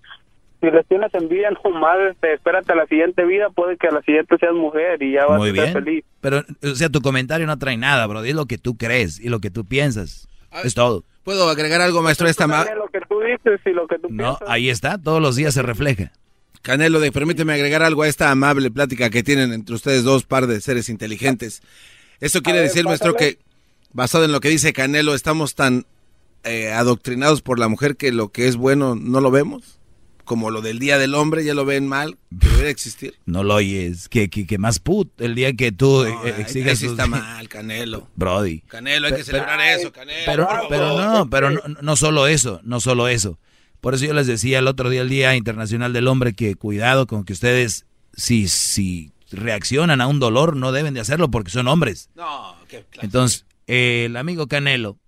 si 0.61 0.71
les 0.71 0.87
tienes 0.89 1.13
envidia, 1.15 1.51
nomás 1.65 1.97
este, 2.11 2.35
espérate 2.35 2.73
a 2.73 2.77
la 2.77 2.87
siguiente 2.87 3.25
vida, 3.25 3.49
puede 3.51 3.77
que 3.77 3.87
a 3.89 3.93
la 3.93 4.03
siguiente 4.03 4.37
seas 4.39 4.55
mujer 4.55 5.03
y 5.03 5.13
ya 5.13 5.27
vas 5.27 5.39
Muy 5.39 5.51
a 5.51 5.53
bien. 5.53 5.73
feliz. 5.73 6.05
Pero, 6.21 6.43
o 6.63 6.75
sea, 6.75 6.89
tu 6.89 7.01
comentario 7.01 7.47
no 7.47 7.59
trae 7.59 7.77
nada, 7.77 8.07
bro. 8.07 8.25
Es 8.25 8.35
lo 8.35 8.47
que 8.47 8.59
tú 8.59 8.77
crees 8.77 9.21
y 9.21 9.29
lo 9.29 9.39
que 9.41 9.51
tú 9.51 9.65
piensas. 9.65 10.29
Es 10.65 10.75
todo. 10.75 11.05
¿Puedo 11.25 11.49
agregar 11.49 11.81
algo, 11.81 12.03
maestro, 12.03 12.27
esta 12.27 12.47
ma- 12.47 12.65
lo 12.75 12.89
que 12.89 13.01
tú 13.09 13.21
dices 13.21 13.61
y 13.67 13.71
lo 13.71 13.87
que 13.87 13.99
tú 13.99 14.09
No, 14.11 14.37
piensas. 14.39 14.49
ahí 14.49 14.71
está. 14.71 14.99
Todos 14.99 15.21
los 15.23 15.37
días 15.37 15.55
se 15.55 15.63
refleja. 15.63 16.11
Canelo, 16.63 16.99
de, 17.01 17.13
permíteme 17.13 17.53
agregar 17.53 17.83
algo 17.83 18.03
a 18.03 18.09
esta 18.09 18.31
amable 18.31 18.71
plática 18.71 19.11
que 19.11 19.23
tienen 19.23 19.53
entre 19.53 19.75
ustedes 19.75 20.03
dos 20.05 20.25
par 20.25 20.47
de 20.49 20.61
seres 20.61 20.89
inteligentes. 20.89 21.63
Eso 22.21 22.43
quiere 22.43 22.59
ver, 22.61 22.69
decir, 22.69 22.85
maestro, 22.85 23.15
que 23.15 23.39
basado 23.93 24.25
en 24.25 24.33
lo 24.33 24.41
que 24.41 24.49
dice 24.49 24.73
Canelo, 24.73 25.15
estamos 25.15 25.55
tan 25.55 25.85
eh, 26.45 26.71
adoctrinados 26.73 27.43
por 27.43 27.59
la 27.59 27.69
mujer 27.69 27.97
que 27.97 28.13
lo 28.13 28.31
que 28.31 28.49
es 28.49 28.57
bueno 28.57 28.95
no 28.95 29.21
lo 29.21 29.31
vemos. 29.31 29.75
Como 30.25 30.51
lo 30.51 30.61
del 30.61 30.79
Día 30.79 30.99
del 30.99 31.15
Hombre, 31.15 31.43
ya 31.43 31.55
lo 31.55 31.65
ven 31.65 31.89
mal, 31.89 32.19
debería 32.29 32.69
existir. 32.71 33.15
No 33.25 33.43
lo 33.45 33.55
oyes. 33.55 34.11
Que, 34.11 34.29
que, 34.29 34.47
que 34.47 34.59
más 34.59 34.79
put. 34.79 35.19
El 35.23 35.35
día 35.35 35.55
que 35.55 35.73
tú 35.73 36.05
eh, 36.05 36.15
ahí 36.37 36.45
sí 36.47 36.63
tus- 36.63 36.83
está 36.83 37.07
mal, 37.07 37.49
Canelo. 37.49 38.09
Brody. 38.15 38.61
Canelo, 38.69 39.07
hay 39.07 39.15
que 39.15 39.25
celebrar 39.25 39.59
eso, 39.61 39.91
Canelo. 39.91 40.25
Pero, 40.27 40.47
pero 40.69 40.99
no, 41.01 41.31
pero 41.31 41.51
no, 41.51 41.61
no 41.81 41.97
solo 41.97 42.27
eso, 42.27 42.61
no 42.63 42.79
solo 42.81 43.09
eso. 43.09 43.39
Por 43.81 43.95
eso 43.95 44.05
yo 44.05 44.13
les 44.13 44.27
decía 44.27 44.59
el 44.59 44.67
otro 44.67 44.91
día, 44.91 45.01
el 45.01 45.09
Día 45.09 45.35
Internacional 45.35 45.95
del 45.95 46.09
Hombre, 46.09 46.35
que 46.35 46.57
cuidado 46.57 47.07
con 47.07 47.25
que 47.25 47.33
ustedes, 47.33 47.87
si, 48.13 48.49
si 48.49 49.13
reaccionan 49.31 50.01
a 50.03 50.09
un 50.09 50.19
dolor, 50.21 50.57
no 50.57 50.73
deben 50.73 50.93
de 50.93 51.01
hacerlo 51.01 51.31
porque 51.31 51.51
son 51.51 51.69
hombres. 51.69 52.11
No, 52.17 52.55
qué 52.69 52.85
clase. 52.91 53.07
Entonces, 53.07 53.47
eh, 53.67 54.05
el 54.07 54.17
amigo 54.19 54.47
Canelo, 54.47 54.99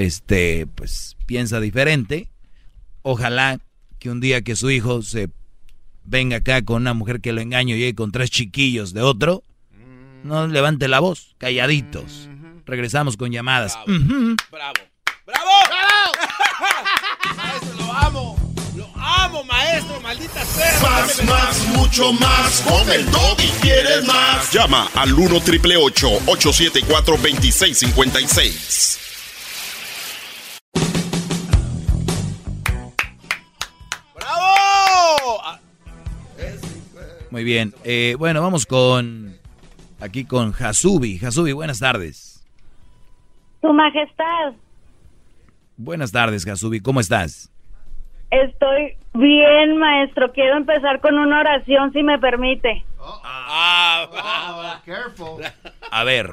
este, 0.00 0.66
pues 0.66 1.16
piensa 1.26 1.60
diferente. 1.60 2.30
Ojalá 3.02 3.60
que 3.98 4.08
un 4.10 4.20
día 4.20 4.40
que 4.40 4.56
su 4.56 4.70
hijo 4.70 5.02
se 5.02 5.28
venga 6.04 6.38
acá 6.38 6.62
con 6.62 6.76
una 6.82 6.94
mujer 6.94 7.20
que 7.20 7.32
lo 7.32 7.42
engaño 7.42 7.76
y 7.76 7.80
llegue 7.80 7.94
con 7.94 8.10
tres 8.10 8.30
chiquillos 8.30 8.94
de 8.94 9.02
otro, 9.02 9.42
no 10.24 10.46
levante 10.46 10.88
la 10.88 11.00
voz, 11.00 11.34
calladitos. 11.36 12.30
Regresamos 12.64 13.18
con 13.18 13.30
llamadas. 13.30 13.76
Ujú. 13.86 14.36
¡Bravo! 14.50 14.74
¡Bravo! 15.26 15.50
¡Maestro, 17.36 17.74
lo 17.76 17.92
amo! 17.92 18.54
¡Lo 18.76 18.90
amo, 18.96 19.44
maestro! 19.44 20.00
¡Maldita 20.00 20.44
sea! 20.46 20.80
Más, 20.80 21.24
más, 21.24 21.68
mucho 21.76 22.12
más. 22.14 22.62
Con 22.62 22.90
el 22.90 23.06
y 23.06 23.48
quieres 23.60 24.06
más. 24.06 24.50
Llama 24.50 24.88
al 24.94 25.12
1 25.12 25.40
triple 25.40 25.76
874 25.76 27.16
2656. 27.16 29.09
Muy 37.30 37.44
bien. 37.44 37.72
Eh, 37.84 38.16
bueno, 38.18 38.42
vamos 38.42 38.66
con 38.66 39.36
aquí 40.00 40.24
con 40.24 40.52
Hasubi. 40.52 41.18
Hasubi, 41.24 41.52
buenas 41.52 41.78
tardes. 41.80 42.44
Tu 43.60 43.72
Majestad, 43.72 44.54
Buenas 45.76 46.12
tardes, 46.12 46.46
Hasubi. 46.46 46.80
¿Cómo 46.80 47.00
estás? 47.00 47.50
estoy 48.30 48.94
bien, 49.14 49.76
maestro. 49.78 50.30
Quiero 50.32 50.56
empezar 50.56 51.00
con 51.00 51.18
una 51.18 51.40
oración, 51.40 51.92
si 51.92 52.02
me 52.02 52.18
permite. 52.18 52.84
ah, 53.00 54.80
A 55.90 56.04
ver. 56.04 56.30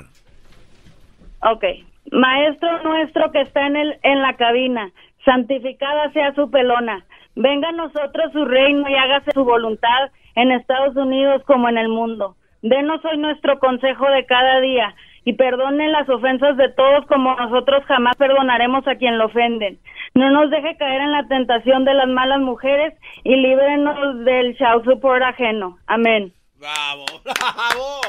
Ok. 1.42 1.64
Maestro 2.12 2.84
nuestro 2.84 3.32
que 3.32 3.42
está 3.42 3.66
en, 3.68 3.78
el, 3.78 4.00
en 4.04 4.22
la 4.22 4.36
cabina, 4.36 4.92
santificada 5.26 6.12
sea 6.14 6.34
su 6.36 6.50
pelona. 6.52 7.04
Venga 7.36 7.70
a 7.70 7.74
nosotros 7.74 8.32
su 8.34 8.46
reino 8.46 8.88
y 8.90 8.96
hágase 8.96 9.32
su 9.34 9.44
voluntad 9.44 10.12
en 10.38 10.52
Estados 10.52 10.96
Unidos 10.96 11.42
como 11.46 11.68
en 11.68 11.78
el 11.80 11.90
mundo. 11.90 12.38
Denos 12.62 13.04
hoy 13.06 13.18
nuestro 13.18 13.60
consejo 13.60 14.06
de 14.10 14.26
cada 14.28 14.62
día 14.62 14.96
y 15.26 15.34
perdone 15.34 15.90
las 15.90 16.08
ofensas 16.08 16.56
de 16.58 16.70
todos 16.70 17.06
como 17.08 17.36
nosotros 17.36 17.84
jamás 17.86 18.16
perdonaremos 18.18 18.88
a 18.88 18.96
quien 18.96 19.18
lo 19.18 19.26
ofenden. 19.26 19.80
No 20.14 20.30
nos 20.30 20.52
deje 20.52 20.78
caer 20.78 21.02
en 21.02 21.12
la 21.12 21.28
tentación 21.28 21.86
de 21.86 21.96
las 21.96 22.08
malas 22.08 22.40
mujeres 22.40 22.94
y 23.24 23.36
líbrenos 23.36 24.24
del 24.26 24.56
show 24.56 24.84
support 24.86 25.24
ajeno. 25.24 25.80
Amén. 25.88 26.32
Bravo, 26.56 27.06
bravo. 27.24 28.02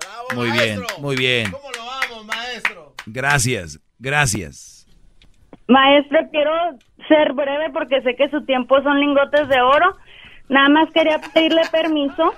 Bravo, 0.00 0.28
Muy 0.34 0.50
bien, 0.50 0.80
muy 1.00 1.16
bien. 1.16 1.50
¿Cómo 1.50 1.70
lo 1.72 1.86
vamos, 1.86 2.26
maestro? 2.26 2.92
Gracias, 3.06 3.80
gracias. 3.98 4.86
Maestro, 5.66 6.18
quiero 6.30 6.52
ser 7.08 7.32
breve 7.32 7.70
porque 7.72 8.02
sé 8.02 8.16
que 8.16 8.28
su 8.28 8.44
tiempo 8.44 8.82
son 8.82 9.00
lingotes 9.00 9.48
de 9.48 9.60
oro. 9.60 9.96
Nada 10.48 10.68
más 10.68 10.90
quería 10.92 11.20
pedirle 11.34 11.62
permiso 11.70 12.32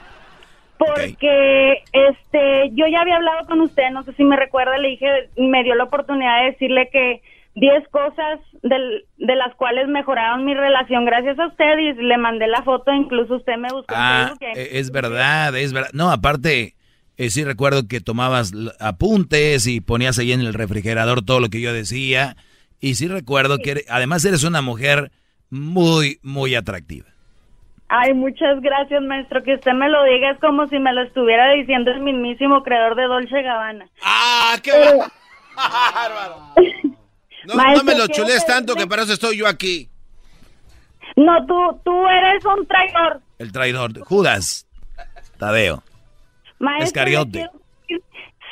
porque 0.78 1.82
este 1.92 2.70
yo 2.72 2.86
ya 2.90 3.00
había 3.02 3.16
hablado 3.16 3.46
con 3.46 3.60
usted, 3.60 3.90
no 3.92 4.02
sé 4.04 4.12
si 4.14 4.24
me 4.24 4.36
recuerda, 4.36 4.78
le 4.78 4.88
dije, 4.88 5.06
me 5.36 5.62
dio 5.62 5.74
la 5.74 5.84
oportunidad 5.84 6.40
de 6.44 6.50
decirle 6.52 6.88
que 6.90 7.22
10 7.56 7.86
cosas 7.88 8.40
del- 8.62 9.04
de 9.18 9.36
las 9.36 9.54
cuales 9.56 9.88
mejoraron 9.88 10.44
mi 10.44 10.54
relación 10.54 11.04
gracias 11.04 11.38
a 11.38 11.48
usted 11.48 11.78
y 11.78 11.92
le 12.02 12.16
mandé 12.16 12.46
la 12.46 12.62
foto, 12.62 12.92
incluso 12.92 13.36
usted 13.36 13.56
me 13.58 13.68
buscó 13.72 13.92
en 13.94 14.00
Ah, 14.00 14.26
Facebook 14.38 14.48
e- 14.56 14.78
es 14.78 14.90
verdad, 14.90 15.54
es 15.56 15.72
verdad. 15.72 15.90
No, 15.92 16.10
aparte, 16.10 16.74
eh, 17.18 17.28
sí 17.30 17.44
recuerdo 17.44 17.86
que 17.88 18.00
tomabas 18.00 18.52
apuntes 18.78 19.66
y 19.66 19.80
ponías 19.80 20.18
ahí 20.18 20.32
en 20.32 20.40
el 20.40 20.54
refrigerador 20.54 21.22
todo 21.24 21.40
lo 21.40 21.48
que 21.50 21.60
yo 21.60 21.72
decía. 21.74 22.36
Y 22.80 22.94
sí 22.94 23.08
recuerdo 23.08 23.58
que 23.58 23.72
ere- 23.72 23.84
además 23.90 24.24
eres 24.24 24.44
una 24.44 24.62
mujer 24.62 25.10
muy, 25.50 26.18
muy 26.22 26.54
atractiva. 26.54 27.08
Ay, 27.92 28.14
muchas 28.14 28.60
gracias, 28.60 29.02
maestro. 29.02 29.42
Que 29.42 29.54
usted 29.54 29.72
me 29.72 29.88
lo 29.88 30.04
diga 30.04 30.30
es 30.30 30.38
como 30.38 30.68
si 30.68 30.78
me 30.78 30.92
lo 30.92 31.02
estuviera 31.02 31.50
diciendo 31.50 31.90
el 31.90 32.00
mismísimo 32.00 32.62
creador 32.62 32.94
de 32.94 33.02
Dolce 33.02 33.42
Gabbana. 33.42 33.88
¡Ah, 34.04 34.56
qué 34.62 34.70
Pero- 34.70 34.98
bárbaro! 35.56 36.36
No, 37.46 37.54
Maestro, 37.56 37.84
no 37.84 37.92
me 37.92 37.98
lo 37.98 38.06
chules 38.06 38.46
tanto 38.46 38.76
que 38.76 38.86
para 38.86 39.02
eso 39.02 39.14
estoy 39.14 39.38
yo 39.38 39.48
aquí. 39.48 39.88
No, 41.16 41.44
tú, 41.46 41.80
tú 41.84 42.06
eres 42.06 42.44
un 42.44 42.64
traidor. 42.66 43.20
El 43.38 43.50
traidor, 43.50 43.98
Judas, 44.04 44.68
Tadeo. 45.38 45.82
Maestro, 46.60 47.02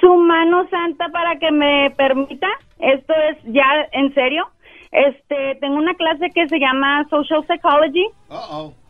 su 0.00 0.16
mano 0.16 0.68
santa 0.68 1.08
para 1.10 1.38
que 1.38 1.52
me 1.52 1.92
permita. 1.96 2.48
Esto 2.80 3.14
es 3.30 3.36
ya 3.44 3.64
en 3.92 4.12
serio. 4.14 4.50
Este, 4.90 5.56
tengo 5.60 5.76
una 5.76 5.94
clase 5.94 6.30
que 6.30 6.48
se 6.48 6.58
llama 6.58 7.06
Social 7.10 7.44
Psychology 7.46 8.06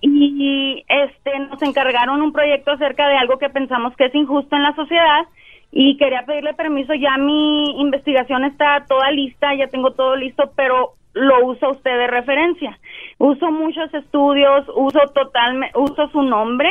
y 0.01 0.85
este 0.89 1.39
nos 1.41 1.61
encargaron 1.63 2.23
un 2.23 2.33
proyecto 2.33 2.73
acerca 2.73 3.09
de 3.09 3.17
algo 3.17 3.39
que 3.39 3.51
pensamos 3.51 3.97
que 3.97 4.07
es 4.07 4.15
injusto 4.15 4.55
en 4.55 4.63
la 4.63 4.75
sociedad 4.75 5.27
y 5.73 5.97
quería 5.97 6.25
pedirle 6.25 6.55
permiso. 6.55 6.95
Ya 6.95 7.17
mi 7.19 7.81
investigación 7.81 8.45
está 8.45 8.85
toda 8.89 9.11
lista, 9.11 9.55
ya 9.55 9.67
tengo 9.67 9.93
todo 9.93 10.17
listo, 10.17 10.53
pero 10.57 10.95
lo 11.15 11.47
usa 11.47 11.71
usted 11.71 11.99
de 11.99 12.07
referencia. 12.07 12.79
Uso 13.19 13.51
muchos 13.51 13.93
estudios, 13.93 14.67
uso 14.75 15.01
totalmente, 15.15 15.77
uso 15.77 16.09
su 16.11 16.23
nombre 16.23 16.71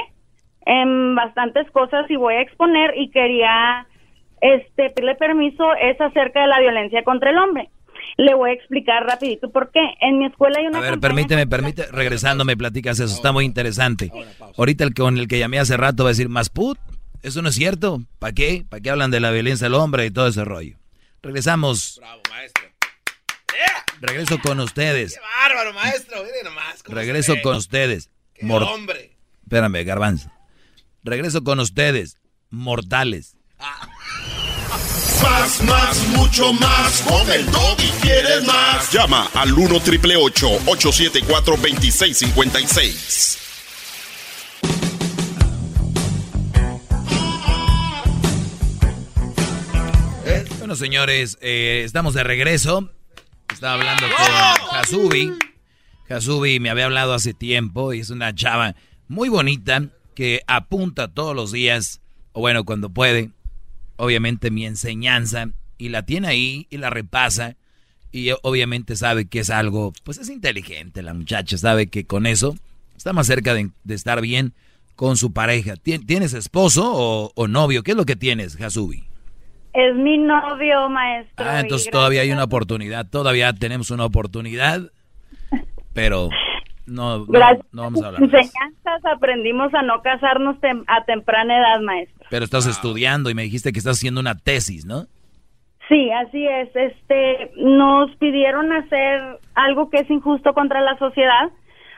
en 0.66 1.16
bastantes 1.16 1.70
cosas 1.72 2.10
y 2.10 2.16
voy 2.16 2.36
a 2.36 2.42
exponer 2.42 2.94
y 2.98 3.10
quería 3.10 3.86
este 4.40 4.90
pedirle 4.92 5.16
permiso 5.16 5.74
es 5.76 6.00
acerca 6.00 6.42
de 6.42 6.48
la 6.48 6.60
violencia 6.60 7.04
contra 7.04 7.32
el 7.32 7.38
hombre. 7.38 7.70
Le 8.16 8.34
voy 8.34 8.52
a 8.52 8.54
explicar 8.54 9.04
rapidito 9.06 9.52
por 9.52 9.72
qué. 9.72 9.80
En 10.02 10.20
mi 10.20 10.26
escuela 10.28 10.60
hay 10.60 10.68
una 10.68 10.78
A 10.80 10.82
ver, 10.82 11.00
permíteme, 11.00 11.46
permíteme, 11.48 11.90
regresando 11.92 12.46
me 12.46 12.56
platicas 12.58 13.00
eso, 13.00 13.14
está 13.14 13.32
muy 13.32 13.46
interesante. 13.46 14.12
Ahorita 14.58 14.84
el 14.84 14.94
con 14.94 15.18
el 15.18 15.28
que 15.28 15.40
llamé 15.40 15.60
hace 15.60 15.78
rato 15.78 16.04
va 16.04 16.10
a 16.10 16.14
decir, 16.14 16.30
más 16.30 16.50
put, 16.50 16.80
eso 17.22 17.42
no 17.42 17.50
es 17.50 17.56
cierto. 17.56 18.02
¿Para 18.20 18.34
qué? 18.34 18.66
¿Para 18.70 18.82
qué 18.82 18.90
hablan 18.90 19.12
de 19.12 19.20
la 19.20 19.32
violencia 19.32 19.66
del 19.66 19.74
hombre 19.76 20.06
y 20.06 20.12
todo 20.12 20.28
ese 20.28 20.46
rollo? 20.46 20.78
Regresamos. 21.22 21.98
Bravo, 22.00 22.22
maestro. 22.30 22.64
Regreso 24.00 24.40
con 24.40 24.60
ustedes. 24.60 25.20
Bárbaro, 25.44 25.74
maestro. 25.74 26.24
Mire 26.24 26.44
nomás. 26.44 26.84
Regreso 26.86 27.34
con 27.42 27.56
ustedes. 27.56 28.10
Qué 28.34 28.46
Mor- 28.46 28.64
hombre. 28.64 29.12
Espérame, 29.44 29.84
garbanzo. 29.84 30.32
Regreso 31.04 31.44
con 31.44 31.60
ustedes, 31.60 32.18
mortales. 32.50 33.36
Más, 35.30 35.62
más, 35.64 36.08
mucho 36.16 36.54
más. 36.54 37.02
Con 37.02 37.30
el 37.32 37.46
y 37.46 37.92
quieres 38.02 38.46
más. 38.46 38.92
Llama 38.94 39.30
al 39.34 39.52
1 39.52 39.80
triple 39.82 40.16
874 40.16 41.58
2656. 41.58 43.38
Bueno, 50.60 50.76
señores, 50.76 51.38
eh, 51.42 51.84
estamos 51.86 52.14
de 52.14 52.24
regreso. 52.24 52.90
Estaba 53.52 53.74
hablando 53.74 54.06
con 54.08 54.78
Hasubi. 54.78 55.34
Hasubi 56.10 56.62
me 56.62 56.70
había 56.70 56.86
hablado 56.86 57.14
hace 57.14 57.34
tiempo 57.34 57.92
y 57.94 58.00
es 58.00 58.10
una 58.10 58.34
chava 58.34 58.76
muy 59.10 59.28
bonita 59.28 59.90
que 60.16 60.42
apunta 60.48 61.10
todos 61.10 61.36
los 61.36 61.52
días, 61.52 62.02
o 62.32 62.40
bueno, 62.40 62.64
cuando 62.64 62.90
puede, 62.90 63.32
obviamente 63.98 64.52
mi 64.52 64.66
enseñanza, 64.66 65.50
y 65.78 65.90
la 65.90 66.04
tiene 66.06 66.28
ahí 66.30 66.68
y 66.70 66.78
la 66.78 66.90
repasa. 66.90 67.56
Y 68.12 68.30
obviamente 68.42 68.96
sabe 68.96 69.26
que 69.28 69.40
es 69.40 69.50
algo, 69.50 69.94
pues 70.04 70.18
es 70.18 70.30
inteligente 70.30 71.02
la 71.04 71.14
muchacha, 71.14 71.58
sabe 71.58 71.88
que 71.88 72.06
con 72.06 72.26
eso 72.26 72.56
está 72.96 73.12
más 73.14 73.28
cerca 73.28 73.54
de, 73.54 73.70
de 73.84 73.96
estar 73.96 74.22
bien 74.22 74.54
con 74.96 75.18
su 75.18 75.34
pareja. 75.34 75.74
¿Tien- 75.76 76.06
¿Tienes 76.06 76.34
esposo 76.34 76.90
o, 76.92 77.32
o 77.36 77.48
novio? 77.48 77.84
¿Qué 77.84 77.92
es 77.92 77.98
lo 77.98 78.06
que 78.06 78.16
tienes, 78.16 78.60
Hasubi? 78.60 79.04
Es 79.74 79.94
mi 79.96 80.18
novio, 80.18 80.90
maestro. 80.90 81.46
Ah, 81.46 81.60
entonces 81.60 81.92
todavía 81.92 82.22
hay 82.22 82.32
una 82.32 82.46
oportunidad, 82.46 83.08
todavía 83.08 83.54
tenemos 83.54 83.92
una 83.92 84.06
oportunidad, 84.06 84.90
pero 85.94 86.30
no, 86.88 87.20
no, 87.20 87.26
Gracias 87.26 87.66
no 87.74 87.82
vamos 87.84 88.02
a 88.04 88.08
hablar. 88.08 88.22
sus 88.22 88.32
de 88.32 88.40
eso. 88.40 88.48
enseñanzas 88.54 89.06
aprendimos 89.06 89.74
a 89.74 89.82
no 89.84 90.02
casarnos 90.02 90.56
tem- 90.58 90.84
a 90.88 91.04
temprana 91.06 91.58
edad, 91.58 91.82
maestro. 91.82 92.26
Pero 92.30 92.46
estás 92.46 92.66
estudiando 92.68 93.30
y 93.30 93.34
me 93.36 93.44
dijiste 93.44 93.72
que 93.72 93.80
estás 93.80 93.98
haciendo 93.98 94.20
una 94.22 94.36
tesis, 94.38 94.86
¿no? 94.86 95.06
Sí, 95.90 96.10
así 96.12 96.46
es. 96.46 96.70
Este, 96.76 97.52
nos 97.56 98.14
pidieron 98.18 98.74
hacer 98.74 99.40
algo 99.56 99.90
que 99.90 99.98
es 100.00 100.10
injusto 100.10 100.54
contra 100.54 100.82
la 100.82 100.98
sociedad, 100.98 101.50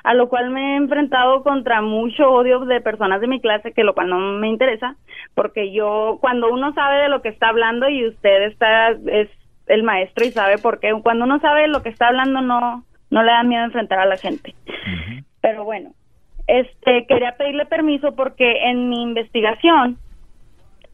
a 0.03 0.13
lo 0.13 0.29
cual 0.29 0.51
me 0.51 0.73
he 0.73 0.75
enfrentado 0.77 1.41
contra 1.43 1.81
mucho 1.81 2.29
odio 2.29 2.59
de 2.65 2.81
personas 2.81 3.19
de 3.19 3.27
mi 3.27 3.41
clase, 3.41 3.73
que 3.73 3.83
lo 3.83 3.93
cual 3.95 4.09
no 4.09 4.19
me 4.19 4.47
interesa, 4.47 4.95
porque 5.33 5.73
yo, 5.73 6.19
cuando 6.21 6.51
uno 6.51 6.71
sabe 6.73 7.01
de 7.01 7.09
lo 7.09 7.21
que 7.23 7.29
está 7.29 7.49
hablando 7.49 7.89
y 7.89 8.07
usted 8.07 8.43
está, 8.43 8.91
es 8.91 9.29
el 9.67 9.83
maestro 9.83 10.25
y 10.25 10.31
sabe 10.31 10.57
por 10.59 10.79
qué, 10.79 10.93
cuando 11.03 11.25
uno 11.25 11.39
sabe 11.39 11.63
de 11.63 11.67
lo 11.69 11.81
que 11.81 11.89
está 11.89 12.07
hablando 12.07 12.41
no, 12.41 12.85
no 13.09 13.23
le 13.23 13.31
da 13.31 13.43
miedo 13.43 13.63
enfrentar 13.63 13.99
a 13.99 14.05
la 14.05 14.17
gente. 14.17 14.53
Pero 15.41 15.63
bueno, 15.63 15.91
este, 16.47 17.05
quería 17.07 17.35
pedirle 17.37 17.65
permiso 17.65 18.15
porque 18.15 18.69
en 18.69 18.89
mi 18.89 19.03
investigación 19.03 19.97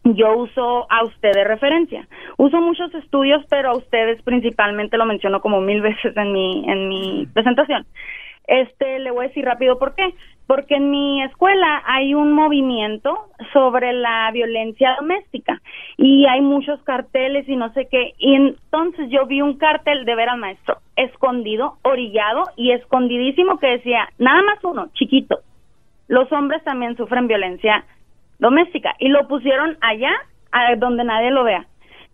yo 0.04 0.38
uso 0.38 0.86
a 0.92 1.04
usted 1.04 1.32
de 1.32 1.44
referencia. 1.44 2.08
Uso 2.38 2.62
muchos 2.62 2.94
estudios, 2.94 3.44
pero 3.50 3.72
a 3.72 3.78
ustedes 3.78 4.22
principalmente 4.22 4.98
lo 4.98 5.06
menciono 5.06 5.42
como 5.42 5.62
mil 5.62 5.82
veces 5.82 6.16
en 6.16 6.32
mi, 6.32 6.64
en 6.70 6.90
mi 6.90 7.28
presentación. 7.34 7.86
Este, 8.48 9.00
le 9.00 9.12
voy 9.12 9.26
a 9.26 9.28
decir 9.30 9.46
rápido 9.46 9.80
por 9.80 9.96
qué. 9.96 10.14
Porque 10.48 10.76
en 10.76 10.92
mi 10.92 11.24
escuela 11.24 11.82
hay 11.86 12.14
un 12.14 12.34
movimiento 12.34 13.18
sobre 13.52 13.94
la 13.94 14.30
violencia 14.32 14.96
doméstica 15.00 15.62
y 15.98 16.26
hay 16.28 16.42
muchos 16.42 16.82
carteles 16.84 17.50
y 17.50 17.56
no 17.56 17.74
sé 17.74 17.88
qué. 17.90 18.14
Y 18.20 18.36
entonces 18.36 19.10
yo 19.10 19.26
vi 19.26 19.42
un 19.42 19.58
cartel 19.58 20.06
de 20.06 20.16
ver 20.16 20.30
al 20.30 20.40
maestro 20.40 20.78
escondido, 20.96 21.78
orillado 21.82 22.44
y 22.56 22.72
escondidísimo 22.72 23.60
que 23.60 23.68
decía, 23.68 24.08
nada 24.20 24.42
más 24.44 24.64
uno, 24.64 24.90
chiquito, 24.94 25.40
los 26.08 26.32
hombres 26.32 26.64
también 26.64 26.96
sufren 26.96 27.28
violencia 27.28 27.84
doméstica. 28.38 28.94
Y 29.00 29.10
lo 29.10 29.28
pusieron 29.28 29.78
allá 29.82 30.12
a 30.52 30.76
donde 30.76 31.04
nadie 31.04 31.32
lo 31.32 31.44
vea 31.44 31.66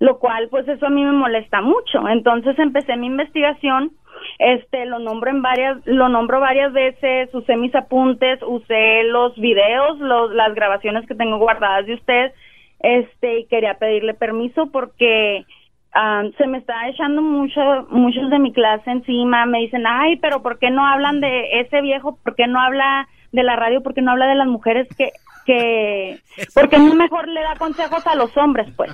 lo 0.02 0.18
cual 0.18 0.48
pues 0.50 0.68
eso 0.68 0.88
a 0.88 0.90
mí 0.90 1.04
me 1.04 1.12
molesta 1.12 1.62
mucho. 1.62 2.08
Entonces 2.10 2.58
empecé 2.58 2.98
mi 2.98 3.06
investigación 3.06 3.92
este 4.40 4.86
lo 4.86 5.00
nombro 5.00 5.30
en 5.30 5.42
varias 5.42 5.78
lo 5.86 6.10
nombro 6.10 6.40
varias 6.40 6.74
veces 6.74 7.34
usé 7.34 7.56
mis 7.56 7.74
apuntes 7.76 8.40
usé 8.44 9.04
los 9.04 9.36
videos 9.36 10.00
los, 10.00 10.32
las 10.32 10.54
grabaciones 10.56 11.08
que 11.08 11.16
tengo 11.16 11.38
guardadas 11.38 11.86
de 11.86 11.94
usted 11.96 12.32
este 12.80 13.40
y 13.40 13.46
quería 13.46 13.76
pedirle 13.76 14.14
permiso 14.14 14.72
porque 14.72 15.46
ah, 15.94 16.24
se 16.38 16.48
me 16.48 16.58
está 16.58 16.88
echando 16.90 17.22
mucho 17.22 17.62
muchos 17.90 18.30
de 18.30 18.40
mi 18.40 18.52
clase 18.52 18.90
encima 18.92 19.46
me 19.46 19.60
dicen 19.60 19.86
ay 19.86 20.18
pero 20.18 20.42
por 20.42 20.60
qué 20.60 20.70
no 20.70 20.86
hablan 20.86 21.22
de 21.22 21.62
ese 21.62 21.82
viejo 21.82 22.18
por 22.24 22.36
qué 22.36 22.48
no 22.48 22.60
habla 22.60 23.08
de 23.32 23.44
la 23.44 23.56
radio 23.56 23.82
por 23.82 23.94
qué 23.94 24.02
no 24.02 24.12
habla 24.12 24.28
de 24.28 24.36
las 24.36 24.48
mujeres 24.48 24.88
que 24.98 25.12
que 25.46 26.20
porque 26.54 26.78
no 26.78 26.94
mejor 26.96 27.28
le 27.28 27.42
da 27.42 27.56
consejos 27.58 28.06
a 28.08 28.16
los 28.16 28.36
hombres 28.38 28.72
pues 28.76 28.92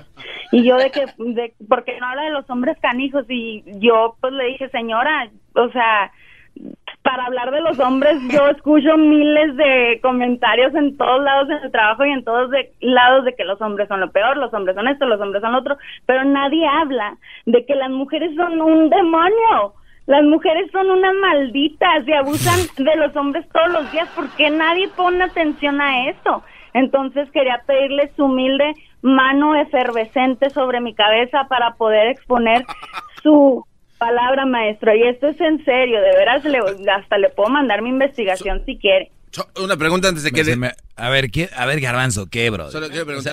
y 0.52 0.64
yo 0.64 0.78
de 0.78 0.92
que 0.92 1.06
de 1.18 1.54
porque 1.68 2.00
no 2.00 2.08
habla 2.08 2.24
de 2.24 2.32
los 2.32 2.50
hombres 2.50 2.78
canijos 2.80 3.26
y 3.30 3.64
yo 3.80 4.16
pues 4.22 4.34
le 4.34 4.46
dije 4.46 4.70
señora 4.70 5.30
o 5.56 5.70
sea 5.70 6.12
para 7.08 7.26
hablar 7.26 7.52
de 7.52 7.62
los 7.62 7.80
hombres, 7.80 8.18
yo 8.30 8.48
escucho 8.56 8.98
miles 8.98 9.56
de 9.56 10.00
comentarios 10.02 10.76
en 10.76 10.98
todos 10.98 11.24
lados 11.24 11.50
en 11.50 11.64
el 11.64 11.72
trabajo 11.72 12.06
y 12.06 12.12
en 12.12 12.24
todos 12.24 12.50
de, 12.52 12.74
lados 12.82 13.24
de 13.24 13.34
que 13.34 13.46
los 13.46 13.62
hombres 13.62 13.88
son 13.88 14.02
lo 14.02 14.12
peor, 14.12 14.36
los 14.36 14.54
hombres 14.54 14.76
son 14.76 14.90
esto, 14.90 15.06
los 15.06 15.22
hombres 15.22 15.42
son 15.42 15.54
lo 15.54 15.60
otro, 15.60 15.78
pero 16.06 16.26
nadie 16.26 16.68
habla 16.68 17.18
de 17.46 17.66
que 17.66 17.76
las 17.76 17.90
mujeres 17.90 18.36
son 18.36 18.62
un 18.62 18.90
demonio. 18.90 19.74
Las 20.08 20.24
mujeres 20.24 20.72
son 20.72 20.90
unas 20.90 21.14
malditas 21.16 22.08
y 22.08 22.14
abusan 22.14 22.60
de 22.78 22.96
los 22.96 23.16
hombres 23.18 23.46
todos 23.50 23.70
los 23.70 23.92
días. 23.92 24.08
¿Por 24.16 24.30
qué 24.38 24.50
nadie 24.50 24.88
pone 24.96 25.22
atención 25.24 25.82
a 25.82 26.10
eso? 26.10 26.44
Entonces 26.74 27.30
quería 27.32 27.62
pedirle 27.68 28.12
su 28.16 28.26
humilde 28.26 28.74
mano 29.02 29.56
efervescente 29.56 30.50
sobre 30.50 30.80
mi 30.80 30.96
cabeza 30.96 31.46
para 31.50 31.76
poder 31.76 32.08
exponer 32.08 32.64
su 33.22 33.66
palabra, 33.98 34.46
maestro. 34.46 34.96
Y 34.96 35.04
esto 35.04 35.28
es 35.28 35.42
en 35.42 35.64
serio, 35.66 36.00
de 36.02 36.12
veras, 36.12 36.46
le, 36.46 36.60
hasta 36.90 37.18
le 37.18 37.30
puedo 37.30 37.50
mandar 37.50 37.82
mi 37.82 37.90
investigación 37.90 38.64
si 38.66 38.78
quiere. 38.78 39.12
Una 39.62 39.78
pregunta 39.78 40.08
antes 40.08 40.24
de 40.24 40.32
que... 40.32 40.72
A 40.96 41.10
ver, 41.10 41.32
¿qué? 41.32 41.50
a 41.56 41.66
ver, 41.66 41.80
Garbanzo, 41.80 42.28
¿qué, 42.28 42.50
bro? 42.50 42.70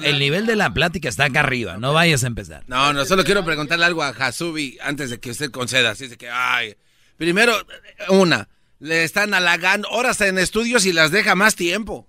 el 0.02 0.18
nivel 0.18 0.47
de 0.47 0.56
la 0.56 0.72
plática 0.74 1.09
está 1.09 1.26
acá 1.26 1.40
arriba, 1.40 1.76
no 1.78 1.93
vayas 1.93 2.24
a 2.24 2.26
empezar. 2.26 2.64
No, 2.66 2.93
no, 2.93 3.05
solo 3.05 3.24
quiero 3.24 3.44
preguntarle 3.44 3.85
algo 3.85 4.02
a 4.02 4.09
Hasubi 4.09 4.78
antes 4.82 5.10
de 5.10 5.18
que 5.18 5.31
usted 5.31 5.51
conceda. 5.51 5.90
Así 5.90 6.09
que, 6.16 6.28
ay, 6.28 6.76
primero, 7.16 7.55
una, 8.09 8.48
le 8.81 9.05
están 9.05 9.35
halagando 9.35 9.89
horas 9.90 10.20
en 10.20 10.39
estudios 10.39 10.86
y 10.86 10.93
las 10.93 11.10
deja 11.10 11.35
más 11.35 11.56
tiempo. 11.56 12.06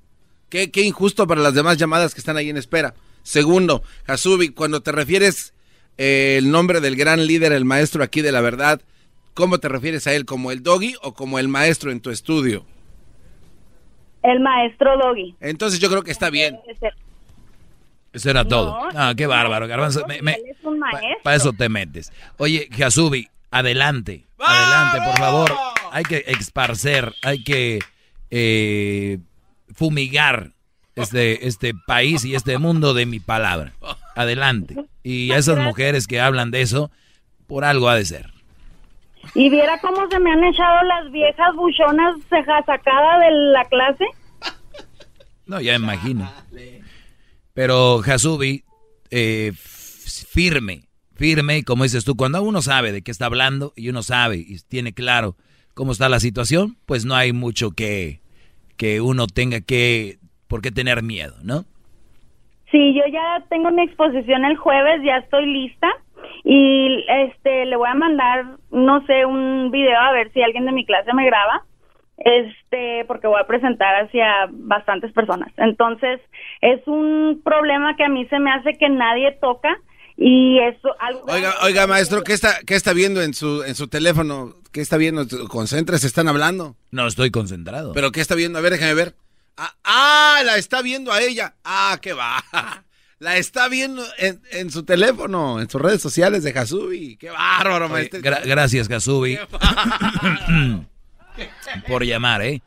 Qué, 0.49 0.71
qué 0.71 0.81
injusto 0.81 1.27
para 1.27 1.41
las 1.41 1.53
demás 1.53 1.77
llamadas 1.77 2.13
que 2.13 2.19
están 2.19 2.37
ahí 2.37 2.49
en 2.49 2.57
espera. 2.57 2.93
Segundo, 3.23 3.81
Hasubi, 4.05 4.49
cuando 4.49 4.81
te 4.81 4.91
refieres 4.91 5.53
eh, 5.97 6.35
el 6.37 6.51
nombre 6.51 6.81
del 6.81 6.95
gran 6.95 7.25
líder, 7.25 7.53
el 7.53 7.65
maestro 7.65 8.03
aquí 8.03 8.21
de 8.21 8.31
la 8.31 8.41
verdad, 8.41 8.81
¿cómo 9.33 9.59
te 9.59 9.69
refieres 9.69 10.05
a 10.07 10.13
él? 10.13 10.25
¿Como 10.25 10.51
el 10.51 10.61
doggy 10.61 10.95
o 11.01 11.13
como 11.13 11.39
el 11.39 11.47
maestro 11.47 11.91
en 11.91 12.01
tu 12.01 12.11
estudio? 12.11 12.65
El 14.25 14.39
maestro 14.39 14.97
Doggy. 14.97 15.35
Entonces 15.39 15.79
yo 15.79 15.89
creo 15.89 16.03
que 16.03 16.11
está 16.11 16.29
bien. 16.29 16.59
Eso 18.11 18.29
era 18.29 18.45
todo. 18.45 18.77
Ah, 18.95 19.13
qué 19.15 19.27
bárbaro, 19.27 19.67
Garbanzo. 19.67 20.05
Para 21.23 21.35
eso 21.35 21.53
te 21.53 21.69
metes. 21.69 22.11
Oye, 22.37 22.69
Jasubi, 22.71 23.27
adelante. 23.51 24.25
Adelante, 24.39 24.99
por 25.05 25.17
favor. 25.17 25.53
Hay 25.91 26.03
que 26.03 26.23
esparcer, 26.27 27.13
hay 27.21 27.43
que 27.43 27.79
eh, 28.31 29.19
fumigar 29.73 30.51
este, 30.95 31.47
este 31.47 31.73
país 31.85 32.25
y 32.25 32.35
este 32.35 32.57
mundo 32.57 32.93
de 32.93 33.05
mi 33.05 33.19
palabra. 33.19 33.73
Adelante. 34.15 34.75
Y 35.03 35.31
a 35.31 35.37
esas 35.37 35.57
mujeres 35.57 36.07
que 36.07 36.19
hablan 36.19 36.51
de 36.51 36.61
eso, 36.61 36.91
por 37.47 37.65
algo 37.65 37.89
ha 37.89 37.95
de 37.95 38.05
ser. 38.05 38.34
¿Y 39.33 39.49
viera 39.49 39.79
cómo 39.79 40.07
se 40.09 40.19
me 40.19 40.31
han 40.31 40.43
echado 40.43 40.83
las 40.83 41.11
viejas 41.11 41.55
buchonas 41.55 42.15
sacadas 42.29 43.19
de 43.21 43.31
la 43.31 43.65
clase? 43.65 44.05
No, 45.45 45.61
ya 45.61 45.75
imagino. 45.75 46.29
Pero 47.53 48.01
Hasubi, 48.01 48.63
eh, 49.11 49.51
firme, 49.53 50.83
firme, 51.15 51.59
y 51.59 51.63
como 51.63 51.83
dices 51.83 52.05
tú, 52.05 52.15
cuando 52.15 52.41
uno 52.41 52.61
sabe 52.61 52.91
de 52.91 53.01
qué 53.01 53.11
está 53.11 53.27
hablando 53.27 53.73
y 53.75 53.89
uno 53.89 54.03
sabe 54.03 54.37
y 54.37 54.57
tiene 54.67 54.93
claro 54.93 55.35
cómo 55.73 55.91
está 55.91 56.09
la 56.09 56.19
situación, 56.19 56.77
pues 56.85 57.05
no 57.05 57.15
hay 57.15 57.33
mucho 57.33 57.71
que, 57.71 58.21
que 58.77 59.01
uno 59.01 59.27
tenga 59.27 59.61
que, 59.61 60.17
por 60.47 60.61
qué 60.61 60.71
tener 60.71 61.03
miedo, 61.03 61.35
¿no? 61.43 61.65
Sí, 62.71 62.93
yo 62.93 63.03
ya 63.11 63.45
tengo 63.49 63.71
mi 63.71 63.83
exposición 63.83 64.43
el 64.43 64.57
jueves, 64.57 65.01
ya 65.05 65.17
estoy 65.17 65.45
lista 65.45 65.87
y 66.47 67.03
este 67.07 67.65
le 67.65 67.75
voy 67.75 67.89
a 67.89 67.95
mandar 67.95 68.45
no 68.69 69.03
sé 69.07 69.25
un 69.25 69.71
video 69.71 69.99
a 69.99 70.11
ver 70.11 70.31
si 70.31 70.43
alguien 70.43 70.65
de 70.65 70.71
mi 70.71 70.85
clase 70.85 71.11
me 71.13 71.25
graba 71.25 71.65
este 72.17 73.03
porque 73.07 73.25
voy 73.25 73.41
a 73.41 73.47
presentar 73.47 74.05
hacia 74.05 74.47
bastantes 74.51 75.11
personas. 75.11 75.51
Entonces 75.57 76.21
es 76.61 76.87
un 76.87 77.41
problema 77.43 77.95
que 77.97 78.05
a 78.05 78.09
mí 78.09 78.25
se 78.27 78.39
me 78.39 78.51
hace 78.51 78.77
que 78.77 78.89
nadie 78.89 79.31
toca 79.41 79.75
y 80.17 80.59
eso 80.59 80.95
algo 80.99 81.25
oiga 81.27 81.55
oiga 81.63 81.87
maestro 81.87 82.23
qué 82.23 82.33
está 82.33 82.59
qué 82.65 82.75
está 82.75 82.93
viendo 82.93 83.21
en 83.23 83.33
su 83.33 83.63
en 83.63 83.75
su 83.75 83.87
teléfono 83.87 84.53
qué 84.71 84.81
está 84.81 84.95
viendo 84.97 85.25
concéntrese 85.49 86.07
están 86.07 86.27
hablando 86.27 86.75
no 86.91 87.07
estoy 87.07 87.31
concentrado. 87.31 87.91
Pero 87.93 88.11
qué 88.11 88.21
está 88.21 88.35
viendo 88.35 88.59
a 88.59 88.61
ver 88.61 88.73
déjame 88.73 88.93
ver. 88.93 89.15
Ah, 89.57 89.73
ah 89.83 90.41
la 90.45 90.57
está 90.57 90.83
viendo 90.83 91.11
a 91.11 91.21
ella. 91.21 91.55
Ah 91.63 91.97
qué 91.99 92.13
va 92.13 92.37
La 93.19 93.37
está 93.37 93.69
viendo 93.69 94.03
en, 94.17 94.69
su 94.71 94.83
teléfono, 94.83 95.61
en 95.61 95.69
sus 95.69 95.81
redes 95.81 96.01
sociales 96.01 96.43
de 96.43 96.51
Hasubi. 96.51 97.15
Qué 97.19 97.29
bárbaro, 97.29 97.87
maestro. 97.87 98.19
gracias, 98.21 98.91
Hasubi. 98.91 99.37
por 101.87 102.03
llamar, 102.03 102.41
¿eh? 102.41 102.61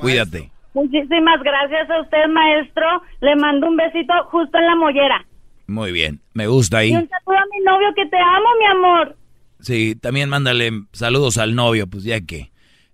Cuídate. 0.00 0.50
Muchísimas 0.74 1.42
gracias 1.42 1.88
a 1.88 2.02
usted, 2.02 2.26
maestro. 2.28 2.86
Le 3.20 3.36
mando 3.36 3.68
un 3.68 3.76
besito 3.76 4.12
justo 4.30 4.58
en 4.58 4.66
la 4.66 4.76
mollera. 4.76 5.26
Muy 5.68 5.92
bien, 5.92 6.20
me 6.34 6.46
gusta 6.46 6.78
ahí. 6.78 6.90
Y 6.90 6.96
un 6.96 7.08
saludo 7.08 7.38
a 7.38 7.46
mi 7.50 7.64
novio 7.64 7.88
que 7.94 8.06
te 8.06 8.16
amo, 8.16 8.46
mi 8.58 8.66
amor. 8.66 9.16
Sí, 9.60 9.96
también 9.96 10.28
mándale 10.28 10.70
saludos 10.92 11.38
al 11.38 11.54
novio, 11.54 11.86
pues 11.86 12.04
ya 12.04 12.20
que. 12.20 12.52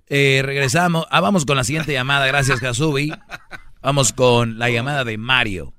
Eh, 0.09 0.43
regresamos. 0.44 1.06
Ah, 1.10 1.20
vamos 1.20 1.44
con 1.47 1.56
la 1.56 1.64
siguiente 1.64 1.93
llamada. 1.93 2.27
Gracias, 2.27 2.62
Hasubi. 2.62 3.12
Vamos 3.81 4.12
con 4.12 4.59
la 4.59 4.70
llamada 4.70 5.05
de 5.05 5.19
Mario. 5.19 5.73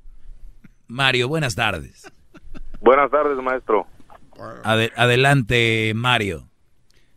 Mario, 0.93 1.27
buenas 1.27 1.55
tardes. 1.55 2.11
Buenas 2.79 3.09
tardes, 3.09 3.35
maestro. 3.41 3.87
adelante, 4.63 5.91
Mario. 5.95 6.47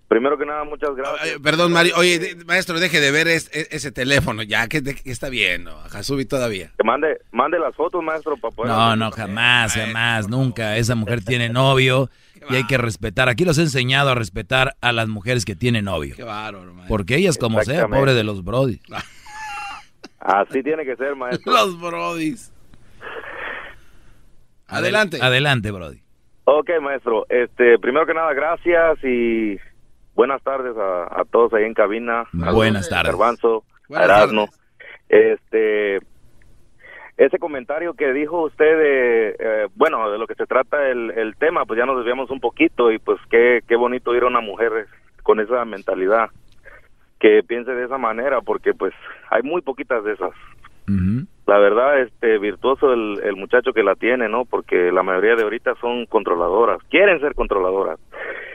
Primero 0.08 0.38
que 0.38 0.46
nada, 0.46 0.64
muchas 0.64 0.94
gracias. 0.96 1.38
perdón, 1.40 1.72
Mario. 1.72 1.94
Oye, 1.98 2.36
maestro, 2.46 2.80
deje 2.80 3.00
de 3.00 3.10
ver 3.10 3.28
ese 3.28 3.92
teléfono 3.92 4.42
ya, 4.42 4.66
que, 4.68 4.82
está 5.04 5.28
viendo. 5.28 5.76
Jasubi 5.90 6.24
todavía. 6.24 6.72
Que 6.78 6.84
mande, 6.84 7.20
mande 7.32 7.58
las 7.58 7.74
fotos, 7.74 8.02
maestro, 8.02 8.38
para 8.38 8.54
poder... 8.54 8.72
No, 8.72 8.96
no, 8.96 9.10
jamás, 9.10 9.74
jamás, 9.74 10.26
nunca. 10.26 10.78
Esa 10.78 10.94
mujer 10.94 11.22
tiene 11.22 11.50
novio 11.50 12.08
y 12.48 12.54
hay 12.54 12.66
que 12.66 12.78
respetar. 12.78 13.28
Aquí 13.28 13.44
los 13.44 13.58
he 13.58 13.62
enseñado 13.62 14.08
a 14.08 14.14
respetar 14.14 14.76
a 14.80 14.92
las 14.92 15.08
mujeres 15.08 15.44
que 15.44 15.54
tienen 15.54 15.84
novio. 15.84 16.14
Qué 16.16 16.24
bárbaro, 16.24 16.72
maestro. 16.72 16.88
Porque 16.88 17.16
ellas, 17.16 17.36
como 17.36 17.62
sea, 17.62 17.88
pobre 17.88 18.14
de 18.14 18.24
los 18.24 18.42
brodis. 18.42 18.80
Así 20.20 20.62
tiene 20.62 20.86
que 20.86 20.96
ser, 20.96 21.14
maestro. 21.14 21.52
los 21.52 21.78
brodis. 21.78 22.52
Adelante. 24.68 25.18
Adelante, 25.20 25.70
Brody. 25.70 26.00
Ok, 26.44 26.70
maestro. 26.80 27.26
Este, 27.28 27.78
primero 27.78 28.06
que 28.06 28.14
nada, 28.14 28.32
gracias 28.32 29.02
y 29.02 29.58
buenas 30.14 30.42
tardes 30.42 30.76
a, 30.76 31.24
todos 31.30 31.52
ahí 31.54 31.64
en 31.64 31.74
cabina. 31.74 32.24
Buenas 32.32 32.88
tardes. 32.88 33.12
Garbanzo, 33.12 33.64
Erasmo. 33.88 34.48
Este, 35.08 35.96
ese 37.16 37.38
comentario 37.38 37.94
que 37.94 38.12
dijo 38.12 38.42
usted 38.42 38.64
de, 38.78 39.36
eh, 39.38 39.68
bueno, 39.74 40.10
de 40.10 40.18
lo 40.18 40.26
que 40.26 40.34
se 40.34 40.46
trata 40.46 40.88
el, 40.88 41.10
el 41.12 41.36
tema, 41.36 41.64
pues 41.64 41.78
ya 41.78 41.86
nos 41.86 41.96
desviamos 41.96 42.30
un 42.30 42.40
poquito 42.40 42.92
y 42.92 42.98
pues 42.98 43.18
qué, 43.30 43.60
qué 43.66 43.76
bonito 43.76 44.14
ir 44.14 44.22
a 44.22 44.28
una 44.28 44.40
mujer 44.40 44.86
con 45.22 45.40
esa 45.40 45.64
mentalidad 45.64 46.30
que 47.18 47.42
piense 47.42 47.72
de 47.72 47.84
esa 47.84 47.98
manera, 47.98 48.40
porque 48.40 48.74
pues 48.74 48.92
hay 49.30 49.42
muy 49.42 49.62
poquitas 49.62 50.04
de 50.04 50.12
esas 50.12 50.32
la 51.46 51.58
verdad, 51.58 52.00
este 52.00 52.38
virtuoso 52.38 52.92
el, 52.92 53.20
el, 53.22 53.36
muchacho 53.36 53.72
que 53.72 53.84
la 53.84 53.94
tiene, 53.94 54.28
¿no? 54.28 54.44
Porque 54.44 54.90
la 54.90 55.04
mayoría 55.04 55.36
de 55.36 55.44
ahorita 55.44 55.76
son 55.80 56.06
controladoras, 56.06 56.82
quieren 56.90 57.20
ser 57.20 57.34
controladoras. 57.34 58.00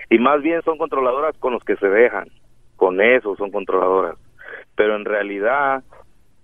Y 0.10 0.20
más 0.20 0.42
bien 0.42 0.62
son 0.64 0.78
controladoras 0.78 1.38
con 1.38 1.54
los 1.54 1.64
que 1.64 1.78
se 1.78 1.88
dejan, 1.88 2.28
con 2.76 3.00
eso 3.00 3.36
son 3.38 3.50
controladoras. 3.50 4.18
Pero 4.76 4.98
en 4.98 5.06
realidad 5.06 5.84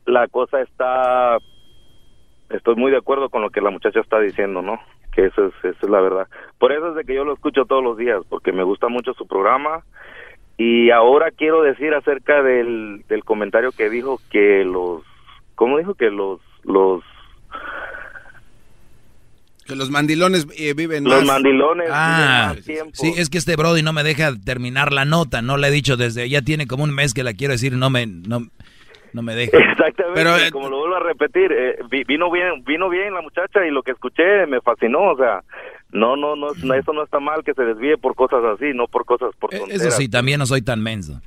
la 0.06 0.30
cosa 0.30 0.62
está, 0.62 1.38
estoy 2.50 2.76
muy 2.76 2.92
de 2.92 2.98
acuerdo 2.98 3.30
con 3.30 3.42
lo 3.42 3.50
que 3.50 3.60
la 3.60 3.70
muchacha 3.70 4.00
está 4.00 4.18
diciendo, 4.22 4.62
¿no? 4.62 4.80
Que 5.12 5.26
eso 5.26 5.48
es, 5.48 5.54
eso 5.66 5.80
es 5.82 5.90
la 5.90 6.00
verdad. 6.00 6.28
Por 6.60 6.72
eso 6.72 6.90
es 6.90 6.96
de 6.96 7.04
que 7.04 7.14
yo 7.14 7.26
lo 7.26 7.34
escucho 7.34 7.66
todos 7.66 7.84
los 7.84 7.98
días, 7.98 8.22
porque 8.30 8.54
me 8.54 8.64
gusta 8.64 8.88
mucho 8.88 9.14
su 9.16 9.28
programa. 9.28 9.84
Y 10.56 10.92
ahora 10.92 11.32
quiero 11.32 11.62
decir 11.62 11.94
acerca 11.94 12.42
del, 12.42 13.04
del 13.10 13.26
comentario 13.26 13.72
que 13.74 13.90
dijo 13.90 14.20
que 14.32 14.64
los 14.64 15.04
¿cómo 15.58 15.80
dijo 15.80 15.96
que 15.96 16.10
los 16.12 16.40
los 16.64 17.04
que 19.66 19.76
los 19.76 19.90
mandilones 19.90 20.48
eh, 20.58 20.74
viven 20.74 21.04
los 21.04 21.26
mandilones 21.26 21.90
ah, 21.92 22.54
más 22.54 22.64
tiempo. 22.64 22.92
sí 22.94 23.14
es 23.18 23.30
que 23.30 23.40
este 23.40 23.56
Brody 23.58 23.82
no 23.82 23.92
me 23.92 24.04
deja 24.04 24.32
terminar 24.46 24.94
la 24.94 25.04
nota 25.04 25.42
no 25.42 25.58
le 25.58 25.68
he 25.68 25.72
dicho 25.72 25.98
desde 25.98 26.30
ya 26.30 26.42
tiene 26.44 26.68
como 26.68 26.84
un 26.84 26.94
mes 26.94 27.14
que 27.14 27.24
la 27.24 27.34
quiero 27.34 27.54
decir 27.54 27.74
no 27.74 27.90
me 27.90 28.06
no, 28.06 28.48
no 29.14 29.22
me 29.24 29.36
deja 29.36 29.58
exactamente 29.58 30.14
pero 30.14 30.38
eh, 30.38 30.52
como 30.52 30.70
lo 30.70 30.78
vuelvo 30.78 30.96
a 30.96 31.00
repetir 31.00 31.52
eh, 31.52 31.80
vino 32.08 32.32
bien 32.32 32.64
vino 32.64 32.88
bien 32.88 33.14
la 33.16 33.22
muchacha 33.22 33.66
y 33.66 33.72
lo 33.72 33.82
que 33.82 33.92
escuché 33.92 34.46
me 34.46 34.62
fascinó 34.62 35.12
o 35.12 35.18
sea 35.18 35.42
no 35.92 36.16
no 36.16 36.36
no 36.36 36.52
eso 36.76 36.94
no 36.94 37.04
está 37.04 37.20
mal 37.20 37.44
que 37.44 37.56
se 37.56 37.64
desvíe 37.64 37.98
por 37.98 38.14
cosas 38.14 38.44
así 38.46 38.74
no 38.76 38.88
por 38.88 39.06
cosas 39.06 39.36
por 39.40 39.50
tonteras. 39.50 39.82
eso 39.82 39.92
sí 39.92 40.08
también 40.08 40.38
no 40.38 40.46
soy 40.46 40.62
tan 40.62 40.84
menso 40.84 41.20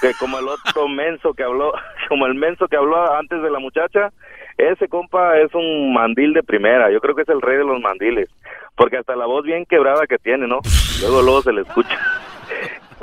que 0.00 0.12
como 0.18 0.38
el 0.38 0.48
otro 0.48 0.88
menso 0.88 1.32
que 1.32 1.44
habló, 1.44 1.72
como 2.08 2.26
el 2.26 2.34
menso 2.34 2.68
que 2.68 2.76
habló 2.76 3.14
antes 3.14 3.42
de 3.42 3.50
la 3.50 3.58
muchacha, 3.58 4.12
ese 4.58 4.88
compa 4.88 5.38
es 5.38 5.54
un 5.54 5.92
mandil 5.94 6.34
de 6.34 6.42
primera, 6.42 6.90
yo 6.90 7.00
creo 7.00 7.14
que 7.14 7.22
es 7.22 7.28
el 7.28 7.40
rey 7.40 7.56
de 7.56 7.64
los 7.64 7.80
mandiles, 7.80 8.28
porque 8.76 8.98
hasta 8.98 9.16
la 9.16 9.26
voz 9.26 9.44
bien 9.44 9.64
quebrada 9.64 10.06
que 10.06 10.18
tiene, 10.18 10.46
¿no? 10.46 10.60
Luego 11.00 11.22
luego 11.22 11.42
se 11.42 11.52
le 11.52 11.62
escucha. 11.62 11.98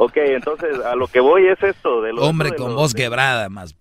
Ok, 0.01 0.15
entonces 0.15 0.79
a 0.85 0.95
lo 0.95 1.07
que 1.07 1.19
voy 1.19 1.45
es 1.47 1.61
esto. 1.61 2.01
De 2.01 2.13
lo, 2.13 2.21
Hombre 2.21 2.51
de 2.51 2.55
con 2.55 2.73
voz 2.73 2.93
quebrada, 2.93 3.49
más. 3.49 3.75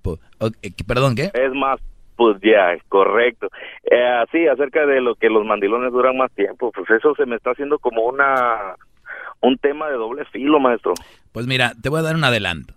Perdón, 0.84 1.14
¿qué? 1.14 1.30
Es 1.32 1.52
más, 1.54 1.78
pues 2.16 2.38
ya, 2.42 2.76
correcto. 2.88 3.46
Eh, 3.88 4.04
así, 4.04 4.48
acerca 4.48 4.84
de 4.84 5.00
lo 5.00 5.14
que 5.14 5.30
los 5.30 5.46
mandilones 5.46 5.92
duran 5.92 6.16
más 6.16 6.32
tiempo, 6.32 6.72
pues 6.72 6.90
eso 6.90 7.14
se 7.14 7.24
me 7.24 7.36
está 7.36 7.52
haciendo 7.52 7.78
como 7.78 8.02
una 8.02 8.74
un 9.40 9.58
tema 9.58 9.88
de 9.88 9.94
doble 9.94 10.24
filo, 10.26 10.60
maestro. 10.60 10.94
Pues 11.32 11.46
mira, 11.46 11.72
te 11.80 11.88
voy 11.88 12.00
a 12.00 12.02
dar 12.02 12.16
un 12.16 12.24
adelanto. 12.24 12.74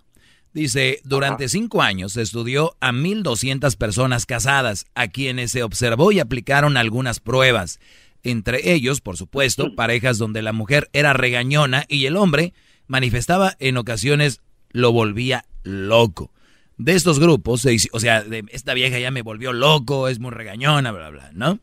Dice, 0.52 1.00
durante 1.04 1.48
cinco 1.48 1.80
años 1.80 2.12
se 2.12 2.22
estudió 2.22 2.76
a 2.80 2.92
1.200 2.92 3.76
personas 3.78 4.26
casadas, 4.26 4.84
a 4.94 5.08
quienes 5.08 5.50
se 5.50 5.62
observó 5.62 6.12
y 6.12 6.20
aplicaron 6.20 6.76
algunas 6.76 7.20
pruebas. 7.20 7.80
Entre 8.22 8.72
ellos, 8.72 9.00
por 9.00 9.16
supuesto, 9.16 9.74
parejas 9.74 10.18
donde 10.18 10.42
la 10.42 10.52
mujer 10.52 10.88
era 10.92 11.14
regañona 11.14 11.84
y 11.88 12.04
el 12.04 12.16
hombre 12.16 12.52
manifestaba 12.86 13.54
en 13.60 13.78
ocasiones 13.78 14.42
lo 14.70 14.92
volvía 14.92 15.44
loco. 15.62 16.30
De 16.76 16.94
estos 16.94 17.18
grupos, 17.18 17.66
o 17.92 18.00
sea, 18.00 18.22
de 18.22 18.44
esta 18.50 18.74
vieja 18.74 18.98
ya 18.98 19.10
me 19.10 19.22
volvió 19.22 19.52
loco, 19.52 20.08
es 20.08 20.18
muy 20.18 20.30
regañona, 20.30 20.92
bla, 20.92 21.10
bla, 21.10 21.30
¿no? 21.32 21.58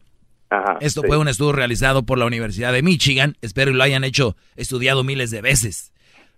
Esto 0.82 1.02
sí. 1.02 1.08
fue 1.08 1.18
un 1.18 1.28
estudio 1.28 1.52
realizado 1.52 2.04
por 2.04 2.18
la 2.18 2.26
Universidad 2.26 2.74
de 2.74 2.82
Michigan. 2.82 3.38
Espero 3.42 3.72
que 3.72 3.78
lo 3.78 3.84
hayan 3.84 4.04
hecho, 4.04 4.36
estudiado 4.56 5.04
miles 5.04 5.32
de 5.32 5.42
veces. 5.42 5.94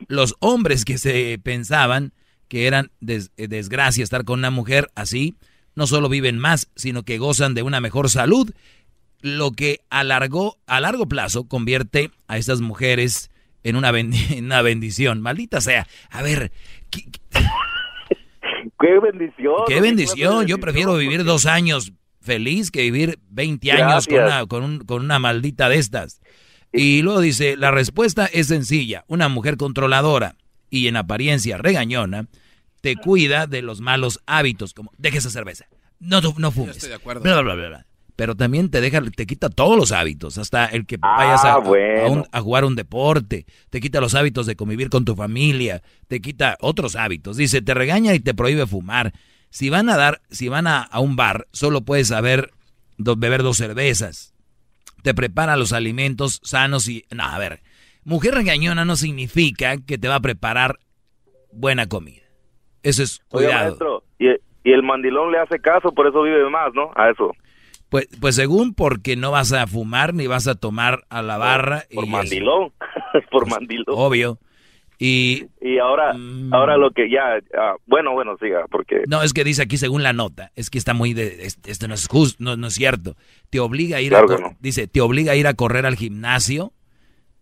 Los 0.08 0.36
hombres 0.40 0.86
que 0.86 0.98
se 0.98 1.40
pensaban 1.42 2.14
que 2.48 2.68
eran 2.68 2.92
des- 3.00 3.32
eh, 3.38 3.48
desgracia 3.48 4.04
estar 4.04 4.26
con 4.26 4.40
una 4.40 4.52
mujer 4.52 4.90
así, 4.96 5.36
no 5.76 5.88
solo 5.88 6.10
viven 6.10 6.38
más, 6.38 6.70
sino 6.76 7.04
que 7.04 7.18
gozan 7.18 7.54
de 7.54 7.64
una 7.64 7.80
mejor 7.80 8.10
salud, 8.10 8.52
lo 9.22 9.52
que 9.52 9.80
a 9.90 10.04
largo, 10.04 10.58
a 10.68 10.82
largo 10.82 11.08
plazo 11.08 11.48
convierte 11.48 12.12
a 12.28 12.38
estas 12.38 12.60
mujeres 12.60 13.30
en 13.64 13.76
una, 13.78 13.92
bendi- 13.92 14.32
en 14.38 14.46
una 14.46 14.62
bendición. 14.62 15.22
Maldita 15.22 15.62
sea. 15.62 15.88
A 16.10 16.22
ver, 16.24 16.52
Qué 16.90 17.00
bendición. 19.02 19.56
qué 19.68 19.80
bendición. 19.82 20.48
Yo 20.48 20.58
prefiero 20.58 20.98
vivir 20.98 21.24
dos 21.24 21.46
años 21.46 21.94
feliz 22.22 22.72
que 22.72 22.82
vivir 22.84 23.20
20 23.30 23.72
años 23.72 24.08
con 24.08 24.18
una, 24.24 24.46
con, 24.46 24.64
un- 24.64 24.80
con 24.80 25.04
una 25.04 25.20
maldita 25.20 25.68
de 25.70 25.78
estas. 25.78 26.22
Y 26.74 27.02
luego 27.02 27.20
dice, 27.20 27.58
la 27.58 27.72
respuesta 27.72 28.26
es 28.28 28.48
sencilla. 28.48 29.04
Una 29.08 29.28
mujer 29.28 29.58
controladora 29.58 30.36
y 30.70 30.88
en 30.88 30.96
apariencia 30.96 31.58
regañona 31.58 32.28
te 32.82 32.96
cuida 32.96 33.46
de 33.48 33.62
los 33.62 33.82
malos 33.82 34.20
hábitos, 34.26 34.74
como 34.74 34.92
deje 34.98 35.18
esa 35.18 35.30
cerveza, 35.30 35.66
no, 36.00 36.22
tu- 36.22 36.34
no 36.40 36.50
fumes, 36.52 36.78
estoy 36.78 36.90
de 36.90 36.96
acuerdo. 36.96 37.22
bla, 37.22 37.42
bla, 37.42 37.56
bla, 37.56 37.68
bla. 37.68 37.86
Pero 38.16 38.36
también 38.36 38.70
te 38.70 38.82
deja, 38.82 39.02
te 39.16 39.26
quita 39.26 39.50
todos 39.50 39.76
los 39.78 39.92
hábitos, 39.92 40.38
hasta 40.38 40.66
el 40.66 40.86
que 40.86 40.98
vayas 40.98 41.44
a, 41.44 41.54
Ah, 41.54 41.56
a- 41.56 41.60
bueno. 41.60 42.02
a 42.02 42.08
un- 42.10 42.26
a 42.32 42.42
jugar 42.42 42.66
un 42.66 42.76
deporte, 42.76 43.46
te 43.70 43.80
quita 43.82 44.00
los 44.00 44.16
hábitos 44.16 44.46
de 44.46 44.56
convivir 44.56 44.90
con 44.90 45.06
tu 45.06 45.16
familia, 45.16 45.82
te 46.08 46.22
quita 46.22 46.56
otros 46.62 46.96
hábitos. 46.96 47.38
Dice, 47.38 47.62
te 47.62 47.74
regaña 47.74 48.14
y 48.14 48.20
te 48.20 48.34
prohíbe 48.34 48.66
fumar. 48.68 49.12
Si 49.52 49.70
van 49.70 49.90
a 49.90 49.98
dar, 49.98 50.22
si 50.32 50.48
van 50.48 50.66
a, 50.66 50.82
a 50.82 51.00
un 51.00 51.16
bar, 51.16 51.48
solo 51.52 51.82
puedes 51.82 52.08
saber 52.08 52.50
do- 52.98 53.16
beber 53.18 53.44
dos 53.44 53.58
cervezas. 53.58 54.34
Te 55.04 55.14
prepara 55.14 55.58
los 55.58 55.74
alimentos 55.74 56.40
sanos 56.44 56.88
y... 56.88 57.06
No, 57.12 57.24
a 57.24 57.38
ver, 57.38 57.62
mujer 58.04 58.34
regañona 58.34 58.86
no 58.86 58.96
significa 58.96 59.78
que 59.78 59.98
te 59.98 60.08
va 60.08 60.16
a 60.16 60.20
preparar 60.22 60.80
buena 61.52 61.88
comida. 61.88 62.22
Eso 62.82 63.04
es 63.04 63.20
cuidado. 63.30 63.66
maestro, 63.66 64.04
y, 64.18 64.28
y 64.64 64.72
el 64.74 64.82
mandilón 64.84 65.32
le 65.32 65.40
hace 65.40 65.60
caso, 65.60 65.92
por 65.92 66.08
eso 66.08 66.24
vive 66.24 66.50
más, 66.50 66.74
¿no? 66.74 66.92
A 66.96 67.10
eso. 67.12 67.32
Pues, 67.90 68.08
pues 68.22 68.36
según 68.36 68.74
porque 68.74 69.18
no 69.18 69.32
vas 69.32 69.52
a 69.52 69.68
fumar 69.68 70.14
ni 70.14 70.26
vas 70.28 70.48
a 70.48 70.56
tomar 70.56 71.04
a 71.10 71.22
la 71.22 71.38
barra. 71.38 71.84
Por 71.94 72.06
y 72.06 72.08
eso. 72.08 72.18
mandilón. 72.18 72.72
por 73.32 73.50
mandilón. 73.50 73.86
Obvio. 73.90 74.38
Y 75.04 75.48
Y 75.60 75.80
ahora, 75.80 76.16
ahora 76.52 76.78
lo 76.78 76.92
que 76.92 77.10
ya, 77.10 77.40
ah, 77.58 77.74
bueno, 77.88 78.12
bueno, 78.14 78.38
siga, 78.40 78.66
porque 78.70 79.02
no, 79.08 79.24
es 79.24 79.34
que 79.34 79.44
dice 79.44 79.64
aquí 79.64 79.78
según 79.78 80.04
la 80.04 80.14
nota, 80.14 80.52
es 80.56 80.70
que 80.70 80.78
está 80.78 80.94
muy 80.94 81.16
de, 81.16 81.44
es- 81.48 81.58
esto 81.66 81.88
no 81.88 81.96
es 81.96 82.08
justo, 82.08 82.38
no, 82.44 82.56
no 82.56 82.68
es 82.68 82.76
cierto. 82.76 83.16
Te 83.50 83.60
obliga 83.60 83.98
a 83.98 84.02
ir 84.02 84.10
Claro 84.10 84.32
a, 84.36 84.38
no. 84.40 84.56
dice, 84.60 84.86
te 84.86 85.02
obliga 85.02 85.32
a 85.32 85.36
ir 85.36 85.48
a 85.48 85.56
correr 85.56 85.88
al 85.88 85.96
gimnasio 85.96 86.72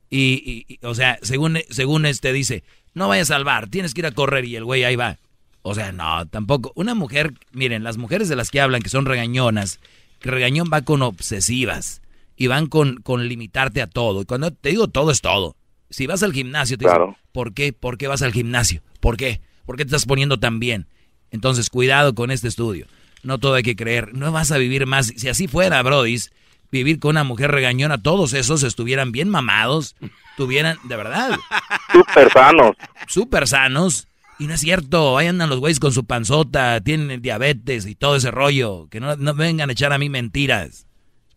y, 0.10 0.65
y- 0.69 0.73
y, 0.76 0.86
o 0.86 0.95
sea, 0.95 1.19
según, 1.22 1.57
según 1.69 2.06
este 2.06 2.31
dice, 2.31 2.64
no 2.94 3.10
vayas 3.10 3.30
al 3.30 3.44
bar, 3.44 3.68
tienes 3.68 3.94
que 3.94 3.99
ir 4.02 4.06
a 4.06 4.11
correr 4.11 4.45
y 4.45 4.56
el 4.56 4.64
güey 4.64 4.86
ahí 4.86 4.95
va. 4.95 5.18
O 5.61 5.76
sea, 5.76 5.91
no, 5.91 6.26
tampoco. 6.27 6.72
Una 6.76 6.95
mujer, 6.95 7.34
miren, 7.52 7.84
las 7.84 7.98
mujeres 7.98 8.30
de 8.30 8.38
las 8.38 8.52
que 8.52 8.61
hablan 8.61 8.81
que 8.81 8.88
son 8.90 9.06
regañonas, 9.06 9.81
que 10.22 10.31
regañón 10.31 10.69
va 10.72 10.84
con 10.84 11.02
obsesivas 11.02 12.02
y 12.38 12.48
van 12.48 12.68
con, 12.68 13.02
con 13.02 13.27
limitarte 13.27 13.81
a 13.81 13.88
todo. 13.88 14.22
Y 14.22 14.26
cuando 14.26 14.52
te 14.52 14.69
digo 14.69 14.88
todo 14.88 15.11
es 15.11 15.19
todo. 15.19 15.57
Si 15.89 16.07
vas 16.07 16.23
al 16.23 16.33
gimnasio, 16.33 16.77
te 16.77 16.85
dicen, 16.85 17.15
¿por 17.31 17.53
qué? 17.53 17.73
¿Por 17.73 17.97
qué 17.97 18.07
vas 18.07 18.21
al 18.21 18.31
gimnasio? 18.31 18.81
¿Por 18.99 19.17
qué? 19.17 19.41
¿Por 19.65 19.75
qué 19.75 19.83
te 19.83 19.89
estás 19.89 20.05
poniendo 20.05 20.39
tan 20.39 20.59
bien? 20.59 20.87
Entonces, 21.31 21.69
cuidado 21.69 22.15
con 22.15 22.31
este 22.31 22.47
estudio. 22.47 22.87
No 23.23 23.37
todo 23.37 23.55
hay 23.55 23.63
que 23.63 23.75
creer. 23.75 24.13
No 24.13 24.31
vas 24.31 24.51
a 24.51 24.57
vivir 24.57 24.85
más. 24.85 25.07
Si 25.15 25.27
así 25.29 25.47
fuera, 25.47 25.81
Brodis, 25.81 26.31
vivir 26.71 26.99
con 26.99 27.11
una 27.11 27.23
mujer 27.23 27.51
regañona, 27.51 28.01
todos 28.01 28.33
esos 28.33 28.63
estuvieran 28.63 29.11
bien 29.11 29.29
mamados, 29.29 29.95
tuvieran, 30.37 30.77
de 30.83 30.95
verdad. 30.95 31.37
Súper 31.91 32.31
sanos. 32.31 32.75
Súper 33.07 33.47
sanos. 33.47 34.07
Y 34.39 34.47
no 34.47 34.53
es 34.53 34.61
cierto, 34.61 35.17
ahí 35.17 35.27
andan 35.27 35.49
los 35.49 35.59
güeyes 35.59 35.81
con 35.81 35.91
su 35.91 36.05
panzota, 36.05 36.79
tienen 36.79 37.21
diabetes 37.21 37.85
y 37.85 37.95
todo 37.95 38.15
ese 38.15 38.31
rollo. 38.31 38.87
Que 38.89 39.01
no, 39.01 39.17
no 39.17 39.33
vengan 39.33 39.69
a 39.69 39.73
echar 39.73 39.91
a 39.91 39.97
mí 39.97 40.09
mentiras. 40.09 40.87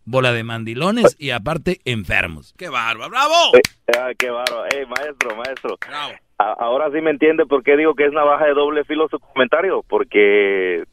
Bola 0.05 0.33
de 0.33 0.43
mandilones 0.43 1.15
y 1.19 1.29
aparte 1.29 1.79
enfermos. 1.85 2.53
¡Qué 2.57 2.67
bárbaro! 2.69 3.09
¡Bravo! 3.09 3.33
Ah, 3.97 4.11
qué 4.17 4.29
bárbaro. 4.29 4.65
Ey, 4.65 4.85
maestro, 4.85 5.35
maestro. 5.35 5.77
A- 6.39 6.53
ahora 6.59 6.89
sí 6.93 6.99
me 7.01 7.11
entiende 7.11 7.45
por 7.45 7.63
qué 7.63 7.77
digo 7.77 7.95
que 7.95 8.05
es 8.05 8.11
navaja 8.11 8.45
de 8.45 8.53
doble 8.53 8.83
filo 8.83 9.07
su 9.09 9.17
comentario, 9.19 9.83
porque 9.87 10.83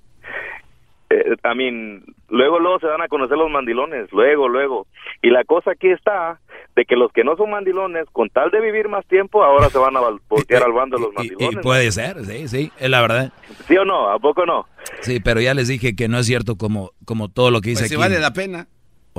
eh, 1.10 1.34
I 1.44 1.56
mean, 1.56 2.04
luego 2.28 2.60
luego 2.60 2.78
se 2.78 2.86
dan 2.86 3.02
a 3.02 3.08
conocer 3.08 3.36
los 3.36 3.50
mandilones, 3.50 4.12
luego 4.12 4.48
luego. 4.48 4.86
Y 5.22 5.30
la 5.30 5.42
cosa 5.44 5.72
aquí 5.72 5.88
está 5.90 6.38
de 6.76 6.84
que 6.84 6.94
los 6.94 7.10
que 7.12 7.24
no 7.24 7.36
son 7.36 7.50
mandilones, 7.50 8.06
con 8.12 8.28
tal 8.28 8.50
de 8.52 8.60
vivir 8.60 8.88
más 8.88 9.04
tiempo, 9.06 9.42
ahora 9.42 9.68
se 9.70 9.78
van 9.78 9.96
a 9.96 10.00
voltear 10.28 10.62
al 10.66 10.72
bando 10.72 10.98
de 10.98 11.02
los 11.02 11.12
Y 11.14 11.16
mandilones. 11.16 11.64
puede 11.64 11.90
ser, 11.90 12.24
sí, 12.24 12.46
sí, 12.46 12.72
es 12.78 12.88
la 12.90 13.00
verdad. 13.02 13.32
¿Sí 13.66 13.76
o 13.76 13.84
no? 13.84 14.08
¿A 14.08 14.20
poco 14.20 14.46
no? 14.46 14.66
Sí, 15.00 15.18
pero 15.18 15.40
ya 15.40 15.52
les 15.54 15.66
dije 15.66 15.96
que 15.96 16.06
no 16.06 16.18
es 16.18 16.26
cierto 16.26 16.54
como, 16.56 16.92
como 17.04 17.28
todo 17.28 17.50
lo 17.50 17.60
que 17.60 17.70
dice 17.70 17.80
Pues 17.82 17.88
si 17.88 17.94
aquí. 17.96 18.00
vale 18.00 18.20
la 18.20 18.32
pena. 18.32 18.68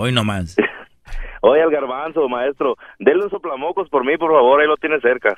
Hoy 0.02 0.12
nomás. 0.12 0.56
Oye, 1.42 1.62
al 1.62 1.70
garbanzo, 1.70 2.28
maestro, 2.28 2.76
denle 2.98 3.26
un 3.26 3.30
soplamocos 3.30 3.88
por 3.90 4.04
mí, 4.04 4.18
por 4.18 4.32
favor, 4.32 4.60
ahí 4.60 4.68
lo 4.68 4.76
tiene 4.78 5.00
cerca. 5.00 5.38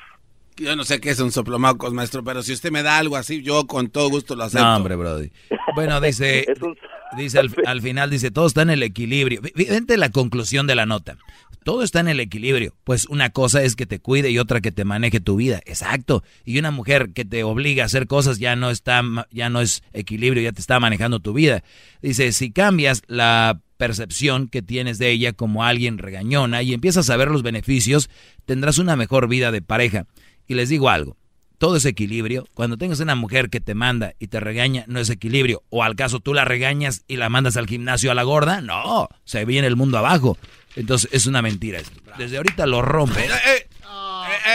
Yo 0.55 0.73
no 0.77 0.85
sé 0.85 1.01
qué 1.01 1.09
es 1.09 1.19
un 1.19 1.31
soplomacos, 1.31 1.93
maestro, 1.93 2.23
pero 2.23 2.41
si 2.43 2.53
usted 2.53 2.71
me 2.71 2.81
da 2.81 2.97
algo 2.97 3.17
así, 3.17 3.41
yo 3.41 3.65
con 3.67 3.89
todo 3.89 4.09
gusto 4.09 4.35
lo 4.35 4.43
acepto. 4.43 4.65
No, 4.65 4.77
hombre, 4.77 4.95
Brody. 4.95 5.31
Bueno, 5.75 5.99
dice, 5.99 6.45
dice 7.17 7.39
al, 7.39 7.53
al 7.65 7.81
final, 7.81 8.09
dice, 8.09 8.31
todo 8.31 8.47
está 8.47 8.61
en 8.61 8.69
el 8.69 8.83
equilibrio. 8.83 9.41
Fíjate 9.55 9.97
la 9.97 10.09
conclusión 10.09 10.67
de 10.67 10.75
la 10.75 10.85
nota. 10.85 11.17
Todo 11.63 11.83
está 11.83 12.01
en 12.01 12.09
el 12.09 12.19
equilibrio. 12.19 12.75
Pues 12.83 13.05
una 13.05 13.29
cosa 13.29 13.63
es 13.63 13.75
que 13.75 13.85
te 13.85 13.99
cuide 13.99 14.29
y 14.29 14.39
otra 14.39 14.61
que 14.61 14.71
te 14.71 14.83
maneje 14.83 15.19
tu 15.19 15.35
vida. 15.37 15.61
Exacto. 15.65 16.23
Y 16.43 16.59
una 16.59 16.71
mujer 16.71 17.11
que 17.13 17.25
te 17.25 17.43
obliga 17.43 17.83
a 17.83 17.85
hacer 17.85 18.07
cosas 18.07 18.39
ya 18.39 18.55
no 18.55 18.69
está, 18.69 19.01
ya 19.31 19.49
no 19.49 19.61
es 19.61 19.83
equilibrio, 19.93 20.43
ya 20.43 20.51
te 20.51 20.61
está 20.61 20.79
manejando 20.79 21.19
tu 21.19 21.33
vida. 21.33 21.63
Dice, 22.01 22.31
si 22.33 22.51
cambias 22.51 23.01
la 23.07 23.61
percepción 23.77 24.47
que 24.47 24.61
tienes 24.61 24.97
de 24.97 25.11
ella 25.11 25.33
como 25.33 25.63
alguien 25.63 25.97
regañona 25.97 26.61
y 26.63 26.73
empiezas 26.73 27.09
a 27.09 27.17
ver 27.17 27.29
los 27.29 27.43
beneficios, 27.43 28.09
tendrás 28.45 28.77
una 28.77 28.95
mejor 28.95 29.27
vida 29.27 29.51
de 29.51 29.61
pareja. 29.61 30.05
Y 30.47 30.55
les 30.55 30.69
digo 30.69 30.89
algo, 30.89 31.17
todo 31.57 31.77
es 31.77 31.85
equilibrio. 31.85 32.45
Cuando 32.53 32.77
tengas 32.77 32.99
una 32.99 33.15
mujer 33.15 33.49
que 33.49 33.59
te 33.61 33.73
manda 33.75 34.13
y 34.19 34.27
te 34.27 34.39
regaña, 34.39 34.83
no 34.87 34.99
es 34.99 35.09
equilibrio. 35.09 35.63
O 35.69 35.83
al 35.83 35.95
caso 35.95 36.19
tú 36.19 36.33
la 36.33 36.45
regañas 36.45 37.03
y 37.07 37.17
la 37.17 37.29
mandas 37.29 37.57
al 37.57 37.67
gimnasio 37.67 38.11
a 38.11 38.15
la 38.15 38.23
gorda, 38.23 38.61
no, 38.61 39.07
se 39.23 39.45
viene 39.45 39.67
el 39.67 39.75
mundo 39.75 39.97
abajo. 39.97 40.37
Entonces 40.75 41.09
es 41.13 41.25
una 41.27 41.41
mentira 41.41 41.79
esto. 41.79 42.01
Desde 42.17 42.37
ahorita 42.37 42.65
lo 42.65 42.81
rompe. 42.81 43.27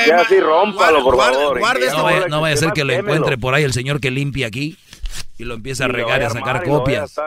Ya 0.07 0.25
sí, 0.25 0.41
rómpalo, 0.41 1.03
por 1.05 1.15
guarda- 1.15 1.39
favor. 1.39 1.59
guarda 1.59 1.81
Y 1.81 1.85
este 1.85 1.97
No 1.97 2.09
ya 2.09 2.15
vaya, 2.17 2.29
no 2.29 2.41
vaya 2.41 2.55
a 2.55 2.59
ser 2.59 2.73
que 2.73 2.85
lo 2.85 2.93
encuentre 2.93 3.39
por 3.39 3.55
ahí 3.55 3.65
el 3.65 3.73
señor 3.73 4.01
que 4.01 4.11
limpia 4.11 4.47
aquí 4.47 4.77
y 5.39 5.45
lo 5.45 5.55
empieza 5.55 5.85
a 5.85 5.89
regar 5.89 6.21
y 6.21 6.25
a 6.25 6.31
sacar 6.31 6.63
y 6.65 6.69
lo 6.69 6.83
vaya 6.83 7.05
a 7.05 7.07
copias. 7.07 7.21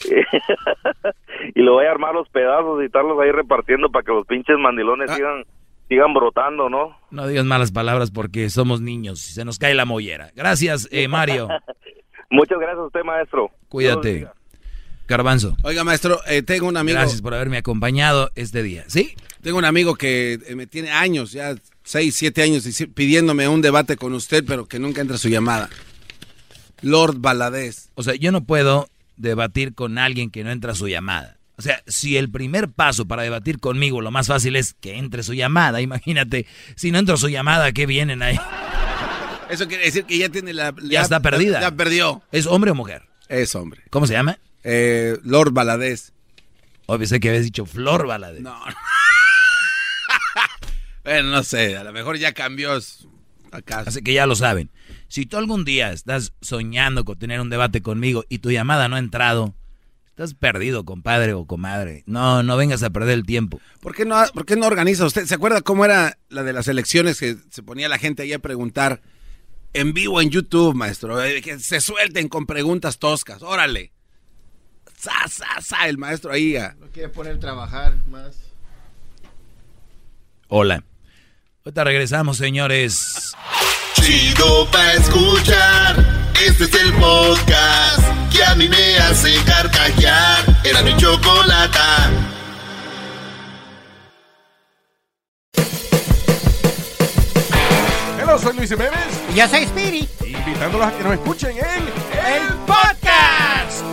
y 1.54 1.60
lo 1.60 1.74
voy 1.74 1.86
a 1.86 1.90
armar 1.90 2.14
los 2.14 2.28
pedazos 2.28 2.82
y 2.82 2.86
estarlos 2.86 3.18
ahí 3.20 3.30
repartiendo 3.32 3.90
para 3.90 4.02
que 4.04 4.12
los 4.12 4.26
pinches 4.26 4.56
mandilones 4.58 5.10
sigan 5.12 5.44
sigan 5.90 6.14
brotando, 6.14 6.70
¿no? 6.70 6.96
No 7.10 7.26
digas 7.26 7.44
malas 7.44 7.72
palabras 7.72 8.10
porque 8.10 8.48
somos 8.48 8.80
niños 8.80 9.28
y 9.28 9.32
se 9.32 9.44
nos 9.44 9.58
cae 9.58 9.74
la 9.74 9.84
mollera. 9.84 10.30
Gracias, 10.34 10.88
eh, 10.90 11.08
Mario. 11.08 11.48
Muchas 12.30 12.58
gracias 12.58 12.78
a 12.78 12.86
usted, 12.86 13.02
maestro. 13.04 13.50
Cuídate. 13.68 14.28
Garbanzo. 15.08 15.56
Oiga, 15.64 15.82
maestro, 15.82 16.20
eh, 16.28 16.42
tengo 16.42 16.68
un 16.68 16.76
amigo. 16.76 16.96
Gracias 16.96 17.20
por 17.20 17.34
haberme 17.34 17.56
acompañado 17.58 18.30
este 18.36 18.62
día. 18.62 18.84
¿Sí? 18.86 19.16
Tengo 19.42 19.58
un 19.58 19.64
amigo 19.64 19.96
que 19.96 20.34
eh, 20.46 20.54
me 20.54 20.68
tiene 20.68 20.92
años, 20.92 21.32
ya 21.32 21.56
seis, 21.82 22.14
siete 22.14 22.42
años, 22.44 22.64
dici- 22.64 22.92
pidiéndome 22.94 23.48
un 23.48 23.60
debate 23.60 23.96
con 23.96 24.14
usted, 24.14 24.44
pero 24.46 24.66
que 24.66 24.78
nunca 24.78 25.00
entra 25.00 25.18
su 25.18 25.28
llamada. 25.28 25.68
Lord 26.82 27.16
Valadez. 27.18 27.90
O 27.96 28.04
sea, 28.04 28.14
yo 28.14 28.30
no 28.30 28.44
puedo 28.44 28.88
debatir 29.16 29.74
con 29.74 29.98
alguien 29.98 30.30
que 30.30 30.44
no 30.44 30.52
entra 30.52 30.76
su 30.76 30.86
llamada. 30.86 31.36
O 31.60 31.62
sea, 31.62 31.82
si 31.86 32.16
el 32.16 32.30
primer 32.30 32.70
paso 32.70 33.06
para 33.06 33.22
debatir 33.22 33.60
conmigo, 33.60 34.00
lo 34.00 34.10
más 34.10 34.28
fácil 34.28 34.56
es 34.56 34.72
que 34.72 34.96
entre 34.96 35.22
su 35.22 35.34
llamada, 35.34 35.82
imagínate, 35.82 36.46
si 36.74 36.90
no 36.90 36.98
entra 36.98 37.18
su 37.18 37.28
llamada, 37.28 37.70
¿qué 37.72 37.84
vienen 37.84 38.22
ahí? 38.22 38.40
Eso 39.50 39.68
quiere 39.68 39.84
decir 39.84 40.06
que 40.06 40.16
ya 40.16 40.30
tiene 40.30 40.54
la... 40.54 40.74
Ya, 40.82 41.02
está 41.02 41.20
perdida. 41.20 41.60
Ya, 41.60 41.70
perdió. 41.72 42.22
¿Es 42.32 42.46
hombre 42.46 42.70
o 42.70 42.74
mujer? 42.74 43.02
Es 43.28 43.54
hombre. 43.54 43.82
¿Cómo 43.90 44.06
se 44.06 44.14
llama? 44.14 44.38
Eh, 44.64 45.18
Lord 45.22 45.52
Valadez. 45.52 46.14
O 46.86 46.96
pensé 46.96 47.20
que 47.20 47.28
habías 47.28 47.44
dicho 47.44 47.66
Flor 47.66 48.06
Valadez. 48.06 48.40
No. 48.40 48.58
bueno, 51.04 51.28
no 51.28 51.42
sé, 51.42 51.76
a 51.76 51.84
lo 51.84 51.92
mejor 51.92 52.16
ya 52.16 52.32
cambió 52.32 52.72
acá. 53.52 53.84
Así 53.86 54.00
que 54.00 54.14
ya 54.14 54.24
lo 54.24 54.34
saben. 54.34 54.70
Si 55.08 55.26
tú 55.26 55.36
algún 55.36 55.66
día 55.66 55.92
estás 55.92 56.32
soñando 56.40 57.04
con 57.04 57.18
tener 57.18 57.38
un 57.38 57.50
debate 57.50 57.82
conmigo 57.82 58.24
y 58.30 58.38
tu 58.38 58.50
llamada 58.50 58.88
no 58.88 58.96
ha 58.96 58.98
entrado, 58.98 59.54
estás 60.22 60.34
perdido, 60.34 60.84
compadre 60.84 61.32
o 61.32 61.46
comadre. 61.46 62.02
No, 62.06 62.42
no 62.42 62.56
vengas 62.56 62.82
a 62.82 62.90
perder 62.90 63.14
el 63.14 63.24
tiempo. 63.24 63.60
¿Por 63.80 63.94
qué 63.94 64.04
no, 64.04 64.22
por 64.34 64.44
qué 64.44 64.56
no 64.56 64.66
organiza 64.66 65.06
usted? 65.06 65.24
¿Se 65.24 65.34
acuerda 65.34 65.62
cómo 65.62 65.84
era 65.84 66.18
la 66.28 66.42
de 66.42 66.52
las 66.52 66.68
elecciones 66.68 67.18
que 67.18 67.36
se 67.50 67.62
ponía 67.62 67.88
la 67.88 67.98
gente 67.98 68.22
ahí 68.22 68.32
a 68.32 68.38
preguntar 68.38 69.00
en 69.72 69.94
vivo 69.94 70.20
en 70.20 70.30
YouTube, 70.30 70.74
maestro? 70.74 71.22
Eh, 71.22 71.40
que 71.40 71.58
se 71.58 71.80
suelten 71.80 72.28
con 72.28 72.44
preguntas 72.44 72.98
toscas. 72.98 73.42
Órale. 73.42 73.92
Sa, 74.98 75.26
sa, 75.28 75.60
sa, 75.62 75.88
el 75.88 75.96
maestro 75.96 76.32
ahí. 76.32 76.54
No 76.78 76.88
quiere 76.88 77.08
poner 77.08 77.36
a 77.36 77.40
trabajar 77.40 77.94
más. 78.08 78.36
Hola. 80.48 80.84
Ahorita 81.64 81.84
regresamos, 81.84 82.36
señores. 82.36 83.32
Chido 83.94 84.70
pa' 84.70 84.92
escuchar. 84.94 86.29
Este 86.42 86.64
es 86.64 86.74
el 86.74 86.94
podcast 86.94 88.00
que 88.32 88.42
a 88.42 88.54
mí 88.54 88.66
me 88.66 88.96
hace 88.96 89.34
carcajear. 89.44 90.42
Era 90.64 90.82
mi 90.82 90.96
chocolata. 90.96 92.10
Hola, 98.22 98.38
soy 98.38 98.56
Luis 98.56 98.70
Jiménez. 98.70 98.94
Y 99.30 99.34
yo 99.34 99.48
soy 99.48 99.66
Speedy. 99.66 100.08
Invitándolos 100.24 100.86
a 100.86 100.96
que 100.96 101.04
nos 101.04 101.12
escuchen 101.12 101.58
en 101.58 101.82
El 102.34 102.48
Podcast. 102.66 103.84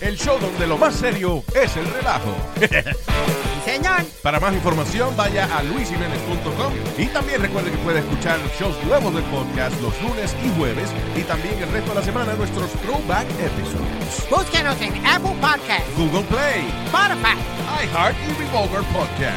El 0.00 0.16
show 0.16 0.38
donde 0.38 0.68
lo 0.68 0.78
más 0.78 0.94
serio 0.94 1.42
es 1.52 1.76
el 1.76 1.86
relajo. 1.86 2.36
Señor. 3.68 4.00
Para 4.22 4.40
más 4.40 4.54
información, 4.54 5.14
vaya 5.14 5.44
a 5.54 5.62
luisimenez.com 5.62 6.72
y 6.96 7.06
también 7.08 7.42
recuerde 7.42 7.70
que 7.70 7.76
puede 7.76 7.98
escuchar 7.98 8.40
shows 8.58 8.82
nuevos 8.86 9.12
del 9.12 9.24
podcast 9.24 9.78
los 9.82 9.92
lunes 10.00 10.34
y 10.42 10.48
jueves 10.58 10.88
y 11.14 11.20
también 11.24 11.62
el 11.62 11.70
resto 11.70 11.90
de 11.90 11.96
la 11.96 12.02
semana 12.02 12.32
nuestros 12.32 12.70
throwback 12.80 13.28
episodes. 13.38 14.26
Búsquenos 14.30 14.80
en 14.80 14.94
Apple 15.06 15.36
Podcast, 15.42 15.84
Google 15.98 16.24
Play, 16.28 16.64
Spotify, 16.86 17.36
iHeart 17.84 18.16
y 18.26 18.42
Revolver 18.42 18.82
Podcast. 18.90 19.36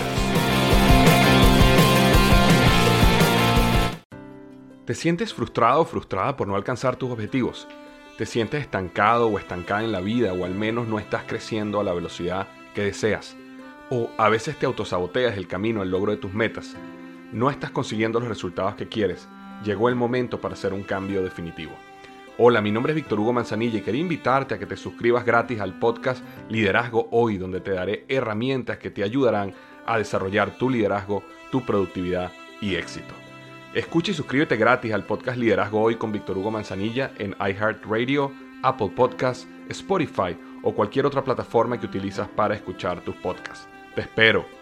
¿Te 4.86 4.96
sientes 4.96 5.34
frustrado 5.34 5.82
o 5.82 5.86
frustrada 5.86 6.38
por 6.38 6.48
no 6.48 6.56
alcanzar 6.56 6.96
tus 6.96 7.12
objetivos? 7.12 7.68
¿Te 8.18 8.26
sientes 8.26 8.62
estancado 8.62 9.28
o 9.28 9.38
estancada 9.38 9.84
en 9.84 9.92
la 9.92 10.00
vida 10.00 10.32
o 10.32 10.46
al 10.46 10.56
menos 10.56 10.88
no 10.88 11.00
estás 11.00 11.24
creciendo 11.28 11.82
a 11.82 11.84
la 11.84 11.92
velocidad 11.92 12.48
que 12.74 12.84
deseas? 12.84 13.36
¿O 13.94 14.10
a 14.18 14.30
veces 14.30 14.58
te 14.58 14.66
autosaboteas 14.66 15.36
el 15.36 15.50
camino 15.50 15.82
al 15.82 15.92
logro 15.92 16.14
de 16.14 16.18
tus 16.18 16.34
metas? 16.34 16.78
No 17.34 17.50
estás 17.50 17.72
consiguiendo 17.72 18.22
los 18.22 18.30
resultados 18.30 18.76
que 18.76 18.88
quieres. 18.88 19.28
Llegó 19.66 19.90
el 19.90 19.96
momento 19.96 20.40
para 20.40 20.54
hacer 20.54 20.72
un 20.72 20.84
cambio 20.84 21.22
definitivo. 21.22 21.74
Hola, 22.38 22.62
mi 22.62 22.72
nombre 22.72 22.94
es 22.94 22.96
Víctor 22.96 23.20
Hugo 23.20 23.34
Manzanilla 23.34 23.80
y 23.80 23.82
quería 23.82 24.00
invitarte 24.00 24.56
a 24.56 24.60
que 24.60 24.66
te 24.66 24.78
suscribas 24.78 25.26
gratis 25.26 25.60
al 25.60 25.78
podcast 25.78 26.24
Liderazgo 26.48 27.10
Hoy, 27.12 27.38
donde 27.38 27.60
te 27.60 27.72
daré 27.72 28.06
herramientas 28.08 28.78
que 28.78 28.92
te 28.92 29.04
ayudarán 29.04 29.54
a 29.86 29.98
desarrollar 29.98 30.52
tu 30.52 30.70
liderazgo, 30.70 31.22
tu 31.52 31.66
productividad 31.66 32.32
y 32.62 32.76
éxito. 32.76 33.14
Escucha 33.74 34.12
y 34.12 34.16
suscríbete 34.16 34.56
gratis 34.56 34.94
al 34.94 35.06
podcast 35.06 35.38
Liderazgo 35.38 35.82
Hoy 35.82 35.98
con 35.98 36.14
Víctor 36.14 36.38
Hugo 36.38 36.50
Manzanilla 36.50 37.12
en 37.18 37.36
iHeartRadio, 37.42 38.32
Apple 38.64 38.94
Podcasts, 38.96 39.50
Spotify 39.68 40.38
o 40.64 40.74
cualquier 40.74 41.06
otra 41.06 41.26
plataforma 41.26 41.78
que 41.78 41.88
utilizas 41.88 42.30
para 42.30 42.56
escuchar 42.56 43.02
tus 43.02 43.16
podcasts. 43.18 43.68
Te 43.96 44.02
espero. 44.02 44.61